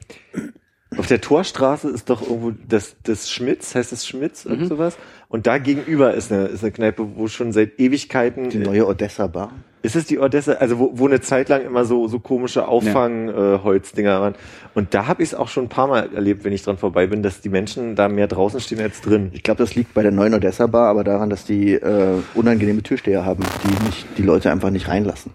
auf 0.98 1.08
der 1.08 1.22
Torstraße 1.22 1.90
ist 1.90 2.10
doch 2.10 2.22
irgendwo 2.22 2.52
das, 2.68 2.96
das 3.04 3.30
Schmitz, 3.30 3.76
heißt 3.76 3.92
das 3.92 4.06
Schmitz 4.08 4.46
Mhm. 4.46 4.66
sowas? 4.68 4.98
Und 5.30 5.46
da 5.48 5.58
gegenüber 5.58 6.14
ist 6.14 6.32
eine, 6.32 6.46
ist 6.46 6.64
eine 6.64 6.72
Kneipe, 6.72 7.06
wo 7.16 7.28
schon 7.28 7.52
seit 7.52 7.80
Ewigkeiten, 7.80 8.50
Die 8.50 8.58
neue 8.60 8.88
Odessa 8.88 9.28
Bar. 9.28 9.52
ist 9.82 9.96
es 9.96 10.06
die 10.06 10.20
Odessa, 10.20 10.54
also 10.54 10.80
wo, 10.80 10.92
wo 10.94 11.06
eine 11.08 11.20
Zeit 11.22 11.50
lang 11.50 11.66
immer 11.66 11.84
so, 11.86 12.08
so 12.08 12.20
komische 12.20 12.68
Auffang-Holzdinger 12.68 13.56
äh, 13.56 13.64
Holzdinger 13.64 14.22
waren. 14.22 14.36
Und 14.74 14.94
da 14.94 15.08
habe 15.08 15.24
ich 15.24 15.30
es 15.30 15.36
auch 15.36 15.50
schon 15.50 15.66
ein 15.66 15.70
paar 15.70 15.88
Mal 15.88 16.14
erlebt, 16.16 16.44
wenn 16.46 16.54
ich 16.54 16.64
dran 16.64 16.78
vorbei 16.78 17.08
bin, 17.08 17.24
dass 17.24 17.42
die 17.42 17.50
Menschen 17.50 17.96
da 17.96 18.08
mehr 18.10 18.28
draußen 18.28 18.60
stehen 18.60 18.80
als 18.82 19.02
drin. 19.02 19.30
Ich 19.34 19.44
glaube, 19.44 19.58
das 19.60 19.76
liegt 19.76 19.94
bei 19.94 20.02
der 20.04 20.12
neuen 20.12 20.34
Odessa 20.34 20.68
Bar, 20.68 20.88
aber 20.90 21.04
daran, 21.04 21.30
dass 21.30 21.44
die 21.46 21.74
äh, 21.74 22.22
unangenehme 22.34 22.82
Türsteher 22.84 23.26
haben, 23.26 23.44
die 23.64 23.86
nicht 23.86 24.08
die 24.18 24.24
Leute 24.24 24.52
einfach 24.52 24.70
nicht 24.70 24.88
reinlassen. 24.88 25.34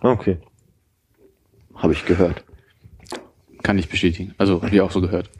Okay. 0.00 0.38
Habe 1.76 1.92
ich 1.92 2.04
gehört. 2.06 2.44
Kann 3.62 3.78
ich 3.78 3.88
bestätigen. 3.88 4.34
Also, 4.38 4.62
ich 4.70 4.80
auch 4.80 4.90
so 4.90 5.00
gehört. 5.00 5.30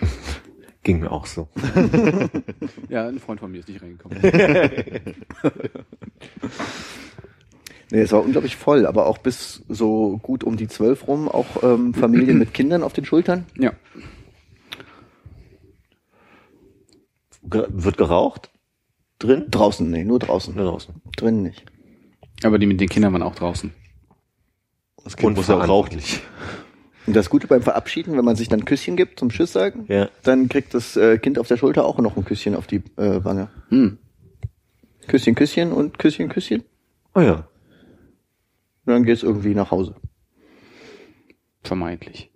Ging 0.82 1.00
mir 1.00 1.10
auch 1.10 1.26
so. 1.26 1.48
Ja, 2.88 3.06
ein 3.06 3.18
Freund 3.18 3.40
von 3.40 3.50
mir 3.50 3.60
ist 3.60 3.68
nicht 3.68 3.82
reingekommen. 3.82 4.18
Nee, 7.90 8.00
es 8.00 8.12
war 8.12 8.22
unglaublich 8.22 8.56
voll, 8.56 8.84
aber 8.84 9.06
auch 9.06 9.16
bis 9.16 9.62
so 9.68 10.18
gut 10.18 10.44
um 10.44 10.58
die 10.58 10.68
zwölf 10.68 11.08
rum, 11.08 11.26
auch 11.26 11.62
ähm, 11.62 11.94
Familien 11.94 12.38
mit 12.38 12.52
Kindern 12.52 12.82
auf 12.82 12.92
den 12.92 13.06
Schultern. 13.06 13.46
ja. 13.56 13.72
Ge 17.42 17.64
wird 17.70 17.96
geraucht? 17.96 18.50
Drin? 19.18 19.46
Draußen, 19.50 19.90
nee, 19.90 20.04
nur 20.04 20.18
draußen. 20.18 20.54
Nur 20.54 20.66
draußen. 20.66 20.94
Drinnen 21.16 21.42
nicht. 21.42 21.64
Aber 22.42 22.58
die 22.58 22.66
mit 22.66 22.78
den 22.78 22.90
Kindern 22.90 23.14
waren 23.14 23.22
auch 23.22 23.34
draußen. 23.34 23.72
Das 25.02 25.16
Kind 25.16 25.34
muss 25.34 25.48
ja. 25.48 25.54
Unverantwortlich. 25.54 26.20
Und 27.08 27.14
das 27.14 27.30
Gute 27.30 27.46
beim 27.46 27.62
Verabschieden, 27.62 28.18
wenn 28.18 28.24
man 28.26 28.36
sich 28.36 28.48
dann 28.50 28.60
ein 28.60 28.64
Küsschen 28.66 28.94
gibt 28.94 29.18
zum 29.18 29.30
Tschüss 29.30 29.50
sagen, 29.54 29.86
Ja. 29.88 30.10
dann 30.24 30.50
kriegt 30.50 30.74
das 30.74 30.94
äh, 30.94 31.16
Kind 31.16 31.38
auf 31.38 31.48
der 31.48 31.56
Schulter 31.56 31.86
auch 31.86 31.96
noch 31.96 32.18
ein 32.18 32.24
Küsschen 32.26 32.54
auf 32.54 32.66
die 32.66 32.82
äh, 32.98 33.24
Wange. 33.24 33.48
Hm. 33.70 33.96
Küsschen, 35.06 35.34
Küsschen 35.34 35.72
und 35.72 35.98
Küsschen, 35.98 36.28
Küsschen. 36.28 36.64
Oh 37.14 37.20
ja. 37.20 37.48
Und 38.84 38.92
dann 38.92 39.04
geht's 39.04 39.22
irgendwie 39.22 39.54
nach 39.54 39.70
Hause. 39.70 39.94
Vermeintlich. 41.62 42.30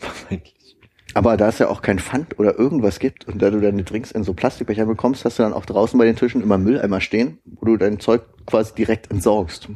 Vermeintlich. 0.00 0.76
Aber 1.14 1.36
da 1.36 1.48
es 1.48 1.60
ja 1.60 1.68
auch 1.68 1.80
kein 1.80 2.00
Pfand 2.00 2.40
oder 2.40 2.58
irgendwas 2.58 2.98
gibt 2.98 3.28
und 3.28 3.40
da 3.40 3.50
du 3.50 3.60
deine 3.60 3.84
Drinks 3.84 4.10
in 4.10 4.24
so 4.24 4.34
Plastikbecher 4.34 4.86
bekommst, 4.86 5.24
hast 5.24 5.38
du 5.38 5.44
dann 5.44 5.52
auch 5.52 5.66
draußen 5.66 5.96
bei 5.96 6.04
den 6.04 6.16
Tischen 6.16 6.42
immer 6.42 6.58
Mülleimer 6.58 7.00
stehen, 7.00 7.38
wo 7.44 7.66
du 7.66 7.76
dein 7.76 8.00
Zeug 8.00 8.22
quasi 8.44 8.74
direkt 8.74 9.12
entsorgst. 9.12 9.68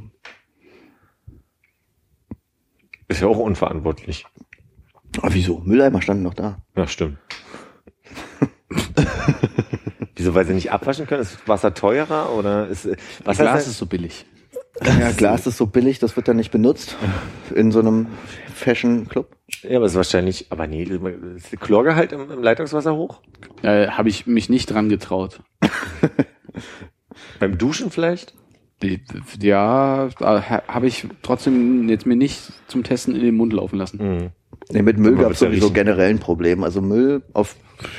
Ist 3.08 3.20
ja 3.20 3.26
auch 3.26 3.38
unverantwortlich. 3.38 4.26
Aber 5.20 5.34
wieso? 5.34 5.60
Mülleimer 5.64 6.02
standen 6.02 6.22
noch 6.22 6.34
da. 6.34 6.62
Ja, 6.76 6.86
stimmt. 6.86 7.18
Wieso, 10.16 10.34
weil 10.34 10.44
sie 10.46 10.54
nicht 10.54 10.72
abwaschen 10.72 11.06
können? 11.06 11.22
Ist 11.22 11.46
Wasser 11.46 11.74
teurer 11.74 12.34
oder 12.34 12.66
ist 12.66 12.86
äh, 12.86 12.96
Wasser 13.24 13.44
Glas 13.44 13.68
ist 13.68 13.78
so 13.78 13.86
billig. 13.86 14.26
Ja, 14.84 15.12
Glas 15.12 15.46
ist 15.46 15.56
so 15.56 15.66
billig, 15.66 15.98
das 16.00 16.16
wird 16.16 16.28
dann 16.28 16.36
nicht 16.36 16.50
benutzt 16.50 16.96
in 17.54 17.70
so 17.72 17.78
einem 17.78 18.08
Fashion 18.52 19.08
Club. 19.08 19.36
Ja, 19.62 19.76
aber 19.76 19.86
es 19.86 19.92
ist 19.92 19.96
wahrscheinlich, 19.96 20.46
aber 20.50 20.66
nee, 20.66 20.82
ist 20.82 21.52
die 21.52 21.56
Chlorgehalt 21.56 22.12
im, 22.12 22.30
im 22.30 22.42
Leitungswasser 22.42 22.94
hoch? 22.94 23.20
Äh, 23.62 23.88
Habe 23.88 24.08
ich 24.08 24.26
mich 24.26 24.48
nicht 24.48 24.66
dran 24.66 24.88
getraut. 24.88 25.40
Beim 27.40 27.58
Duschen 27.58 27.90
vielleicht? 27.90 28.34
Die- 28.82 29.00
Ja, 29.40 30.08
habe 30.20 30.86
ich 30.86 31.06
trotzdem 31.22 31.88
jetzt 31.88 32.06
mir 32.06 32.16
nicht 32.16 32.52
zum 32.68 32.82
Testen 32.84 33.14
in 33.14 33.22
den 33.22 33.36
Mund 33.36 33.52
laufen 33.52 33.76
lassen. 33.78 33.98
Mhm. 34.20 34.28
Nee, 34.70 34.82
mit 34.82 34.98
Müll 34.98 35.16
gab 35.16 35.32
es 35.32 35.40
ja 35.40 35.48
sowieso 35.48 35.66
riechen. 35.66 35.74
generell 35.74 36.10
ein 36.10 36.18
Problem. 36.18 36.62
Also 36.64 36.80
Müll 36.80 37.22
auf 37.32 37.56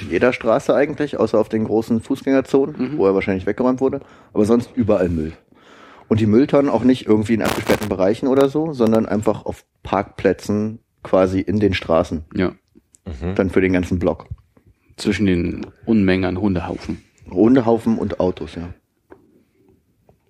jeder 0.09 0.33
Straße 0.33 0.73
eigentlich, 0.75 1.17
außer 1.19 1.39
auf 1.39 1.49
den 1.49 1.63
großen 1.65 2.01
Fußgängerzonen, 2.01 2.97
wo 2.97 3.05
er 3.07 3.13
wahrscheinlich 3.15 3.45
weggeräumt 3.45 3.81
wurde. 3.81 4.01
Aber 4.33 4.45
sonst 4.45 4.69
überall 4.75 5.09
Müll. 5.09 5.33
Und 6.09 6.19
die 6.19 6.25
Mülltonnen 6.25 6.69
auch 6.71 6.83
nicht 6.83 7.05
irgendwie 7.07 7.35
in 7.35 7.41
abgesperrten 7.43 7.87
Bereichen 7.87 8.27
oder 8.27 8.49
so, 8.49 8.73
sondern 8.73 9.05
einfach 9.05 9.45
auf 9.45 9.63
Parkplätzen 9.83 10.79
quasi 11.03 11.39
in 11.39 11.59
den 11.59 11.73
Straßen. 11.73 12.23
Ja. 12.35 12.53
Dann 13.35 13.49
für 13.49 13.61
den 13.61 13.73
ganzen 13.73 13.99
Block. 13.99 14.27
Zwischen 14.97 15.25
den 15.25 15.65
Unmengen 15.85 16.25
an 16.25 16.41
Hundehaufen. 16.41 17.01
Hundehaufen 17.29 17.97
und 17.97 18.19
Autos, 18.19 18.55
ja. 18.55 18.69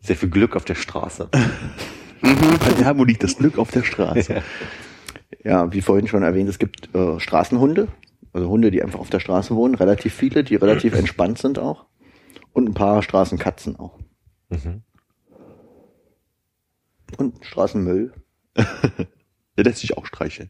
Sehr 0.02 0.16
viel 0.16 0.30
Glück 0.30 0.56
auf 0.56 0.66
der 0.66 0.76
Straße. 0.76 1.30
Bei 2.22 2.86
Harmonie 2.86 3.18
das 3.18 3.38
Glück 3.38 3.58
auf 3.58 3.72
der 3.72 3.84
Straße. 3.84 4.42
Ja, 5.44 5.72
wie 5.72 5.82
vorhin 5.82 6.08
schon 6.08 6.24
erwähnt, 6.24 6.50
es 6.50 6.60
gibt 6.60 6.94
äh, 6.94 7.20
Straßenhunde, 7.20 7.88
also 8.34 8.50
Hunde, 8.50 8.72
die 8.72 8.84
einfach 8.84 9.00
auf 9.00 9.10
der 9.10 9.20
Straße 9.20 9.56
wohnen, 9.56 9.76
relativ 9.76 10.14
viele, 10.14 10.44
die 10.44 10.56
relativ 10.56 10.94
entspannt 10.98 11.38
sind 11.38 11.60
auch. 11.60 11.86
Und 12.52 12.70
ein 12.70 12.74
paar 12.74 13.02
Straßenkatzen 13.04 13.78
auch. 13.78 14.00
Mhm. 14.50 14.82
Und 17.18 17.46
Straßenmüll. 17.46 18.14
Der 18.56 19.66
lässt 19.66 19.80
sich 19.80 19.98
auch 19.98 20.06
streicheln. 20.06 20.50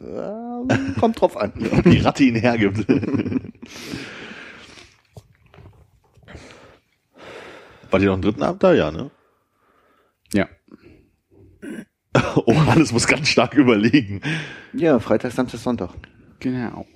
Ähm, 0.00 0.96
kommt 0.98 1.20
drauf 1.20 1.36
an. 1.36 1.52
Ob 1.72 1.84
die 1.84 1.98
Ratte 1.98 2.24
ihn 2.24 2.34
hergibt. 2.34 2.86
War 7.92 8.00
die 8.00 8.06
noch 8.06 8.14
einen 8.14 8.22
dritten 8.22 8.42
Abend 8.42 8.62
da? 8.62 8.72
Ja, 8.72 8.90
ne? 8.90 9.10
Ja. 10.32 10.48
Oh, 12.34 12.54
alles 12.68 12.92
muss 12.92 13.06
ganz 13.06 13.28
stark 13.28 13.54
überlegen. 13.54 14.20
Ja, 14.72 14.98
Freitag, 14.98 15.32
Samstag, 15.32 15.60
Sonntag. 15.60 15.90
Genau. 16.40 16.86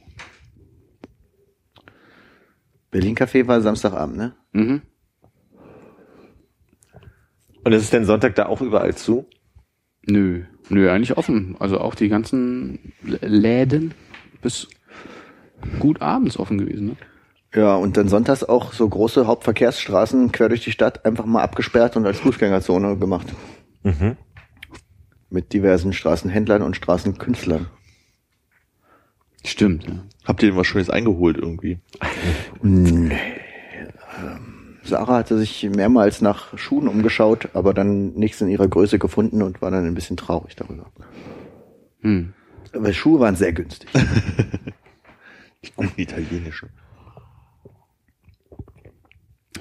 Berlin 2.90 3.14
Café 3.16 3.46
war 3.46 3.60
Samstagabend, 3.60 4.16
ne? 4.16 4.34
Mhm. 4.52 4.82
Und 7.64 7.72
ist 7.72 7.82
es 7.82 7.90
denn 7.90 8.04
Sonntag 8.04 8.34
da 8.34 8.46
auch 8.46 8.60
überall 8.60 8.94
zu? 8.94 9.26
Nö. 10.06 10.44
Nö, 10.68 10.90
eigentlich 10.90 11.16
offen. 11.16 11.56
Also 11.58 11.80
auch 11.80 11.94
die 11.94 12.08
ganzen 12.08 12.92
Läden 13.02 13.94
bis 14.42 14.68
gut 15.78 16.00
abends 16.00 16.38
offen 16.38 16.58
gewesen. 16.58 16.88
Ne? 16.88 16.96
Ja, 17.56 17.74
und 17.74 17.96
dann 17.96 18.08
sonntags 18.08 18.44
auch 18.44 18.74
so 18.74 18.86
große 18.86 19.26
Hauptverkehrsstraßen 19.26 20.30
quer 20.30 20.50
durch 20.50 20.62
die 20.62 20.72
Stadt 20.72 21.06
einfach 21.06 21.24
mal 21.24 21.42
abgesperrt 21.42 21.96
und 21.96 22.04
als 22.04 22.20
Fußgängerzone 22.20 22.98
gemacht. 22.98 23.28
Mhm. 23.82 24.18
Mit 25.30 25.54
diversen 25.54 25.94
Straßenhändlern 25.94 26.60
und 26.60 26.76
Straßenkünstlern. 26.76 27.68
Stimmt, 29.42 29.84
ja. 29.86 30.04
Habt 30.26 30.42
ihr 30.42 30.50
denn 30.50 30.58
was 30.58 30.66
Schönes 30.66 30.90
eingeholt 30.90 31.38
irgendwie? 31.38 31.78
Nee. 32.60 33.16
Ähm, 34.18 34.76
Sarah 34.82 35.16
hatte 35.16 35.38
sich 35.38 35.62
mehrmals 35.74 36.20
nach 36.20 36.58
Schuhen 36.58 36.88
umgeschaut, 36.88 37.48
aber 37.54 37.72
dann 37.72 38.12
nichts 38.14 38.38
in 38.42 38.48
ihrer 38.48 38.68
Größe 38.68 38.98
gefunden 38.98 39.40
und 39.40 39.62
war 39.62 39.70
dann 39.70 39.86
ein 39.86 39.94
bisschen 39.94 40.18
traurig 40.18 40.56
darüber. 40.56 40.90
Hm. 42.00 42.34
Aber 42.74 42.92
Schuhe 42.92 43.20
waren 43.20 43.36
sehr 43.36 43.54
günstig. 43.54 43.88
Die 45.64 45.72
guten 45.74 45.98
italienischen. 45.98 46.68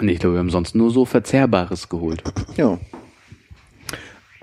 Nee, 0.00 0.12
ich 0.12 0.18
glaube, 0.18 0.36
wir 0.36 0.40
haben 0.40 0.50
sonst 0.50 0.74
nur 0.74 0.90
so 0.90 1.04
Verzehrbares 1.04 1.88
geholt. 1.88 2.22
Ja. 2.56 2.78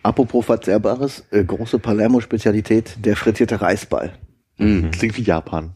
Apropos 0.04 0.46
Verzehrbares, 0.46 1.24
äh, 1.32 1.46
große 1.46 1.80
Palermo-Spezialität, 1.80 2.98
der 3.06 3.16
frittierte 3.16 3.62
Reisball. 3.62 4.14
Klingt 4.58 5.18
wie 5.18 5.22
Japan. 5.22 5.72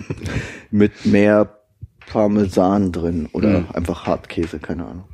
Mit 0.72 1.06
mehr 1.06 1.58
Parmesan 2.06 2.90
drin 2.90 3.28
oder 3.32 3.64
einfach 3.72 4.06
Hartkäse, 4.06 4.58
keine 4.58 4.86
Ahnung. 4.86 5.04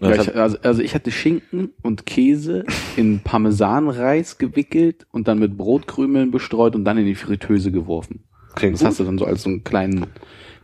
Ja, 0.00 0.14
ich, 0.14 0.34
also, 0.36 0.58
also 0.62 0.80
ich 0.80 0.94
hatte 0.94 1.10
Schinken 1.10 1.70
und 1.82 2.06
Käse 2.06 2.64
in 2.96 3.20
Parmesanreis 3.20 4.38
gewickelt 4.38 5.06
und 5.10 5.26
dann 5.26 5.40
mit 5.40 5.56
Brotkrümeln 5.58 6.30
bestreut 6.30 6.76
und 6.76 6.84
dann 6.84 6.98
in 6.98 7.04
die 7.04 7.16
Fritteuse 7.16 7.72
geworfen. 7.72 8.24
Klingt 8.54 8.76
das 8.76 8.84
hast 8.84 9.00
du 9.00 9.04
dann 9.04 9.18
so 9.18 9.24
als 9.24 9.42
so 9.42 9.50
ein 9.50 9.64
kleinen, 9.64 10.06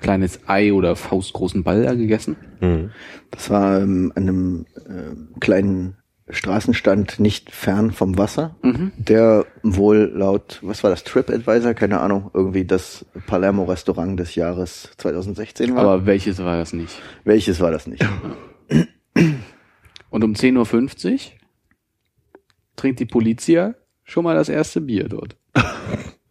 kleines 0.04 0.40
Ei 0.46 0.72
oder 0.72 0.96
faustgroßen 0.96 1.64
Ball 1.64 1.82
da 1.82 1.94
gegessen. 1.94 2.36
Mhm. 2.60 2.90
Das 3.30 3.50
war 3.50 3.80
ähm, 3.80 4.12
an 4.14 4.22
einem 4.22 4.66
äh, 4.76 5.40
kleinen 5.40 5.96
Straßenstand 6.28 7.20
nicht 7.20 7.50
fern 7.50 7.90
vom 7.90 8.16
Wasser, 8.16 8.56
der 8.96 9.44
wohl 9.62 10.10
laut, 10.14 10.58
was 10.62 10.82
war 10.82 10.88
das, 10.88 11.04
TripAdvisor, 11.04 11.74
keine 11.74 12.00
Ahnung, 12.00 12.30
irgendwie 12.32 12.64
das 12.64 13.04
Palermo-Restaurant 13.26 14.18
des 14.18 14.34
Jahres 14.34 14.90
2016 14.96 15.74
war. 15.74 15.82
Aber 15.82 16.06
welches 16.06 16.38
war 16.38 16.56
das 16.56 16.72
nicht? 16.72 16.98
Welches 17.24 17.60
war 17.60 17.70
das 17.70 17.86
nicht? 17.86 18.06
Und 20.08 20.24
um 20.24 20.32
10.50 20.32 21.12
Uhr 21.12 21.18
trinkt 22.76 23.00
die 23.00 23.06
Polizia 23.06 23.74
schon 24.02 24.24
mal 24.24 24.34
das 24.34 24.48
erste 24.48 24.80
Bier 24.80 25.08
dort. 25.08 25.36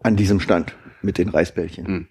An 0.02 0.16
diesem 0.16 0.40
Stand 0.40 0.76
mit 1.04 1.20
den 1.20 1.30
Reisbällchen. 1.30 1.86
Mhm. 1.86 2.08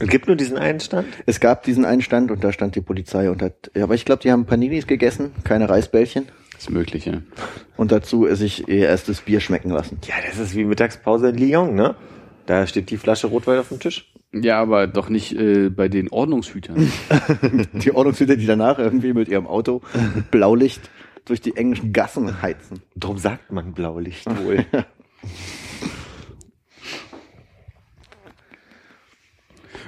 Es 0.00 0.08
gibt 0.08 0.26
nur 0.26 0.36
diesen 0.36 0.56
einen 0.56 0.80
Stand? 0.80 1.08
Es 1.26 1.40
gab 1.40 1.64
diesen 1.64 1.84
einen 1.84 2.02
Stand 2.02 2.30
und 2.30 2.44
da 2.44 2.52
stand 2.52 2.76
die 2.76 2.80
Polizei 2.80 3.30
und 3.30 3.42
hat, 3.42 3.70
ja, 3.74 3.84
aber 3.84 3.94
ich 3.94 4.04
glaube, 4.04 4.22
die 4.22 4.30
haben 4.30 4.46
Paninis 4.46 4.86
gegessen, 4.86 5.32
keine 5.44 5.68
Reisbällchen. 5.68 6.26
ist 6.56 6.70
möglich, 6.70 7.06
ja. 7.06 7.22
Und 7.76 7.92
dazu 7.92 8.26
sich 8.34 8.68
ihr 8.68 8.86
erstes 8.88 9.22
Bier 9.22 9.40
schmecken 9.40 9.70
lassen. 9.70 9.98
Ja, 10.06 10.14
das 10.26 10.38
ist 10.38 10.54
wie 10.54 10.64
Mittagspause 10.64 11.30
in 11.30 11.38
Lyon, 11.38 11.74
ne? 11.74 11.96
Da 12.46 12.66
steht 12.66 12.90
die 12.90 12.96
Flasche 12.96 13.26
Rotwein 13.26 13.58
auf 13.58 13.68
dem 13.68 13.80
Tisch. 13.80 14.12
Ja, 14.32 14.60
aber 14.60 14.86
doch 14.86 15.08
nicht 15.08 15.32
äh, 15.36 15.68
bei 15.70 15.88
den 15.88 16.10
Ordnungshütern. 16.10 16.90
Die 17.72 17.94
Ordnungshüter, 17.94 18.36
die 18.36 18.46
danach 18.46 18.78
irgendwie 18.78 19.14
mit 19.14 19.28
ihrem 19.28 19.46
Auto 19.46 19.80
mit 20.14 20.30
Blaulicht 20.30 20.90
durch 21.24 21.40
die 21.40 21.56
englischen 21.56 21.92
Gassen 21.92 22.40
heizen. 22.42 22.82
Darum 22.94 23.18
sagt 23.18 23.52
man 23.52 23.72
Blaulicht 23.72 24.26
wohl. 24.44 24.64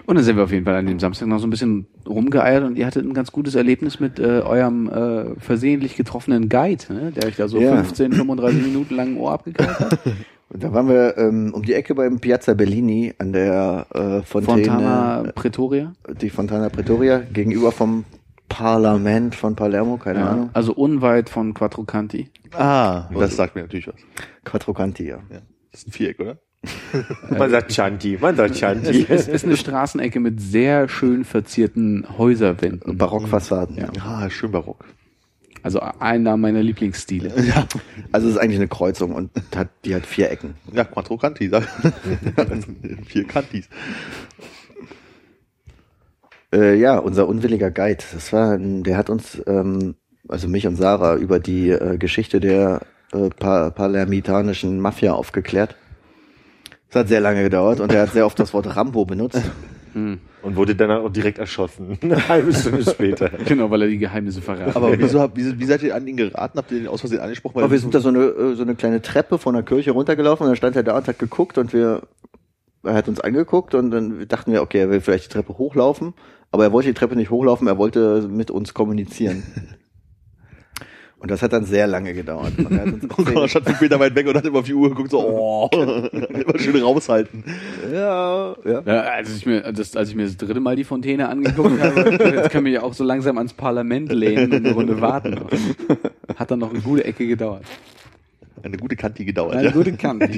Und 0.06 0.14
dann 0.16 0.24
sind 0.24 0.36
wir 0.36 0.44
auf 0.44 0.52
jeden 0.52 0.64
Fall 0.64 0.76
an 0.76 0.86
dem 0.86 0.98
Samstag 0.98 1.26
noch 1.28 1.38
so 1.38 1.46
ein 1.46 1.50
bisschen 1.50 1.86
rumgeeiert 2.08 2.64
und 2.64 2.76
ihr 2.76 2.86
hattet 2.86 3.04
ein 3.04 3.14
ganz 3.14 3.32
gutes 3.32 3.54
Erlebnis 3.54 4.00
mit 4.00 4.18
äh, 4.18 4.40
eurem 4.40 4.88
äh, 4.88 5.38
versehentlich 5.40 5.96
getroffenen 5.96 6.48
Guide, 6.48 6.84
ne? 6.92 7.12
der 7.12 7.28
euch 7.28 7.36
da 7.36 7.48
so 7.48 7.60
Ja. 7.60 7.76
15, 7.76 8.12
35 8.12 8.62
Minuten 8.62 8.94
lang 8.94 9.14
ein 9.14 9.16
Ohr 9.18 9.32
abgekauft 9.32 9.80
hat. 9.80 9.98
Und 10.52 10.64
da 10.64 10.72
waren 10.72 10.88
wir 10.88 11.16
ähm, 11.16 11.52
um 11.54 11.62
die 11.62 11.74
Ecke 11.74 11.94
beim 11.94 12.18
Piazza 12.18 12.54
Bellini 12.54 13.14
an 13.18 13.32
der 13.32 13.86
äh, 13.94 14.22
Fontäne, 14.22 14.64
Fontana 14.64 15.22
Pretoria. 15.36 15.92
die 16.20 16.28
Fontana 16.28 16.68
Pretoria, 16.70 17.18
gegenüber 17.18 17.70
vom 17.70 18.04
Parlament 18.48 19.36
von 19.36 19.54
Palermo, 19.54 19.96
keine 19.96 20.18
Ja, 20.18 20.30
Ahnung. 20.30 20.50
also 20.52 20.72
unweit 20.74 21.28
von 21.30 21.54
Quattro 21.54 21.84
Canti. 21.84 22.30
Ah, 22.52 23.08
das 23.16 23.36
sagt 23.36 23.54
mir 23.54 23.62
natürlich 23.62 23.86
was. 23.86 23.94
Quattro 24.44 24.72
Canti, 24.74 25.06
ja. 25.06 25.18
Ja. 25.30 25.38
Das 25.70 25.82
ist 25.82 25.88
ein 25.88 25.92
Viereck, 25.92 26.18
oder? 26.18 26.38
Man 27.30 27.50
sagt 27.50 27.72
Chanti, 27.72 28.18
man 28.20 28.36
sagt 28.36 28.56
Chanti. 28.56 29.06
Es 29.08 29.28
ist 29.28 29.44
eine 29.44 29.56
Straßenecke 29.56 30.20
mit 30.20 30.40
sehr 30.40 30.88
schön 30.88 31.24
verzierten 31.24 32.06
Häuserwänden. 32.18 32.98
Barockfassaden. 32.98 33.76
Ja. 33.76 33.88
Ah, 34.04 34.28
schön 34.28 34.50
barock. 34.52 34.84
Also 35.62 35.80
einer 35.80 36.36
meiner 36.36 36.62
Lieblingsstile. 36.62 37.32
Ja, 37.46 37.66
Also 38.12 38.28
es 38.28 38.34
ist 38.34 38.40
eigentlich 38.40 38.58
eine 38.58 38.68
Kreuzung 38.68 39.12
und 39.14 39.30
hat, 39.54 39.68
die 39.84 39.94
hat 39.94 40.04
vier 40.06 40.30
Ecken. 40.30 40.54
ja 40.72 40.84
Quattro 40.84 41.16
Canti. 41.16 41.48
sag- 41.48 41.68
Vier 43.06 43.24
Cantis. 43.26 43.68
Äh, 46.52 46.74
ja, 46.78 46.98
unser 46.98 47.28
unwilliger 47.28 47.70
Guide. 47.70 48.02
Das 48.12 48.32
war, 48.32 48.58
der 48.58 48.96
hat 48.96 49.08
uns, 49.10 49.40
ähm, 49.46 49.94
also 50.28 50.48
mich 50.48 50.66
und 50.66 50.76
Sarah, 50.76 51.16
über 51.16 51.38
die 51.38 51.70
äh, 51.70 51.96
Geschichte 51.96 52.40
der 52.40 52.80
äh, 53.12 53.28
pa 53.30 53.70
palermitanischen 53.70 54.80
Mafia 54.80 55.12
aufgeklärt. 55.12 55.76
Das 56.90 57.00
hat 57.00 57.08
sehr 57.08 57.20
lange 57.20 57.42
gedauert 57.42 57.80
und 57.80 57.92
er 57.92 58.02
hat 58.02 58.12
sehr 58.12 58.26
oft 58.26 58.38
das 58.38 58.52
Wort 58.52 58.74
Rambo 58.76 59.04
benutzt. 59.04 59.40
Und 59.92 60.54
wurde 60.56 60.76
danach 60.76 61.00
auch 61.02 61.10
direkt 61.10 61.38
erschossen. 61.38 61.98
Eine 62.02 62.28
halbe 62.28 62.54
Stunde 62.54 62.84
später. 62.88 63.28
Genau, 63.46 63.70
weil 63.72 63.82
er 63.82 63.88
die 63.88 63.98
Geheimnisse 63.98 64.40
verraten. 64.40 64.76
Aber 64.76 64.96
wieso, 64.96 65.20
habt- 65.20 65.36
wie, 65.36 65.58
wie 65.58 65.64
seid 65.64 65.82
ihr 65.82 65.96
an 65.96 66.06
ihn 66.06 66.16
geraten? 66.16 66.56
Habt 66.58 66.70
ihr 66.70 66.78
den 66.78 66.86
aus 66.88 67.00
Versehen 67.00 67.18
angesprochen? 67.20 67.56
Weil 67.56 67.64
Aber 67.64 67.72
wir 67.72 67.80
sind 67.80 67.92
da 67.92 67.98
so 68.00 68.08
eine, 68.08 68.20
äh, 68.20 68.54
so 68.54 68.62
eine 68.62 68.76
kleine 68.76 69.02
Treppe 69.02 69.36
von 69.38 69.52
der 69.54 69.64
Kirche 69.64 69.90
runtergelaufen 69.90 70.44
und 70.44 70.50
dann 70.50 70.56
stand 70.56 70.76
er 70.76 70.84
da 70.84 70.96
und 70.96 71.08
hat 71.08 71.18
geguckt 71.18 71.58
und 71.58 71.72
wir, 71.72 72.02
er 72.84 72.94
hat 72.94 73.08
uns 73.08 73.20
angeguckt 73.20 73.74
und 73.74 73.90
dann 73.90 74.26
dachten 74.28 74.52
wir, 74.52 74.62
okay, 74.62 74.78
er 74.78 74.90
will 74.90 75.00
vielleicht 75.00 75.24
die 75.26 75.32
Treppe 75.34 75.58
hochlaufen, 75.58 76.14
aber 76.52 76.62
er 76.64 76.72
wollte 76.72 76.88
die 76.88 76.94
Treppe 76.94 77.16
nicht 77.16 77.30
hochlaufen, 77.30 77.66
er 77.66 77.76
wollte 77.76 78.28
mit 78.30 78.50
uns 78.52 78.72
kommunizieren. 78.72 79.42
Und 81.20 81.30
das 81.30 81.42
hat 81.42 81.52
dann 81.52 81.66
sehr 81.66 81.86
lange 81.86 82.14
gedauert. 82.14 82.54
Und 82.58 82.72
er 82.72 82.80
hat 82.80 82.94
uns 82.94 83.04
Oh 83.04 83.22
Gott, 83.22 83.36
er 83.36 83.48
stand 83.48 83.66
fünf 83.66 83.80
Meter 83.82 84.00
weit 84.00 84.14
weg 84.14 84.26
und 84.26 84.34
hat 84.36 84.46
immer 84.46 84.60
auf 84.60 84.64
die 84.64 84.72
Uhr 84.72 84.88
geguckt, 84.88 85.10
so, 85.10 85.20
oh, 85.28 85.68
immer 85.72 86.58
schön 86.58 86.82
raushalten. 86.82 87.44
ja, 87.92 88.54
ja. 88.64 88.82
Ja, 88.86 89.00
als 89.02 89.36
ich 89.36 89.44
mir 89.44 89.70
das, 89.72 89.96
als 89.96 90.08
ich 90.08 90.14
mir 90.14 90.24
das 90.24 90.38
dritte 90.38 90.60
Mal 90.60 90.76
die 90.76 90.84
Fontäne 90.84 91.28
angeguckt 91.28 91.78
habe, 91.80 92.10
jetzt 92.34 92.50
können 92.50 92.64
wir 92.64 92.72
ja 92.72 92.82
auch 92.82 92.94
so 92.94 93.04
langsam 93.04 93.36
ans 93.36 93.52
Parlament 93.52 94.10
lehnen 94.10 94.50
und 94.50 94.64
eine 94.64 94.72
Runde 94.72 95.00
warten. 95.02 95.38
Hat 96.36 96.50
dann 96.50 96.58
noch 96.58 96.70
eine 96.70 96.80
gute 96.80 97.04
Ecke 97.04 97.26
gedauert. 97.26 97.64
Eine 98.62 98.78
gute 98.78 98.96
Kanti 98.96 99.24
gedauert. 99.24 99.56
Eine 99.56 99.68
ja. 99.68 99.72
gute 99.72 99.92
Kante. 99.92 100.28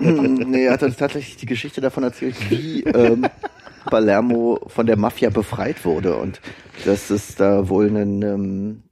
nee, 0.00 0.64
er 0.64 0.72
hat 0.72 0.82
uns 0.82 0.96
tatsächlich 0.96 1.36
die 1.36 1.46
Geschichte 1.46 1.80
davon 1.80 2.02
erzählt, 2.04 2.34
wie 2.50 2.82
ähm, 2.82 3.26
Palermo 3.86 4.60
von 4.66 4.86
der 4.86 4.96
Mafia 4.96 5.30
befreit 5.30 5.84
wurde 5.84 6.16
und 6.16 6.40
dass 6.84 7.10
es 7.10 7.34
da 7.36 7.68
wohl 7.68 7.88
einen, 7.88 8.22
ähm, 8.22 8.82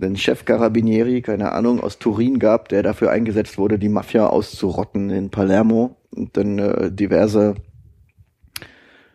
einen 0.00 0.16
Chef 0.16 0.44
Carabinieri, 0.44 1.22
keine 1.22 1.52
Ahnung, 1.52 1.80
aus 1.80 1.98
Turin 1.98 2.38
gab, 2.38 2.68
der 2.68 2.82
dafür 2.82 3.10
eingesetzt 3.10 3.58
wurde, 3.58 3.78
die 3.78 3.88
Mafia 3.88 4.26
auszurotten 4.26 5.10
in 5.10 5.30
Palermo. 5.30 5.96
Und 6.14 6.36
dann 6.36 6.58
äh, 6.58 6.90
diverse 6.92 7.54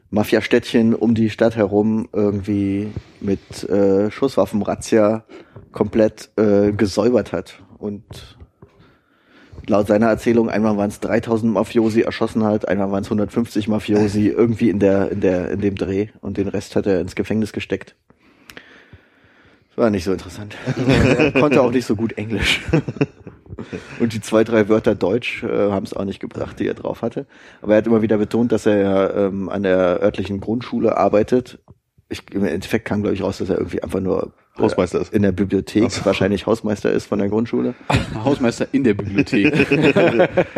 Mafia-Städtchen 0.09 0.93
um 0.95 1.15
die 1.15 1.29
Stadt 1.29 1.55
herum 1.55 2.07
irgendwie 2.13 2.91
mit 3.19 3.69
äh, 3.69 4.09
Schusswaffenrazzia 4.09 5.25
komplett 5.71 6.31
äh, 6.37 6.71
gesäubert 6.71 7.33
hat. 7.33 7.61
Und 7.77 8.37
laut 9.67 9.87
seiner 9.87 10.07
Erzählung 10.07 10.49
einmal 10.49 10.77
waren 10.77 10.89
es 10.89 11.01
3000 11.01 11.51
Mafiosi 11.51 12.01
erschossen 12.01 12.43
hat, 12.43 12.67
einmal 12.67 12.91
waren 12.91 13.01
es 13.01 13.07
150 13.07 13.67
Mafiosi 13.67 14.27
irgendwie 14.35 14.69
in 14.69 14.79
der 14.79 15.11
in 15.11 15.21
der 15.21 15.51
in 15.51 15.59
dem 15.59 15.75
Dreh. 15.75 16.07
Und 16.21 16.37
den 16.37 16.47
Rest 16.47 16.75
hat 16.75 16.87
er 16.87 17.01
ins 17.01 17.15
Gefängnis 17.15 17.51
gesteckt. 17.51 17.95
War 19.77 19.91
nicht 19.91 20.05
so 20.05 20.11
interessant. 20.11 20.55
er 20.87 21.31
konnte 21.39 21.61
auch 21.61 21.71
nicht 21.71 21.85
so 21.85 21.95
gut 21.95 22.13
Englisch. 22.13 22.61
Und 23.99 24.13
die 24.13 24.21
zwei, 24.21 24.43
drei 24.43 24.69
Wörter 24.69 24.95
Deutsch 24.95 25.43
äh, 25.43 25.71
haben 25.71 25.85
es 25.85 25.93
auch 25.93 26.03
nicht 26.03 26.19
gebracht, 26.19 26.59
die 26.59 26.67
er 26.67 26.73
drauf 26.73 27.03
hatte. 27.03 27.27
Aber 27.61 27.73
er 27.73 27.77
hat 27.77 27.87
immer 27.87 28.01
wieder 28.01 28.17
betont, 28.17 28.51
dass 28.51 28.65
er 28.65 29.15
ähm, 29.15 29.49
an 29.49 29.63
der 29.63 30.01
örtlichen 30.01 30.39
Grundschule 30.39 30.97
arbeitet. 30.97 31.59
Ich, 32.09 32.23
Im 32.33 32.43
Endeffekt 32.43 32.85
kam, 32.85 33.03
glaube 33.03 33.15
ich, 33.15 33.21
raus, 33.21 33.37
dass 33.37 33.49
er 33.49 33.57
irgendwie 33.57 33.83
einfach 33.83 33.99
nur 33.99 34.31
äh, 34.57 34.61
Hausmeister 34.61 34.99
ist. 34.99 35.13
in 35.13 35.21
der 35.21 35.31
Bibliothek 35.31 36.05
wahrscheinlich 36.05 36.47
Hausmeister 36.47 36.91
ist 36.91 37.05
von 37.05 37.19
der 37.19 37.29
Grundschule. 37.29 37.75
Hausmeister 38.15 38.67
in 38.71 38.83
der 38.83 38.95
Bibliothek. 38.95 39.53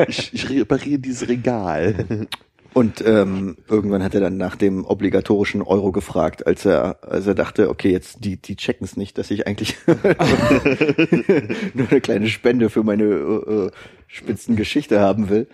Ich, 0.07 0.33
ich 0.33 0.49
repariere 0.49 0.99
dieses 0.99 1.27
Regal. 1.27 2.27
Und 2.73 3.03
ähm, 3.05 3.57
irgendwann 3.67 4.03
hat 4.03 4.13
er 4.13 4.21
dann 4.21 4.37
nach 4.37 4.55
dem 4.55 4.85
obligatorischen 4.85 5.61
Euro 5.61 5.91
gefragt, 5.91 6.45
als 6.45 6.65
er, 6.65 6.99
als 7.01 7.25
er 7.25 7.33
dachte, 7.33 7.69
okay, 7.69 7.91
jetzt 7.91 8.23
die, 8.23 8.37
die 8.37 8.55
checken 8.55 8.85
es 8.85 8.95
nicht, 8.95 9.17
dass 9.17 9.31
ich 9.31 9.47
eigentlich 9.47 9.75
nur 11.73 11.87
eine 11.89 12.01
kleine 12.01 12.27
Spende 12.27 12.69
für 12.69 12.83
meine 12.83 13.03
äh, 13.03 13.65
äh, 13.65 13.71
Spitzengeschichte 14.07 14.99
haben 14.99 15.29
will. 15.29 15.47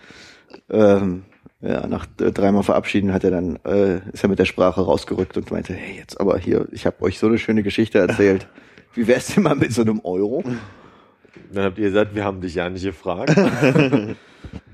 Ähm, 0.68 1.24
ja, 1.62 1.86
nach 1.86 2.06
äh, 2.20 2.32
dreimal 2.32 2.62
verabschieden 2.62 3.14
hat 3.14 3.24
er 3.24 3.30
dann, 3.30 3.58
äh, 3.64 3.96
ist 4.12 4.22
er 4.22 4.28
mit 4.28 4.38
der 4.38 4.44
Sprache 4.44 4.82
rausgerückt 4.82 5.38
und 5.38 5.50
meinte, 5.50 5.72
hey, 5.72 5.96
jetzt 5.96 6.20
aber 6.20 6.38
hier, 6.38 6.68
ich 6.70 6.84
habe 6.84 7.02
euch 7.02 7.18
so 7.18 7.28
eine 7.28 7.38
schöne 7.38 7.62
Geschichte 7.62 7.98
erzählt. 7.98 8.46
Wie 8.94 9.06
wär's 9.06 9.34
denn 9.34 9.42
mal 9.42 9.56
mit 9.56 9.72
so 9.72 9.82
einem 9.82 10.00
Euro? 10.04 10.44
Dann 11.52 11.64
habt 11.64 11.78
ihr 11.78 11.88
gesagt, 11.88 12.14
wir 12.14 12.24
haben 12.24 12.40
dich 12.40 12.54
ja 12.54 12.68
nicht 12.68 12.84
gefragt. 12.84 13.34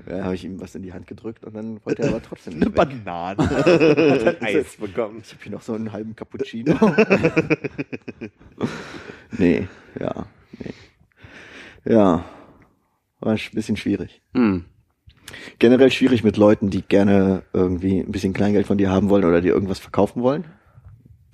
Ja, 0.09 0.23
habe 0.23 0.35
ich 0.35 0.43
ihm 0.43 0.59
was 0.59 0.75
in 0.75 0.83
die 0.83 0.93
Hand 0.93 1.07
gedrückt 1.07 1.45
und 1.45 1.53
dann 1.53 1.79
wollte 1.85 2.03
er 2.03 2.09
aber 2.09 2.21
trotzdem 2.21 2.55
Eine 2.55 2.65
nicht 2.65 2.77
weg. 2.77 3.03
Banane. 3.05 4.37
Eis 4.41 4.75
bekommen. 4.75 5.21
Ich 5.23 5.31
habe 5.31 5.43
hier 5.43 5.51
noch 5.51 5.61
so 5.61 5.73
einen 5.73 5.91
halben 5.91 6.15
Cappuccino. 6.15 6.75
nee, 9.37 9.67
ja, 9.99 10.25
nee. 10.59 10.73
Ja. 11.85 12.25
war 13.19 13.33
ein 13.33 13.39
bisschen 13.53 13.77
schwierig. 13.77 14.21
Hm. 14.33 14.65
Generell 15.59 15.91
schwierig 15.91 16.23
mit 16.23 16.37
Leuten, 16.37 16.69
die 16.69 16.81
gerne 16.81 17.43
irgendwie 17.53 17.99
ein 17.99 18.11
bisschen 18.11 18.33
Kleingeld 18.33 18.67
von 18.67 18.77
dir 18.77 18.89
haben 18.89 19.09
wollen 19.09 19.23
oder 19.23 19.41
dir 19.41 19.53
irgendwas 19.53 19.79
verkaufen 19.79 20.21
wollen. 20.21 20.45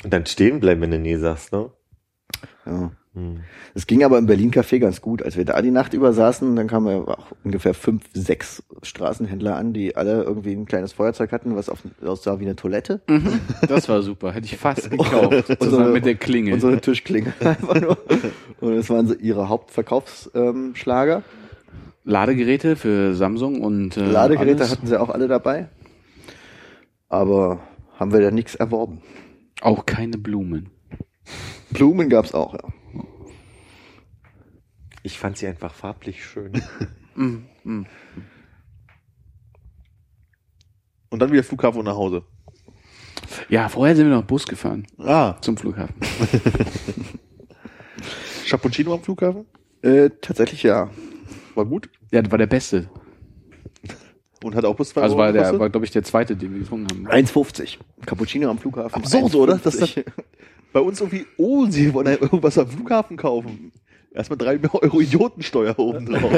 Und 0.03 0.13
dann 0.13 0.25
stehen 0.25 0.59
bleiben, 0.59 0.81
wenn 0.81 0.91
du 0.91 0.99
nee 0.99 1.17
sagst, 1.17 1.51
ne? 1.51 1.71
Ja. 2.65 2.91
Hm. 3.15 3.39
Es 3.73 3.87
ging 3.87 4.03
aber 4.03 4.19
im 4.19 4.27
Berlin 4.27 4.51
Café 4.51 4.77
ganz 4.77 5.01
gut. 5.01 5.23
Als 5.23 5.35
wir 5.35 5.43
da 5.43 5.59
die 5.63 5.71
Nacht 5.71 5.93
über 5.93 6.13
saßen, 6.13 6.55
dann 6.55 6.67
kamen 6.67 7.05
auch 7.07 7.31
ungefähr 7.43 7.73
fünf, 7.73 8.03
sechs 8.13 8.61
Straßenhändler 8.83 9.55
an, 9.55 9.73
die 9.73 9.95
alle 9.95 10.21
irgendwie 10.23 10.53
ein 10.53 10.65
kleines 10.65 10.93
Feuerzeug 10.93 11.31
hatten, 11.31 11.55
was 11.55 11.69
auf, 11.69 11.79
aussah 12.05 12.39
wie 12.39 12.45
eine 12.45 12.55
Toilette. 12.55 13.01
Das 13.67 13.89
war 13.89 14.03
super. 14.03 14.31
Hätte 14.31 14.45
ich 14.45 14.57
fast 14.57 14.91
gekauft. 14.91 15.49
Und 15.59 15.69
so 15.71 15.77
eine- 15.79 15.89
mit 15.89 16.05
der 16.05 16.15
Klinge. 16.15 16.53
Und 16.53 16.59
so 16.59 16.67
eine 16.67 16.81
Tischklinge 16.81 17.33
einfach 17.39 17.81
nur. 17.81 17.97
Und 18.59 18.75
das 18.75 18.89
waren 18.91 19.07
so 19.07 19.15
ihre 19.15 19.49
Hauptverkaufsschlager. 19.49 20.73
Schlager. 20.75 21.23
Ladegeräte 22.05 22.75
für 22.75 23.13
Samsung 23.15 23.61
und 23.61 23.97
äh, 23.97 24.05
Ladegeräte 24.05 24.59
alles. 24.61 24.71
hatten 24.71 24.87
sie 24.87 24.99
auch 24.99 25.09
alle 25.09 25.27
dabei. 25.27 25.67
Aber 27.07 27.59
haben 27.97 28.13
wir 28.13 28.21
da 28.21 28.31
nichts 28.31 28.55
erworben. 28.55 29.01
Auch 29.61 29.85
keine 29.85 30.17
Blumen. 30.17 30.69
Blumen 31.71 32.09
gab's 32.09 32.33
auch, 32.33 32.53
ja. 32.53 32.61
Ich 35.03 35.17
fand 35.17 35.37
sie 35.37 35.47
einfach 35.47 35.73
farblich 35.73 36.25
schön. 36.25 36.61
Mm, 37.15 37.47
mm. 37.65 37.85
Und 41.09 41.19
dann 41.19 41.31
wieder 41.33 41.43
Flughafen 41.43 41.79
und 41.79 41.85
nach 41.85 41.95
Hause. 41.95 42.23
Ja, 43.49 43.67
vorher 43.67 43.93
sind 43.93 44.07
wir 44.07 44.15
noch 44.15 44.23
Bus 44.23 44.45
gefahren 44.45 44.87
Ah, 44.97 45.35
zum 45.41 45.57
Flughafen. 45.57 45.95
Cappuccino 48.49 48.93
am 48.93 49.03
Flughafen? 49.03 49.47
Äh, 49.81 50.11
tatsächlich 50.21 50.63
ja. 50.63 50.89
War 51.55 51.65
gut. 51.65 51.89
Ja, 52.11 52.21
das 52.21 52.31
war 52.31 52.37
der 52.37 52.47
beste. 52.47 52.89
Und 54.43 54.55
hat 54.55 54.63
auch 54.63 54.75
bis 54.77 54.89
zwei 54.89 55.01
Also 55.01 55.15
Euro 55.15 55.25
war 55.25 55.33
der, 55.33 55.59
war 55.59 55.69
glaube 55.69 55.85
ich 55.85 55.91
der 55.91 56.03
zweite, 56.03 56.37
den 56.37 56.53
wir 56.53 56.59
getrunken 56.59 57.09
haben. 57.09 57.25
1,50. 57.25 57.79
Cappuccino 58.05 58.49
am 58.49 58.59
Flughafen. 58.59 58.95
Absurd, 58.95 59.35
oder? 59.35 59.57
Das 59.57 59.75
ist 59.75 59.97
1,50. 59.97 60.05
Bei 60.71 60.79
uns 60.79 61.01
irgendwie, 61.01 61.25
oh, 61.37 61.65
sie 61.65 61.93
wollen 61.93 62.07
ja 62.07 62.13
irgendwas 62.13 62.57
am 62.57 62.67
Flughafen 62.67 63.17
kaufen. 63.17 63.73
Erstmal 64.13 64.37
drei 64.37 64.59
Euro 64.73 64.99
Idiotensteuer 65.01 65.77
oben 65.77 66.05
drauf. 66.07 66.31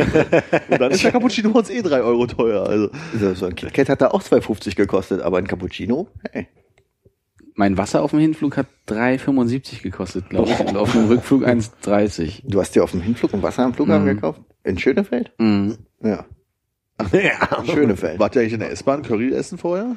Und 0.69 0.81
dann 0.81 0.91
ist 0.91 1.03
der 1.03 1.11
Cappuccino 1.11 1.49
bei 1.51 1.59
uns 1.59 1.69
eh 1.69 1.81
drei 1.81 2.01
Euro 2.01 2.27
teuer. 2.27 2.67
Also, 2.67 2.89
So, 3.17 3.33
so 3.33 3.45
ein 3.45 3.55
KitKat 3.55 3.89
hat 3.89 4.01
da 4.01 4.07
auch 4.09 4.21
2,50 4.21 4.75
gekostet, 4.75 5.21
aber 5.21 5.37
ein 5.37 5.47
Cappuccino, 5.47 6.07
hey. 6.31 6.47
Mein 7.55 7.77
Wasser 7.77 8.01
auf 8.01 8.11
dem 8.11 8.19
Hinflug 8.19 8.55
hat 8.57 8.67
3,75 8.87 9.81
gekostet, 9.83 10.29
glaube 10.29 10.49
ich. 10.51 10.59
Und 10.59 10.77
auf 10.77 10.93
dem 10.93 11.07
Rückflug 11.07 11.45
1,30. 11.45 12.43
Du 12.45 12.59
hast 12.61 12.71
dir 12.75 12.83
auf 12.83 12.91
dem 12.91 13.01
Hinflug 13.01 13.33
ein 13.33 13.43
Wasser 13.43 13.63
am 13.63 13.73
Flughafen 13.73 14.03
Mhm. 14.05 14.15
gekauft? 14.15 14.41
In 14.63 14.77
Schönefeld? 14.79 15.31
Mhm. 15.37 15.77
Ja. 16.01 16.25
ja. 17.11 17.65
Schönefeld. 17.65 18.19
wart 18.19 18.35
ihr 18.35 18.41
eigentlich 18.41 18.53
in 18.53 18.59
der 18.61 18.71
S-Bahn 18.71 19.01
Curry 19.03 19.33
essen 19.33 19.57
vorher? 19.57 19.95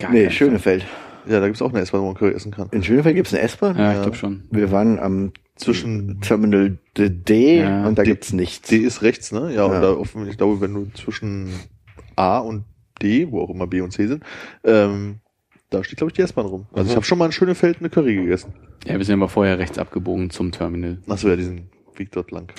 Gar 0.00 0.10
Nee, 0.10 0.30
Schönefeld. 0.30 0.84
Ja, 1.26 1.40
da 1.40 1.46
gibt's 1.46 1.62
auch 1.62 1.70
eine 1.70 1.80
S-Bahn, 1.80 2.02
wo 2.02 2.06
man 2.06 2.14
Curry 2.14 2.32
essen 2.32 2.52
kann. 2.52 2.68
In 2.70 2.82
Schönefeld 2.82 3.14
gibt's 3.16 3.32
eine 3.32 3.42
S-Bahn? 3.42 3.76
Ja, 3.78 3.94
ich 3.94 4.02
glaube 4.02 4.16
schon. 4.16 4.44
Wir 4.50 4.70
waren 4.70 4.98
am 4.98 5.32
Zwischen 5.56 6.20
Terminal 6.20 6.78
D, 6.96 7.10
D 7.10 7.58
Ja. 7.60 7.86
und 7.86 7.96
da 7.96 8.02
D- 8.02 8.10
gibt's 8.10 8.32
nichts. 8.32 8.68
D 8.68 8.78
ist 8.78 9.02
rechts, 9.02 9.30
ne? 9.32 9.50
Ja, 9.54 9.56
Ja. 9.56 9.64
und 9.66 9.80
da 9.82 9.92
offen, 9.92 10.26
ich 10.28 10.36
glaube, 10.36 10.60
wenn 10.60 10.74
du 10.74 10.86
zwischen 10.94 11.50
A 12.16 12.38
und 12.38 12.64
D, 13.00 13.30
wo 13.30 13.40
auch 13.40 13.50
immer 13.50 13.66
B 13.68 13.80
und 13.80 13.92
C 13.92 14.06
sind, 14.08 14.24
ähm, 14.64 15.20
da 15.70 15.82
steht, 15.84 15.98
glaube 15.98 16.10
ich, 16.10 16.14
die 16.14 16.22
S-Bahn 16.22 16.46
rum. 16.46 16.66
Also 16.72 16.90
ich 16.90 16.96
habe 16.96 17.04
schon 17.06 17.18
mal 17.18 17.26
in 17.26 17.32
Schönefeld 17.32 17.78
eine 17.78 17.88
Curry 17.88 18.16
gegessen. 18.16 18.52
Ja, 18.84 18.98
wir 18.98 19.04
sind 19.04 19.14
aber 19.14 19.28
vorher 19.28 19.58
rechts 19.58 19.78
abgebogen 19.78 20.30
zum 20.30 20.50
Terminal. 20.52 20.98
Achso, 21.08 21.28
ja, 21.28 21.36
diesen 21.36 21.68
Weg 21.96 22.10
dort 22.12 22.30
lang. 22.32 22.52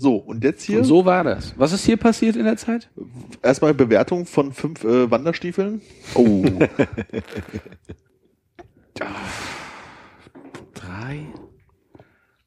So, 0.00 0.16
und 0.16 0.42
jetzt 0.44 0.62
hier 0.62 0.78
Und 0.78 0.84
so 0.84 1.04
war 1.04 1.24
das. 1.24 1.52
Was 1.58 1.74
ist 1.74 1.84
hier 1.84 1.98
passiert 1.98 2.34
in 2.34 2.44
der 2.44 2.56
Zeit? 2.56 2.88
erstmal 3.42 3.74
Bewertung 3.74 4.24
von 4.24 4.54
fünf 4.54 4.82
äh, 4.82 5.10
Wanderstiefeln. 5.10 5.82
Oh. 6.14 6.42
Drei? 10.72 11.26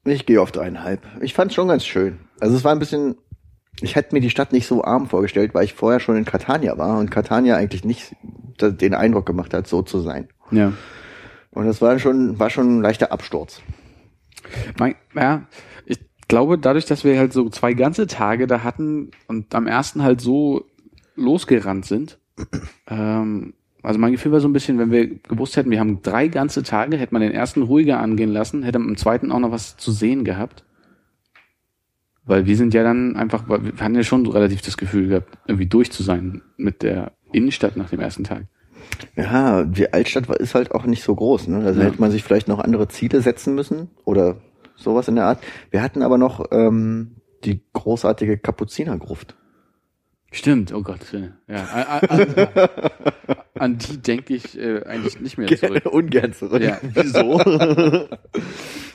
Ich 0.04 0.26
gehe 0.26 0.42
auf 0.42 0.50
dreieinhalb. 0.50 1.00
Ich 1.20 1.32
fand's 1.32 1.54
schon 1.54 1.68
ganz 1.68 1.84
schön. 1.86 2.18
Also 2.40 2.56
es 2.56 2.64
war 2.64 2.72
ein 2.72 2.80
bisschen, 2.80 3.18
ich 3.80 3.94
hätte 3.94 4.16
mir 4.16 4.20
die 4.20 4.30
Stadt 4.30 4.52
nicht 4.52 4.66
so 4.66 4.82
arm 4.82 5.08
vorgestellt, 5.08 5.54
weil 5.54 5.64
ich 5.64 5.74
vorher 5.74 6.00
schon 6.00 6.16
in 6.16 6.24
Catania 6.24 6.76
war 6.76 6.98
und 6.98 7.12
Catania 7.12 7.54
eigentlich 7.54 7.84
nicht 7.84 8.16
den 8.60 8.94
Eindruck 8.94 9.26
gemacht 9.26 9.54
hat, 9.54 9.68
so 9.68 9.82
zu 9.82 10.00
sein. 10.00 10.26
Ja. 10.50 10.72
Und 11.52 11.66
das 11.66 11.80
war 11.80 12.00
schon, 12.00 12.36
war 12.40 12.50
schon 12.50 12.78
ein 12.78 12.82
leichter 12.82 13.12
Absturz. 13.12 13.62
Mein, 14.76 14.96
ja, 15.14 15.46
glaube, 16.28 16.58
dadurch, 16.58 16.86
dass 16.86 17.04
wir 17.04 17.18
halt 17.18 17.32
so 17.32 17.48
zwei 17.50 17.74
ganze 17.74 18.06
Tage 18.06 18.46
da 18.46 18.62
hatten 18.62 19.10
und 19.28 19.54
am 19.54 19.66
ersten 19.66 20.02
halt 20.02 20.20
so 20.20 20.64
losgerannt 21.16 21.84
sind, 21.86 22.18
ähm, 22.88 23.54
also 23.82 23.98
mein 23.98 24.12
Gefühl 24.12 24.32
war 24.32 24.40
so 24.40 24.48
ein 24.48 24.52
bisschen, 24.54 24.78
wenn 24.78 24.90
wir 24.90 25.06
gewusst 25.06 25.56
hätten, 25.56 25.70
wir 25.70 25.78
haben 25.78 26.00
drei 26.02 26.28
ganze 26.28 26.62
Tage, 26.62 26.96
hätte 26.96 27.12
man 27.12 27.20
den 27.22 27.32
ersten 27.32 27.62
ruhiger 27.62 28.00
angehen 28.00 28.32
lassen, 28.32 28.62
hätte 28.62 28.78
man 28.78 28.88
im 28.88 28.96
zweiten 28.96 29.30
auch 29.30 29.38
noch 29.38 29.50
was 29.50 29.76
zu 29.76 29.92
sehen 29.92 30.24
gehabt. 30.24 30.64
Weil 32.26 32.46
wir 32.46 32.56
sind 32.56 32.72
ja 32.72 32.82
dann 32.82 33.16
einfach, 33.16 33.46
wir 33.46 33.78
hatten 33.78 33.94
ja 33.94 34.02
schon 34.02 34.24
so 34.24 34.30
relativ 34.30 34.62
das 34.62 34.78
Gefühl 34.78 35.08
gehabt, 35.08 35.36
irgendwie 35.46 35.66
durch 35.66 35.92
zu 35.92 36.02
sein 36.02 36.40
mit 36.56 36.82
der 36.82 37.12
Innenstadt 37.32 37.76
nach 37.76 37.90
dem 37.90 38.00
ersten 38.00 38.24
Tag. 38.24 38.44
Ja, 39.16 39.64
die 39.64 39.92
Altstadt 39.92 40.28
ist 40.36 40.54
halt 40.54 40.72
auch 40.72 40.86
nicht 40.86 41.02
so 41.02 41.14
groß. 41.14 41.48
Ne? 41.48 41.58
Also 41.58 41.80
Ja. 41.80 41.86
hätte 41.86 42.00
man 42.00 42.10
sich 42.10 42.22
vielleicht 42.22 42.48
noch 42.48 42.60
andere 42.60 42.88
Ziele 42.88 43.20
setzen 43.20 43.54
müssen 43.54 43.90
oder 44.06 44.36
sowas 44.76 45.08
in 45.08 45.16
der 45.16 45.24
Art. 45.26 45.42
Wir 45.70 45.82
hatten 45.82 46.02
aber 46.02 46.18
noch 46.18 46.44
ähm, 46.50 47.16
die 47.44 47.60
großartige 47.72 48.38
Kapuzinergruft. 48.38 49.34
Stimmt, 50.32 50.72
oh 50.74 50.82
Gott. 50.82 51.00
Ja, 51.46 51.62
an, 51.64 52.08
an, 52.08 52.34
an 53.54 53.78
die 53.78 53.98
denke 53.98 54.34
ich 54.34 54.58
äh, 54.58 54.82
eigentlich 54.84 55.20
nicht 55.20 55.38
mehr 55.38 55.46
zurück. 55.46 55.86
Ungern 55.92 56.32
zurück. 56.32 56.62
Ja. 56.62 56.78
Wieso? 56.82 57.40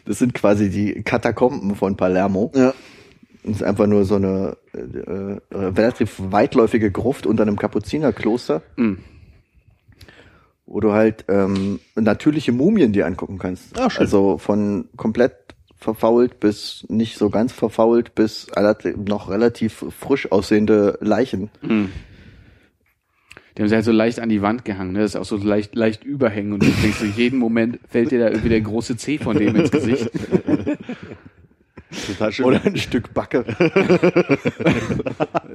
Das 0.06 0.18
sind 0.18 0.34
quasi 0.34 0.70
die 0.72 1.04
Katakomben 1.04 1.76
von 1.76 1.96
Palermo. 1.96 2.52
ja. 2.56 2.74
Das 3.44 3.58
ist 3.58 3.64
einfach 3.64 3.86
nur 3.88 4.04
so 4.06 4.16
eine 4.16 4.58
äh, 4.74 4.80
äh, 4.80 5.40
relativ 5.56 6.16
weitläufige 6.20 6.90
Gruft 6.92 7.26
unter 7.28 7.44
einem 7.44 7.58
Kapuzinerkloster, 7.58 8.62
Mm. 8.76 8.96
wo 10.66 10.80
du 10.80 10.92
halt 10.94 11.26
ähm, 11.30 11.80
natürliche 11.96 12.52
Mumien 12.52 12.92
dir 12.92 13.06
angucken 13.06 13.38
kannst. 13.38 13.80
Ah, 13.80 13.90
schön. 13.90 14.02
Also 14.02 14.38
von 14.40 14.90
komplett 14.98 15.49
verfault 15.80 16.40
bis 16.40 16.86
nicht 16.90 17.18
so 17.18 17.30
ganz 17.30 17.54
verfault 17.54 18.14
bis 18.16 18.48
noch 19.06 19.30
relativ 19.30 19.86
frisch 19.98 20.32
aussehende 20.32 20.98
Leichen. 21.02 21.50
Mhm. 21.62 21.92
Die 23.56 23.64
haben 23.64 23.70
sie 23.70 23.76
halt 23.76 23.86
so 23.86 23.92
leicht 23.92 24.20
an 24.20 24.30
die 24.30 24.42
Wand 24.42 24.64
gehangen, 24.64 24.94
ne? 24.94 25.00
Das 25.00 25.16
ist 25.16 25.16
auch 25.18 25.26
so 25.26 25.36
leicht, 25.36 25.76
leicht 25.76 26.06
überhängen 26.06 26.54
und 26.54 26.64
du 26.64 26.68
denkst 26.82 27.00
so, 27.00 27.06
jeden 27.06 27.40
Moment 27.40 27.80
fällt 27.90 28.12
dir 28.12 28.20
da 28.20 28.28
irgendwie 28.30 28.50
der 28.50 28.62
große 28.62 28.96
C 28.96 29.18
von 29.18 29.38
dem 29.38 29.56
ins 29.56 29.72
Gesicht. 29.72 30.10
Total 32.08 32.32
schön. 32.32 32.46
Oder 32.46 32.64
ein 32.66 32.78
Stück 32.78 33.14
Backe. 33.14 33.46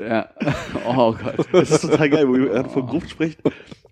Ja. 0.06 0.28
Oh 0.86 1.14
Gott. 1.14 1.46
Das 1.52 1.70
ist 1.70 1.80
total 1.82 2.10
geil, 2.10 2.28
wo 2.28 2.36
ihr 2.36 2.64
von 2.68 2.86
Gruft 2.86 3.08
spricht. 3.10 3.40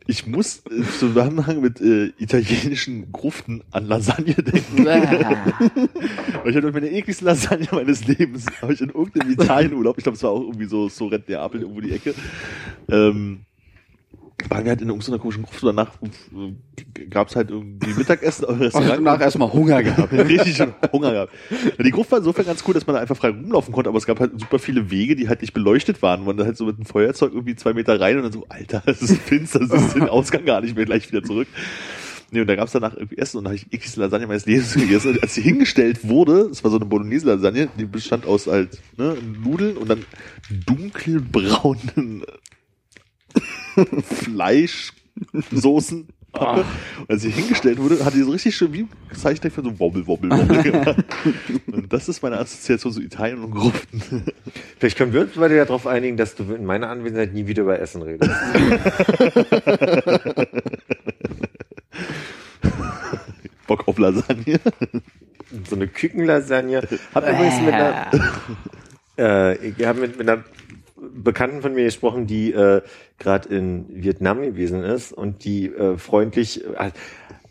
Ich 0.07 0.27
muss 0.27 0.63
im 0.69 0.85
Zusammenhang 0.85 1.61
mit 1.61 1.81
äh, 1.81 2.13
italienischen 2.19 3.13
Gruften 3.13 3.63
an 3.71 3.87
Lasagne 3.87 4.35
denken. 4.35 4.87
Ich 6.45 6.57
hatte 6.57 6.73
meine 6.73 6.91
ekligste 6.91 7.25
Lasagne 7.25 7.69
meines 7.71 8.07
Lebens, 8.07 8.47
habe 8.61 8.73
ich 8.75 8.81
in 8.81 8.89
irgendeinem 8.91 9.31
Italienurlaub, 9.33 9.97
ich 9.97 10.03
glaube, 10.03 10.17
es 10.17 10.23
war 10.23 10.33
auch 10.33 10.41
irgendwie 10.41 10.67
so 10.67 10.89
Sorrent 10.89 11.29
Neapel, 11.29 11.63
irgendwo 11.63 11.81
die 11.81 11.93
Ecke, 11.93 12.15
ähm, 12.91 13.47
waren 14.51 14.65
wir 14.65 14.71
halt 14.71 14.81
in 14.81 14.89
irgendeiner 14.89 15.19
komischen 15.19 15.43
Gruft 15.43 15.63
und 15.63 15.77
danach 15.77 15.93
äh, 16.03 17.05
gab 17.07 17.29
es 17.29 17.37
halt 17.37 17.51
irgendwie 17.51 17.93
Mittagessen 17.95 18.47
hab 18.47 18.61
Restaurant. 18.61 18.91
danach 18.91 19.21
erstmal 19.21 19.53
Hunger 19.53 19.83
gehabt. 19.83 20.13
Richtig 20.13 20.61
Hunger 20.93 21.13
gehabt. 21.13 21.33
Die 21.79 21.91
Gruft 21.91 22.11
war 22.11 22.19
insofern 22.19 22.47
ganz 22.47 22.65
cool, 22.67 22.75
dass 22.75 22.87
man 22.87 22.95
da 22.95 23.03
einfach 23.03 23.17
frei 23.17 23.29
rumlaufen 23.29 23.73
konnte, 23.73 23.89
aber 23.89 23.99
es 23.99 24.07
gab 24.07 24.21
halt 24.21 24.39
super 24.39 24.59
viele 24.59 24.91
Wege, 24.91 25.17
die 25.17 25.29
halt 25.29 25.41
nicht 25.41 25.53
beleuchtet 25.53 26.03
waren. 26.03 26.25
Man 26.25 26.37
da 26.37 26.45
halt 26.45 26.57
so 26.57 26.67
mit 26.67 26.77
einem 26.77 26.87
Feuerzeug 26.87 27.33
irgendwie 27.33 27.57
zwei 27.57 27.73
Meter 27.73 28.01
rein 28.01 28.17
und 28.17 28.25
dann 28.25 28.33
so, 28.33 28.47
Alter, 28.49 28.83
es 28.87 29.03
ist 29.03 29.19
finster, 29.19 29.61
es 29.61 29.71
ist 29.73 29.95
den 29.95 30.09
Ausgang 30.09 30.45
gar 30.45 30.61
nicht 30.61 30.77
mehr, 30.77 30.85
gleich 30.85 31.11
wieder 31.11 31.23
zurück. 31.23 31.49
Nee, 32.33 32.41
und 32.41 32.47
da 32.47 32.57
gab's 32.57 32.73
danach 32.73 32.95
irgendwie 32.95 33.19
Essen 33.19 33.37
und 33.37 33.45
da 33.45 33.51
habe 33.51 33.57
ich 33.57 33.67
ekligste 33.67 34.01
Lasagne 34.01 34.27
meines 34.27 34.47
Lebens 34.47 34.73
gegessen. 34.75 35.11
Und 35.13 35.23
als 35.23 35.35
sie 35.35 35.43
hingestellt 35.43 36.09
wurde, 36.09 36.49
es 36.51 36.65
war 36.65 36.71
so 36.71 36.79
eine 36.79 36.87
Bolognese-Lasagne, 36.87 37.69
die 37.79 37.85
bestand 37.85 38.27
aus 38.27 38.47
halt 38.47 38.81
ne, 38.97 39.17
Nudeln 39.45 39.77
und 39.77 39.91
dann 39.91 40.07
dunkelbraunen 40.65 42.25
Fleischsoßen. 44.03 46.09
Und 46.33 46.65
als 47.09 47.23
sie 47.23 47.31
hingestellt 47.31 47.79
wurde, 47.79 48.05
hat 48.05 48.13
die 48.15 48.23
so 48.23 48.31
richtig 48.31 48.55
schön 48.57 48.73
wie 48.73 48.81
ein 48.81 48.89
Zeichen 49.15 49.51
für 49.51 49.63
so 49.63 49.79
Wobbel, 49.79 50.07
Wobbel, 50.07 50.31
Wobbel 50.31 50.63
gemacht. 50.73 51.05
Und 51.71 51.93
das 51.93 52.09
ist 52.09 52.23
meine 52.23 52.39
Assoziation 52.39 52.91
zu 52.93 53.03
Italien 53.03 53.45
und 53.45 53.51
Gruften. 53.51 54.25
Vielleicht 54.79 54.97
können 54.97 55.13
wir 55.13 55.21
uns 55.23 55.33
beide 55.37 55.57
ja 55.57 55.67
darauf 55.67 55.87
einigen, 55.87 56.17
dass 56.17 56.35
du 56.35 56.45
in 56.55 56.65
meiner 56.65 56.89
Anwesenheit 56.89 57.35
nie 57.35 57.47
wieder 57.47 57.65
über 57.65 57.79
Essen 57.79 58.01
redest. 58.01 58.31
Bock 63.67 63.87
auf 63.87 63.99
Lasagne. 63.99 64.59
so 65.69 65.77
eine 65.77 65.87
Kükenlasagne. 65.87 66.81
Hab 67.15 67.29
übrigens 67.29 67.61
mit 67.61 67.75
einer, 67.75 68.11
äh, 69.19 69.69
ich 69.69 69.85
habe 69.85 70.01
mit, 70.01 70.19
mit 70.19 70.29
einer 70.29 70.43
Bekannten 71.15 71.63
von 71.63 71.75
mir 71.75 71.85
gesprochen, 71.85 72.27
die 72.27 72.53
äh, 72.53 72.83
gerade 73.19 73.49
in 73.55 73.87
Vietnam 73.89 74.43
gewesen 74.43 74.83
ist 74.83 75.13
und 75.13 75.45
die 75.45 75.67
äh, 75.67 75.99
freundlich 75.99 76.65
äh, 76.65 76.91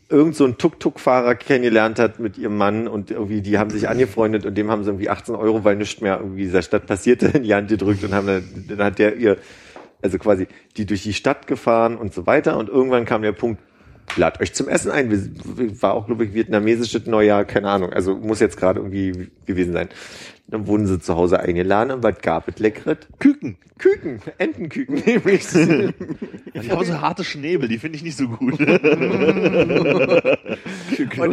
irgend 0.09 0.35
so 0.35 0.45
ein 0.45 0.57
Tuk-Tuk-Fahrer 0.57 1.35
kennengelernt 1.35 1.97
hat 1.97 2.19
mit 2.19 2.37
ihrem 2.37 2.57
Mann 2.57 2.87
und 2.87 3.11
irgendwie, 3.11 3.41
die 3.41 3.57
haben 3.57 3.69
sich 3.69 3.87
angefreundet 3.87 4.45
und 4.45 4.55
dem 4.55 4.69
haben 4.69 4.83
sie 4.83 4.89
irgendwie 4.89 5.09
18 5.09 5.35
Euro, 5.35 5.63
weil 5.63 5.77
nichts 5.77 6.01
mehr 6.01 6.19
irgendwie 6.19 6.43
dieser 6.43 6.61
Stadt 6.61 6.85
passierte, 6.85 7.27
in 7.27 7.43
die 7.43 7.53
Hand 7.53 7.69
gedrückt 7.69 8.03
und 8.03 8.13
haben 8.13 8.27
dann, 8.27 8.65
dann 8.67 8.83
hat 8.83 8.99
der 8.99 9.15
ihr, 9.15 9.37
also 10.01 10.17
quasi, 10.17 10.47
die 10.77 10.85
durch 10.85 11.03
die 11.03 11.13
Stadt 11.13 11.47
gefahren 11.47 11.97
und 11.97 12.13
so 12.13 12.27
weiter 12.27 12.57
und 12.57 12.67
irgendwann 12.67 13.05
kam 13.05 13.21
der 13.21 13.31
Punkt, 13.31 13.61
lad 14.17 14.41
euch 14.41 14.53
zum 14.53 14.67
Essen 14.67 14.91
ein. 14.91 15.09
War 15.81 15.93
auch, 15.93 16.07
glaube 16.07 16.25
ich, 16.25 16.33
vietnamesisches 16.33 17.05
Neujahr, 17.05 17.45
keine 17.45 17.69
Ahnung, 17.69 17.93
also 17.93 18.15
muss 18.15 18.39
jetzt 18.39 18.57
gerade 18.57 18.79
irgendwie 18.79 19.31
gewesen 19.45 19.73
sein. 19.73 19.89
Dann 20.47 20.67
wurden 20.67 20.85
sie 20.85 20.99
zu 20.99 21.15
Hause 21.15 21.39
eingeladen 21.39 21.91
und 21.91 22.03
was 22.03 22.19
gab 22.19 22.47
es 22.49 22.59
leckeres? 22.59 22.97
Küken. 23.19 23.57
Küken. 23.77 24.21
Entenküken 24.37 25.01
nämlich. 25.05 25.47
Die 25.47 25.93
haben 26.69 26.85
so 26.85 26.99
harte 27.01 27.23
Schnäbel, 27.23 27.69
die 27.69 27.77
finde 27.77 27.95
ich 27.95 28.03
nicht 28.03 28.17
so 28.17 28.27
gut. 28.27 28.59
und 28.59 28.69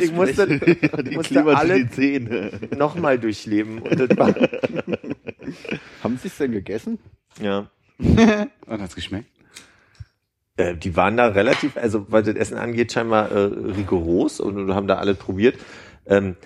ich 0.03 0.13
musste, 0.13 0.47
die 1.03 1.17
musste 1.17 1.45
alle 1.45 1.89
nochmal 2.77 3.19
durchleben. 3.19 3.81
Und 3.81 3.99
das 3.99 4.17
war, 4.17 4.35
Haben 6.03 6.19
Sie 6.19 6.29
es 6.29 6.37
denn 6.39 6.53
gegessen? 6.53 6.99
ja. 7.41 7.71
Und 7.99 8.81
hat's 8.81 8.95
geschmeckt? 8.95 9.29
Äh, 10.57 10.77
die 10.77 10.95
waren 10.95 11.17
da 11.17 11.27
relativ, 11.27 11.77
also 11.77 12.07
was 12.11 12.27
das 12.27 12.37
Essen 12.37 12.57
angeht, 12.57 12.93
scheinbar 12.93 13.33
äh, 13.33 13.39
rigoros 13.39 14.39
und, 14.39 14.57
und 14.57 14.75
haben 14.75 14.87
da 14.87 14.99
alle 14.99 15.15
probiert. 15.15 15.57
Ähm, 16.07 16.37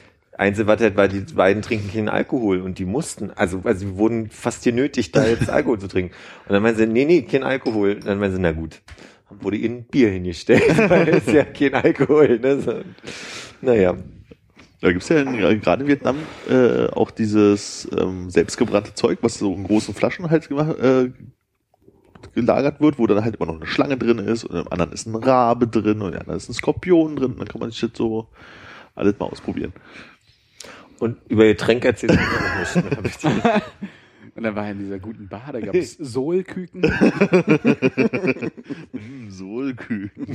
Halt 0.43 0.97
war, 0.97 1.09
die 1.09 1.21
beiden 1.35 1.63
trinken 1.63 1.91
keinen 1.93 2.09
Alkohol 2.09 2.61
und 2.61 2.79
die 2.79 2.85
mussten, 2.85 3.31
also, 3.31 3.61
also 3.65 3.87
sie 3.87 3.97
wurden 3.97 4.31
fast 4.31 4.65
genötigt, 4.65 5.15
da 5.15 5.27
jetzt 5.27 5.51
Alkohol 5.51 5.79
zu 5.79 5.89
trinken. 5.89 6.15
Und 6.47 6.53
dann 6.53 6.63
meinen 6.63 6.77
sie, 6.77 6.87
nee, 6.87 7.05
nee, 7.05 7.23
kein 7.23 7.43
Alkohol. 7.43 7.95
Und 7.95 8.07
dann 8.07 8.19
meinen 8.19 8.35
sie, 8.35 8.41
na 8.41 8.53
gut. 8.53 8.83
Dann 9.29 9.43
wurde 9.43 9.57
ihnen 9.57 9.85
Bier 9.85 10.11
hingestellt, 10.11 10.63
weil 10.89 11.09
es 11.09 11.27
ja 11.27 11.45
kein 11.45 11.75
Alkohol, 11.75 12.39
ne? 12.39 12.61
So. 12.61 12.81
Naja. 13.61 13.97
Da 14.81 14.91
gibt's 14.91 15.09
ja 15.11 15.21
in, 15.21 15.61
gerade 15.61 15.85
in 15.85 15.89
Vietnam 15.89 16.17
äh, 16.51 16.89
auch 16.89 17.13
dieses 17.13 17.89
ähm, 17.97 18.31
selbstgebrannte 18.31 18.95
Zeug, 18.95 19.19
was 19.23 19.39
so 19.39 19.55
in 19.55 19.63
großen 19.63 19.95
Flaschen 19.95 20.29
halt 20.29 20.49
gemacht, 20.49 20.77
äh, 20.81 21.13
gelagert 22.35 22.81
wird, 22.81 22.99
wo 22.99 23.07
dann 23.07 23.23
halt 23.23 23.37
immer 23.37 23.47
noch 23.47 23.57
eine 23.57 23.67
Schlange 23.67 23.97
drin 23.97 24.19
ist 24.19 24.43
und 24.43 24.57
im 24.57 24.69
anderen 24.73 24.91
ist 24.91 25.07
ein 25.07 25.15
Rabe 25.15 25.69
drin 25.69 26.03
und 26.03 26.15
im 26.15 26.19
anderen 26.19 26.37
ist 26.37 26.49
ein 26.49 26.55
Skorpion 26.55 27.15
drin. 27.15 27.37
Dann 27.39 27.47
kann 27.47 27.61
man 27.61 27.71
sich 27.71 27.81
das 27.81 27.91
so 27.95 28.29
alles 28.97 29.19
mal 29.21 29.27
ausprobieren. 29.27 29.73
Und 31.03 31.19
über 31.29 31.47
Getränke 31.47 31.89
erzählt 31.89 32.17
bitte. 33.03 33.33
Und 34.37 34.45
dann 34.45 34.55
war 34.55 34.67
er 34.67 34.71
in 34.71 34.79
dieser 34.79 35.01
guten 35.01 35.27
Bar, 35.27 35.51
da 35.53 35.59
gab's 35.59 35.95
Sohlküken. 35.99 36.83
Mm, 38.93 39.29
Sohlküken. 39.29 40.31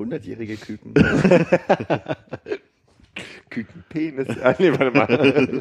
Hundertjährige 0.00 0.56
Küken. 0.56 0.94
Kükenpenis. 3.50 4.28
Ah, 4.42 4.56
nee, 4.58 4.72
warte 4.72 4.90
mal. 4.90 5.54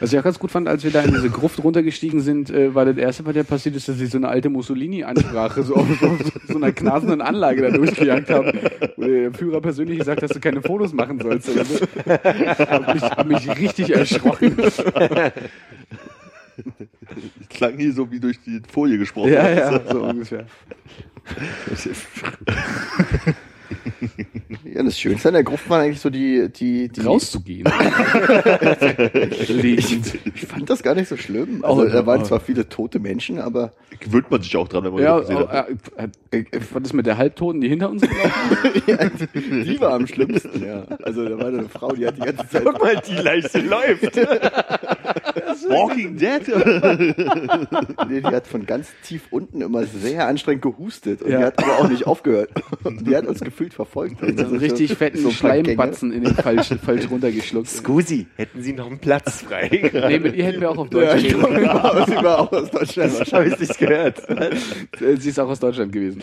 Was 0.00 0.12
ich 0.12 0.18
auch 0.18 0.24
ganz 0.24 0.40
gut 0.40 0.50
fand, 0.50 0.66
als 0.66 0.82
wir 0.82 0.90
da 0.90 1.02
in 1.02 1.12
diese 1.12 1.30
Gruft 1.30 1.62
runtergestiegen 1.62 2.20
sind, 2.20 2.50
äh, 2.50 2.74
war 2.74 2.84
das 2.84 2.96
erste, 2.96 3.24
was 3.24 3.36
ja 3.36 3.44
passiert 3.44 3.76
ist, 3.76 3.88
dass 3.88 3.98
sie 3.98 4.06
so 4.06 4.18
eine 4.18 4.28
alte 4.28 4.50
Mussolini-Ansprache 4.50 5.62
so 5.62 5.76
auf, 5.76 6.02
auf 6.02 6.18
so 6.48 6.56
einer 6.56 6.72
knasenden 6.72 7.20
Anlage 7.20 7.62
da 7.62 7.70
durchgejagt 7.70 8.30
haben, 8.30 8.52
wo 8.96 9.04
der 9.04 9.32
Führer 9.32 9.60
persönlich 9.60 9.98
gesagt 9.98 10.22
hat, 10.22 10.30
dass 10.30 10.34
du 10.34 10.40
keine 10.40 10.60
Fotos 10.60 10.92
machen 10.92 11.20
sollst. 11.20 11.48
Oder 11.48 11.64
so. 11.64 11.78
Hab 11.78 12.94
mich, 12.94 13.02
hab 13.02 13.26
mich 13.28 13.48
richtig 13.60 13.94
erschrocken. 13.94 14.56
Klang 17.48 17.78
hier 17.78 17.92
so 17.92 18.10
wie 18.10 18.18
durch 18.18 18.40
die 18.44 18.60
Folie 18.72 18.98
gesprochen. 18.98 19.32
Ja, 19.32 19.48
ja, 19.48 19.80
so 19.88 20.02
ungefähr. 20.02 20.46
Ja, 24.64 24.82
das 24.82 24.98
Schönste 24.98 25.28
an 25.28 25.34
der 25.34 25.44
Gruft 25.44 25.68
waren 25.70 25.82
eigentlich 25.82 26.00
so 26.00 26.10
die, 26.10 26.48
die, 26.50 26.88
die. 26.88 27.00
Rauszugehen. 27.00 27.70
Liegend. 29.48 30.18
Ich 30.34 30.46
fand 30.46 30.68
das 30.68 30.82
gar 30.82 30.94
nicht 30.94 31.08
so 31.08 31.16
schlimm. 31.16 31.64
Also, 31.64 31.82
Oh, 31.82 31.84
da 31.86 32.06
waren 32.06 32.20
oh. 32.22 32.24
zwar 32.24 32.40
viele 32.40 32.68
tote 32.68 32.98
Menschen, 32.98 33.38
aber 33.38 33.72
Gewöhnt 34.00 34.30
man 34.30 34.42
sich 34.42 34.56
auch 34.56 34.68
dran, 34.68 34.84
wenn 34.84 34.92
man 34.92 35.02
Ja, 35.02 35.18
das 35.18 35.28
gesehen 35.28 35.48
hat. 35.48 35.68
äh, 36.30 36.38
äh, 36.38 36.44
was 36.72 36.82
ist 36.82 36.92
mit 36.92 37.06
der 37.06 37.16
Halbtoten, 37.16 37.60
die 37.60 37.68
hinter 37.68 37.90
uns 37.90 38.02
gelaufen 38.02 39.22
die 39.64 39.80
war 39.80 39.92
am 39.94 40.06
schlimmsten, 40.06 40.64
ja. 40.64 40.84
Also, 41.02 41.28
da 41.28 41.38
war 41.38 41.46
eine 41.46 41.68
Frau, 41.68 41.92
die 41.92 42.06
hat 42.06 42.16
die 42.16 42.22
ganze 42.22 42.48
Zeit. 42.48 42.64
Guck 42.64 42.80
mal, 42.82 42.96
die 43.06 43.14
Leiche 43.22 43.60
läuft. 43.60 44.16
Walking 45.68 46.16
Dead? 46.16 46.42
Nee, 48.08 48.20
die 48.20 48.26
hat 48.26 48.46
von 48.46 48.66
ganz 48.66 48.88
tief 49.02 49.22
unten 49.30 49.60
immer 49.60 49.84
sehr 49.84 50.26
anstrengend 50.26 50.62
gehustet. 50.62 51.22
Und 51.22 51.30
Ja. 51.30 51.38
die 51.38 51.44
hat 51.44 51.58
aber 51.62 51.78
auch 51.78 51.88
nicht 51.88 52.06
aufgehört. 52.06 52.50
Und 52.84 53.06
die 53.06 53.16
hat 53.16 53.26
uns 53.26 53.40
gefühlt 53.40 53.72
verfolgt. 53.74 54.20
So 54.20 54.26
einen 54.26 54.56
richtig 54.56 54.94
fetten 54.94 55.18
so. 55.18 55.30
Schleimbatzen 55.30 56.12
in 56.12 56.24
den 56.24 56.34
falsch, 56.34 56.70
falsch 56.84 57.10
runtergeschluckt. 57.10 57.68
Scusi, 57.68 58.26
hätten 58.36 58.62
Sie 58.62 58.72
noch 58.72 58.86
einen 58.86 58.98
Platz 58.98 59.42
frei? 59.42 59.68
Nee, 59.92 60.18
mit 60.18 60.34
ihr 60.36 60.44
hätten 60.44 60.60
wir 60.60 60.70
auch 60.70 60.78
auf 60.78 60.88
Ja, 60.92 61.00
Deutsch 61.12 61.24
ich 61.24 61.34
reden 61.34 61.44
sie 62.06 62.14
war 62.24 62.38
auch 62.40 62.52
aus 62.52 62.70
Deutschland. 62.70 63.20
Das 63.20 63.32
habe 63.32 63.46
ich 63.48 63.58
nicht 63.58 63.78
gehört. 63.78 64.28
Äh, 64.28 64.50
Sie 65.16 65.30
ist 65.30 65.38
auch 65.40 65.48
aus 65.48 65.60
Deutschland 65.60 65.92
gewesen. 65.92 66.22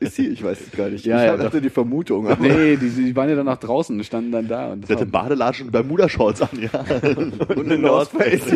Ist 0.00 0.16
sie? 0.16 0.28
Ich 0.28 0.42
weiß 0.42 0.58
es 0.60 0.76
gar 0.76 0.88
nicht. 0.88 1.04
Ja, 1.04 1.18
ich 1.18 1.24
ja, 1.26 1.32
hatte 1.32 1.56
doch. 1.56 1.60
die 1.62 1.70
Vermutung. 1.70 2.28
Aber 2.28 2.40
Nee, 2.42 2.76
die, 2.76 2.88
die 2.88 3.16
waren 3.16 3.28
ja 3.28 3.36
dann 3.36 3.46
nach 3.46 3.58
draußen 3.58 3.96
und 3.96 4.04
standen 4.04 4.32
dann 4.32 4.48
da. 4.48 4.72
Und 4.72 4.86
Sie 4.86 4.92
hatte 4.92 5.06
Badelatschen 5.06 5.66
und 5.66 5.72
Bermuda-Shorts 5.72 6.42
an, 6.42 6.48
ja. 6.60 6.84
und 7.16 7.69
eine 7.70 7.82
North 7.82 8.10
Face. 8.10 8.46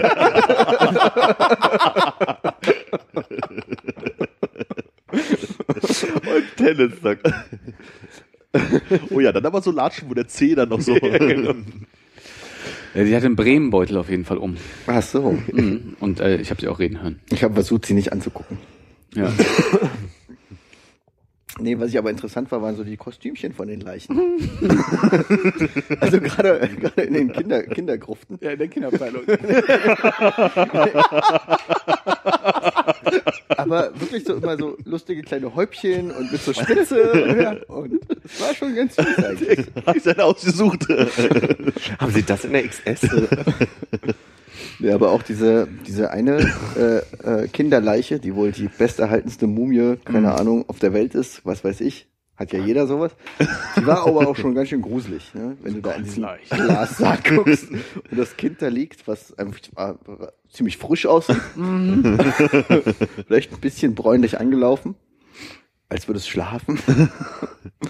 Und 5.15 6.57
Tennissack. 6.57 7.19
Oh 9.11 9.21
ja, 9.21 9.33
dann 9.33 9.47
aber 9.47 9.63
so 9.63 9.71
Latschen, 9.71 10.09
wo 10.11 10.15
der 10.15 10.29
Zeh 10.29 10.55
dann 10.55 10.69
noch 10.69 10.81
so... 10.81 10.95
ja, 10.97 11.05
sie 12.95 13.17
hatte 13.17 13.27
einen 13.27 13.37
Bremenbeutel 13.37 13.97
auf 13.97 14.09
jeden 14.09 14.25
Fall 14.25 14.39
um. 14.39 14.57
Ach 14.87 15.03
so. 15.03 15.39
Mhm. 15.53 15.97
Und 16.01 16.21
äh, 16.21 16.37
ich 16.37 16.51
habe 16.51 16.61
sie 16.61 16.69
auch 16.69 16.79
reden 16.79 17.03
hören. 17.03 17.21
Ich 17.31 17.43
habe 17.43 17.55
versucht, 17.55 17.87
sie 17.87 17.95
nicht 17.95 18.13
anzugucken. 18.13 18.59
Ja. 19.15 19.33
Nee, 21.61 21.79
was 21.79 21.91
ich 21.91 21.99
aber 21.99 22.11
interessant 22.11 22.51
war, 22.51 22.61
waren 22.63 22.75
so 22.75 22.83
die 22.83 22.97
Kostümchen 22.97 23.53
von 23.53 23.69
den 23.69 23.81
Leichen. 23.81 24.19
also 26.01 26.21
gerade 26.21 26.69
gerade 26.69 27.03
in 27.03 27.15
den 27.15 27.33
Kinder, 27.33 27.63
Kindergruften. 27.63 28.39
ja, 28.41 28.51
in 28.51 28.59
der 28.59 28.69
Kinderabteilung. 28.69 29.23
Aber 33.57 33.93
wirklich 34.01 34.25
so 34.25 34.35
immer 34.35 34.59
so 34.59 34.77
lustige 34.85 35.23
kleine 35.23 35.55
Häubchen 35.55 36.11
und 36.11 36.33
mit 36.33 36.41
so 36.43 36.53
Spitze. 36.53 37.37
ja, 37.41 37.53
und 37.73 38.01
es 38.25 38.41
war 38.41 38.55
schon 38.55 38.75
ganz 38.75 38.97
süß 38.97 39.25
eigentlich. 39.25 39.67
Hast 39.87 40.07
du 40.07 40.11
einen 40.11 40.21
ausgesucht? 40.21 40.89
Haben 41.99 42.13
Sie 42.13 42.23
das 42.23 42.45
in 42.45 42.53
der 42.53 42.67
XS? 42.69 43.09
Ja, 44.79 44.95
aber 44.95 45.11
auch 45.11 45.23
diese, 45.23 45.69
diese 45.87 46.11
eine 46.11 46.53
äh, 46.77 47.43
äh, 47.45 47.49
Kinderleiche, 47.49 48.21
die 48.21 48.35
wohl 48.35 48.53
die 48.53 48.69
besterhaltenste 48.69 49.47
Mumie, 49.47 49.97
keine 50.05 50.35
Ahnung, 50.35 50.65
auf 50.69 50.79
der 50.79 50.93
Welt 50.93 51.15
ist, 51.15 51.45
was 51.45 51.65
weiß 51.65 51.81
ich. 51.81 52.09
Hat 52.37 52.53
ja 52.53 52.59
jeder 52.59 52.89
sowas. 52.89 53.13
Die 53.77 53.87
war 53.87 54.09
aber 54.09 54.27
auch 54.27 54.35
schon 54.35 54.57
ganz 54.57 54.69
schön 54.69 54.83
gruselig, 54.83 55.33
ne? 55.35 55.57
wenn 55.63 55.75
du 55.75 55.81
da 55.81 55.93
in 55.93 56.03
diesen. 56.03 56.27
Glassaal 56.51 57.19
guckst 57.29 57.71
und 57.71 58.19
das 58.19 58.37
Kind 58.37 58.61
da 58.61 58.67
liegt, 58.67 59.07
was 59.07 59.39
einfach 59.39 59.61
äh, 59.77 59.95
ziemlich 60.51 60.77
frisch 60.77 61.07
aussieht. 61.07 61.41
Vielleicht 63.27 63.53
ein 63.53 63.61
bisschen 63.61 63.95
bräunlich 63.95 64.41
angelaufen, 64.41 64.97
als 65.95 66.09
würde 66.09 66.19
es 66.19 66.27
schlafen. 66.27 66.81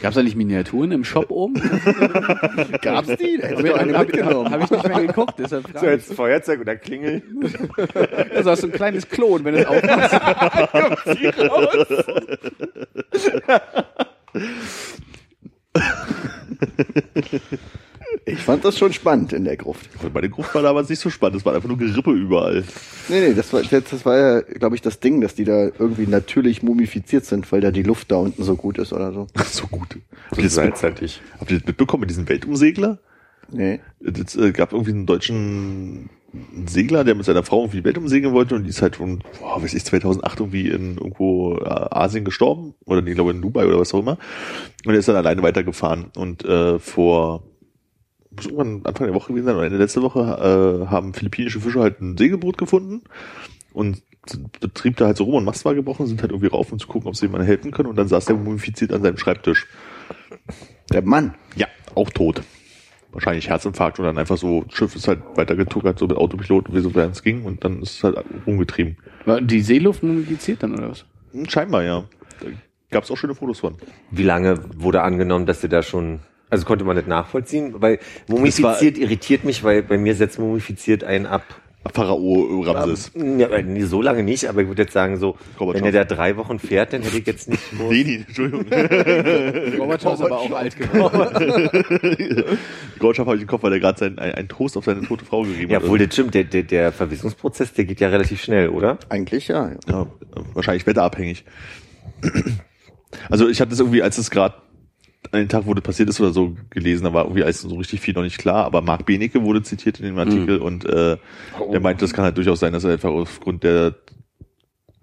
Gab's 0.02 0.14
da 0.14 0.22
nicht 0.22 0.36
Miniaturen 0.36 0.92
im 0.92 1.04
Shop 1.04 1.30
oben? 1.30 1.54
Gab's 2.82 3.08
die? 3.16 3.38
Da 3.38 3.46
hätte 3.46 3.56
Habe 3.56 3.68
ich 3.68 3.74
eine 3.74 3.98
hab, 3.98 4.06
mitgenommen. 4.06 4.50
hab 4.50 4.62
ich 4.62 4.70
nicht 4.70 4.86
mehr 4.88 5.06
geguckt, 5.06 5.34
deshalb 5.38 5.66
So 5.78 5.86
jetzt 5.86 6.12
Feuerzeug 6.12 6.60
oder 6.60 6.76
Klingel? 6.76 7.22
Also 8.34 8.50
hast 8.50 8.62
du 8.62 8.66
ein 8.66 8.72
kleines 8.72 9.08
Klon, 9.08 9.44
wenn 9.44 9.54
es 9.54 9.66
aufmachst. 9.66 10.20
Kommt 10.70 11.18
sie 11.18 11.28
raus? 11.28 11.86
Ich 18.26 18.38
fand 18.38 18.64
das 18.64 18.78
schon 18.78 18.92
spannend 18.92 19.32
in 19.32 19.44
der 19.44 19.56
Gruft. 19.56 19.88
Meine 20.12 20.30
Gruft 20.30 20.54
war 20.54 20.62
damals 20.62 20.88
nicht 20.88 21.00
so 21.00 21.10
spannend, 21.10 21.38
es 21.38 21.44
war 21.44 21.54
einfach 21.54 21.68
nur 21.68 21.76
Gerippe 21.76 22.12
überall. 22.12 22.64
Nee, 23.08 23.20
nee, 23.20 23.34
das 23.34 23.52
war, 23.52 23.62
das, 23.62 23.84
das 23.84 24.06
war 24.06 24.16
ja, 24.16 24.40
glaube 24.40 24.76
ich, 24.76 24.82
das 24.82 25.00
Ding, 25.00 25.20
dass 25.20 25.34
die 25.34 25.44
da 25.44 25.64
irgendwie 25.78 26.06
natürlich 26.06 26.62
mumifiziert 26.62 27.26
sind, 27.26 27.50
weil 27.52 27.60
da 27.60 27.70
die 27.70 27.82
Luft 27.82 28.10
da 28.10 28.16
unten 28.16 28.42
so 28.42 28.56
gut 28.56 28.78
ist 28.78 28.92
oder 28.92 29.12
so. 29.12 29.26
Ach, 29.34 29.46
so 29.46 29.66
gut. 29.66 29.98
Habt 30.30 30.38
ihr, 30.38 30.44
das 30.44 30.54
Salzhaltig. 30.54 31.20
habt 31.38 31.50
ihr 31.50 31.58
das 31.58 31.66
mitbekommen 31.66 32.02
mit 32.02 32.10
diesem 32.10 32.28
Weltumsegler? 32.28 32.98
Nee. 33.50 33.80
Es 34.00 34.36
äh, 34.36 34.52
gab 34.52 34.72
irgendwie 34.72 34.92
einen 34.92 35.06
deutschen 35.06 36.08
Segler, 36.66 37.04
der 37.04 37.14
mit 37.14 37.26
seiner 37.26 37.42
Frau 37.42 37.62
irgendwie 37.62 37.78
die 37.78 37.84
Welt 37.84 37.98
umsegeln 37.98 38.34
wollte 38.34 38.54
und 38.54 38.64
die 38.64 38.70
ist 38.70 38.82
halt 38.82 38.96
schon, 38.96 39.22
boah, 39.40 39.62
weiß 39.62 39.74
ich, 39.74 39.84
2008 39.84 40.40
irgendwie 40.40 40.68
in 40.68 40.96
irgendwo 40.96 41.56
äh, 41.58 41.68
Asien 41.68 42.24
gestorben 42.24 42.74
oder 42.84 43.02
nee, 43.02 43.10
ich 43.10 43.14
glaube 43.14 43.30
in 43.30 43.42
Dubai 43.42 43.66
oder 43.66 43.78
was 43.78 43.94
auch 43.94 44.00
immer. 44.00 44.18
Und 44.84 44.92
er 44.92 44.98
ist 44.98 45.08
dann 45.08 45.16
alleine 45.16 45.42
weitergefahren 45.42 46.06
und 46.16 46.44
äh, 46.44 46.78
vor 46.78 47.44
muss 48.36 48.46
irgendwann 48.46 48.82
Anfang 48.84 49.06
der 49.06 49.14
Woche 49.14 49.28
gewesen 49.28 49.46
sein 49.46 49.56
oder 49.56 49.66
Ende 49.66 49.78
letzte 49.78 50.02
Woche 50.02 50.20
äh, 50.20 50.86
haben 50.88 51.14
philippinische 51.14 51.60
Fischer 51.60 51.80
halt 51.80 52.00
ein 52.00 52.16
Segelboot 52.16 52.58
gefunden 52.58 53.02
und 53.72 54.02
trieb 54.74 54.96
da 54.96 55.06
halt 55.06 55.16
so 55.16 55.24
rum 55.24 55.34
und 55.34 55.44
Mast 55.44 55.64
war 55.64 55.74
gebrochen, 55.74 56.06
sind 56.06 56.22
halt 56.22 56.32
irgendwie 56.32 56.48
rauf, 56.48 56.72
um 56.72 56.78
zu 56.78 56.86
gucken, 56.86 57.08
ob 57.08 57.16
sie 57.16 57.26
jemandem 57.26 57.46
helfen 57.46 57.70
können 57.72 57.88
und 57.88 57.96
dann 57.96 58.08
saß 58.08 58.24
der 58.24 58.36
mumifiziert 58.36 58.92
an 58.92 59.02
seinem 59.02 59.18
Schreibtisch. 59.18 59.66
Der 60.92 61.02
Mann. 61.02 61.34
Ja, 61.56 61.66
auch 61.94 62.10
tot. 62.10 62.42
Wahrscheinlich 63.12 63.48
Herzinfarkt 63.48 63.98
und 63.98 64.06
dann 64.06 64.18
einfach 64.18 64.36
so, 64.36 64.64
das 64.64 64.74
Schiff 64.74 64.96
ist 64.96 65.06
halt 65.06 65.20
weitergetuckert, 65.36 65.98
so 65.98 66.06
mit 66.06 66.16
Autopilot, 66.16 66.74
wie 66.74 66.80
so 66.80 66.90
es 66.90 67.22
ging 67.22 67.44
und 67.44 67.64
dann 67.64 67.82
ist 67.82 67.96
es 67.96 68.04
halt 68.04 68.16
umgetrieben. 68.46 68.96
War 69.24 69.40
die 69.40 69.60
Seeluft 69.60 70.02
mumifiziert 70.02 70.62
dann 70.62 70.72
oder 70.72 70.90
was? 70.90 71.04
Hm, 71.32 71.48
Scheinbar, 71.48 71.84
ja. 71.84 72.04
Da 72.40 72.46
gab 72.90 73.04
es 73.04 73.10
auch 73.10 73.16
schöne 73.16 73.34
Fotos 73.34 73.60
von. 73.60 73.76
Wie 74.10 74.24
lange 74.24 74.58
wurde 74.76 75.02
angenommen, 75.02 75.46
dass 75.46 75.60
sie 75.60 75.68
da 75.68 75.82
schon, 75.82 76.20
also 76.54 76.64
konnte 76.66 76.84
man 76.84 76.96
nicht 76.96 77.08
nachvollziehen, 77.08 77.74
weil 77.78 77.98
mumifiziert 78.28 78.96
irritiert 78.98 79.44
mich, 79.44 79.62
weil 79.64 79.82
bei 79.82 79.98
mir 79.98 80.14
setzt 80.14 80.38
mumifiziert 80.38 81.04
einen 81.04 81.26
ab. 81.26 81.42
Pharao 81.92 82.62
Ramses. 82.62 83.12
Ja, 83.14 83.46
aber 83.48 83.60
nee, 83.60 83.82
so 83.82 84.00
lange 84.00 84.22
nicht, 84.22 84.48
aber 84.48 84.62
ich 84.62 84.68
würde 84.68 84.82
jetzt 84.84 84.94
sagen 84.94 85.18
so, 85.18 85.36
Gorbatschow. 85.58 85.84
wenn 85.84 85.94
er 85.94 86.04
da 86.06 86.14
drei 86.14 86.34
Wochen 86.38 86.58
fährt, 86.58 86.94
dann 86.94 87.02
hätte 87.02 87.18
ich 87.18 87.26
jetzt 87.26 87.46
nicht 87.46 87.60
Leni, 87.90 88.24
Entschuldigung. 88.26 88.64
Gorbatschow 89.76 90.14
ist 90.14 90.22
aber 90.22 90.38
auch 90.38 90.50
alt 90.52 90.78
geworden. 90.78 92.58
Goldschaf 92.98 93.26
habe 93.26 93.36
ich 93.36 93.42
im 93.42 93.48
Kopf, 93.48 93.64
weil 93.64 93.74
er 93.74 93.80
gerade 93.80 93.98
sein, 93.98 94.18
ein, 94.18 94.32
ein 94.32 94.48
Toast 94.48 94.78
auf 94.78 94.86
seine 94.86 95.02
tote 95.02 95.26
Frau 95.26 95.42
gegeben 95.42 95.70
Ja, 95.70 95.76
hat. 95.76 95.84
obwohl, 95.84 95.98
das 95.98 96.14
stimmt, 96.14 96.32
der, 96.32 96.44
der, 96.44 96.62
der 96.62 96.90
Verwissungsprozess, 96.90 97.74
der 97.74 97.84
geht 97.84 98.00
ja 98.00 98.08
relativ 98.08 98.42
schnell, 98.42 98.70
oder? 98.70 98.96
Eigentlich 99.10 99.48
ja. 99.48 99.68
ja. 99.68 99.76
ja, 99.90 100.06
wahrscheinlich 100.54 100.86
wetterabhängig. 100.86 101.44
Also 103.30 103.48
ich 103.48 103.60
hatte 103.60 103.72
es 103.72 103.78
irgendwie, 103.78 104.02
als 104.02 104.18
es 104.18 104.28
gerade 104.28 104.56
an 105.32 105.40
den 105.40 105.48
Tag, 105.48 105.66
wo 105.66 105.74
das 105.74 105.82
passiert 105.82 106.08
ist 106.08 106.20
oder 106.20 106.32
so 106.32 106.56
gelesen, 106.70 107.04
da 107.04 107.12
war 107.12 107.24
irgendwie 107.24 107.44
alles 107.44 107.60
so 107.60 107.74
richtig 107.76 108.00
viel 108.00 108.14
noch 108.14 108.22
nicht 108.22 108.38
klar, 108.38 108.64
aber 108.64 108.82
Marc 108.82 109.06
Benecke 109.06 109.42
wurde 109.42 109.62
zitiert 109.62 109.98
in 110.00 110.06
dem 110.06 110.18
Artikel 110.18 110.58
und 110.58 110.84
äh, 110.84 111.16
der 111.72 111.80
meinte, 111.80 112.04
das 112.04 112.12
kann 112.12 112.24
halt 112.24 112.36
durchaus 112.36 112.60
sein, 112.60 112.72
dass 112.72 112.84
er 112.84 112.92
einfach 112.92 113.10
aufgrund 113.10 113.64
der 113.64 113.94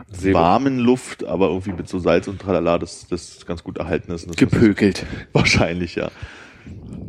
warmen 0.07 0.79
Luft, 0.79 1.23
aber 1.23 1.47
irgendwie 1.49 1.73
mit 1.73 1.87
so 1.87 1.99
Salz 1.99 2.27
und 2.27 2.41
tralala, 2.41 2.77
das, 2.77 3.07
das 3.07 3.45
ganz 3.45 3.63
gut 3.63 3.77
erhalten 3.77 4.11
ist. 4.11 4.23
Und 4.23 4.31
das 4.31 4.37
Gepökelt. 4.37 5.05
Wahrscheinlich, 5.33 5.95
ja. 5.95 6.11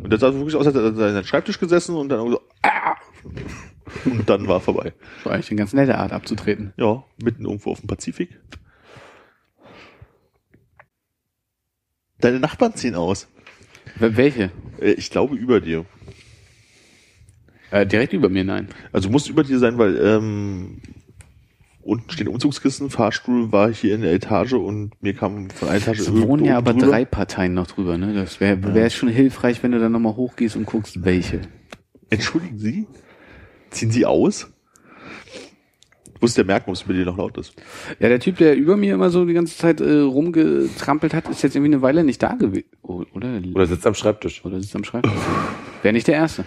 Und 0.01 0.09
der 0.09 0.19
sah 0.19 0.33
wirklich 0.33 0.55
aus, 0.55 0.65
als 0.65 0.75
hätte 0.75 0.85
er 0.85 0.89
an 0.89 0.95
seinem 0.95 1.25
Schreibtisch 1.25 1.59
gesessen 1.59 1.95
und 1.95 2.09
dann 2.09 2.29
so, 2.29 2.41
ah! 2.61 2.95
und 4.05 4.29
dann 4.29 4.47
war 4.47 4.59
vorbei. 4.59 4.93
Das 5.17 5.25
war 5.25 5.33
eigentlich 5.33 5.51
eine 5.51 5.57
ganz 5.57 5.73
nette 5.73 5.97
Art 5.97 6.13
abzutreten. 6.13 6.73
Ja, 6.77 7.03
mitten 7.21 7.45
irgendwo 7.45 7.71
auf 7.71 7.81
dem 7.81 7.87
Pazifik. 7.87 8.39
Deine 12.19 12.39
Nachbarn 12.39 12.75
ziehen 12.75 12.95
aus. 12.95 13.27
Wel- 13.99 14.15
Welche? 14.17 14.51
Äh, 14.79 14.91
Ich 14.93 15.09
glaube 15.09 15.35
über 15.35 15.59
dir. 15.61 15.85
Äh, 17.71 17.85
direkt 17.85 18.13
über 18.13 18.29
mir, 18.29 18.43
nein. 18.43 18.67
Also 18.91 19.09
muss 19.09 19.27
über 19.27 19.43
dir 19.43 19.57
sein, 19.59 19.77
weil 19.79 19.97
ähm, 19.97 20.79
unten 21.81 22.09
stehen 22.11 22.27
Umzugskissen, 22.27 22.89
Fahrstuhl 22.91 23.51
war 23.51 23.73
hier 23.73 23.95
in 23.95 24.01
der 24.01 24.13
Etage 24.13 24.53
und 24.53 24.91
mir 25.01 25.13
kam 25.15 25.49
von 25.49 25.67
einer 25.69 25.77
Etage 25.79 25.99
Es 26.01 26.11
wohnen 26.13 26.45
ja 26.45 26.57
aber 26.57 26.73
drüber. 26.73 26.87
drei 26.87 27.03
Parteien 27.05 27.55
noch 27.55 27.67
drüber, 27.67 27.97
ne? 27.97 28.13
Das 28.13 28.39
wäre 28.39 28.75
wär 28.75 28.89
schon 28.91 29.09
hilfreich, 29.09 29.63
wenn 29.63 29.71
du 29.71 29.79
dann 29.79 29.91
nochmal 29.91 30.15
hochgehst 30.15 30.55
und 30.55 30.65
guckst, 30.65 31.03
welche. 31.03 31.41
Entschuldigen 32.11 32.59
Sie? 32.59 32.87
Ziehen 33.71 33.89
Sie 33.91 34.05
aus? 34.05 34.47
Du 36.23 36.25
musst 36.25 36.37
ja 36.37 36.45
merken, 36.45 36.69
ob 36.69 36.75
es 36.77 36.83
über 36.83 36.93
dir 36.93 37.03
noch 37.03 37.17
laut 37.17 37.37
ist. 37.37 37.53
Ja, 37.99 38.07
der 38.07 38.17
Typ, 38.17 38.37
der 38.37 38.55
über 38.55 38.77
mir 38.77 38.93
immer 38.93 39.09
so 39.09 39.25
die 39.25 39.33
ganze 39.33 39.57
Zeit 39.57 39.81
äh, 39.81 39.99
rumgetrampelt 39.99 41.13
hat, 41.13 41.27
ist 41.27 41.43
jetzt 41.43 41.53
irgendwie 41.53 41.73
eine 41.73 41.81
Weile 41.81 42.05
nicht 42.05 42.23
da 42.23 42.35
gewesen. 42.35 42.63
Oder? 42.81 43.41
Oder 43.53 43.65
sitzt 43.65 43.85
am 43.85 43.93
Schreibtisch. 43.93 44.45
Oder 44.45 44.61
sitzt 44.61 44.73
am 44.73 44.85
Schreibtisch. 44.85 45.11
Wäre 45.81 45.91
nicht 45.91 46.07
der 46.07 46.15
Erste. 46.15 46.45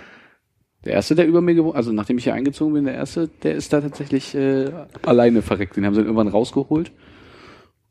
Der 0.86 0.94
Erste, 0.94 1.14
der 1.14 1.26
über 1.26 1.42
mir 1.42 1.54
gewohnt, 1.54 1.76
also 1.76 1.92
nachdem 1.92 2.16
ich 2.16 2.24
hier 2.24 2.32
eingezogen 2.32 2.72
bin, 2.72 2.86
der 2.86 2.94
Erste, 2.94 3.28
der 3.42 3.54
ist 3.54 3.70
da 3.70 3.82
tatsächlich 3.82 4.34
äh, 4.34 4.72
alleine 5.02 5.42
verreckt. 5.42 5.76
Den 5.76 5.84
haben 5.84 5.92
sie 5.92 6.00
dann 6.00 6.06
irgendwann 6.06 6.28
rausgeholt. 6.28 6.90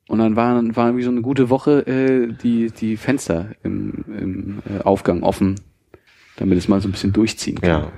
Und 0.08 0.18
dann 0.18 0.36
war, 0.36 0.56
war 0.76 0.88
irgendwie 0.88 1.04
so 1.04 1.12
eine 1.12 1.22
gute 1.22 1.52
Woche 1.52 1.86
äh, 1.86 2.34
die, 2.34 2.72
die 2.72 2.98
Fenster 2.98 3.52
im, 3.62 4.06
im 4.08 4.64
äh, 4.68 4.82
Aufgang 4.82 5.22
offen, 5.22 5.54
damit 6.38 6.58
es 6.58 6.68
mal 6.68 6.82
so 6.82 6.88
ein 6.88 6.94
bisschen 6.94 7.14
durchziehen 7.14 7.62
kann. 7.62 7.70
Ja. 7.70 7.92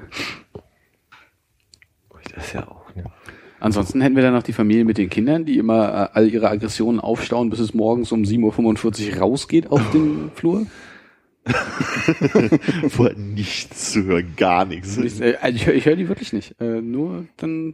Das 2.36 2.48
ist 2.48 2.54
ja 2.54 2.68
auch? 2.68 2.77
Ansonsten 3.60 4.02
hätten 4.02 4.16
wir 4.16 4.24
dann 4.24 4.34
noch 4.34 4.44
die 4.44 4.54
Familie 4.54 4.86
mit 4.86 4.98
den 4.98 5.10
Kindern, 5.10 5.46
die 5.46 5.58
immer 5.58 5.88
äh, 6.14 6.18
all 6.18 6.28
ihre 6.32 6.50
Aggressionen 6.50 7.00
aufstauen, 7.00 7.50
bis 7.50 7.60
es 7.60 7.74
morgens 7.74 8.12
um 8.12 8.22
7.45 8.24 9.14
Uhr 9.14 9.18
rausgeht 9.20 9.72
auf 9.72 9.82
den 9.92 10.30
Flur. 10.36 10.68
Vorher 12.90 13.18
nichts 13.18 13.92
zu 13.94 14.04
hören, 14.04 14.34
gar 14.38 14.66
nichts. 14.66 14.98
Ich, 14.98 15.22
äh, 15.22 15.36
also 15.42 15.56
ich, 15.56 15.66
hör- 15.66 15.74
ich 15.74 15.86
höre 15.86 15.96
die 15.96 16.08
wirklich 16.10 16.34
nicht. 16.34 16.60
Äh, 16.60 16.82
nur 16.82 17.26
dann, 17.38 17.74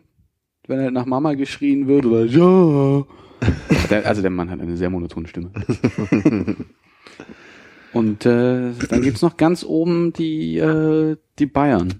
wenn 0.67 0.79
er 0.79 0.91
nach 0.91 1.05
Mama 1.05 1.33
geschrien 1.33 1.87
wird 1.87 2.05
oder 2.05 2.25
ja. 2.25 3.03
Der, 3.89 4.05
also 4.05 4.21
der 4.21 4.31
Mann 4.31 4.49
hat 4.49 4.61
eine 4.61 4.77
sehr 4.77 4.89
monotone 4.89 5.27
Stimme. 5.27 5.51
Und 7.91 8.25
äh, 8.25 8.71
dann 8.89 9.01
gibt's 9.01 9.21
noch 9.21 9.35
ganz 9.35 9.65
oben 9.65 10.13
die, 10.13 10.57
äh, 10.57 11.17
die 11.39 11.45
Bayern. 11.45 11.93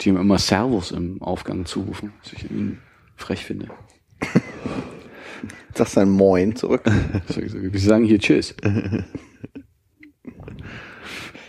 Die 0.00 0.08
ihm 0.10 0.16
immer 0.16 0.38
Servus 0.38 0.90
im 0.90 1.22
Aufgang 1.22 1.64
zurufen, 1.66 2.12
was 2.22 2.32
ich 2.32 2.44
irgendwie 2.44 2.78
frech 3.16 3.44
finde. 3.44 3.68
Sagst 5.74 5.96
dann 5.96 6.10
Moin 6.10 6.56
zurück. 6.56 6.82
Wir 7.28 7.80
sagen 7.80 8.04
hier 8.04 8.18
Tschüss. 8.18 8.54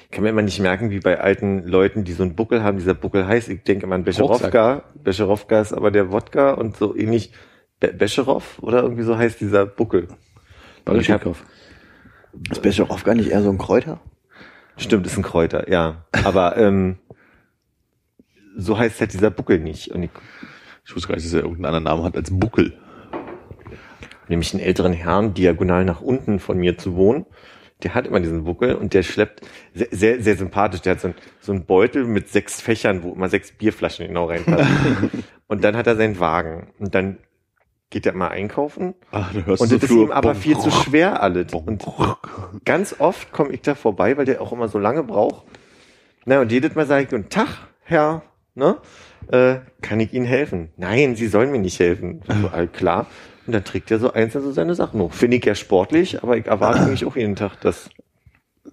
Ich 0.03 0.11
kann 0.11 0.24
mir 0.24 0.30
immer 0.30 0.41
nicht 0.41 0.60
merken, 0.60 0.90
wie 0.90 0.99
bei 0.99 1.19
alten 1.19 1.68
Leuten, 1.68 2.03
die 2.03 2.14
so 2.14 2.24
einen 2.24 2.36
Buckel 2.36 2.64
haben, 2.64 2.78
dieser 2.78 2.94
Buckel 2.94 3.28
heißt, 3.28 3.49
ich 3.49 3.64
denke 3.64 3.86
immer 3.86 3.95
an 3.95 4.03
Becherowka. 4.03 4.84
Becherowka 4.95 5.61
ist 5.61 5.74
aber 5.74 5.91
der 5.91 6.11
Wodka 6.11 6.53
und 6.53 6.78
so 6.78 6.95
ähnlich 6.95 7.34
Be 7.80 7.94
Becherov 7.94 8.57
oder 8.61 8.82
irgendwie 8.82 9.03
so 9.03 9.18
heißt 9.18 9.40
dieser 9.40 9.65
Buckel. 9.65 10.07
Balschikow. 10.86 11.44
Ist 12.49 12.61
Becherov 12.61 13.03
gar 13.03 13.15
nicht 13.15 13.30
eher 13.30 13.44
so 13.44 13.49
ein 13.49 13.57
Kräuter? 13.57 13.99
stimmt, 14.78 15.07
ist 15.07 15.18
ein 15.18 15.24
Kräuter, 15.24 15.69
ja. 15.69 16.06
Aber 16.24 16.57
ähm, 16.57 16.98
so 18.58 18.78
heißt 18.78 19.00
halt 19.00 19.14
dieser 19.14 19.30
Buckel 19.32 19.60
nicht. 19.60 19.92
Und 19.92 20.04
ich, 20.04 20.10
Ich 20.86 20.96
wusste 20.96 21.08
gar 21.10 21.16
nicht, 21.16 21.26
dass 21.28 21.34
er 21.34 21.42
irgendeinen 21.42 21.66
anderen 21.66 21.84
Namen 21.86 22.04
hat 22.04 22.16
als 22.18 22.30
Buckel. 22.32 22.74
nämlich 24.28 24.54
einen 24.54 24.64
älteren 24.64 24.94
Herrn 24.94 25.34
diagonal 25.34 25.86
nach 25.86 26.02
unten 26.02 26.40
von 26.40 26.58
mir 26.58 26.78
zu 26.78 26.96
wohnen. 26.96 27.26
Der 27.84 27.94
hat 27.94 28.08
immer 28.08 28.20
diesen 28.20 28.44
Buckel 28.44 28.74
und 28.76 28.94
der 28.96 29.04
schleppt 29.04 29.42
sehr, 29.74 29.88
sehr, 29.92 30.22
sehr 30.22 30.36
sympathisch. 30.36 30.82
Der 30.82 30.94
hat 30.94 31.02
so, 31.02 31.10
ein, 31.10 31.16
so 31.40 31.52
einen 31.52 31.66
Beutel 31.66 32.06
mit 32.06 32.28
sechs 32.30 32.60
Fächern, 32.60 33.04
wo 33.04 33.14
immer 33.14 33.30
sechs 33.30 33.52
Bierflaschen 33.52 34.08
genau 34.08 34.26
reinpassen. 34.26 35.24
und 35.48 35.64
dann 35.64 35.78
hat 35.78 35.86
er 35.88 35.96
seinen 35.96 36.20
Wagen. 36.20 36.74
Und 36.80 36.96
dann 36.96 37.20
geht 37.92 38.06
er 38.08 38.14
mal 38.14 38.30
einkaufen. 38.30 38.96
Ach, 39.12 39.32
da 39.32 39.42
hörst 39.46 39.62
Und 39.62 39.72
du 39.72 39.78
das 39.78 39.90
ist 39.92 39.96
ihm 39.96 40.12
aber 40.12 40.34
Bom, 40.34 40.42
viel 40.42 40.58
zu 40.58 40.72
schwer 40.72 41.22
alles. 41.22 41.52
bom, 41.52 41.66
Und 41.68 41.86
ganz 42.66 42.96
oft 43.00 43.32
komme 43.32 43.52
ich 43.54 43.62
da 43.62 43.76
vorbei, 43.76 44.18
weil 44.18 44.26
der 44.26 44.42
auch 44.42 44.52
immer 44.52 44.68
so 44.68 44.80
lange 44.80 45.04
braucht. 45.04 45.46
Na, 46.26 46.42
und 46.42 46.52
jedes 46.52 46.74
Mal 46.76 46.88
sage 46.88 47.04
ich, 47.04 47.10
guten 47.10 47.30
Tag, 47.30 47.48
Herr, 47.84 48.24
ne? 48.58 48.78
Äh, 49.32 49.60
kann 49.82 50.00
ich 50.00 50.14
Ihnen 50.14 50.26
helfen? 50.26 50.70
Nein, 50.78 51.16
Sie 51.16 51.28
sollen 51.28 51.52
mir 51.52 51.60
nicht 51.60 51.80
helfen. 51.80 52.22
So, 52.42 52.48
all 52.50 52.68
klar. 52.80 53.08
Und 53.46 53.54
dann 53.54 53.64
trägt 53.64 53.90
er 53.92 54.00
so 54.00 54.12
einzeln 54.12 54.44
so 54.44 54.52
seine 54.52 54.76
Sachen 54.76 55.00
hoch. 55.00 55.14
Finde 55.14 55.38
ich 55.38 55.46
ja 55.46 55.56
sportlich, 55.56 56.22
aber 56.24 56.38
ich 56.38 56.48
erwarte 56.48 56.80
eigentlich 56.82 57.06
auch 57.06 57.16
jeden 57.16 57.36
Tag, 57.36 57.62
dass 57.62 57.90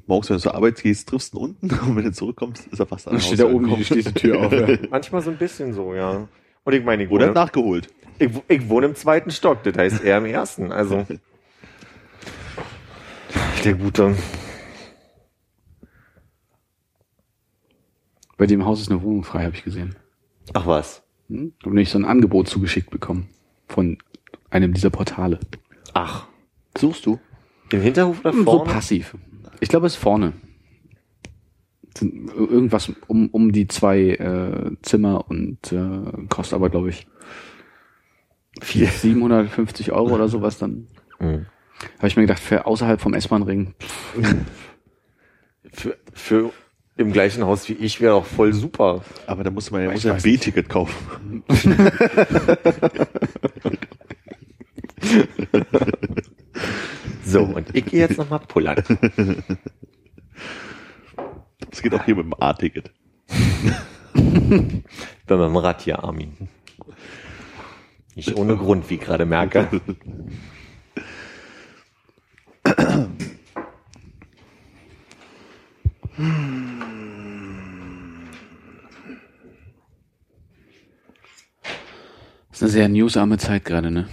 Morgens, 0.06 0.28
wenn 0.28 0.36
du 0.36 0.42
zur 0.42 0.54
Arbeit 0.54 0.82
gehst, 0.82 1.08
triffst 1.08 1.32
du 1.32 1.38
ihn 1.38 1.44
unten 1.44 1.70
und 1.88 1.96
wenn 1.96 2.04
du 2.04 2.12
zurückkommst, 2.12 2.66
ist 2.66 2.80
er 2.80 2.86
fast 2.86 3.06
an 3.06 3.12
Dann 3.14 3.20
der 3.20 3.26
steht 3.26 3.40
da 3.40 3.44
oben 3.44 3.66
die 3.66 3.72
angekommen. 3.72 3.84
schließe 3.84 4.14
Tür 4.14 4.40
auf. 4.46 4.52
Ja. 4.52 4.66
manchmal 4.90 5.22
so 5.22 5.30
ein 5.30 5.38
bisschen 5.38 5.72
so, 5.72 5.94
ja. 5.94 6.26
Und 6.64 6.72
ich 6.72 6.84
meine, 6.84 7.04
ich 7.04 7.10
Oder 7.10 7.26
wohne, 7.26 7.34
nachgeholt. 7.34 7.88
ich, 8.18 8.30
ich 8.48 8.68
wohne 8.68 8.86
im 8.86 8.94
zweiten 8.96 9.30
Stock, 9.30 9.62
das 9.62 9.76
heißt 9.76 10.02
er 10.04 10.18
im 10.18 10.26
ersten, 10.26 10.72
also. 10.72 11.06
Der 13.64 13.74
Gute. 13.74 14.14
Bei 18.36 18.46
dem 18.46 18.64
Haus 18.64 18.80
ist 18.80 18.90
eine 18.90 19.02
Wohnung 19.02 19.24
frei, 19.24 19.44
habe 19.44 19.54
ich 19.54 19.64
gesehen. 19.64 19.94
Ach 20.52 20.66
was. 20.66 21.02
Hm? 21.28 21.52
Habe 21.64 21.80
ich 21.80 21.90
so 21.90 21.98
ein 21.98 22.04
Angebot 22.04 22.48
zugeschickt 22.48 22.90
bekommen 22.90 23.28
von 23.68 23.98
einem 24.50 24.72
dieser 24.74 24.90
Portale. 24.90 25.38
Ach. 25.94 26.26
Suchst 26.76 27.06
du? 27.06 27.18
Im 27.70 27.80
Hinterhof 27.80 28.20
da 28.22 28.32
So 28.32 28.44
vorne? 28.44 28.70
passiv. 28.72 29.16
Ich 29.60 29.68
glaube, 29.68 29.86
es 29.86 29.94
ist 29.94 30.02
vorne. 30.02 30.32
Irgendwas 32.00 32.90
um, 33.06 33.28
um 33.30 33.52
die 33.52 33.68
zwei 33.68 34.00
äh, 34.10 34.76
Zimmer 34.82 35.30
und 35.30 35.72
äh, 35.72 36.26
kostet 36.28 36.54
aber, 36.54 36.68
glaube 36.68 36.88
ich, 36.90 37.06
Viel. 38.60 38.86
750 38.88 39.92
Euro 39.92 40.14
oder 40.14 40.28
sowas 40.28 40.58
dann. 40.58 40.88
Mhm. 41.20 41.46
Habe 41.98 42.06
ich 42.08 42.16
mir 42.16 42.22
gedacht, 42.22 42.40
für 42.40 42.66
außerhalb 42.66 43.00
vom 43.00 43.14
S-Bahn-Ring. 43.14 43.74
Für, 45.72 45.96
für 46.12 46.52
im 46.96 47.12
gleichen 47.12 47.44
Haus 47.44 47.68
wie 47.68 47.74
ich 47.74 48.00
wäre 48.00 48.14
auch 48.14 48.26
voll 48.26 48.52
super. 48.52 49.02
Aber 49.26 49.44
da 49.44 49.50
muss 49.50 49.70
man 49.70 49.82
ja, 49.82 49.88
Ich 49.88 49.94
muss 49.94 50.04
ja 50.04 50.14
ein 50.14 50.22
B-Ticket 50.22 50.68
kaufen. 50.68 51.42
So, 57.24 57.42
und 57.42 57.74
ich 57.74 57.86
gehe 57.86 58.00
jetzt 58.00 58.18
nochmal 58.18 58.38
pullern. 58.40 58.84
Das 61.70 61.82
geht 61.82 61.94
auch 61.94 62.04
hier 62.04 62.14
mit 62.14 62.26
dem 62.26 62.34
A-Ticket. 62.38 62.92
Bin 64.12 64.84
mit 65.26 65.28
dem 65.28 65.56
Rad 65.56 65.82
hier, 65.82 66.04
Armin. 66.04 66.48
Nicht 68.14 68.36
ohne 68.36 68.56
Grund, 68.56 68.88
wie 68.88 68.94
ich 68.94 69.00
gerade 69.00 69.26
merke. 69.26 69.68
Das 82.50 82.58
ist 82.58 82.62
eine 82.62 82.70
sehr 82.70 82.88
newsarme 82.88 83.38
Zeit 83.38 83.64
gerade, 83.64 83.90
ne? 83.90 84.06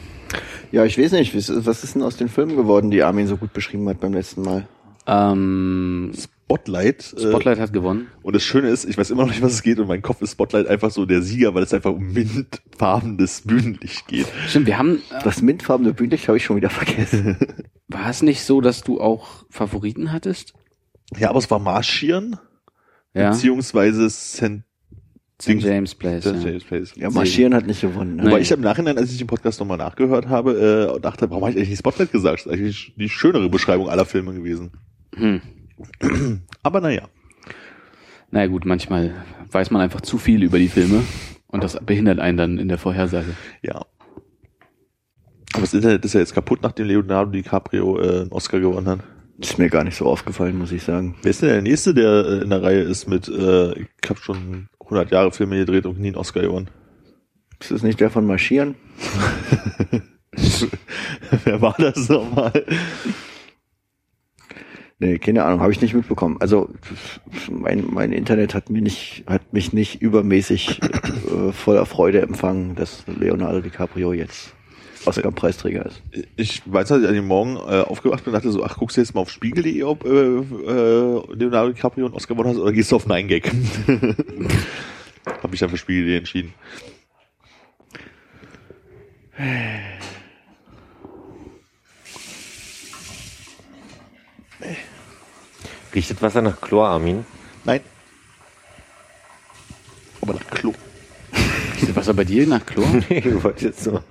Ja, 0.71 0.85
ich 0.85 0.97
weiß 0.97 1.11
nicht, 1.11 1.35
was 1.35 1.65
was 1.65 1.83
ist 1.83 1.95
denn 1.95 2.01
aus 2.01 2.17
den 2.17 2.29
Filmen 2.29 2.55
geworden, 2.55 2.91
die 2.91 3.03
Armin 3.03 3.27
so 3.27 3.37
gut 3.37 3.53
beschrieben 3.53 3.87
hat 3.89 3.99
beim 3.99 4.13
letzten 4.13 4.41
Mal? 4.41 4.67
Ähm, 5.05 6.11
Spotlight. 6.17 7.13
äh, 7.17 7.29
Spotlight 7.29 7.59
hat 7.59 7.73
gewonnen. 7.73 8.07
Und 8.23 8.35
das 8.35 8.43
Schöne 8.43 8.69
ist, 8.69 8.85
ich 8.85 8.97
weiß 8.97 9.09
immer 9.11 9.23
noch 9.23 9.29
nicht, 9.29 9.41
was 9.41 9.53
es 9.53 9.63
geht 9.63 9.79
und 9.79 9.87
mein 9.87 10.01
Kopf 10.01 10.21
ist 10.21 10.31
Spotlight 10.31 10.67
einfach 10.67 10.91
so 10.91 11.05
der 11.05 11.21
Sieger, 11.21 11.53
weil 11.53 11.63
es 11.63 11.73
einfach 11.73 11.91
um 11.91 12.13
mintfarbenes 12.13 13.41
Bühnenlicht 13.41 14.07
geht. 14.07 14.27
Stimmt, 14.47 14.67
wir 14.67 14.77
haben, 14.77 14.97
äh, 15.11 15.23
Das 15.23 15.41
mintfarbene 15.41 15.93
Bühnenlicht 15.93 16.27
habe 16.27 16.37
ich 16.37 16.45
schon 16.45 16.55
wieder 16.55 16.69
vergessen. 16.69 17.37
war 17.89 18.09
es 18.09 18.21
nicht 18.21 18.43
so, 18.43 18.61
dass 18.61 18.81
du 18.81 19.01
auch 19.01 19.45
Favoriten 19.49 20.11
hattest? 20.11 20.53
Ja, 21.17 21.29
aber 21.29 21.39
es 21.39 21.49
war 21.51 21.59
Marschieren, 21.59 22.38
Ja. 23.13 23.31
beziehungsweise 23.31 24.09
St. 24.09 24.61
St. 25.41 25.49
James 25.59 25.95
Place. 25.95 26.23
St. 26.23 26.35
Ja. 26.35 26.49
James 26.49 26.63
Place. 26.63 26.93
Ja, 26.95 27.09
Marschieren 27.09 27.53
hat 27.55 27.65
nicht 27.65 27.81
gewonnen. 27.81 28.17
Ne? 28.17 28.25
Wobei 28.25 28.41
ich 28.41 28.51
im 28.51 28.61
Nachhinein, 28.61 28.97
als 28.97 29.11
ich 29.11 29.17
den 29.17 29.27
Podcast 29.27 29.59
nochmal 29.59 29.77
nachgehört 29.77 30.29
habe, 30.29 30.95
äh, 30.97 30.99
dachte, 31.01 31.29
warum 31.29 31.43
habe 31.43 31.51
ich 31.51 31.57
eigentlich 31.57 31.69
nicht 31.69 31.79
Spotlight 31.79 32.11
gesagt? 32.11 32.41
Das 32.41 32.45
ist 32.45 32.51
eigentlich 32.51 32.93
die 32.95 33.09
schönere 33.09 33.49
Beschreibung 33.49 33.89
aller 33.89 34.05
Filme 34.05 34.33
gewesen. 34.33 34.71
Hm. 35.15 35.41
Aber 36.63 36.79
naja. 36.79 37.07
Na 38.29 38.41
ja, 38.41 38.47
gut, 38.47 38.65
manchmal 38.65 39.13
weiß 39.51 39.71
man 39.71 39.81
einfach 39.81 40.01
zu 40.01 40.17
viel 40.19 40.43
über 40.43 40.59
die 40.59 40.69
Filme 40.69 41.01
und 41.47 41.63
das 41.63 41.77
behindert 41.85 42.19
einen 42.19 42.38
dann 42.38 42.57
in 42.59 42.67
der 42.69 42.77
Vorhersage. 42.77 43.35
Ja. 43.63 43.85
Aber 45.53 45.61
das 45.61 45.73
Internet 45.73 46.05
ist 46.05 46.13
ja 46.13 46.19
jetzt 46.21 46.33
kaputt, 46.33 46.59
nachdem 46.61 46.85
Leonardo 46.88 47.31
DiCaprio 47.31 47.99
äh, 47.99 48.21
einen 48.21 48.31
Oscar 48.31 48.59
gewonnen 48.59 48.88
hat. 48.88 48.99
Ist 49.41 49.57
mir 49.57 49.69
gar 49.69 49.84
nicht 49.84 49.97
so 49.97 50.05
aufgefallen, 50.05 50.57
muss 50.57 50.72
ich 50.72 50.84
sagen. 50.84 51.15
Wer 51.23 51.31
ist 51.31 51.41
denn 51.41 51.49
der 51.49 51.61
Nächste, 51.61 51.93
der 51.93 52.26
äh, 52.26 52.41
in 52.43 52.49
der 52.51 52.61
Reihe 52.61 52.81
ist 52.81 53.07
mit, 53.07 53.27
äh, 53.27 53.72
ich 53.80 54.09
habe 54.09 54.19
schon 54.19 54.69
100 54.81 55.11
Jahre 55.11 55.31
Filme 55.31 55.57
gedreht 55.57 55.85
und 55.85 55.99
nie 55.99 56.07
einen 56.07 56.15
Oscar 56.15 56.41
gewonnen? 56.41 56.69
Ist 57.59 57.72
das 57.72 57.84
nicht 57.84 57.99
der 57.99 58.11
von 58.11 58.26
Marschieren? 58.26 58.76
Wer 61.43 61.61
war 61.61 61.76
das 61.77 62.07
nochmal? 62.07 62.65
Nee, 64.99 65.18
keine 65.18 65.43
Ahnung, 65.43 65.61
habe 65.61 65.72
ich 65.72 65.81
nicht 65.81 65.95
mitbekommen. 65.95 66.38
Also 66.39 66.69
mein, 67.49 67.85
mein 67.89 68.11
Internet 68.11 68.53
hat 68.53 68.69
mir 68.69 68.84
nicht, 68.84 69.23
hat 69.26 69.53
mich 69.53 69.73
nicht 69.73 69.99
übermäßig 70.01 70.80
äh, 70.84 71.51
voller 71.51 71.88
Freude 71.88 72.22
empfangen, 72.22 72.76
dass 72.76 73.03
Leonardo 73.07 73.61
DiCaprio 73.61 74.13
jetzt 74.13 74.53
Oscar-Preisträger 75.05 75.85
ist. 75.85 76.01
Ich 76.35 76.61
weiß, 76.65 76.91
als 76.91 77.03
ich 77.03 77.07
an 77.07 77.15
dem 77.15 77.27
Morgen 77.27 77.55
äh, 77.55 77.81
aufgewacht 77.81 78.23
bin 78.23 78.33
und 78.33 78.39
dachte 78.39 78.51
so, 78.51 78.63
ach, 78.63 78.77
guckst 78.77 78.97
du 78.97 79.01
jetzt 79.01 79.15
mal 79.15 79.21
auf 79.21 79.31
Spiegel.de, 79.31 79.83
ob 79.83 80.05
äh, 80.05 80.09
äh, 80.09 81.33
Leonardo 81.33 81.71
DiCaprio 81.71 82.05
einen 82.05 82.15
Oscar 82.15 82.35
gewonnen 82.35 82.55
hast, 82.55 82.61
oder 82.61 82.71
gehst 82.71 82.91
du 82.91 82.95
auf 82.95 83.07
9gag? 83.07 83.51
Habe 85.43 85.53
ich 85.53 85.59
dann 85.59 85.69
für 85.69 85.77
Spiegel.de 85.77 86.17
entschieden. 86.17 86.53
Riecht 95.93 96.11
das 96.11 96.21
Wasser 96.21 96.41
nach 96.41 96.61
Chlor, 96.61 96.87
Armin? 96.87 97.25
Nein. 97.63 97.81
Aber 100.21 100.33
nach 100.33 100.47
Klo. 100.49 100.73
Ist 101.75 101.89
das 101.89 101.95
Wasser 101.95 102.13
bei 102.13 102.23
dir 102.23 102.47
nach 102.47 102.65
Chlor? 102.65 102.87
ich 103.09 103.43
wollte 103.43 103.65
jetzt 103.65 103.83
so. 103.83 104.01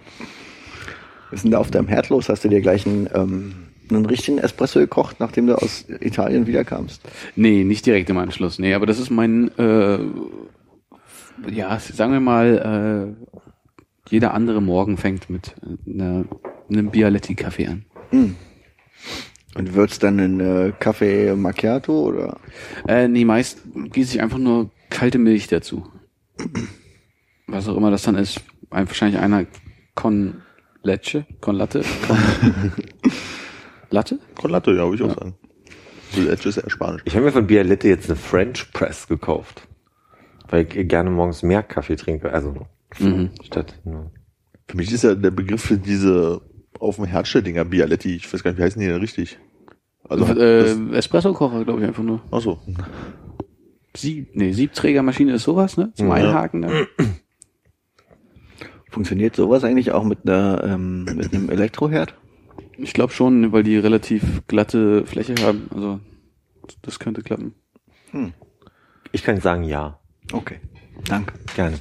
Was 1.30 1.38
ist 1.38 1.44
denn 1.44 1.52
da 1.52 1.58
auf 1.58 1.70
deinem 1.70 1.88
Herd 1.88 2.08
los? 2.08 2.28
Hast 2.28 2.44
du 2.44 2.48
dir 2.48 2.60
gleich 2.60 2.86
einen, 2.86 3.08
ähm, 3.14 3.54
einen 3.88 4.06
richtigen 4.06 4.38
Espresso 4.38 4.80
gekocht, 4.80 5.20
nachdem 5.20 5.46
du 5.46 5.54
aus 5.54 5.86
Italien 6.00 6.46
wiederkamst? 6.46 7.02
Nee, 7.36 7.64
nicht 7.64 7.86
direkt 7.86 8.10
im 8.10 8.18
Anschluss. 8.18 8.58
Nee, 8.58 8.74
aber 8.74 8.86
das 8.86 8.98
ist 8.98 9.10
mein, 9.10 9.50
äh, 9.56 9.98
ja, 11.50 11.78
sagen 11.78 12.12
wir 12.12 12.20
mal, 12.20 13.14
äh, 13.16 13.40
jeder 14.10 14.34
andere 14.34 14.60
Morgen 14.60 14.96
fängt 14.96 15.30
mit 15.30 15.54
einer, 15.86 16.24
einem 16.68 16.90
Bialetti-Kaffee 16.90 17.68
an. 17.68 17.84
Und 19.54 19.74
wird's 19.74 19.98
dann 19.98 20.18
ein 20.18 20.40
äh, 20.40 20.72
Kaffee 20.78 21.34
Macchiato 21.34 22.08
oder? 22.08 22.38
Äh, 22.88 23.08
nee, 23.08 23.24
meist 23.24 23.62
gieße 23.74 24.16
ich 24.16 24.22
einfach 24.22 24.38
nur 24.38 24.70
kalte 24.90 25.18
Milch 25.18 25.46
dazu. 25.48 25.86
Was 27.46 27.68
auch 27.68 27.76
immer 27.76 27.90
das 27.90 28.02
dann 28.02 28.16
ist. 28.16 28.40
Ein, 28.70 28.86
wahrscheinlich 28.86 29.20
einer 29.20 29.46
Con 29.94 30.42
Leche, 30.82 31.26
Con 31.40 31.56
Latte, 31.56 31.82
Con 32.06 32.16
Latte? 33.90 34.18
Con 34.40 34.50
Latte, 34.50 34.70
ja, 34.72 34.84
würde 34.88 34.94
ich 34.94 35.00
Ja. 35.00 35.06
auch 35.08 35.18
sagen. 35.18 35.34
Das 36.16 36.26
Edge 36.26 36.48
ist 36.48 36.56
ja 36.56 36.68
Spanisch. 36.68 37.02
Ich 37.04 37.14
habe 37.14 37.26
mir 37.26 37.32
von 37.32 37.46
Bialette 37.46 37.86
jetzt 37.88 38.08
eine 38.08 38.16
French 38.16 38.72
Press 38.72 39.06
gekauft. 39.06 39.62
Weil 40.48 40.66
ich 40.72 40.88
gerne 40.88 41.10
morgens 41.10 41.42
mehr 41.44 41.62
Kaffee 41.62 41.94
trinke. 41.96 42.32
Also 42.32 42.66
Mhm. 42.98 43.30
statt 43.44 43.78
nur. 43.84 44.10
Für 44.68 44.76
mich 44.76 44.92
ist 44.92 45.04
ja 45.04 45.14
der 45.14 45.30
Begriff 45.30 45.62
für 45.62 45.76
diese 45.76 46.40
auf 46.80 46.96
dem 46.96 47.04
Herdstell-Dinger 47.04 47.64
Bialetti, 47.64 48.16
ich 48.16 48.32
weiß 48.32 48.42
gar 48.42 48.50
nicht, 48.50 48.58
wie 48.58 48.62
heißen 48.64 48.80
die 48.80 48.88
denn 48.88 48.98
richtig? 49.00 49.38
Also, 50.08 50.24
äh, 50.34 50.96
Espresso-Kocher, 50.96 51.64
glaube 51.64 51.80
ich, 51.82 51.86
einfach 51.86 52.02
nur. 52.02 52.20
achso. 52.32 52.58
Sieb, 53.96 54.30
nee, 54.34 54.52
Siebträgermaschine 54.52 55.32
ist 55.34 55.44
sowas, 55.44 55.76
ne? 55.76 55.92
Zum 55.94 56.08
Ja. 56.08 56.14
Einhaken 56.14 56.62
dann. 56.62 56.86
Funktioniert 58.90 59.36
sowas 59.36 59.64
eigentlich 59.64 59.92
auch 59.92 60.04
mit 60.04 60.20
einer 60.24 60.64
ähm, 60.64 61.04
mit 61.04 61.32
einem 61.32 61.48
Elektroherd? 61.48 62.14
Ich 62.76 62.92
glaube 62.92 63.12
schon, 63.12 63.52
weil 63.52 63.62
die 63.62 63.76
relativ 63.76 64.42
glatte 64.46 65.06
Fläche 65.06 65.34
haben. 65.42 65.68
Also 65.74 66.00
das 66.82 66.98
könnte 66.98 67.22
klappen. 67.22 67.54
Ich 69.12 69.22
kann 69.22 69.40
sagen 69.40 69.64
ja. 69.64 69.98
Okay. 70.32 70.60
Danke. 71.06 71.34
Gerne. 71.54 71.78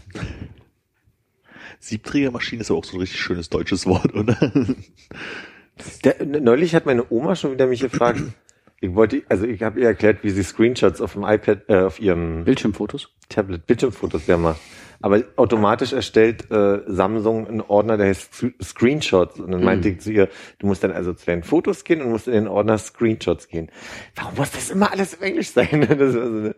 Siebträgermaschine 1.80 2.61
ist 2.61 2.72
aber 2.72 2.80
auch 2.80 2.86
so 2.86 2.98
ein 2.98 3.02
richtig 3.02 3.19
schönes 3.19 3.49
deutsches 3.49 3.86
Wort, 3.86 4.14
oder? 4.14 4.38
Der, 6.03 6.26
neulich 6.26 6.76
hat 6.76 6.86
meine 6.86 7.10
Oma 7.10 7.36
schon 7.36 7.53
wieder 7.53 7.68
mich 7.68 7.80
gefragt. 7.80 8.22
Ich 8.81 8.94
wollte, 8.95 9.23
also 9.30 9.45
ich 9.45 9.61
habe 9.61 9.80
ihr 9.80 9.88
erklärt, 9.88 10.23
wie 10.23 10.30
sie 10.30 10.44
Screenshots 10.44 11.02
auf 11.02 11.14
dem 11.14 11.23
iPad, 11.23 11.69
äh, 11.69 11.81
auf 11.81 11.99
ihrem 11.99 12.44
Bildschirmfotos? 12.45 13.10
Tablet 13.30 13.65
Bildschirmfotos 13.65 14.27
ja 14.27 14.38
macht. 14.38 14.60
Aber 15.02 15.24
automatisch 15.38 15.94
erstellt 15.94 16.52
äh, 16.52 16.80
Samsung 16.88 17.48
einen 17.48 17.62
Ordner, 17.62 17.96
der 17.98 18.08
heißt 18.08 18.34
Sc- 18.34 18.54
Screenshots. 18.64 19.40
Und 19.40 19.52
dann 19.52 19.64
meinte 19.64 19.88
ich 19.90 20.02
zu 20.02 20.12
ihr, 20.12 20.28
du 20.60 20.68
musst 20.68 20.84
dann 20.84 20.92
also 20.92 21.14
zu 21.14 21.26
deinen 21.26 21.44
Fotos 21.44 21.84
gehen 21.86 22.02
und 22.02 22.10
musst 22.10 22.28
in 22.28 22.34
den 22.34 22.48
Ordner 22.50 22.78
Screenshots 22.78 23.48
gehen. 23.48 23.70
Warum 24.16 24.36
muss 24.36 24.52
das 24.52 24.70
immer 24.70 24.92
alles 24.92 25.14
auf 25.16 25.22
Englisch 25.22 25.52
sein? 25.52 25.88
Also, 26.00 26.20
eine- 26.22 26.56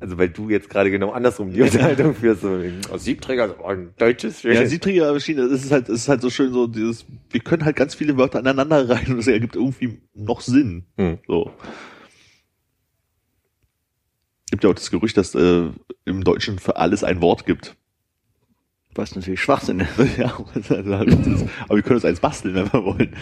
also 0.00 0.16
weil 0.16 0.28
du 0.28 0.48
jetzt 0.48 0.70
gerade 0.70 0.92
genau 0.92 1.10
andersrum 1.10 1.52
die 1.52 1.60
Unterhaltung 1.62 2.14
führst. 2.14 2.42
So, 2.42 2.56
aus 2.92 3.02
Siebträger, 3.04 3.42
also 3.44 3.64
ein 3.64 3.94
deutsches. 3.98 4.44
Ja, 4.44 4.64
Siebträgermaschine, 4.66 5.48
das 5.48 5.64
ist 5.64 5.72
halt, 5.72 5.88
das 5.88 5.96
ist 5.96 6.08
halt 6.08 6.20
so 6.20 6.30
schön 6.30 6.52
so 6.52 6.68
dieses, 6.68 7.04
wir 7.30 7.40
können 7.40 7.64
halt 7.64 7.74
ganz 7.74 7.96
viele 7.96 8.16
Wörter 8.16 8.38
aneinander 8.38 8.88
rein 8.88 9.06
und 9.08 9.18
es 9.18 9.26
ergibt 9.26 9.56
irgendwie 9.56 9.98
noch 10.14 10.40
Sinn. 10.40 10.84
Hm. 10.98 11.18
So. 11.26 11.50
Gibt 14.58 14.64
ja 14.64 14.70
auch 14.70 14.74
das 14.74 14.90
Gerücht, 14.90 15.16
dass 15.16 15.36
äh, 15.36 15.70
im 16.04 16.24
Deutschen 16.24 16.58
für 16.58 16.78
alles 16.78 17.04
ein 17.04 17.22
Wort 17.22 17.46
gibt. 17.46 17.76
Was 18.96 19.14
natürlich 19.14 19.40
Schwachsinn 19.40 19.78
ist. 19.78 19.96
ja, 20.18 20.34
aber 20.34 21.76
wir 21.76 21.82
können 21.82 21.94
uns 21.94 22.04
eins 22.04 22.18
basteln, 22.18 22.56
wenn 22.56 22.72
wir 22.72 22.84
wollen. 22.84 23.14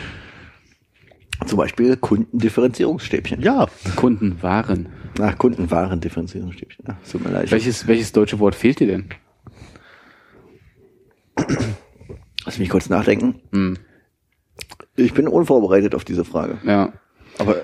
Zum 1.45 1.59
Beispiel 1.59 1.99
Kundendifferenzierungsstäbchen. 1.99 3.43
Ja. 3.43 3.67
Kunden, 3.97 4.43
Waren. 4.43 4.89
Ach, 5.21 5.37
Kundenwarendifferenzierungsstäbchen. 5.37 6.87
Ach, 6.89 6.95
tut 7.07 7.23
mir 7.23 7.33
leid. 7.33 7.51
Welches, 7.51 7.87
welches 7.87 8.13
deutsche 8.13 8.39
Wort 8.39 8.55
fehlt 8.55 8.81
dir 8.81 8.87
denn? 8.87 9.11
Lass 12.47 12.59
mich 12.59 12.71
kurz 12.71 12.89
nachdenken. 12.89 13.43
Hm. 13.53 13.77
Ich 14.95 15.13
bin 15.13 15.29
unvorbereitet 15.29 15.95
auf 15.95 16.07
diese 16.07 16.25
Frage. 16.25 16.57
Ja. 16.65 16.95
Aber 17.39 17.57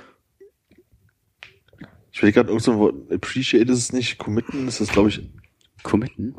ich 2.13 2.23
will 2.23 2.33
gerade 2.33 2.49
irgend 2.49 2.63
so 2.63 2.73
ein 2.73 2.79
Wort, 2.79 2.95
appreciate 3.11 3.73
ist 3.73 3.79
es 3.79 3.93
nicht, 3.93 4.19
committen 4.19 4.69
ist 4.69 4.81
das, 4.81 4.89
glaube 4.89 5.09
ich, 5.09 5.23
Committen? 5.83 6.35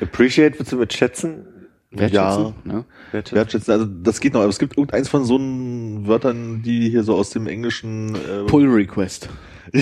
Appreciate 0.00 0.58
willst 0.58 0.72
du 0.72 0.76
mit 0.76 0.92
schätzen? 0.92 1.46
Wertschätzen? 1.90 2.54
Ja. 2.64 2.84
Wertschätzen? 3.12 3.36
wertschätzen. 3.36 3.72
Also 3.72 3.84
das 3.86 4.20
geht 4.20 4.34
noch, 4.34 4.40
aber 4.40 4.50
es 4.50 4.58
gibt 4.58 4.76
irgendeins 4.76 5.08
von 5.08 5.24
so 5.24 5.36
einen 5.36 6.06
Wörtern, 6.06 6.62
die 6.62 6.88
hier 6.88 7.02
so 7.02 7.14
aus 7.14 7.30
dem 7.30 7.46
Englischen 7.46 8.14
äh, 8.14 8.44
Pull 8.46 8.68
Request. 8.68 9.28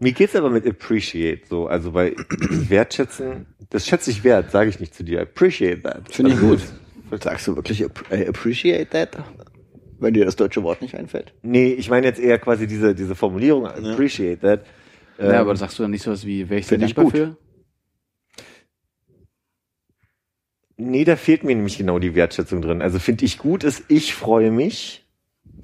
Mir 0.00 0.12
geht's 0.12 0.36
aber 0.36 0.50
mit 0.50 0.66
appreciate 0.66 1.42
so, 1.48 1.66
also 1.66 1.92
weil 1.94 2.14
wertschätzen, 2.38 3.46
das 3.70 3.86
schätze 3.86 4.10
ich 4.10 4.22
wert, 4.22 4.52
sage 4.52 4.70
ich 4.70 4.78
nicht 4.78 4.94
zu 4.94 5.02
dir. 5.02 5.22
Appreciate 5.22 5.82
that. 5.82 6.14
Finde 6.14 6.32
ich 6.32 6.40
gut. 6.40 6.60
Sagst 7.20 7.48
du 7.48 7.56
wirklich 7.56 7.82
äh, 8.10 8.28
appreciate 8.28 8.90
that? 8.90 9.16
Wenn 9.98 10.14
dir 10.14 10.24
das 10.24 10.36
deutsche 10.36 10.62
Wort 10.62 10.80
nicht 10.80 10.94
einfällt? 10.94 11.34
Nee, 11.42 11.72
ich 11.72 11.90
meine 11.90 12.06
jetzt 12.06 12.20
eher 12.20 12.38
quasi 12.38 12.66
diese 12.66 12.94
diese 12.94 13.14
Formulierung 13.14 13.66
appreciate 13.66 14.40
that. 14.40 14.64
Ähm, 15.18 15.32
ja, 15.32 15.40
aber 15.40 15.56
sagst 15.56 15.78
du 15.78 15.82
dann 15.82 15.90
nicht 15.90 16.02
sowas 16.02 16.24
wie, 16.24 16.48
wäre 16.48 16.60
ich 16.60 16.70
ich 16.70 16.78
dankbar 16.78 17.04
gut. 17.06 17.16
für? 17.16 17.36
Nee, 20.76 21.04
da 21.04 21.16
fehlt 21.16 21.42
mir 21.42 21.56
nämlich 21.56 21.76
genau 21.76 21.98
die 21.98 22.14
Wertschätzung 22.14 22.62
drin. 22.62 22.82
Also 22.82 23.00
finde 23.00 23.24
ich 23.24 23.38
gut 23.38 23.64
ist, 23.64 23.84
ich 23.88 24.14
freue 24.14 24.52
mich. 24.52 25.04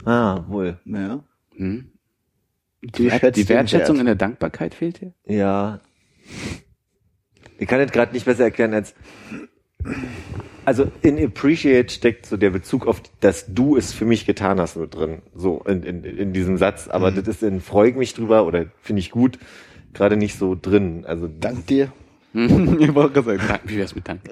Ah, 0.04 0.44
wohl. 0.48 0.80
Ja. 0.84 1.22
Hm? 1.56 1.92
Die, 2.82 3.08
die 3.08 3.48
Wertschätzung 3.48 3.96
Wert. 3.96 4.00
in 4.00 4.06
der 4.06 4.14
Dankbarkeit 4.16 4.74
fehlt 4.74 5.00
dir? 5.00 5.14
Ja. 5.26 5.80
Ich 7.58 7.68
kann 7.68 7.80
es 7.80 7.92
gerade 7.92 8.12
nicht 8.12 8.26
besser 8.26 8.44
erklären 8.44 8.74
als. 8.74 8.94
Also 10.64 10.90
in 11.02 11.22
Appreciate 11.22 11.92
steckt 11.92 12.26
so 12.26 12.36
der 12.36 12.50
Bezug 12.50 12.86
auf, 12.86 13.02
dass 13.20 13.46
du 13.52 13.76
es 13.76 13.92
für 13.92 14.06
mich 14.06 14.24
getan 14.24 14.58
hast, 14.58 14.76
nur 14.76 14.86
drin. 14.86 15.22
So 15.34 15.62
in, 15.66 15.82
in, 15.82 16.04
in 16.04 16.32
diesem 16.32 16.56
Satz. 16.56 16.88
Aber 16.88 17.10
das 17.10 17.28
ist 17.28 17.42
in 17.42 17.60
Freu 17.60 17.88
ich 17.88 17.96
mich 17.96 18.14
drüber 18.14 18.46
oder 18.46 18.66
finde 18.80 19.00
ich 19.00 19.10
gut, 19.10 19.38
gerade 19.92 20.16
nicht 20.16 20.38
so 20.38 20.56
drin. 20.60 21.04
Also 21.06 21.28
Dank 21.28 21.66
dir. 21.66 21.92
ich 22.34 22.94
wollte 22.94 23.12
gerade 23.12 23.38
sagen, 23.38 23.42
Dank, 23.46 23.60
wie 23.66 23.76
wär's 23.76 23.94
mit 23.94 24.08
Dank? 24.08 24.20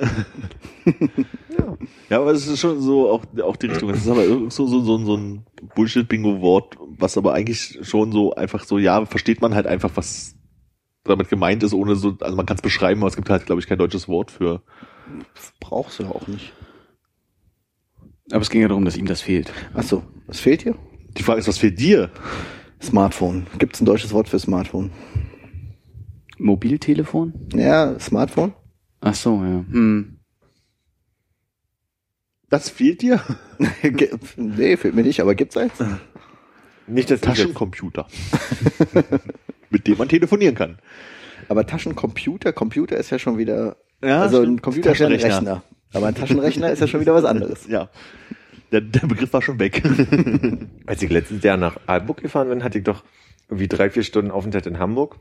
Ja, 2.08 2.20
aber 2.20 2.32
es 2.32 2.46
ist 2.46 2.60
schon 2.60 2.80
so 2.80 3.08
auch, 3.08 3.24
auch 3.42 3.56
die 3.56 3.68
Richtung. 3.68 3.88
Es 3.88 4.02
ist 4.02 4.08
aber 4.08 4.26
so, 4.26 4.66
so, 4.66 4.66
so, 4.66 4.98
so 4.98 5.16
ein 5.16 5.46
Bullshit-Bingo-Wort, 5.74 6.76
was 6.98 7.16
aber 7.16 7.32
eigentlich 7.32 7.78
schon 7.82 8.12
so 8.12 8.34
einfach 8.34 8.64
so, 8.64 8.76
ja, 8.76 9.06
versteht 9.06 9.40
man 9.40 9.54
halt 9.54 9.66
einfach, 9.66 9.90
was 9.94 10.34
damit 11.04 11.30
gemeint 11.30 11.62
ist, 11.62 11.72
ohne 11.72 11.96
so, 11.96 12.16
also 12.20 12.36
man 12.36 12.44
kann 12.44 12.56
es 12.56 12.62
beschreiben, 12.62 13.00
aber 13.00 13.08
es 13.08 13.16
gibt 13.16 13.30
halt, 13.30 13.46
glaube 13.46 13.60
ich, 13.60 13.66
kein 13.66 13.78
deutsches 13.78 14.08
Wort 14.08 14.30
für. 14.30 14.62
Das 15.34 15.52
brauchst 15.60 15.98
du 15.98 16.06
auch 16.06 16.26
nicht. 16.26 16.52
Aber 18.30 18.40
es 18.40 18.50
ging 18.50 18.62
ja 18.62 18.68
darum, 18.68 18.84
dass 18.84 18.96
ihm 18.96 19.06
das 19.06 19.20
fehlt. 19.20 19.52
Ach 19.74 19.82
so, 19.82 20.02
was 20.26 20.40
fehlt 20.40 20.64
dir? 20.64 20.76
Die 21.18 21.22
Frage 21.22 21.40
ist, 21.40 21.48
was 21.48 21.58
fehlt 21.58 21.78
dir? 21.78 22.10
Smartphone. 22.80 23.46
Gibt 23.58 23.74
es 23.74 23.80
ein 23.80 23.86
deutsches 23.86 24.12
Wort 24.12 24.28
für 24.28 24.38
Smartphone? 24.38 24.90
Mobiltelefon? 26.38 27.48
Ja, 27.54 27.98
Smartphone? 28.00 28.54
Ach 29.00 29.14
so, 29.14 29.36
ja. 29.42 29.64
Hm. 29.70 30.18
Das 32.48 32.68
fehlt 32.68 33.02
dir? 33.02 33.22
Nee, 34.36 34.76
fehlt 34.76 34.94
mir 34.94 35.02
nicht, 35.02 35.20
aber 35.20 35.34
gibt's 35.34 35.56
eins? 35.56 35.72
nicht, 36.86 37.10
jetzt, 37.10 37.24
Taschencomputer. 37.24 38.06
Mit 39.70 39.86
dem 39.86 39.98
man 39.98 40.08
telefonieren 40.08 40.54
kann. 40.54 40.78
Aber 41.48 41.66
Taschencomputer, 41.66 42.52
Computer 42.52 42.96
ist 42.96 43.10
ja 43.10 43.18
schon 43.18 43.38
wieder, 43.38 43.76
Ja, 44.02 44.22
also 44.22 44.38
ein 44.38 44.44
stimmt. 44.44 44.62
Computer 44.62 44.92
ist 44.92 45.02
ein 45.02 45.10
Taschenrechner. 45.10 45.36
Rechner. 45.36 45.62
Aber 45.94 46.06
ein 46.06 46.14
Taschenrechner 46.14 46.70
ist 46.70 46.80
ja 46.80 46.86
schon 46.86 47.00
wieder 47.00 47.14
was 47.14 47.24
anderes. 47.24 47.66
Ja. 47.68 47.88
Der, 48.70 48.80
der 48.80 49.06
Begriff 49.06 49.30
war 49.34 49.42
schon 49.42 49.58
weg. 49.58 49.82
als 50.86 51.02
ich 51.02 51.10
letztes 51.10 51.42
Jahr 51.42 51.58
nach 51.58 51.76
Aalburg 51.86 52.22
gefahren 52.22 52.48
bin, 52.48 52.64
hatte 52.64 52.78
ich 52.78 52.84
doch 52.84 53.04
irgendwie 53.48 53.68
drei, 53.68 53.90
vier 53.90 54.02
Stunden 54.02 54.30
Aufenthalt 54.30 54.66
in 54.66 54.78
Hamburg 54.78 55.16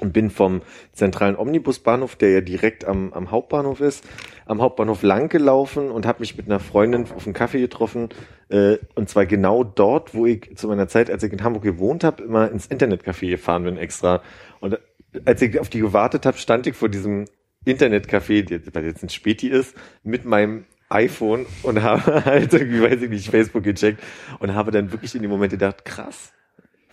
und 0.00 0.12
bin 0.12 0.30
vom 0.30 0.62
zentralen 0.92 1.36
Omnibusbahnhof, 1.36 2.16
der 2.16 2.30
ja 2.30 2.40
direkt 2.40 2.84
am, 2.84 3.12
am 3.12 3.30
Hauptbahnhof 3.30 3.80
ist, 3.80 4.04
am 4.46 4.60
Hauptbahnhof 4.60 5.02
lang 5.02 5.28
gelaufen 5.28 5.92
und 5.92 6.04
habe 6.04 6.20
mich 6.20 6.36
mit 6.36 6.46
einer 6.46 6.58
Freundin 6.58 7.06
auf 7.14 7.26
einen 7.26 7.34
Kaffee 7.34 7.60
getroffen. 7.60 8.08
Äh, 8.48 8.78
und 8.96 9.08
zwar 9.08 9.24
genau 9.26 9.62
dort, 9.62 10.12
wo 10.12 10.26
ich 10.26 10.56
zu 10.56 10.66
meiner 10.66 10.88
Zeit, 10.88 11.10
als 11.10 11.22
ich 11.22 11.32
in 11.32 11.44
Hamburg 11.44 11.62
gewohnt 11.62 12.02
habe, 12.02 12.24
immer 12.24 12.50
ins 12.50 12.68
Internetcafé 12.68 13.30
gefahren 13.30 13.62
bin 13.62 13.76
extra. 13.76 14.20
Und 14.58 14.80
als 15.24 15.40
ich 15.42 15.60
auf 15.60 15.68
die 15.68 15.78
gewartet 15.80 16.26
habe, 16.26 16.38
stand 16.38 16.66
ich 16.66 16.74
vor 16.74 16.88
diesem 16.88 17.26
Internetcafé, 17.66 18.42
der- 18.44 18.60
weil 18.74 18.84
jetzt 18.86 19.02
ein 19.02 19.08
Späti 19.08 19.48
ist, 19.48 19.74
mit 20.02 20.24
meinem 20.24 20.64
iPhone 20.90 21.46
und 21.62 21.82
habe 21.82 22.24
halt 22.24 22.52
irgendwie, 22.52 22.82
weiß 22.82 23.02
ich 23.02 23.10
nicht, 23.10 23.30
Facebook 23.30 23.64
gecheckt 23.64 24.02
und 24.38 24.54
habe 24.54 24.70
dann 24.70 24.92
wirklich 24.92 25.14
in 25.14 25.22
dem 25.22 25.30
Moment 25.30 25.50
gedacht, 25.52 25.84
krass, 25.84 26.32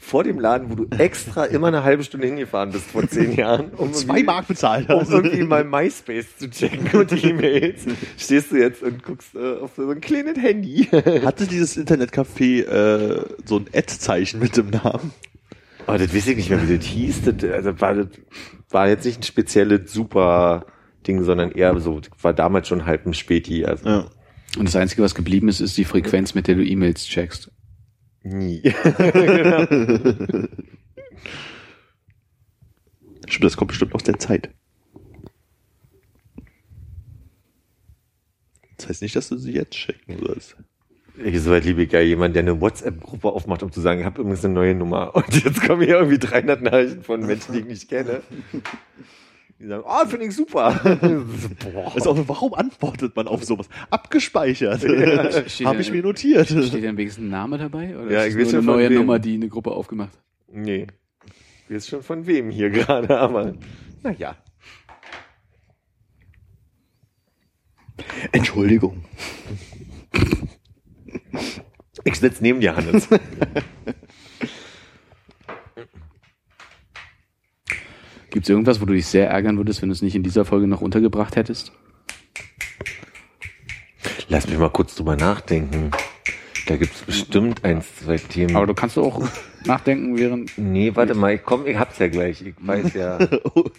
vor 0.03 0.23
dem 0.23 0.39
Laden, 0.39 0.71
wo 0.71 0.75
du 0.75 0.87
extra 0.97 1.45
immer 1.45 1.67
eine 1.67 1.83
halbe 1.83 2.03
Stunde 2.03 2.25
hingefahren 2.25 2.71
bist 2.71 2.85
vor 2.85 3.07
zehn 3.07 3.33
Jahren, 3.35 3.69
um 3.77 3.93
Zwei 3.93 4.23
Mark 4.23 4.47
bezahlt 4.47 4.89
um 4.89 5.01
hast. 5.01 5.11
irgendwie 5.11 5.43
mal 5.43 5.63
MySpace 5.63 6.37
zu 6.39 6.49
checken 6.49 6.99
und 6.99 7.11
die 7.11 7.23
E-Mails, 7.29 7.81
stehst 8.17 8.51
du 8.51 8.55
jetzt 8.57 8.81
und 8.81 9.03
guckst 9.03 9.35
äh, 9.35 9.57
auf 9.61 9.73
so 9.77 9.87
ein 9.87 10.01
kleines 10.01 10.37
Handy. 10.39 10.85
Hatte 11.23 11.45
dieses 11.45 11.77
Internetcafé 11.77 12.63
äh, 12.63 13.25
so 13.45 13.57
ein 13.57 13.67
Ad-Zeichen 13.75 14.39
mit 14.39 14.57
dem 14.57 14.71
Namen? 14.71 15.11
Aber 15.87 15.97
das 15.97 16.13
weiß 16.13 16.27
ich 16.27 16.37
nicht 16.37 16.49
mehr, 16.49 16.67
wie 16.67 16.77
das 16.77 16.85
hieß. 16.85 17.21
Das, 17.23 17.43
also 17.51 17.81
war, 17.81 17.95
das 17.95 18.07
war 18.69 18.87
jetzt 18.87 19.05
nicht 19.05 19.19
ein 19.19 19.23
spezielles 19.23 19.91
super 19.91 20.65
Ding, 21.05 21.23
sondern 21.23 21.51
eher 21.51 21.77
so, 21.79 21.99
das 21.99 22.11
war 22.23 22.33
damals 22.33 22.67
schon 22.67 22.85
halb 22.85 23.05
ein 23.05 23.13
Späti. 23.13 23.65
Also 23.65 23.87
Ja. 23.87 24.09
Und 24.57 24.65
das 24.65 24.75
Einzige, 24.75 25.01
was 25.01 25.15
geblieben 25.15 25.47
ist, 25.47 25.61
ist 25.61 25.77
die 25.77 25.85
Frequenz, 25.85 26.33
mit 26.35 26.47
der 26.47 26.55
du 26.55 26.63
E-Mails 26.65 27.05
checkst. 27.05 27.51
nie. 28.23 28.61
Stimmt, 33.27 33.45
das 33.45 33.55
kommt 33.55 33.69
bestimmt 33.69 33.95
aus 33.95 34.03
der 34.03 34.19
Zeit. 34.19 34.49
Das 38.77 38.89
heißt 38.89 39.01
nicht, 39.03 39.15
dass 39.15 39.29
du 39.29 39.37
sie 39.37 39.53
jetzt 39.53 39.75
checken 39.75 40.17
sollst. 40.19 40.57
Ich 41.23 41.39
so 41.41 41.51
weit 41.51 41.65
liebe 41.65 41.83
ich 41.83 41.91
ja 41.91 42.01
jemand, 42.01 42.35
der 42.35 42.43
eine 42.43 42.59
WhatsApp-Gruppe 42.59 43.29
aufmacht, 43.29 43.63
um 43.63 43.71
zu 43.71 43.81
sagen, 43.81 43.99
ich 43.99 44.05
habe 44.05 44.21
übrigens 44.21 44.43
eine 44.45 44.53
neue 44.53 44.75
Nummer. 44.75 45.15
Und 45.15 45.43
jetzt 45.43 45.61
kommen 45.61 45.81
hier 45.83 45.97
irgendwie 45.97 46.19
300 46.19 46.61
Nachrichten 46.61 47.03
von 47.03 47.25
Menschen, 47.25 47.53
die 47.53 47.59
ich 47.59 47.65
nicht 47.65 47.89
kenne. 47.89 48.21
Die 49.59 49.67
sagen, 49.67 49.83
oh, 49.85 50.05
finde 50.07 50.25
ich 50.25 50.35
super. 50.35 50.79
Boah. 51.73 51.91
Also, 51.93 52.11
auch, 52.11 52.17
warum 52.27 52.53
antwortet 52.55 53.15
man 53.15 53.27
auf 53.27 53.43
sowas? 53.43 53.67
Abgespeichert. 53.89 54.79
Steht 55.47 55.67
Habe 55.67 55.75
ja- 55.75 55.81
ich 55.81 55.91
mir 55.91 56.01
notiert. 56.01 56.47
Steht 56.47 56.73
denn 56.83 56.97
wenigstens 56.97 57.25
ein 57.25 57.29
Name 57.29 57.57
dabei? 57.57 57.95
Oder 57.97 58.11
Ja, 58.11 58.23
ist 58.23 58.35
ich 58.35 58.41
weiß 58.41 58.53
eine 58.55 58.63
neue. 58.63 58.89
Nummer, 58.91 59.19
die 59.19 59.35
eine 59.35 59.49
Gruppe 59.49 59.71
aufgemacht 59.71 60.13
hat? 60.13 60.19
Nee. 60.53 60.87
Ich 61.69 61.75
weiß 61.75 61.87
schon 61.87 62.03
von 62.03 62.25
wem 62.25 62.49
hier 62.49 62.69
gerade, 62.69 63.17
aber 63.19 63.53
naja. 64.03 64.35
Entschuldigung. 68.31 69.03
Ich 72.03 72.15
sitze 72.15 72.41
neben 72.41 72.61
dir, 72.61 72.75
Hannes. 72.75 73.07
Gibt 78.31 78.45
es 78.45 78.49
irgendwas, 78.49 78.79
wo 78.79 78.85
du 78.85 78.93
dich 78.93 79.07
sehr 79.07 79.29
ärgern 79.29 79.57
würdest, 79.57 79.81
wenn 79.81 79.89
du 79.89 79.93
es 79.93 80.01
nicht 80.01 80.15
in 80.15 80.23
dieser 80.23 80.45
Folge 80.45 80.65
noch 80.67 80.81
untergebracht 80.81 81.35
hättest? 81.35 81.73
Lass 84.29 84.47
mich 84.47 84.57
mal 84.57 84.69
kurz 84.69 84.95
drüber 84.95 85.17
nachdenken. 85.17 85.91
Da 86.67 86.77
gibt's 86.77 87.01
bestimmt 87.01 87.65
ein, 87.65 87.81
zwei 87.81 88.15
Themen. 88.15 88.55
Aber 88.55 88.65
du 88.65 88.73
kannst 88.73 88.97
auch 88.97 89.21
nachdenken, 89.65 90.17
während. 90.17 90.57
nee, 90.57 90.91
warte 90.93 91.13
mal, 91.13 91.33
ich 91.33 91.43
komm, 91.43 91.65
ich 91.65 91.77
hab's 91.77 91.99
ja 91.99 92.07
gleich. 92.07 92.41
Ich 92.41 92.55
weiß 92.59 92.93
ja. 92.93 93.17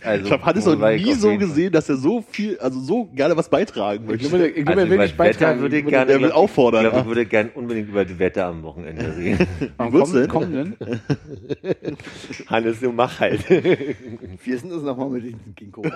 Also, 0.04 0.26
ich 0.26 0.32
habe 0.32 0.44
Hannes 0.44 0.66
noch 0.66 0.90
ich 0.90 1.04
nie 1.04 1.12
so 1.14 1.36
gesehen, 1.38 1.72
dass 1.72 1.88
er 1.88 1.96
so 1.96 2.24
viel, 2.28 2.58
also 2.58 2.80
so 2.80 3.04
gerne 3.04 3.36
was 3.36 3.48
beitragen 3.48 4.06
möchte. 4.06 4.28
glaube, 4.28 4.48
ich 4.48 4.66
Also 4.66 4.82
über 4.82 4.96
das 4.96 5.18
Wetter 5.18 5.58
würde 5.60 5.78
ich 5.78 5.86
gerne 5.86 6.06
der 6.06 6.20
will 6.20 6.32
auffordern, 6.32 6.84
Ich 6.86 6.90
glaube, 6.90 7.02
ich 7.02 7.06
würde 7.06 7.26
gerne 7.26 7.50
unbedingt 7.54 7.88
über 7.88 8.04
das 8.04 8.18
Wetter 8.18 8.46
am 8.46 8.62
Wochenende 8.62 9.16
reden. 9.16 9.46
Du 9.78 10.28
kommenden, 10.28 10.76
denn? 10.80 11.96
Hannes, 12.46 12.80
du 12.80 12.92
mach 12.92 13.20
halt. 13.20 13.48
Ist 13.50 14.64
denn 14.64 14.70
das 14.70 14.82
nochmal 14.82 15.10
mit 15.10 15.24
diesem 15.24 15.40
Ginkgo? 15.54 15.82
Ey, 15.82 15.90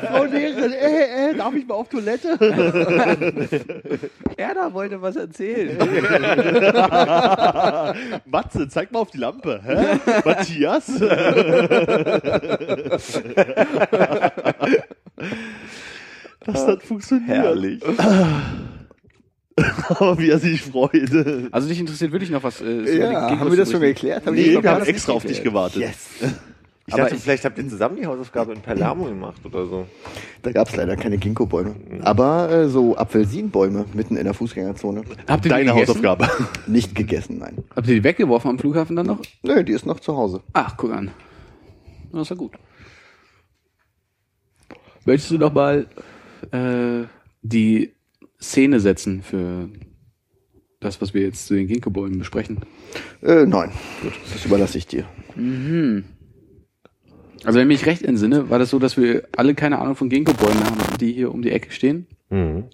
Frau 0.00 0.24
Lehrerin, 0.24 0.72
ey, 0.72 1.28
ey, 1.28 1.36
darf 1.36 1.54
ich 1.54 1.66
mal 1.66 1.74
auf 1.74 1.88
Toilette? 1.88 2.38
Wollte 4.72 5.02
was 5.02 5.16
erzählen. 5.16 5.76
Matze, 8.26 8.68
zeig 8.68 8.92
mal 8.92 9.00
auf 9.00 9.10
die 9.10 9.18
Lampe. 9.18 9.60
Hä? 9.64 9.98
Matthias? 10.24 10.90
Das 16.44 16.66
hat 16.66 16.82
funktioniert. 16.82 17.28
Herrlich. 17.28 17.82
Aber 19.88 20.18
wie 20.18 20.28
er 20.30 20.38
sich 20.38 20.60
freut. 20.62 21.10
Also 21.50 21.66
dich 21.68 21.80
interessiert 21.80 22.12
wirklich 22.12 22.30
noch 22.30 22.42
was? 22.42 22.60
Äh, 22.60 22.98
Ja, 22.98 23.38
haben 23.40 23.50
wir 23.50 23.56
das 23.56 23.70
schon 23.72 23.80
geklärt? 23.80 24.26
Hab 24.26 24.34
ich 24.34 24.48
Nee, 24.54 24.62
wir 24.62 24.70
haben 24.70 24.84
extra 24.84 25.12
nicht 25.14 25.16
auf 25.16 25.22
dich 25.22 25.42
geklärt? 25.42 25.72
gewartet. 25.72 25.82
Yes. 25.82 26.08
Ich 26.88 26.94
Aber 26.94 27.02
dachte, 27.02 27.16
ich- 27.16 27.22
vielleicht 27.22 27.44
habt 27.44 27.58
ihr 27.58 27.68
zusammen 27.68 27.96
die 27.96 28.06
Hausaufgabe 28.06 28.52
in 28.52 28.60
Palermo 28.60 29.06
gemacht 29.06 29.40
oder 29.44 29.66
so. 29.66 29.86
Da 30.42 30.52
gab 30.52 30.68
es 30.68 30.76
leider 30.76 30.94
keine 30.96 31.18
Ginkgo-Bäume. 31.18 31.74
Aber 32.02 32.48
äh, 32.50 32.68
so 32.68 32.96
Apfelsinenbäume 32.96 33.86
mitten 33.92 34.16
in 34.16 34.22
der 34.24 34.34
Fußgängerzone. 34.34 35.02
Habt 35.26 35.30
ihr 35.30 35.36
die 35.42 35.48
Deine 35.48 35.72
gegessen? 35.72 35.88
Hausaufgabe. 35.88 36.28
Nicht 36.68 36.94
gegessen, 36.94 37.38
nein. 37.38 37.64
Habt 37.74 37.88
ihr 37.88 37.94
die 37.96 38.04
weggeworfen 38.04 38.50
am 38.50 38.58
Flughafen 38.60 38.94
dann 38.94 39.06
noch? 39.06 39.20
Nö, 39.42 39.64
die 39.64 39.72
ist 39.72 39.84
noch 39.84 39.98
zu 39.98 40.16
Hause. 40.16 40.42
Ach, 40.52 40.76
guck 40.76 40.92
an. 40.92 41.10
Das 42.12 42.22
ist 42.22 42.28
ja 42.30 42.36
gut. 42.36 42.52
Möchtest 45.04 45.32
du 45.32 45.38
doch 45.38 45.52
mal 45.52 45.86
äh, 46.52 47.04
die 47.42 47.94
Szene 48.40 48.78
setzen 48.78 49.22
für 49.22 49.68
das, 50.78 51.00
was 51.00 51.14
wir 51.14 51.22
jetzt 51.22 51.46
zu 51.48 51.54
den 51.54 51.66
Ginkgo-Bäumen 51.66 52.18
besprechen? 52.18 52.60
Äh, 53.22 53.44
nein, 53.46 53.72
das 54.32 54.44
überlasse 54.44 54.78
ich 54.78 54.86
dir. 54.86 55.04
Also 57.46 57.58
wenn 57.58 57.70
ich 57.70 57.80
mich 57.80 57.86
recht 57.86 58.02
entsinne, 58.02 58.50
war 58.50 58.58
das 58.58 58.70
so, 58.70 58.78
dass 58.78 58.96
wir 58.96 59.22
alle 59.36 59.54
keine 59.54 59.78
Ahnung 59.78 59.94
von 59.96 60.08
Ginkgo-Bäumen 60.08 60.64
haben, 60.64 60.98
die 61.00 61.12
hier 61.12 61.32
um 61.32 61.42
die 61.42 61.50
Ecke 61.52 61.70
stehen. 61.70 62.06
Mhm. 62.28 62.64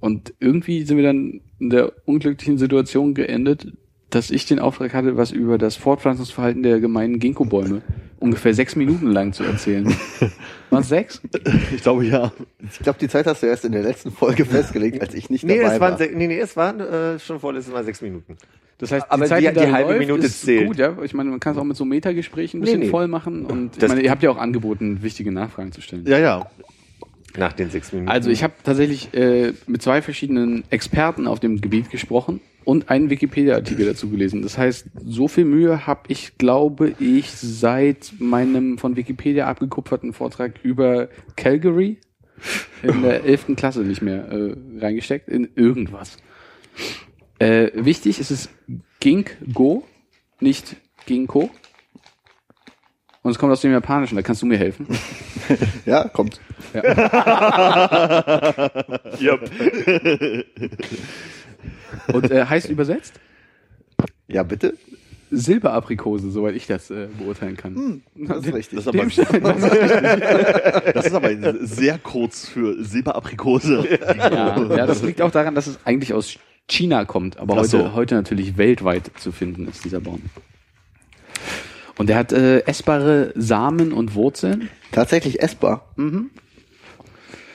Und 0.00 0.34
irgendwie 0.38 0.82
sind 0.82 0.96
wir 0.96 1.04
dann 1.04 1.40
in 1.58 1.70
der 1.70 1.92
unglücklichen 2.04 2.58
Situation 2.58 3.14
geendet, 3.14 3.72
dass 4.10 4.30
ich 4.30 4.46
den 4.46 4.58
Auftrag 4.60 4.94
hatte, 4.94 5.16
was 5.16 5.32
über 5.32 5.58
das 5.58 5.76
Fortpflanzungsverhalten 5.76 6.62
der 6.62 6.78
gemeinen 6.80 7.18
Ginkgo-Bäume 7.18 7.82
ungefähr 8.20 8.54
sechs 8.54 8.76
Minuten 8.76 9.10
lang 9.10 9.32
zu 9.32 9.44
erzählen. 9.44 9.92
Was 10.70 10.88
sechs? 10.88 11.20
Ich 11.74 11.82
glaube 11.82 12.06
ja. 12.06 12.32
Ich 12.72 12.78
glaube, 12.78 12.98
die 12.98 13.08
Zeit 13.08 13.26
hast 13.26 13.42
du 13.42 13.46
erst 13.46 13.64
in 13.64 13.72
der 13.72 13.82
letzten 13.82 14.10
Folge 14.12 14.44
festgelegt, 14.46 15.02
als 15.02 15.14
ich 15.14 15.28
nicht 15.30 15.44
Nee, 15.44 15.58
dabei 15.58 15.74
es 15.74 15.80
waren, 15.80 16.00
war. 16.00 16.06
nee, 16.06 16.26
nee, 16.26 16.38
es 16.38 16.56
waren 16.56 16.80
äh, 16.80 17.18
schon 17.18 17.38
vorletztes 17.38 17.72
Mal 17.74 17.84
sechs 17.84 18.00
Minuten. 18.00 18.36
Das 18.78 18.90
heißt, 18.92 19.06
Aber 19.10 19.24
die- 19.24 19.44
da 19.44 19.50
die 19.52 19.72
halbe 19.72 19.92
läuft, 19.92 20.00
Minute 20.06 20.26
ist 20.26 20.42
zählt. 20.42 20.66
gut, 20.66 20.76
ja. 20.78 20.96
Ich 21.02 21.14
meine, 21.14 21.30
man 21.30 21.40
kann 21.40 21.52
es 21.52 21.58
auch 21.58 21.64
mit 21.64 21.76
so 21.76 21.84
Metagesprächen 21.84 22.58
ein 22.58 22.62
bisschen 22.62 22.80
Nee, 22.80 22.86
nee. 22.86 22.90
voll 22.90 23.06
machen. 23.08 23.46
Und 23.46 23.72
ich 23.74 23.78
Das- 23.78 23.88
meine, 23.88 24.02
ihr 24.02 24.10
habt 24.10 24.22
ja 24.22 24.30
auch 24.30 24.36
angeboten, 24.38 25.02
wichtige 25.02 25.30
Nachfragen 25.32 25.72
zu 25.72 25.80
stellen. 25.80 26.04
Ja, 26.06 26.18
ja. 26.18 26.46
Nach 27.36 27.52
den 27.52 27.68
sechs 27.70 27.92
Minuten. 27.92 28.10
Also 28.10 28.30
ich 28.30 28.42
habe 28.44 28.52
tatsächlich 28.62 29.12
äh, 29.14 29.52
mit 29.66 29.82
zwei 29.82 30.02
verschiedenen 30.02 30.62
Experten 30.70 31.26
auf 31.26 31.40
dem 31.40 31.60
Gebiet 31.60 31.90
gesprochen 31.90 32.40
und 32.64 32.90
einen 32.90 33.10
Wikipedia-Artikel 33.10 33.86
dazu 33.86 34.08
gelesen. 34.08 34.42
Das 34.42 34.56
heißt, 34.56 34.86
so 35.04 35.26
viel 35.26 35.44
Mühe 35.44 35.84
habe 35.86 36.02
ich, 36.08 36.38
glaube 36.38 36.94
ich, 37.00 37.32
seit 37.32 38.12
meinem 38.20 38.78
von 38.78 38.94
Wikipedia 38.96 39.46
abgekupferten 39.48 40.12
Vortrag 40.12 40.52
über 40.62 41.08
Calgary 41.36 41.98
in 42.84 43.02
der 43.02 43.24
11. 43.24 43.56
Klasse 43.56 43.80
nicht 43.80 44.00
mehr 44.02 44.28
äh, 44.30 44.54
reingesteckt, 44.78 45.28
in 45.28 45.48
irgendwas. 45.56 46.18
Äh, 47.38 47.70
wichtig 47.74 48.18
ist 48.20 48.30
es 48.30 48.48
Ginkgo, 49.00 49.84
nicht 50.40 50.76
Ginkgo. 51.06 51.50
Und 53.22 53.30
es 53.30 53.38
kommt 53.38 53.52
aus 53.52 53.60
dem 53.62 53.72
Japanischen, 53.72 54.16
da 54.16 54.22
kannst 54.22 54.42
du 54.42 54.46
mir 54.46 54.58
helfen. 54.58 54.86
Ja, 55.84 56.08
kommt. 56.08 56.40
Und 62.12 62.30
äh, 62.30 62.44
heißt 62.46 62.68
übersetzt 62.70 63.14
Ja, 64.28 64.42
bitte. 64.42 64.74
Silberaprikose, 65.30 66.30
soweit 66.30 66.54
ich 66.54 66.66
das 66.66 66.90
äh, 66.90 67.08
beurteilen 67.18 67.56
kann. 67.56 68.02
Das 68.14 68.46
ist 68.46 68.54
richtig. 68.54 68.84
Das 68.84 68.86
ist 68.86 68.88
aber, 68.88 69.10
Stein- 69.10 69.42
das 69.42 69.56
ist- 69.62 70.96
das 70.96 71.06
ist 71.06 71.14
aber 71.14 71.66
sehr 71.66 71.98
kurz 71.98 72.46
für 72.48 72.82
Silberaprikose. 72.84 73.86
ja, 74.16 74.76
ja, 74.76 74.86
das 74.86 75.02
liegt 75.02 75.20
auch 75.20 75.30
daran, 75.32 75.54
dass 75.54 75.66
es 75.66 75.78
eigentlich 75.84 76.12
aus 76.14 76.36
China 76.68 77.04
kommt, 77.04 77.36
aber 77.38 77.54
Ach 77.54 77.58
heute, 77.58 77.68
so. 77.68 77.92
heute 77.94 78.14
natürlich 78.14 78.56
weltweit 78.56 79.10
zu 79.18 79.32
finden 79.32 79.68
ist, 79.68 79.84
dieser 79.84 80.00
Baum. 80.00 80.22
Und 81.98 82.08
der 82.08 82.16
hat 82.16 82.32
äh, 82.32 82.60
essbare 82.60 83.32
Samen 83.36 83.92
und 83.92 84.14
Wurzeln 84.14 84.68
Tatsächlich 84.90 85.42
essbar. 85.42 85.92
würde 85.96 86.30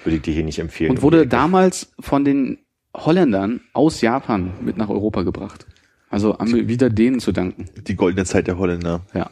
ich 0.06 0.22
dir 0.22 0.34
hier 0.34 0.44
nicht 0.44 0.60
empfehlen. 0.60 0.91
und 0.91 1.02
wurde 1.02 1.27
damals 1.27 1.91
von 1.99 2.23
den 2.23 2.60
Holländern 2.95 3.61
aus 3.73 4.02
Japan 4.02 4.53
mit 4.61 4.77
nach 4.77 4.90
Europa 4.90 5.23
gebracht. 5.23 5.65
Also 6.10 6.38
haben 6.38 6.53
wir 6.53 6.68
wieder 6.68 6.90
denen 6.90 7.19
zu 7.19 7.31
danken. 7.31 7.65
Die 7.88 7.95
goldene 7.95 8.26
Zeit 8.26 8.48
der 8.48 8.57
Holländer. 8.57 9.02
Ja. 9.14 9.30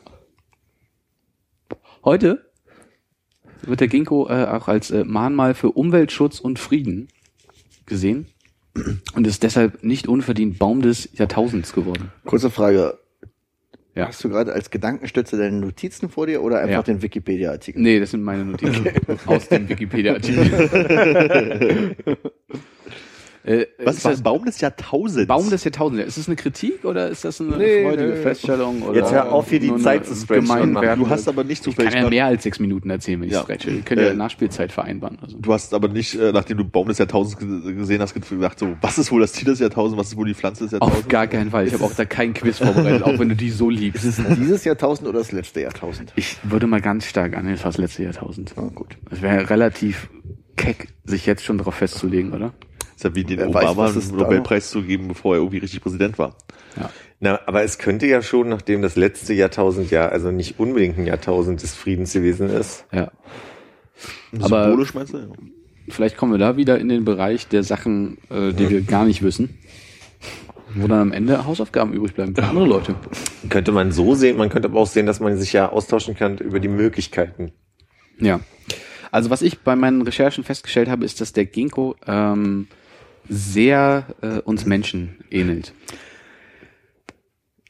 Heute 2.03 2.51
wird 3.63 3.79
der 3.79 3.87
Ginkgo 3.87 4.29
äh, 4.29 4.45
auch 4.45 4.67
als 4.67 4.91
äh, 4.91 5.03
Mahnmal 5.03 5.53
für 5.55 5.71
Umweltschutz 5.71 6.39
und 6.39 6.59
Frieden 6.59 7.07
gesehen 7.85 8.27
und 9.15 9.27
ist 9.27 9.43
deshalb 9.43 9.83
nicht 9.83 10.07
unverdient 10.07 10.59
Baum 10.59 10.81
des 10.81 11.09
Jahrtausends 11.13 11.73
geworden. 11.73 12.11
Kurze 12.25 12.49
Frage. 12.49 12.97
Ja. 13.95 14.07
Hast 14.09 14.23
du 14.23 14.29
gerade 14.29 14.53
als 14.53 14.69
Gedankenstütze 14.69 15.37
deine 15.37 15.57
Notizen 15.59 16.09
vor 16.09 16.27
dir 16.27 16.43
oder 16.43 16.59
einfach 16.59 16.71
Ja. 16.75 16.83
den 16.83 17.01
Wikipedia-Artikel? 17.01 17.81
Nee, 17.81 17.99
das 17.99 18.11
sind 18.11 18.21
meine 18.21 18.45
Notizen 18.45 18.85
aus 19.25 19.47
dem 19.47 19.67
Wikipedia-Artikel. 19.67 21.95
äh, 23.47 23.65
Was 23.83 23.97
ist 23.97 24.03
war 24.05 24.11
das 24.11 24.21
Baum 24.21 24.45
des 24.45 24.59
Jahrtausends? 24.61 25.27
Baum 25.27 25.49
des 25.49 25.63
Jahrtausends? 25.63 26.05
Ist 26.05 26.17
das 26.17 26.27
eine 26.27 26.35
Kritik 26.35 26.83
oder 26.85 27.07
ist 27.09 27.23
das 27.25 27.39
eine 27.39 27.57
Nee, 27.57 27.83
freudige 27.83 28.09
nee. 28.09 28.15
Feststellung? 28.17 28.81
Oder 28.83 28.99
Jetzt 28.99 29.11
hör 29.11 29.31
auf, 29.31 29.49
hier 29.49 29.59
die 29.59 29.75
Zeit 29.77 30.05
zu 30.05 30.13
stretchen 30.15 30.73
Du 30.73 31.09
hast 31.09 31.27
aber 31.27 31.43
nicht 31.43 31.53
Ich 31.59 31.61
zufällig 31.63 31.93
kann 31.93 32.03
ja 32.03 32.09
mehr 32.09 32.25
als 32.25 32.43
sechs 32.43 32.59
Minuten 32.59 32.89
erzählen, 32.89 33.21
wenn 33.21 33.27
ich 33.29 33.33
Ja. 33.33 33.43
stretche. 33.43 33.71
Wir 33.71 33.81
können 33.81 34.01
ja 34.05 34.11
Äh, 34.11 34.15
Nachspielzeit 34.15 34.71
vereinbaren. 34.71 35.17
Also. 35.21 35.37
Du 35.39 35.53
hast 35.53 35.73
aber 35.73 35.87
nicht, 35.87 36.15
äh, 36.19 36.31
nachdem 36.33 36.57
du 36.57 36.65
Baum 36.65 36.87
des 36.89 36.97
Jahrtausends 36.97 37.39
ge- 37.39 37.73
gesehen 37.73 38.01
hast, 38.01 38.13
gedacht, 38.13 38.59
so, 38.59 38.75
was 38.81 38.97
ist 38.97 39.11
wohl 39.11 39.21
das 39.21 39.31
Tier 39.31 39.45
des 39.45 39.59
Jahrtausends, 39.59 39.97
was 39.99 40.07
ist 40.09 40.17
wohl 40.17 40.27
die 40.27 40.33
Pflanze 40.33 40.63
des 40.65 40.71
Jahrtausends? 40.73 41.03
Auf 41.05 41.07
gar 41.07 41.27
keinen 41.27 41.51
Fall. 41.51 41.67
Ich 41.67 41.73
habe 41.73 41.83
auch 41.85 41.93
da 41.93 42.05
kein 42.05 42.33
Quiz 42.33 42.57
vorbereitet, 42.57 43.03
auch 43.03 43.17
wenn 43.17 43.29
du 43.29 43.35
die 43.35 43.49
so 43.49 43.69
liebst. 43.69 44.03
Ist 44.05 44.19
es 44.19 44.35
dieses 44.37 44.63
Jahrtausend 44.65 45.07
oder 45.07 45.19
das 45.19 45.31
letzte 45.31 45.61
Jahrtausend? 45.61 46.11
Ich 46.17 46.37
würde 46.43 46.67
mal 46.67 46.81
ganz 46.81 47.05
stark 47.05 47.35
an 47.37 47.47
das 47.49 47.61
das 47.61 47.77
letzte 47.77 48.03
Jahrtausend. 48.03 48.53
Ah, 48.57 48.69
gut. 48.73 48.97
Es 49.11 49.21
wäre 49.21 49.49
relativ 49.49 50.09
keck, 50.55 50.87
sich 51.05 51.25
jetzt 51.25 51.43
schon 51.45 51.57
darauf 51.57 51.75
festzulegen, 51.75 52.33
oder? 52.33 52.53
Ist 52.97 53.03
ja 53.03 53.13
wie 53.15 53.23
den 53.23 53.37
Wer 53.37 53.53
weiß, 53.53 53.69
Obama 53.69 53.89
es 53.89 54.09
einen 54.09 54.17
Nobelpreis 54.17 54.71
zu 54.71 54.81
geben, 54.81 55.07
bevor 55.07 55.35
er 55.35 55.37
irgendwie 55.37 55.59
richtig 55.59 55.81
Präsident 55.81 56.17
war. 56.17 56.35
Ja. 56.75 56.89
Na, 57.19 57.39
aber 57.45 57.63
es 57.63 57.77
könnte 57.77 58.07
ja 58.07 58.21
schon, 58.23 58.49
nachdem 58.49 58.81
das 58.81 58.95
letzte 58.95 59.33
Jahrtausend 59.33 59.91
ja 59.91 60.09
also 60.09 60.31
nicht 60.31 60.59
unbedingt 60.59 60.97
ein 60.97 61.05
Jahrtausend 61.05 61.61
des 61.61 61.75
Friedens 61.75 62.13
gewesen 62.13 62.49
ist. 62.49 62.85
ja. 62.91 63.11
Aber- 64.41 64.65
Symbolisch 64.65 64.93
meinst 64.93 65.13
du? 65.13 65.31
Vielleicht 65.89 66.17
kommen 66.17 66.33
wir 66.33 66.39
da 66.39 66.57
wieder 66.57 66.77
in 66.79 66.89
den 66.89 67.05
Bereich 67.05 67.47
der 67.47 67.63
Sachen, 67.63 68.17
äh, 68.29 68.51
die 68.51 68.69
wir 68.69 68.81
gar 68.81 69.05
nicht 69.05 69.21
wissen. 69.23 69.57
Wo 70.75 70.87
dann 70.87 70.99
am 70.99 71.11
Ende 71.13 71.45
Hausaufgaben 71.45 71.93
übrig 71.93 72.13
bleiben 72.13 72.35
für 72.35 72.43
andere 72.43 72.65
Leute. 72.67 72.95
Könnte 73.49 73.71
man 73.71 73.91
so 73.91 74.13
sehen, 74.15 74.37
man 74.37 74.49
könnte 74.49 74.67
aber 74.67 74.79
auch 74.81 74.87
sehen, 74.87 75.05
dass 75.05 75.19
man 75.21 75.37
sich 75.37 75.53
ja 75.53 75.69
austauschen 75.71 76.15
kann 76.15 76.37
über 76.39 76.59
die 76.59 76.67
Möglichkeiten. 76.67 77.53
Ja. 78.19 78.41
Also 79.11 79.29
was 79.29 79.41
ich 79.41 79.59
bei 79.59 79.75
meinen 79.77 80.01
Recherchen 80.01 80.43
festgestellt 80.43 80.89
habe, 80.89 81.05
ist, 81.05 81.21
dass 81.21 81.31
der 81.31 81.45
Ginkgo 81.45 81.95
ähm, 82.05 82.67
sehr 83.29 84.05
äh, 84.21 84.39
uns 84.39 84.65
Menschen 84.65 85.23
ähnelt. 85.31 85.73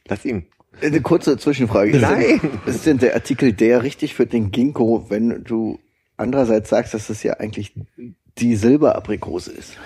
Lass 0.06 0.24
ihn. 0.24 0.46
Eine 0.80 1.00
kurze 1.00 1.36
Zwischenfrage. 1.36 1.90
Ist 1.90 2.02
Nein. 2.02 2.40
Denn, 2.40 2.74
ist 2.74 2.86
denn 2.86 2.98
der 2.98 3.14
Artikel 3.14 3.52
der 3.52 3.82
richtig 3.82 4.14
für 4.14 4.26
den 4.26 4.50
Ginkgo, 4.52 5.06
wenn 5.08 5.42
du 5.44 5.78
andererseits 6.16 6.70
sagst, 6.70 6.94
dass 6.94 7.10
es 7.10 7.22
ja 7.22 7.34
eigentlich 7.34 7.74
die 8.38 8.56
Silberaprikose 8.56 9.50
ist? 9.52 9.76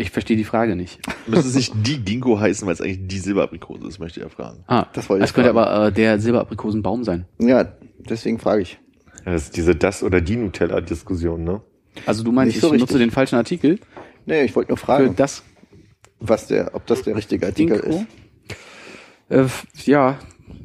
Ich 0.00 0.10
verstehe 0.10 0.36
die 0.36 0.44
Frage 0.44 0.76
nicht. 0.76 1.00
Müsste 1.26 1.48
es 1.48 1.54
nicht 1.56 1.74
die 1.84 1.98
Ginkgo 2.04 2.38
heißen, 2.38 2.64
weil 2.66 2.72
es 2.74 2.80
eigentlich 2.80 3.08
die 3.08 3.18
Silberaprikose 3.18 3.86
ist, 3.88 3.98
möchte 3.98 4.20
ich 4.20 4.24
ja 4.24 4.30
fragen. 4.30 4.62
Ah, 4.68 4.86
Das 4.92 5.08
wollte 5.08 5.24
ich 5.24 5.30
Es 5.30 5.34
könnte 5.34 5.50
aber 5.50 5.86
äh, 5.88 5.92
der 5.92 6.20
Silberaprikosenbaum 6.20 7.02
sein. 7.04 7.26
Ja, 7.40 7.64
deswegen 8.08 8.38
frage 8.38 8.62
ich. 8.62 8.78
Ja, 9.26 9.32
Das 9.32 9.42
ist 9.44 9.56
diese 9.56 9.74
das 9.74 10.02
oder 10.04 10.20
die 10.20 10.36
Nutella-Diskussion, 10.36 11.42
ne? 11.42 11.62
Also 12.06 12.22
du 12.24 12.32
meinst, 12.32 12.54
Nicht 12.54 12.60
so 12.62 12.68
ich 12.72 12.80
nutze 12.80 12.94
richtig. 12.94 13.08
den 13.08 13.10
falschen 13.10 13.36
Artikel 13.36 13.78
Nee, 14.26 14.44
ich 14.44 14.54
wollte 14.54 14.70
nur 14.70 14.76
für 14.78 14.86
fragen, 14.86 15.16
das 15.16 15.42
was 16.20 16.46
der, 16.48 16.74
ob 16.74 16.86
das 16.86 17.02
der 17.02 17.16
richtige 17.16 17.46
Artikel 17.46 17.80
Ginkgo? 17.80 17.98
ist. 18.00 18.06
Äh, 19.30 19.40
f- 19.44 19.66
ja, 19.84 20.18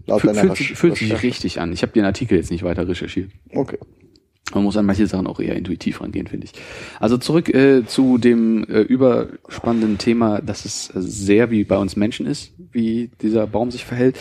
Laut 0.08 0.22
Fü- 0.22 0.28
deiner 0.28 0.40
fühlt, 0.40 0.52
Recherche. 0.54 0.64
sich, 0.70 0.78
fühlt 0.78 0.98
sich 0.98 1.24
richtig 1.24 1.60
an. 1.62 1.72
Ich 1.74 1.82
habe 1.82 1.92
den 1.94 2.06
Artikel 2.06 2.38
jetzt 2.38 2.52
nicht 2.52 2.64
weiter 2.64 2.88
recherchiert. 2.88 3.30
Okay. 3.54 3.78
Man 4.54 4.64
muss 4.64 4.78
an 4.78 4.86
manche 4.86 5.08
Sachen 5.08 5.28
auch 5.28 5.40
eher 5.40 5.56
intuitiv 5.56 6.02
rangehen, 6.02 6.28
finde 6.28 6.46
ich. 6.46 6.54
Also 7.00 7.18
zurück 7.18 7.50
äh, 7.54 7.86
zu 7.86 8.18
dem 8.18 8.64
äh, 8.66 8.82
überspannenden 8.82 9.98
Thema, 9.98 10.42
dass 10.42 10.66
es 10.66 10.90
äh, 10.90 11.02
sehr 11.02 11.50
wie 11.52 11.64
bei 11.64 11.78
uns 11.78 11.96
Menschen 11.96 12.26
ist, 12.26 12.52
wie 12.72 13.10
dieser 13.22 13.48
Baum 13.48 13.72
sich 13.72 13.86
verhält. 13.86 14.18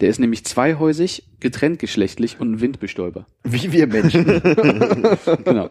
Der 0.00 0.10
ist 0.10 0.18
nämlich 0.18 0.44
zweihäusig, 0.44 1.24
getrennt 1.40 1.78
geschlechtlich 1.78 2.38
und 2.38 2.52
ein 2.52 2.60
Windbestäuber. 2.60 3.26
Wie 3.44 3.72
wir 3.72 3.86
Menschen. 3.86 4.24
genau. 5.44 5.70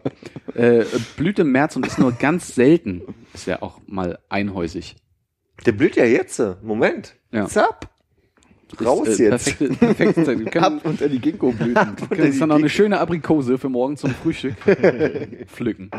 Äh, 0.54 0.84
blüht 1.16 1.38
im 1.38 1.52
März 1.52 1.76
und 1.76 1.86
ist 1.86 1.98
nur 1.98 2.12
ganz 2.12 2.54
selten. 2.54 3.02
Ist 3.34 3.46
ja 3.46 3.62
auch 3.62 3.80
mal 3.86 4.18
einhäusig. 4.28 4.96
Der 5.64 5.72
blüht 5.72 5.96
ja 5.96 6.04
jetzt. 6.04 6.42
Moment. 6.62 7.14
Ja. 7.30 7.46
Zap. 7.46 7.88
Raus 8.84 9.06
ist, 9.06 9.20
äh, 9.20 9.30
jetzt. 9.30 9.44
Perfekte, 9.44 9.76
perfekte 9.76 10.24
Zeit. 10.24 10.38
Wir 10.40 10.46
können, 10.50 10.64
Ab 10.64 10.80
unter 10.84 11.08
die 11.08 11.20
Ginkgo-Blüten. 11.20 11.96
können 12.08 12.22
uns 12.22 12.38
dann 12.38 12.48
noch 12.48 12.56
eine 12.56 12.68
schöne 12.68 12.98
Aprikose 12.98 13.58
für 13.58 13.68
morgen 13.68 13.96
zum 13.96 14.10
Frühstück 14.10 14.56
pflücken. 15.46 15.90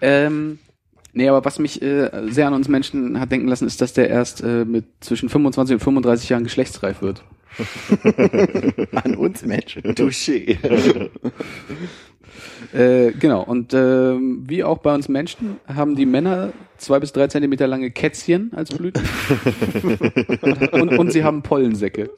Ähm, 0.00 0.58
nee, 1.12 1.28
aber 1.28 1.44
was 1.44 1.58
mich 1.58 1.82
äh, 1.82 2.10
sehr 2.28 2.46
an 2.46 2.54
uns 2.54 2.68
Menschen 2.68 3.20
hat 3.20 3.32
denken 3.32 3.48
lassen, 3.48 3.66
ist, 3.66 3.80
dass 3.80 3.92
der 3.92 4.08
erst 4.08 4.42
äh, 4.42 4.64
mit 4.64 4.84
zwischen 5.00 5.28
25 5.28 5.74
und 5.74 5.80
35 5.80 6.28
Jahren 6.28 6.44
geschlechtsreif 6.44 7.02
wird. 7.02 7.22
An 8.92 9.16
uns 9.16 9.44
Menschen. 9.44 9.82
Touché. 9.82 10.58
Äh, 12.72 13.12
genau, 13.12 13.42
und 13.42 13.74
ähm, 13.74 14.44
wie 14.46 14.62
auch 14.62 14.78
bei 14.78 14.94
uns 14.94 15.08
Menschen 15.08 15.56
haben 15.66 15.96
die 15.96 16.06
Männer 16.06 16.52
zwei 16.76 17.00
bis 17.00 17.12
drei 17.12 17.26
Zentimeter 17.26 17.66
lange 17.66 17.90
Kätzchen 17.90 18.52
als 18.54 18.70
Blüten. 18.70 19.02
und, 20.72 20.96
und 20.96 21.12
sie 21.12 21.24
haben 21.24 21.42
Pollensäcke. 21.42 22.10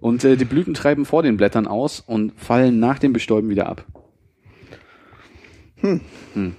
und 0.00 0.24
äh, 0.24 0.36
die 0.36 0.44
Blüten 0.44 0.74
treiben 0.74 1.04
vor 1.04 1.22
den 1.22 1.36
Blättern 1.36 1.68
aus 1.68 2.00
und 2.00 2.32
fallen 2.36 2.80
nach 2.80 2.98
dem 2.98 3.12
Bestäuben 3.12 3.48
wieder 3.50 3.68
ab. 3.68 3.84
Hm. 5.80 6.54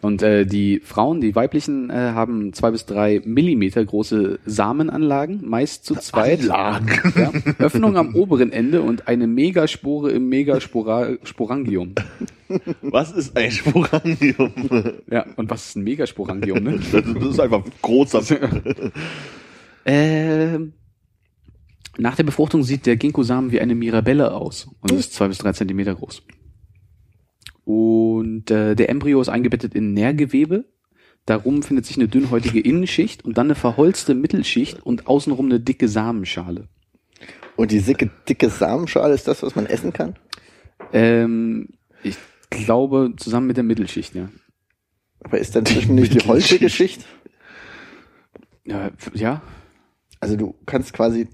Und 0.00 0.22
äh, 0.22 0.44
die 0.44 0.80
Frauen, 0.84 1.20
die 1.20 1.34
weiblichen, 1.34 1.88
äh, 1.88 1.94
haben 1.94 2.52
zwei 2.52 2.70
bis 2.70 2.84
drei 2.84 3.22
Millimeter 3.24 3.82
große 3.84 4.38
Samenanlagen, 4.44 5.40
meist 5.48 5.86
zu 5.86 5.94
zweit. 5.94 6.42
Anlagen. 6.42 6.88
Ja, 7.16 7.32
Öffnung 7.58 7.96
am 7.96 8.14
oberen 8.14 8.52
Ende 8.52 8.82
und 8.82 9.08
eine 9.08 9.26
Megaspore 9.26 10.10
im 10.10 10.28
Megasporangium. 10.28 11.94
Was 12.82 13.12
ist 13.12 13.36
ein 13.36 13.50
Sporangium? 13.50 14.52
Ja, 15.10 15.24
und 15.36 15.48
was 15.48 15.68
ist 15.68 15.76
ein 15.76 15.84
Megasporangium, 15.84 16.62
ne? 16.62 16.80
Das 16.92 17.02
das 17.14 17.24
ist 17.24 17.40
einfach 17.40 17.64
großer. 17.80 18.22
Ähm, 19.86 20.72
nach 21.98 22.16
der 22.16 22.24
Befruchtung 22.24 22.62
sieht 22.62 22.86
der 22.86 22.96
Ginkgo-Samen 22.96 23.52
wie 23.52 23.60
eine 23.60 23.74
Mirabelle 23.74 24.32
aus 24.32 24.68
und 24.80 24.92
ist 24.92 25.12
zwei 25.12 25.28
bis 25.28 25.38
drei 25.38 25.52
Zentimeter 25.52 25.94
groß. 25.94 26.22
Und 27.64 28.50
äh, 28.50 28.74
der 28.74 28.88
Embryo 28.90 29.20
ist 29.20 29.28
eingebettet 29.28 29.74
in 29.74 29.94
Nährgewebe. 29.94 30.64
Darum 31.26 31.62
findet 31.62 31.86
sich 31.86 31.96
eine 31.96 32.08
dünnhäutige 32.08 32.60
Innenschicht 32.60 33.24
und 33.24 33.38
dann 33.38 33.46
eine 33.46 33.54
verholzte 33.54 34.14
Mittelschicht 34.14 34.84
und 34.84 35.06
außenrum 35.06 35.46
eine 35.46 35.60
dicke 35.60 35.88
Samenschale. 35.88 36.68
Und 37.56 37.70
die 37.70 37.80
dicke, 37.80 38.10
dicke 38.28 38.50
Samenschale 38.50 39.14
ist 39.14 39.26
das, 39.26 39.42
was 39.42 39.54
man 39.54 39.66
essen 39.66 39.92
kann? 39.92 40.16
Ähm, 40.92 41.68
ich 42.02 42.16
glaube, 42.50 43.14
zusammen 43.16 43.46
mit 43.46 43.56
der 43.56 43.64
Mittelschicht, 43.64 44.14
ja. 44.14 44.28
Aber 45.20 45.38
ist 45.38 45.56
dazwischen 45.56 45.94
nicht 45.94 46.12
die 46.12 46.26
holzige 46.26 46.68
Schicht? 46.68 47.06
Ja, 48.64 48.90
ja. 49.14 49.42
Also 50.20 50.36
du 50.36 50.54
kannst 50.66 50.92
quasi 50.92 51.28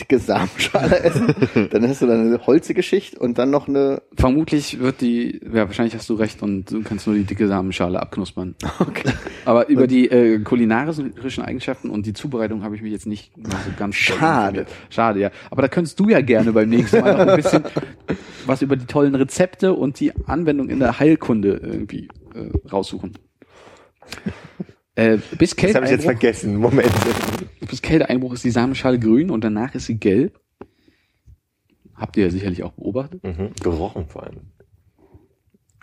dicke 0.00 0.18
Samenschale 0.18 1.00
essen, 1.00 1.34
dann 1.70 1.88
hast 1.88 2.02
du 2.02 2.06
dann 2.06 2.20
eine 2.20 2.46
holzige 2.46 2.82
Schicht 2.82 3.16
und 3.16 3.38
dann 3.38 3.50
noch 3.50 3.68
eine. 3.68 4.02
Vermutlich 4.16 4.80
wird 4.80 5.00
die, 5.00 5.40
ja, 5.44 5.66
wahrscheinlich 5.66 5.94
hast 5.94 6.08
du 6.08 6.14
recht 6.14 6.42
und 6.42 6.70
du 6.70 6.82
kannst 6.82 7.06
nur 7.06 7.16
die 7.16 7.24
dicke 7.24 7.46
Samenschale 7.46 8.00
abknuspern. 8.00 8.54
Okay. 8.80 9.12
Aber 9.44 9.68
über 9.68 9.86
die 9.86 10.10
äh, 10.10 10.38
kulinarischen 10.40 11.42
Eigenschaften 11.42 11.90
und 11.90 12.06
die 12.06 12.12
Zubereitung 12.12 12.62
habe 12.62 12.76
ich 12.76 12.82
mich 12.82 12.92
jetzt 12.92 13.06
nicht 13.06 13.32
so 13.36 13.70
ganz 13.76 13.94
Schade. 13.94 14.66
Schade, 14.88 15.20
ja. 15.20 15.30
Aber 15.50 15.62
da 15.62 15.68
könntest 15.68 16.00
du 16.00 16.08
ja 16.08 16.20
gerne 16.20 16.52
beim 16.52 16.68
nächsten 16.68 17.00
Mal 17.00 17.12
noch 17.12 17.32
ein 17.32 17.36
bisschen 17.36 17.64
was 18.46 18.62
über 18.62 18.76
die 18.76 18.86
tollen 18.86 19.14
Rezepte 19.14 19.74
und 19.74 20.00
die 20.00 20.12
Anwendung 20.26 20.68
in 20.68 20.78
der 20.78 20.98
Heilkunde 20.98 21.60
irgendwie 21.62 22.08
äh, 22.34 22.68
raussuchen. 22.68 23.12
Äh, 25.00 25.18
bis 25.38 25.56
Das 25.56 25.74
habe 25.74 25.86
ich 25.86 25.92
jetzt 25.92 26.04
vergessen. 26.04 26.56
Moment. 26.56 26.90
bis 27.68 27.80
Kälteeinbruch 27.80 28.34
ist 28.34 28.44
die 28.44 28.50
Samenschale 28.50 28.98
grün 28.98 29.30
und 29.30 29.42
danach 29.42 29.74
ist 29.74 29.86
sie 29.86 29.96
gelb. 29.96 30.38
Habt 31.94 32.18
ihr 32.18 32.24
ja 32.24 32.30
sicherlich 32.30 32.62
auch 32.62 32.72
beobachtet. 32.72 33.24
Mhm. 33.24 33.52
Gerochen 33.62 34.06
vor 34.08 34.24
allem. 34.24 34.40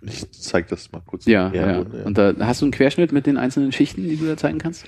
Ich 0.03 0.31
zeig 0.31 0.67
das 0.67 0.91
mal 0.91 1.01
kurz. 1.03 1.25
Ja, 1.25 1.51
Ja, 1.51 1.71
ja. 1.71 1.85
Und 2.05 2.19
da 2.19 2.35
hast 2.41 2.61
du 2.61 2.65
einen 2.65 2.71
Querschnitt 2.71 3.11
mit 3.11 3.25
den 3.25 3.37
einzelnen 3.37 3.71
Schichten, 3.71 4.03
die 4.03 4.17
du 4.17 4.27
da 4.27 4.37
zeigen 4.37 4.59
kannst? 4.59 4.85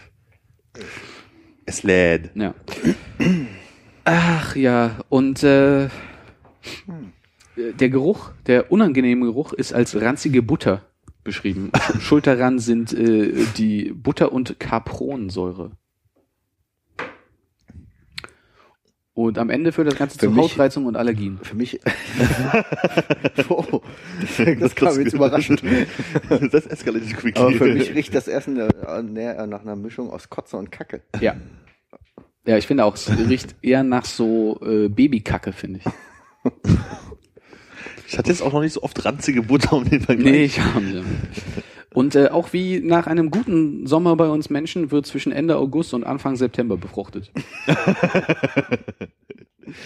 Es 1.66 1.82
lädt. 1.82 2.30
Ja. 2.36 2.54
Ach 4.04 4.56
ja, 4.56 5.00
und 5.10 5.42
äh, 5.42 5.90
der 7.58 7.90
Geruch, 7.90 8.32
der 8.46 8.72
unangenehme 8.72 9.26
Geruch 9.26 9.54
ist 9.54 9.74
als 9.74 10.00
ranzige 10.00 10.44
Butter 10.44 10.89
beschrieben. 11.24 11.72
Sch- 11.74 12.00
Schuld 12.02 12.28
daran 12.28 12.60
sind 12.60 12.94
äh, 12.94 13.34
die 13.58 13.92
Butter- 13.94 14.32
und 14.32 14.60
Capronsäure. 14.60 15.72
Und 19.14 19.38
am 19.38 19.50
Ende 19.50 19.74
führt 19.74 19.88
das 19.88 19.98
Ganze 19.98 20.18
Für 20.18 20.28
zu 20.28 20.32
mich- 20.32 20.52
Hautreizung 20.52 20.86
und 20.86 20.96
Allergien. 20.96 21.40
Für 21.44 21.56
mich. 21.56 21.78
oh, 23.50 23.82
das, 24.38 24.60
das 24.60 24.76
kam 24.76 24.98
jetzt 24.98 25.14
überraschend. 25.14 25.62
Das 26.52 26.66
eskaliert 26.66 27.06
quickly. 27.18 27.34
Aber 27.42 27.52
für 27.52 27.74
mich 27.74 27.94
riecht 27.94 28.16
das 28.16 28.30
Essen 28.30 28.54
nach 28.56 29.62
einer 29.62 29.76
Mischung 29.76 30.10
aus 30.10 30.30
Kotze 30.30 30.56
und 30.56 30.72
Kacke. 30.72 31.02
Ja. 31.20 31.36
Ja, 32.46 32.58
ich 32.58 32.66
finde 32.66 32.86
auch, 32.86 32.96
es 32.96 33.10
riecht 33.28 33.56
eher 33.62 33.84
nach 33.84 34.06
so 34.06 34.58
äh, 34.64 34.88
Babykacke, 34.88 35.52
finde 35.52 35.82
ich. 35.84 36.52
Ich 38.10 38.18
hatte 38.18 38.30
jetzt 38.30 38.42
auch 38.42 38.52
noch 38.52 38.62
nicht 38.62 38.74
so 38.74 38.82
oft 38.82 39.06
ranzige 39.06 39.44
Butter 39.44 39.74
um 39.74 39.88
den 39.88 40.02
Vergleich. 40.02 40.32
Nee, 40.32 40.44
ich 40.46 40.60
habe 40.60 40.82
nicht. 40.82 41.04
Und 41.94 42.16
äh, 42.16 42.30
auch 42.30 42.54
wie 42.54 42.80
nach 42.80 43.06
einem 43.06 43.30
guten 43.30 43.86
Sommer 43.86 44.16
bei 44.16 44.28
uns 44.28 44.50
Menschen 44.50 44.90
wird 44.90 45.06
zwischen 45.06 45.32
Ende 45.32 45.58
August 45.58 45.94
und 45.94 46.04
Anfang 46.04 46.36
September 46.36 46.76
befruchtet. 46.76 47.32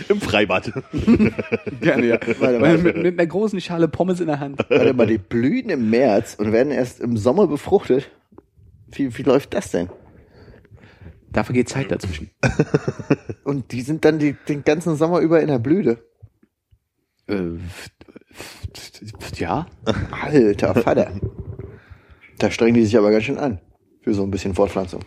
Im 0.07 0.21
Freibad. 0.21 0.71
Gerne, 1.81 2.05
ja. 2.07 2.17
Warte, 2.39 2.59
Mit, 2.59 2.85
warte. 2.85 2.99
mit 2.99 3.19
einer 3.19 3.27
großen 3.27 3.59
Schale 3.59 3.89
Pommes 3.89 4.21
in 4.21 4.27
der 4.27 4.39
Hand. 4.39 4.57
Warte 4.69 4.93
mal, 4.93 5.07
die 5.07 5.17
blühen 5.17 5.69
im 5.69 5.89
März 5.89 6.35
und 6.39 6.53
werden 6.53 6.71
erst 6.71 7.01
im 7.01 7.17
Sommer 7.17 7.47
befruchtet. 7.47 8.09
Wie, 8.89 9.17
wie 9.17 9.23
läuft 9.23 9.53
das 9.53 9.71
denn? 9.71 9.89
Dafür 11.33 11.55
geht 11.55 11.67
Zeit 11.67 11.91
dazwischen. 11.91 12.29
Und 13.43 13.73
die 13.73 13.81
sind 13.81 14.05
dann 14.05 14.19
die, 14.19 14.37
den 14.47 14.63
ganzen 14.63 14.95
Sommer 14.95 15.19
über 15.19 15.41
in 15.41 15.47
der 15.47 15.59
Blüte. 15.59 15.97
Äh, 17.27 17.57
ja. 19.35 19.65
Alter 20.11 20.75
Vater. 20.75 21.11
Da 22.39 22.51
strengen 22.51 22.73
die 22.75 22.85
sich 22.85 22.97
aber 22.97 23.11
ganz 23.11 23.23
schön 23.23 23.37
an. 23.37 23.59
Für 24.01 24.13
so 24.13 24.23
ein 24.23 24.31
bisschen 24.31 24.53
Fortpflanzung. 24.53 25.01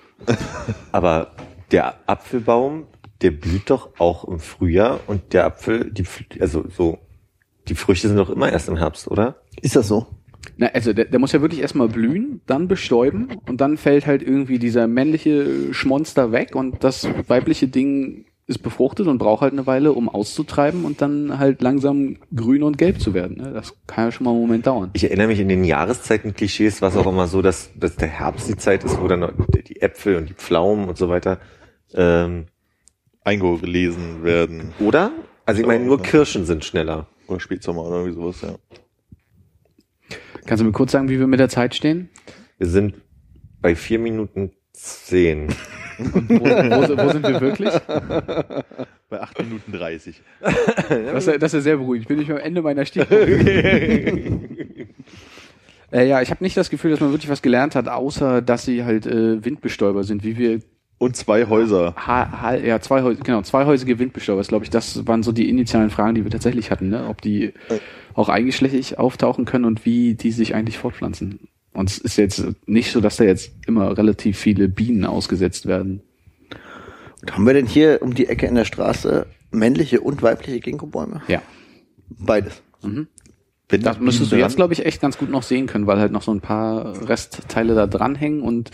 Aber 0.93 1.33
der 1.71 2.09
Apfelbaum, 2.09 2.87
der 3.21 3.31
blüht 3.31 3.69
doch 3.71 3.99
auch 3.99 4.25
im 4.25 4.39
Frühjahr 4.39 5.01
und 5.07 5.33
der 5.33 5.45
Apfel, 5.45 5.91
die, 5.91 6.07
also 6.41 6.65
so, 6.69 6.99
die 7.69 7.75
Früchte 7.75 8.09
sind 8.09 8.17
doch 8.17 8.31
immer 8.31 8.51
erst 8.51 8.69
im 8.69 8.77
Herbst, 8.77 9.09
oder? 9.09 9.43
Ist 9.61 9.77
das 9.77 9.89
so? 9.89 10.07
Na, 10.57 10.69
also 10.69 10.93
der, 10.93 11.07
der 11.07 11.19
muss 11.19 11.33
ja 11.33 11.41
wirklich 11.41 11.61
erstmal 11.61 11.89
blühen, 11.89 12.41
dann 12.47 12.69
bestäuben 12.69 13.37
und 13.47 13.61
dann 13.61 13.77
fällt 13.77 14.07
halt 14.07 14.23
irgendwie 14.23 14.59
dieser 14.59 14.87
männliche 14.87 15.75
Schmonster 15.75 16.33
weg 16.33 16.55
und 16.55 16.83
das 16.85 17.07
weibliche 17.27 17.69
Ding 17.69 18.27
ist 18.49 18.59
befruchtet 18.59 19.09
und 19.09 19.19
braucht 19.19 19.43
halt 19.43 19.53
eine 19.53 19.67
Weile, 19.67 19.93
um 19.93 20.09
auszutreiben 20.09 20.85
und 20.85 21.03
dann 21.03 21.39
halt 21.39 21.63
langsam 21.63 22.19
grün 22.35 22.63
und 22.63 22.79
gelb 22.79 23.01
zu 23.01 23.13
werden. 23.13 23.39
Ne? 23.39 23.53
Das 23.53 23.75
kann 23.89 24.07
ja 24.07 24.13
schon 24.13 24.25
mal 24.25 24.31
einen 24.31 24.41
Moment 24.41 24.67
dauern. 24.67 24.91
Ich 24.93 25.03
erinnere 25.03 25.27
mich 25.27 25.41
in 25.41 25.49
den 25.49 25.65
Jahreszeiten-Klischees 25.65 26.81
war 26.81 26.91
es 26.91 26.97
auch 26.97 27.07
immer 27.07 27.27
so, 27.27 27.43
dass, 27.43 27.71
dass 27.75 27.97
der 27.97 28.09
Herbst 28.09 28.49
die 28.49 28.57
Zeit 28.57 28.85
ist, 28.85 29.01
wo 29.01 29.09
dann 29.09 29.33
die 29.67 29.83
Äpfel 29.83 30.17
und 30.17 30.29
die 30.29 30.35
Pflaumen 30.35 30.89
und 30.89 30.97
so 30.97 31.09
weiter, 31.09 31.41
ähm, 31.95 32.47
Eingelesen 33.25 34.23
werden. 34.23 34.73
oder? 34.79 35.11
Also 35.45 35.61
ich 35.61 35.67
meine, 35.67 35.85
nur. 35.85 36.01
Kirschen 36.01 36.45
sind 36.45 36.65
schneller. 36.65 37.09
Oder 37.27 37.41
Spätsommer 37.41 37.83
oder 37.83 37.97
irgendwie 37.97 38.15
sowas, 38.15 38.41
ja. 38.43 38.55
Kannst 40.45 40.61
du 40.61 40.65
mir 40.65 40.73
kurz 40.73 40.93
sagen, 40.93 41.09
wie 41.09 41.19
wir 41.19 41.27
mit 41.27 41.41
der 41.41 41.49
Zeit 41.49 41.75
stehen? 41.75 42.09
Wir 42.59 42.69
sind 42.69 42.95
bei 43.61 43.75
vier 43.75 43.99
Minuten 43.99 44.53
zehn. 44.73 45.49
Und 45.99 46.29
wo, 46.31 46.45
wo, 46.45 46.99
wo 47.05 47.09
sind 47.11 47.27
wir 47.27 47.41
wirklich? 47.41 47.71
Bei 49.09 49.21
8 49.21 49.39
Minuten 49.43 49.73
30. 49.73 50.21
Das 50.89 51.27
ist, 51.27 51.33
ja- 51.33 51.39
das 51.39 51.55
ist 51.55 51.65
sehr 51.65 51.77
beruhigend. 51.77 52.03
Ich 52.05 52.09
bin 52.09 52.19
nicht 52.19 52.29
mehr 52.29 52.39
am 52.39 52.43
Ende 52.45 52.63
meiner 52.63 52.85
Stichpunkte. 52.85 53.27
äh, 55.93 56.09
ja, 56.09 56.21
ich 56.23 56.31
habe 56.31 56.43
nicht 56.45 56.57
das 56.57 56.71
Gefühl, 56.71 56.91
dass 56.91 57.01
man 57.01 57.11
wirklich 57.13 57.31
was 57.31 57.43
gelernt 57.43 57.75
hat, 57.75 57.89
außer 57.89 58.43
dass 58.43 58.65
sie 58.65 58.85
halt 58.85 59.07
äh, 59.07 59.45
Windbestäuber 59.45 60.05
sind, 60.05 60.25
wie 60.25 60.37
wir 60.37 60.61
Und 60.99 61.17
zwei 61.17 61.47
Häuser. 61.47 61.95
ha, 61.97 62.43
ha, 62.43 62.55
ja 62.57 62.81
zwei 62.81 63.01
genau 63.15 63.43
zweihäusige 63.43 63.99
Windbestäuber. 63.99 64.39
Das 64.41 64.49
glaube 64.49 64.65
ich, 64.65 64.71
das 64.71 65.07
waren 65.07 65.23
so 65.23 65.33
die 65.33 65.49
initialen 65.49 65.91
Fragen, 65.91 66.15
die 66.15 66.25
wir 66.25 66.31
tatsächlich 66.31 66.71
hatten, 66.71 66.89
ne? 66.89 67.07
Ob 67.09 67.21
die 67.23 67.53
auch 68.15 68.29
eigenschlächig 68.29 68.99
auftauchen 68.99 69.45
können 69.45 69.65
und 69.67 69.85
wie 69.85 70.15
die 70.15 70.33
sich 70.33 70.55
eigentlich 70.55 70.79
fortpflanzen. 70.79 71.49
Und 71.77 71.91
es 71.91 71.99
ist 71.99 72.17
jetzt 72.17 72.45
nicht 72.67 72.91
so, 72.91 73.01
dass 73.01 73.17
da 73.17 73.25
jetzt 73.25 73.53
immer 73.67 73.97
relativ 73.97 74.39
viele 74.39 74.69
Bienen 74.69 75.05
ausgesetzt 75.05 75.67
werden. 75.67 76.03
Und 77.23 77.33
haben 77.35 77.47
wir 77.47 77.55
denn 77.55 77.67
hier 77.67 78.01
um 78.03 78.15
die 78.15 78.29
Ecke 78.29 78.47
in 78.47 78.55
der 78.55 78.65
Straße 78.65 79.27
männliche 79.51 80.01
und 80.01 80.23
weibliche 80.23 80.61
Ginkgo-Bäume? 80.61 81.23
Ja, 81.29 81.43
Beides. 82.09 82.63
Wenn 82.83 83.09
das 83.83 83.99
die 83.99 84.05
müsstest 84.05 84.33
du 84.33 84.37
jetzt, 84.37 84.57
glaube 84.57 84.73
ich, 84.73 84.87
echt 84.87 85.01
ganz 85.01 85.19
gut 85.19 85.31
noch 85.31 85.43
sehen 85.43 85.67
können, 85.67 85.87
weil 85.87 85.99
halt 85.99 86.13
noch 86.13 86.23
so 86.23 86.33
ein 86.33 86.41
paar 86.41 87.09
Restteile 87.09 87.75
da 87.75 87.87
dranhängen 87.87 88.43
und 88.43 88.71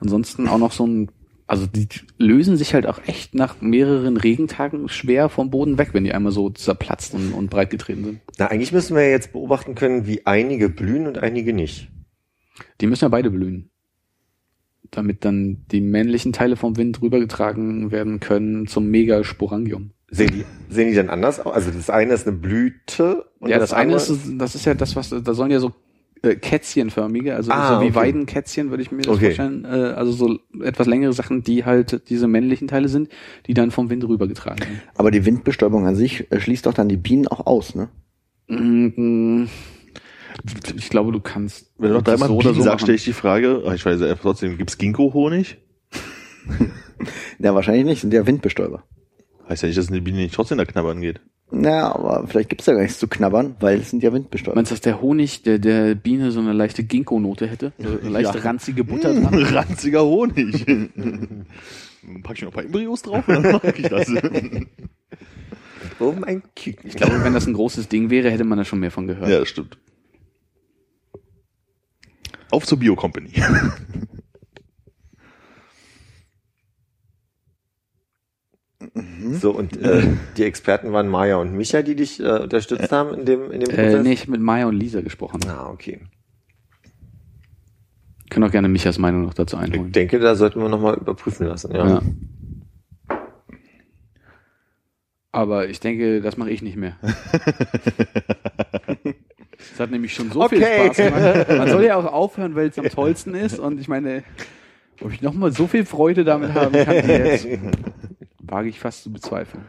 ansonsten 0.00 0.48
auch 0.48 0.58
noch 0.58 0.72
so 0.72 0.86
ein, 0.86 1.10
also 1.46 1.66
die 1.66 1.86
lösen 2.18 2.56
sich 2.56 2.74
halt 2.74 2.86
auch 2.86 3.00
echt 3.06 3.34
nach 3.34 3.60
mehreren 3.60 4.16
Regentagen 4.16 4.88
schwer 4.88 5.28
vom 5.28 5.50
Boden 5.50 5.78
weg, 5.78 5.90
wenn 5.92 6.04
die 6.04 6.12
einmal 6.12 6.32
so 6.32 6.50
zerplatzt 6.50 7.14
und, 7.14 7.32
und 7.32 7.50
breit 7.50 7.70
getreten 7.70 8.04
sind. 8.04 8.20
Na, 8.38 8.46
eigentlich 8.48 8.72
müssen 8.72 8.96
wir 8.96 9.04
ja 9.04 9.10
jetzt 9.10 9.32
beobachten 9.32 9.74
können, 9.74 10.06
wie 10.06 10.26
einige 10.26 10.68
blühen 10.68 11.06
und 11.06 11.18
einige 11.18 11.52
nicht. 11.52 11.88
Die 12.80 12.86
müssen 12.86 13.04
ja 13.04 13.08
beide 13.08 13.30
blühen. 13.30 13.70
Damit 14.90 15.24
dann 15.24 15.64
die 15.70 15.80
männlichen 15.80 16.32
Teile 16.32 16.56
vom 16.56 16.76
Wind 16.76 17.00
rübergetragen 17.00 17.90
werden 17.90 18.20
können 18.20 18.66
zum 18.66 18.88
Megasporangium. 18.90 19.92
Sehen 20.10 20.30
die, 20.30 20.44
sehen 20.68 20.90
die 20.90 20.94
dann 20.94 21.08
anders 21.08 21.40
aus? 21.40 21.54
Also 21.54 21.70
das 21.70 21.88
eine 21.88 22.12
ist 22.12 22.26
eine 22.28 22.36
Blüte. 22.36 23.24
Und 23.38 23.48
ja, 23.48 23.58
das, 23.58 23.72
eine 23.72 23.94
andere- 23.94 24.12
ist, 24.12 24.20
das 24.36 24.54
ist 24.54 24.66
ja 24.66 24.74
das, 24.74 24.94
was, 24.96 25.08
da 25.08 25.32
sollen 25.34 25.50
ja 25.50 25.58
so 25.60 25.72
äh, 26.20 26.34
Kätzchenförmige, 26.36 27.34
also 27.34 27.50
Ah, 27.50 27.76
so 27.76 27.80
wie 27.80 27.86
okay. 27.86 27.94
Weidenkätzchen, 27.94 28.68
würde 28.68 28.82
ich 28.82 28.92
mir 28.92 29.02
das 29.02 29.14
Okay. 29.16 29.26
vorstellen. 29.34 29.64
Äh, 29.64 29.68
also 29.68 30.12
so 30.12 30.38
etwas 30.62 30.86
längere 30.86 31.14
Sachen, 31.14 31.42
die 31.42 31.64
halt 31.64 32.08
diese 32.10 32.28
männlichen 32.28 32.68
Teile 32.68 32.88
sind, 32.88 33.08
die 33.46 33.54
dann 33.54 33.70
vom 33.70 33.88
Wind 33.88 34.06
rübergetragen 34.06 34.60
werden. 34.60 34.82
Aber 34.94 35.10
die 35.10 35.24
Windbestäubung 35.24 35.86
an 35.86 35.96
sich 35.96 36.30
äh, 36.30 36.38
schließt 36.38 36.66
doch 36.66 36.74
dann 36.74 36.88
die 36.90 36.98
Bienen 36.98 37.26
auch 37.28 37.46
aus, 37.46 37.74
ne? 37.74 37.88
Mm, 38.48 39.46
Ich 40.76 40.88
glaube, 40.90 41.12
du 41.12 41.20
kannst. 41.20 41.72
Wenn 41.78 41.90
du 41.90 41.94
noch 41.96 42.02
das 42.02 42.14
dreimal 42.18 42.28
so 42.28 42.38
Bienen 42.38 42.50
oder 42.50 42.58
so 42.58 42.62
sagst, 42.64 42.82
stelle 42.82 42.96
ich 42.96 43.04
die 43.04 43.12
Frage, 43.12 43.62
ah, 43.66 43.74
ich 43.74 43.84
weiß 43.84 44.00
ja 44.00 44.14
trotzdem, 44.14 44.56
gibt's 44.58 44.78
Ginkgo-Honig? 44.78 45.58
Ja, 47.40 47.52
wahrscheinlich 47.54 47.84
nicht, 47.84 48.00
sind 48.00 48.14
ja 48.14 48.24
Windbestäuber. 48.26 48.84
Heißt 49.48 49.62
ja 49.62 49.66
nicht, 49.66 49.76
dass 49.76 49.88
eine 49.88 50.00
Biene 50.00 50.18
nicht 50.18 50.34
trotzdem 50.34 50.58
da 50.58 50.64
knabbern 50.64 51.00
geht. 51.00 51.20
Na, 51.50 51.92
aber 51.94 52.26
vielleicht 52.28 52.48
gibt's 52.48 52.64
da 52.66 52.72
gar 52.74 52.82
nichts 52.82 53.00
zu 53.00 53.08
knabbern, 53.08 53.56
weil 53.58 53.80
es 53.80 53.90
sind 53.90 54.02
ja 54.04 54.12
Windbestäuber. 54.12 54.54
Meinst 54.54 54.70
du, 54.70 54.74
dass 54.74 54.80
der 54.82 55.02
Honig 55.02 55.42
der, 55.42 55.58
der 55.58 55.96
Biene 55.96 56.30
so 56.30 56.38
eine 56.38 56.52
leichte 56.52 56.84
Ginkgo-Note 56.84 57.48
hätte? 57.48 57.72
So 57.78 57.88
eine 58.00 58.08
leichte 58.08 58.38
Ja. 58.38 58.44
ranzige 58.44 58.84
Butter 58.84 59.12
Mm, 59.12 59.22
dran? 59.24 59.34
ranziger 59.54 60.04
Honig. 60.04 60.64
Pack 62.22 62.36
ich 62.36 62.42
noch 62.42 62.50
ein 62.50 62.54
paar 62.54 62.64
Embryos 62.64 63.02
drauf 63.02 63.26
und 63.26 63.34
dann 63.34 63.52
mag 63.52 63.78
ich 63.78 63.88
das. 63.88 64.08
Oh 65.98 66.14
mein 66.18 66.42
Küken. 66.54 66.88
Ich 66.88 66.94
glaube, 66.96 67.22
wenn 67.24 67.34
das 67.34 67.46
ein 67.46 67.52
großes 67.54 67.88
Ding 67.88 68.10
wäre, 68.10 68.30
hätte 68.30 68.44
man 68.44 68.58
da 68.58 68.64
schon 68.64 68.78
mehr 68.78 68.90
von 68.92 69.06
gehört. 69.08 69.28
ja, 69.28 69.40
das 69.40 69.48
stimmt. 69.48 69.76
Auf 72.52 72.66
zur 72.66 72.78
Bio-Company. 72.78 73.32
So, 79.40 79.52
und 79.52 79.76
äh, 79.80 80.02
die 80.36 80.42
Experten 80.42 80.92
waren 80.92 81.08
Maya 81.08 81.36
und 81.36 81.52
Micha, 81.54 81.82
die 81.82 81.94
dich 81.96 82.20
äh, 82.20 82.40
unterstützt 82.40 82.92
haben 82.92 83.14
in 83.14 83.24
dem, 83.24 83.50
in 83.50 83.60
dem 83.60 83.70
Äh, 83.70 84.02
nee, 84.02 84.12
ich 84.12 84.22
habe 84.22 84.32
mit 84.32 84.40
Maya 84.40 84.66
und 84.66 84.74
Lisa 84.74 85.00
gesprochen. 85.00 85.40
Ah, 85.48 85.70
okay. 85.70 86.00
Können 88.28 88.44
auch 88.44 88.50
gerne 88.50 88.68
Michas 88.68 88.98
Meinung 88.98 89.22
noch 89.22 89.34
dazu 89.34 89.56
Ich 89.56 89.62
einholen. 89.62 89.92
denke, 89.92 90.18
da 90.18 90.34
sollten 90.34 90.60
wir 90.60 90.68
nochmal 90.68 90.96
überprüfen 90.96 91.46
lassen, 91.46 91.72
ja. 91.74 91.88
Ja. 91.88 92.02
Aber 95.30 95.68
ich 95.68 95.80
denke, 95.80 96.20
das 96.20 96.36
mache 96.36 96.50
ich 96.50 96.60
nicht 96.60 96.76
mehr. 96.76 96.98
Es 99.72 99.80
hat 99.80 99.90
nämlich 99.90 100.14
schon 100.14 100.30
so 100.30 100.48
viel 100.48 100.62
Okay. 100.62 100.84
Spaß 100.86 100.96
gemacht. 100.96 101.48
Man 101.48 101.68
soll 101.68 101.84
ja 101.84 101.96
auch 101.96 102.04
aufhören, 102.12 102.54
weil 102.54 102.68
es 102.68 102.78
am 102.78 102.88
tollsten 102.88 103.34
ist. 103.34 103.58
Und 103.58 103.80
ich 103.80 103.88
meine, 103.88 104.22
ob 105.00 105.12
ich 105.12 105.22
nochmal 105.22 105.52
so 105.52 105.66
viel 105.66 105.84
Freude 105.84 106.24
damit 106.24 106.54
haben 106.54 106.72
kann, 106.72 107.06
wie 107.06 107.12
jetzt, 107.12 107.46
wage 108.42 108.68
ich 108.68 108.78
fast 108.80 109.02
zu 109.02 109.12
bezweifeln. 109.12 109.64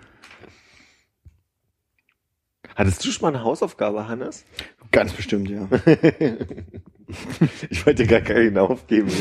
Hattest 2.76 3.06
du 3.06 3.12
schon 3.12 3.22
mal 3.22 3.36
eine 3.36 3.44
Hausaufgabe, 3.44 4.08
Hannes? 4.08 4.46
Ganz 4.92 5.14
bestimmt, 5.14 5.50
ja. 5.50 5.68
Ich 7.70 7.86
wollte 7.86 8.08
gar 8.08 8.22
keinen 8.22 8.58
aufgeben. 8.58 9.12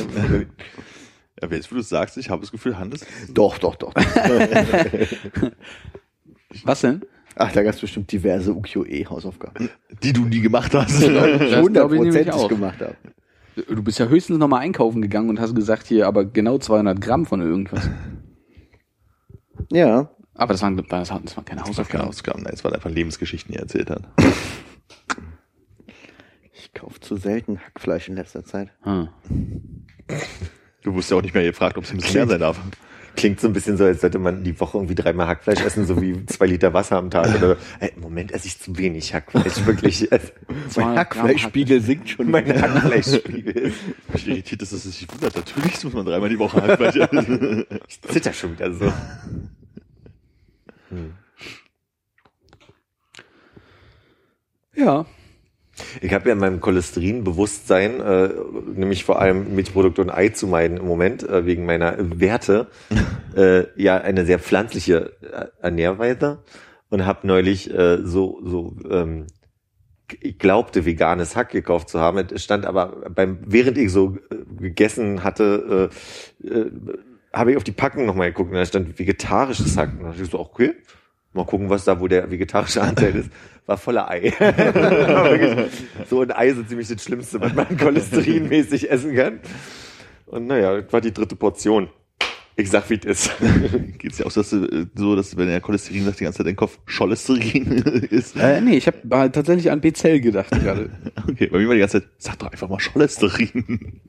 Ja, 1.42 1.48
jetzt, 1.50 1.70
wo 1.70 1.74
du 1.74 1.82
es 1.82 1.90
sagst, 1.90 2.16
ich 2.16 2.30
habe 2.30 2.40
das 2.40 2.50
Gefühl, 2.52 2.78
Hannes, 2.78 3.04
doch, 3.28 3.58
doch, 3.58 3.74
doch. 3.74 3.92
Was 6.64 6.80
denn? 6.80 7.02
Ach, 7.36 7.52
da 7.52 7.62
gab's 7.62 7.80
bestimmt 7.80 8.10
diverse 8.12 8.52
UQE-Hausaufgaben. 8.54 9.70
die 10.02 10.12
du 10.12 10.24
nie 10.24 10.40
gemacht 10.40 10.74
hast. 10.74 11.02
Das 11.02 11.62
Hundertprozentig 11.62 12.48
gemacht 12.48 12.80
habe. 12.80 12.96
Du 13.68 13.82
bist 13.82 13.98
ja 13.98 14.06
höchstens 14.06 14.38
nochmal 14.38 14.60
einkaufen 14.60 15.02
gegangen 15.02 15.28
und 15.28 15.40
hast 15.40 15.54
gesagt, 15.54 15.86
hier, 15.86 16.06
aber 16.06 16.24
genau 16.24 16.58
200 16.58 17.00
Gramm 17.00 17.26
von 17.26 17.40
irgendwas. 17.40 17.88
Ja. 19.70 20.10
Aber 20.34 20.52
das 20.52 20.62
waren, 20.62 20.76
das 20.76 21.10
waren, 21.10 21.24
das 21.24 21.36
waren 21.36 21.44
keine 21.44 21.60
Keine 21.60 21.70
Hausaufgaben. 21.70 22.08
Ausgaben, 22.08 22.42
nein, 22.42 22.52
es 22.54 22.64
waren 22.64 22.74
einfach 22.74 22.90
Lebensgeschichten, 22.90 23.52
die 23.52 23.58
er 23.58 23.62
erzählt 23.62 23.88
hat. 23.90 24.02
Ich 26.52 26.72
kaufe 26.74 27.00
zu 27.00 27.16
selten 27.16 27.58
Hackfleisch 27.58 28.08
in 28.08 28.16
letzter 28.16 28.44
Zeit. 28.44 28.70
Hm. 28.82 29.08
Du 30.82 30.92
wusstest 30.92 31.10
ja 31.12 31.16
auch 31.16 31.22
nicht 31.22 31.34
mehr 31.34 31.44
gefragt, 31.44 31.78
ob 31.78 31.84
es 31.84 31.90
ein 31.90 31.98
bisschen 31.98 32.14
mehr 32.14 32.26
sein 32.28 32.40
darf. 32.40 32.60
Klingt 33.16 33.40
so 33.40 33.46
ein 33.46 33.52
bisschen 33.52 33.76
so, 33.76 33.84
als 33.84 34.00
sollte 34.00 34.18
man 34.18 34.42
die 34.42 34.58
Woche 34.58 34.78
irgendwie 34.78 34.94
dreimal 34.94 35.26
Hackfleisch 35.26 35.60
essen, 35.60 35.86
so 35.86 36.00
wie 36.00 36.24
zwei 36.26 36.46
Liter 36.46 36.72
Wasser 36.72 36.96
am 36.96 37.10
Tag. 37.10 37.34
Oder, 37.36 37.56
ey, 37.80 37.92
im 37.94 38.02
Moment 38.02 38.32
esse 38.32 38.46
ich 38.46 38.58
zu 38.58 38.76
wenig 38.78 39.12
Hackfleisch, 39.14 39.64
wirklich. 39.66 40.08
Also, 40.12 40.28
Mein 40.48 40.70
200 40.70 40.70
Gramm 40.70 40.96
Hackfleischspiegel 40.96 41.80
sinkt 41.80 42.08
schon. 42.10 42.30
mein 42.30 42.46
Hackfleischspiegel. 42.62 43.72
Mich 44.12 44.28
irritiert, 44.28 44.62
ist, 44.62 44.72
dass 44.72 44.84
es 44.84 44.98
sich 44.98 45.08
wundert. 45.12 45.36
Natürlich 45.36 45.84
muss 45.84 45.92
man 45.92 46.06
dreimal 46.06 46.28
die 46.28 46.38
Woche 46.38 46.62
Hackfleisch 46.62 46.96
essen. 47.10 47.66
Ich 47.88 48.00
zitter 48.02 48.32
schon 48.32 48.52
wieder 48.52 48.72
so. 48.72 48.92
Ja. 54.74 55.06
Ich 56.00 56.12
habe 56.12 56.28
ja 56.28 56.34
in 56.34 56.40
meinem 56.40 56.60
Cholesterinbewusstsein, 56.60 58.00
äh, 58.00 58.30
nämlich 58.74 59.04
vor 59.04 59.20
allem 59.20 59.54
Milchprodukte 59.54 60.02
und 60.02 60.10
Ei 60.10 60.28
zu 60.30 60.46
meiden 60.46 60.78
im 60.78 60.86
Moment, 60.86 61.28
äh, 61.28 61.46
wegen 61.46 61.64
meiner 61.64 61.96
Werte, 61.98 62.68
äh, 63.36 63.64
ja 63.80 63.98
eine 63.98 64.26
sehr 64.26 64.38
pflanzliche 64.38 65.12
äh, 65.22 65.46
Ernährweise 65.60 66.42
und 66.90 67.06
habe 67.06 67.26
neulich 67.26 67.72
äh, 67.72 67.98
so, 68.04 68.40
so 68.44 68.76
ähm, 68.90 69.26
ich 70.20 70.38
glaubte, 70.38 70.84
veganes 70.84 71.36
Hack 71.36 71.50
gekauft 71.50 71.88
zu 71.88 72.00
haben. 72.00 72.18
Es 72.18 72.44
stand 72.44 72.66
aber 72.66 73.10
beim, 73.10 73.38
während 73.46 73.78
ich 73.78 73.90
so 73.90 74.16
äh, 74.30 74.36
gegessen 74.58 75.24
hatte, 75.24 75.90
äh, 76.44 76.46
äh, 76.46 76.70
habe 77.32 77.52
ich 77.52 77.56
auf 77.56 77.64
die 77.64 77.72
Packung 77.72 78.04
nochmal 78.04 78.28
geguckt 78.28 78.50
und 78.50 78.56
da 78.56 78.66
stand 78.66 78.98
vegetarisches 78.98 79.76
Hack. 79.76 79.92
Und 79.92 80.02
da 80.02 80.08
dachte 80.10 80.22
ich 80.22 80.30
so, 80.30 80.38
okay, 80.38 80.74
mal 81.32 81.46
gucken, 81.46 81.70
was 81.70 81.84
da 81.84 81.98
wohl 81.98 82.08
der 82.08 82.30
vegetarische 82.30 82.82
Anteil 82.82 83.16
ist. 83.16 83.30
War 83.66 83.78
voller 83.78 84.10
Ei. 84.10 84.32
So 86.10 86.22
ein 86.22 86.32
Ei 86.32 86.48
ist 86.48 86.56
so 86.56 86.62
ziemlich 86.64 86.88
das 86.88 87.02
Schlimmste, 87.02 87.40
was 87.40 87.54
man 87.54 87.76
cholesterinmäßig 87.76 88.90
essen 88.90 89.14
kann. 89.14 89.40
Und 90.26 90.46
naja, 90.46 90.80
das 90.80 90.92
war 90.92 91.00
die 91.00 91.12
dritte 91.12 91.36
Portion. 91.36 91.88
Ich 92.54 92.70
sag, 92.70 92.90
wie 92.90 92.94
es 92.94 93.04
ist. 93.04 93.30
Geht's 93.98 94.18
ja 94.18 94.26
auch 94.26 94.32
dass 94.32 94.50
du, 94.50 94.64
äh, 94.66 94.86
so, 94.94 95.16
dass 95.16 95.36
wenn 95.36 95.48
er 95.48 95.60
Cholesterin 95.60 96.04
sagt, 96.04 96.20
die 96.20 96.24
ganze 96.24 96.38
Zeit 96.38 96.46
dein 96.46 96.56
Kopf 96.56 96.78
Cholesterin 96.86 97.66
ist. 98.10 98.36
Äh, 98.36 98.60
nee, 98.60 98.76
ich 98.76 98.86
habe 98.86 98.98
halt 99.10 99.34
tatsächlich 99.34 99.70
an 99.70 99.80
Bezell 99.80 100.20
gedacht 100.20 100.50
gerade. 100.50 100.90
Okay, 101.30 101.46
bei 101.46 101.58
mir 101.58 101.68
war 101.68 101.74
die 101.74 101.80
ganze 101.80 102.02
Zeit, 102.02 102.10
sag 102.18 102.38
doch 102.40 102.52
einfach 102.52 102.68
mal 102.68 102.78
Cholesterin. 102.78 104.00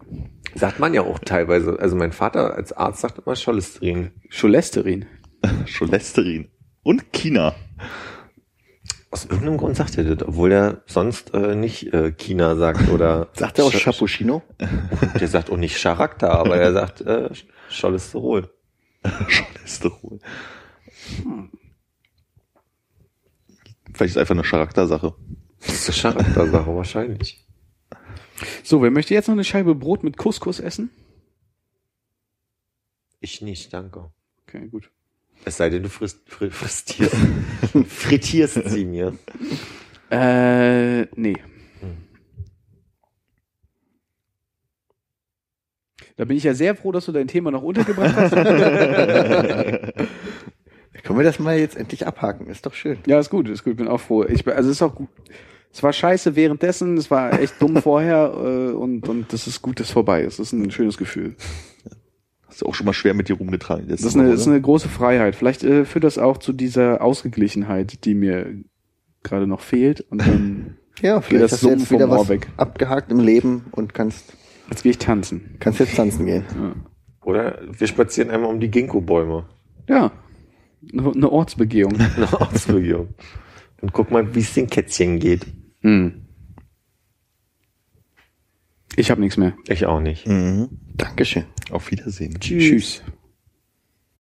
Sagt 0.56 0.80
man 0.80 0.94
ja 0.94 1.02
auch 1.04 1.20
teilweise. 1.20 1.80
Also 1.80 1.96
mein 1.96 2.12
Vater 2.12 2.56
als 2.56 2.74
Arzt 2.74 3.02
sagt 3.02 3.20
immer 3.26 3.36
Cholesterin. 3.36 4.12
Cholesterin. 4.30 5.06
Cholesterin. 5.78 6.50
Und 6.84 7.14
China. 7.14 7.56
Aus 9.14 9.26
irgendeinem 9.26 9.58
Grund 9.58 9.78
sagt 9.78 9.96
er 10.00 10.16
das, 10.16 10.28
obwohl 10.28 10.52
er 10.52 10.82
sonst 10.88 11.36
äh, 11.36 11.54
nicht 11.54 11.94
äh, 11.94 12.12
China 12.14 12.56
sagt 12.56 12.90
oder 12.90 13.30
Sagt 13.36 13.60
er 13.60 13.66
auch 13.66 13.72
Chapuccino? 13.72 14.42
Der 15.20 15.28
sagt 15.28 15.52
auch 15.52 15.58
nicht 15.58 15.80
Charakter, 15.80 16.32
aber 16.32 16.58
er 16.58 16.74
sagt 16.74 17.02
äh, 17.02 17.30
Cholesterol. 17.70 18.50
Cholesterol. 19.04 20.20
Vielleicht 23.94 24.02
ist 24.02 24.16
es 24.16 24.18
einfach 24.18 24.34
eine 24.34 24.42
Charaktersache. 24.42 25.14
Das 25.60 25.90
ist 25.90 26.04
eine 26.04 26.16
Charaktersache 26.16 26.76
wahrscheinlich. 26.76 27.48
So, 28.64 28.82
wer 28.82 28.90
möchte 28.90 29.14
jetzt 29.14 29.28
noch 29.28 29.36
eine 29.36 29.44
Scheibe 29.44 29.76
Brot 29.76 30.04
mit 30.04 30.18
Couscous 30.18 30.60
essen? 30.60 30.90
Ich 33.20 33.44
nicht, 33.44 33.72
danke. 33.74 34.12
Okay, 34.48 34.70
gut. 34.70 34.90
Es 35.46 35.58
sei 35.58 35.70
denn, 35.70 35.84
du 35.84 35.90
frisst, 35.90 36.20
fri- 36.30 36.50
frittierst, 37.88 38.62
sie 38.70 38.86
mir. 38.86 39.18
Äh, 40.10 41.02
nee. 41.16 41.36
Da 46.16 46.26
bin 46.26 46.38
ich 46.38 46.44
ja 46.44 46.54
sehr 46.54 46.76
froh, 46.76 46.92
dass 46.92 47.06
du 47.06 47.12
dein 47.12 47.28
Thema 47.28 47.50
noch 47.52 47.64
untergebracht 47.64 48.16
hast. 48.16 48.32
Können 51.04 51.20
wir 51.20 51.24
das 51.24 51.40
mal 51.40 51.58
jetzt 51.58 51.76
endlich 51.76 52.06
abhaken? 52.08 52.48
Ist 52.48 52.66
doch 52.66 52.74
schön. 52.74 53.00
ja, 53.08 53.20
ist 53.20 53.30
gut, 53.30 53.50
ist 53.50 53.64
gut, 53.64 53.76
bin 53.78 53.88
auch 53.88 54.00
froh. 54.00 54.24
Ich, 54.24 54.48
also 54.48 54.70
es 54.70 54.78
ist 54.78 54.82
auch 54.82 54.96
gut. 54.96 55.10
Es 55.74 55.82
war 55.82 55.92
scheiße 55.92 56.36
währenddessen, 56.36 56.98
es 56.98 57.10
war 57.10 57.40
echt 57.40 57.60
dumm 57.60 57.82
vorher 57.82 58.32
äh, 58.36 58.72
und, 58.74 59.10
und 59.10 59.34
das 59.34 59.48
ist 59.48 59.62
gut, 59.64 59.80
dass 59.80 59.88
es 59.88 59.94
vorbei 59.94 60.22
ist. 60.22 60.38
Das 60.38 60.48
ist 60.48 60.54
ein 60.54 60.70
schönes 60.70 60.98
Gefühl. 60.98 61.36
Hast 62.54 62.62
du 62.62 62.68
auch 62.68 62.76
schon 62.76 62.86
mal 62.86 62.94
schwer 62.94 63.16
mit 63.16 63.30
dir 63.30 63.36
rumgetragen. 63.38 63.88
Das 63.88 64.02
ist 64.04 64.16
eine, 64.16 64.30
das 64.30 64.42
ist 64.42 64.48
eine 64.48 64.62
große 64.62 64.88
Freiheit. 64.88 65.36
Vielleicht 65.36 65.64
äh, 65.64 65.86
führt 65.86 66.04
das 66.04 66.20
auch 66.20 66.38
zu 66.38 66.54
dieser 66.54 67.02
Ausgeglichenheit, 67.02 68.06
die 68.06 68.14
mir 68.14 68.60
gerade 69.24 69.48
noch 69.48 69.62
fehlt. 69.62 70.02
Und 70.02 70.22
dann 70.22 70.78
Ja, 71.02 71.16
das 71.16 71.26
vielleicht 71.26 71.54
hast 71.54 71.64
du 71.64 71.70
jetzt 71.70 71.88
vom 71.88 71.98
wieder 71.98 72.10
Ohr 72.10 72.20
was 72.20 72.30
weg. 72.30 72.48
abgehakt 72.58 73.12
im 73.12 73.20
Leben 73.20 73.66
und 73.72 73.96
kannst, 73.96 74.34
jetzt 74.70 74.84
gehe 74.84 74.92
ich 74.92 75.00
tanzen. 75.00 75.56
kannst 75.60 75.80
jetzt 75.80 75.96
tanzen 75.96 76.28
gehen. 76.28 76.46
Oder 77.24 77.58
wir 77.72 77.88
spazieren 77.88 78.30
einmal 78.30 78.52
um 78.52 78.60
die 78.60 78.70
Ginkgo-Bäume. 78.70 79.48
Ja, 79.90 80.12
eine 80.92 81.12
eine 81.12 81.32
Ortsbegehung. 81.32 81.98
Eine 82.16 82.32
Ortsbegehung. 82.40 83.16
Und 83.82 83.94
guck 83.94 84.12
mal, 84.12 84.36
wie 84.36 84.42
es 84.42 84.54
den 84.54 84.68
Kätzchen 84.68 85.18
geht. 85.18 85.48
Hm. 85.82 86.23
Ich 88.96 89.10
habe 89.12 89.22
nichts 89.22 89.38
mehr. 89.38 89.54
Ich 89.68 89.86
auch 89.86 90.00
nicht. 90.00 90.28
Mhm. 90.28 90.70
Dankeschön. 90.96 91.46
Auf 91.72 91.90
Wiedersehen. 91.92 92.40
Tschüss. 92.40 93.02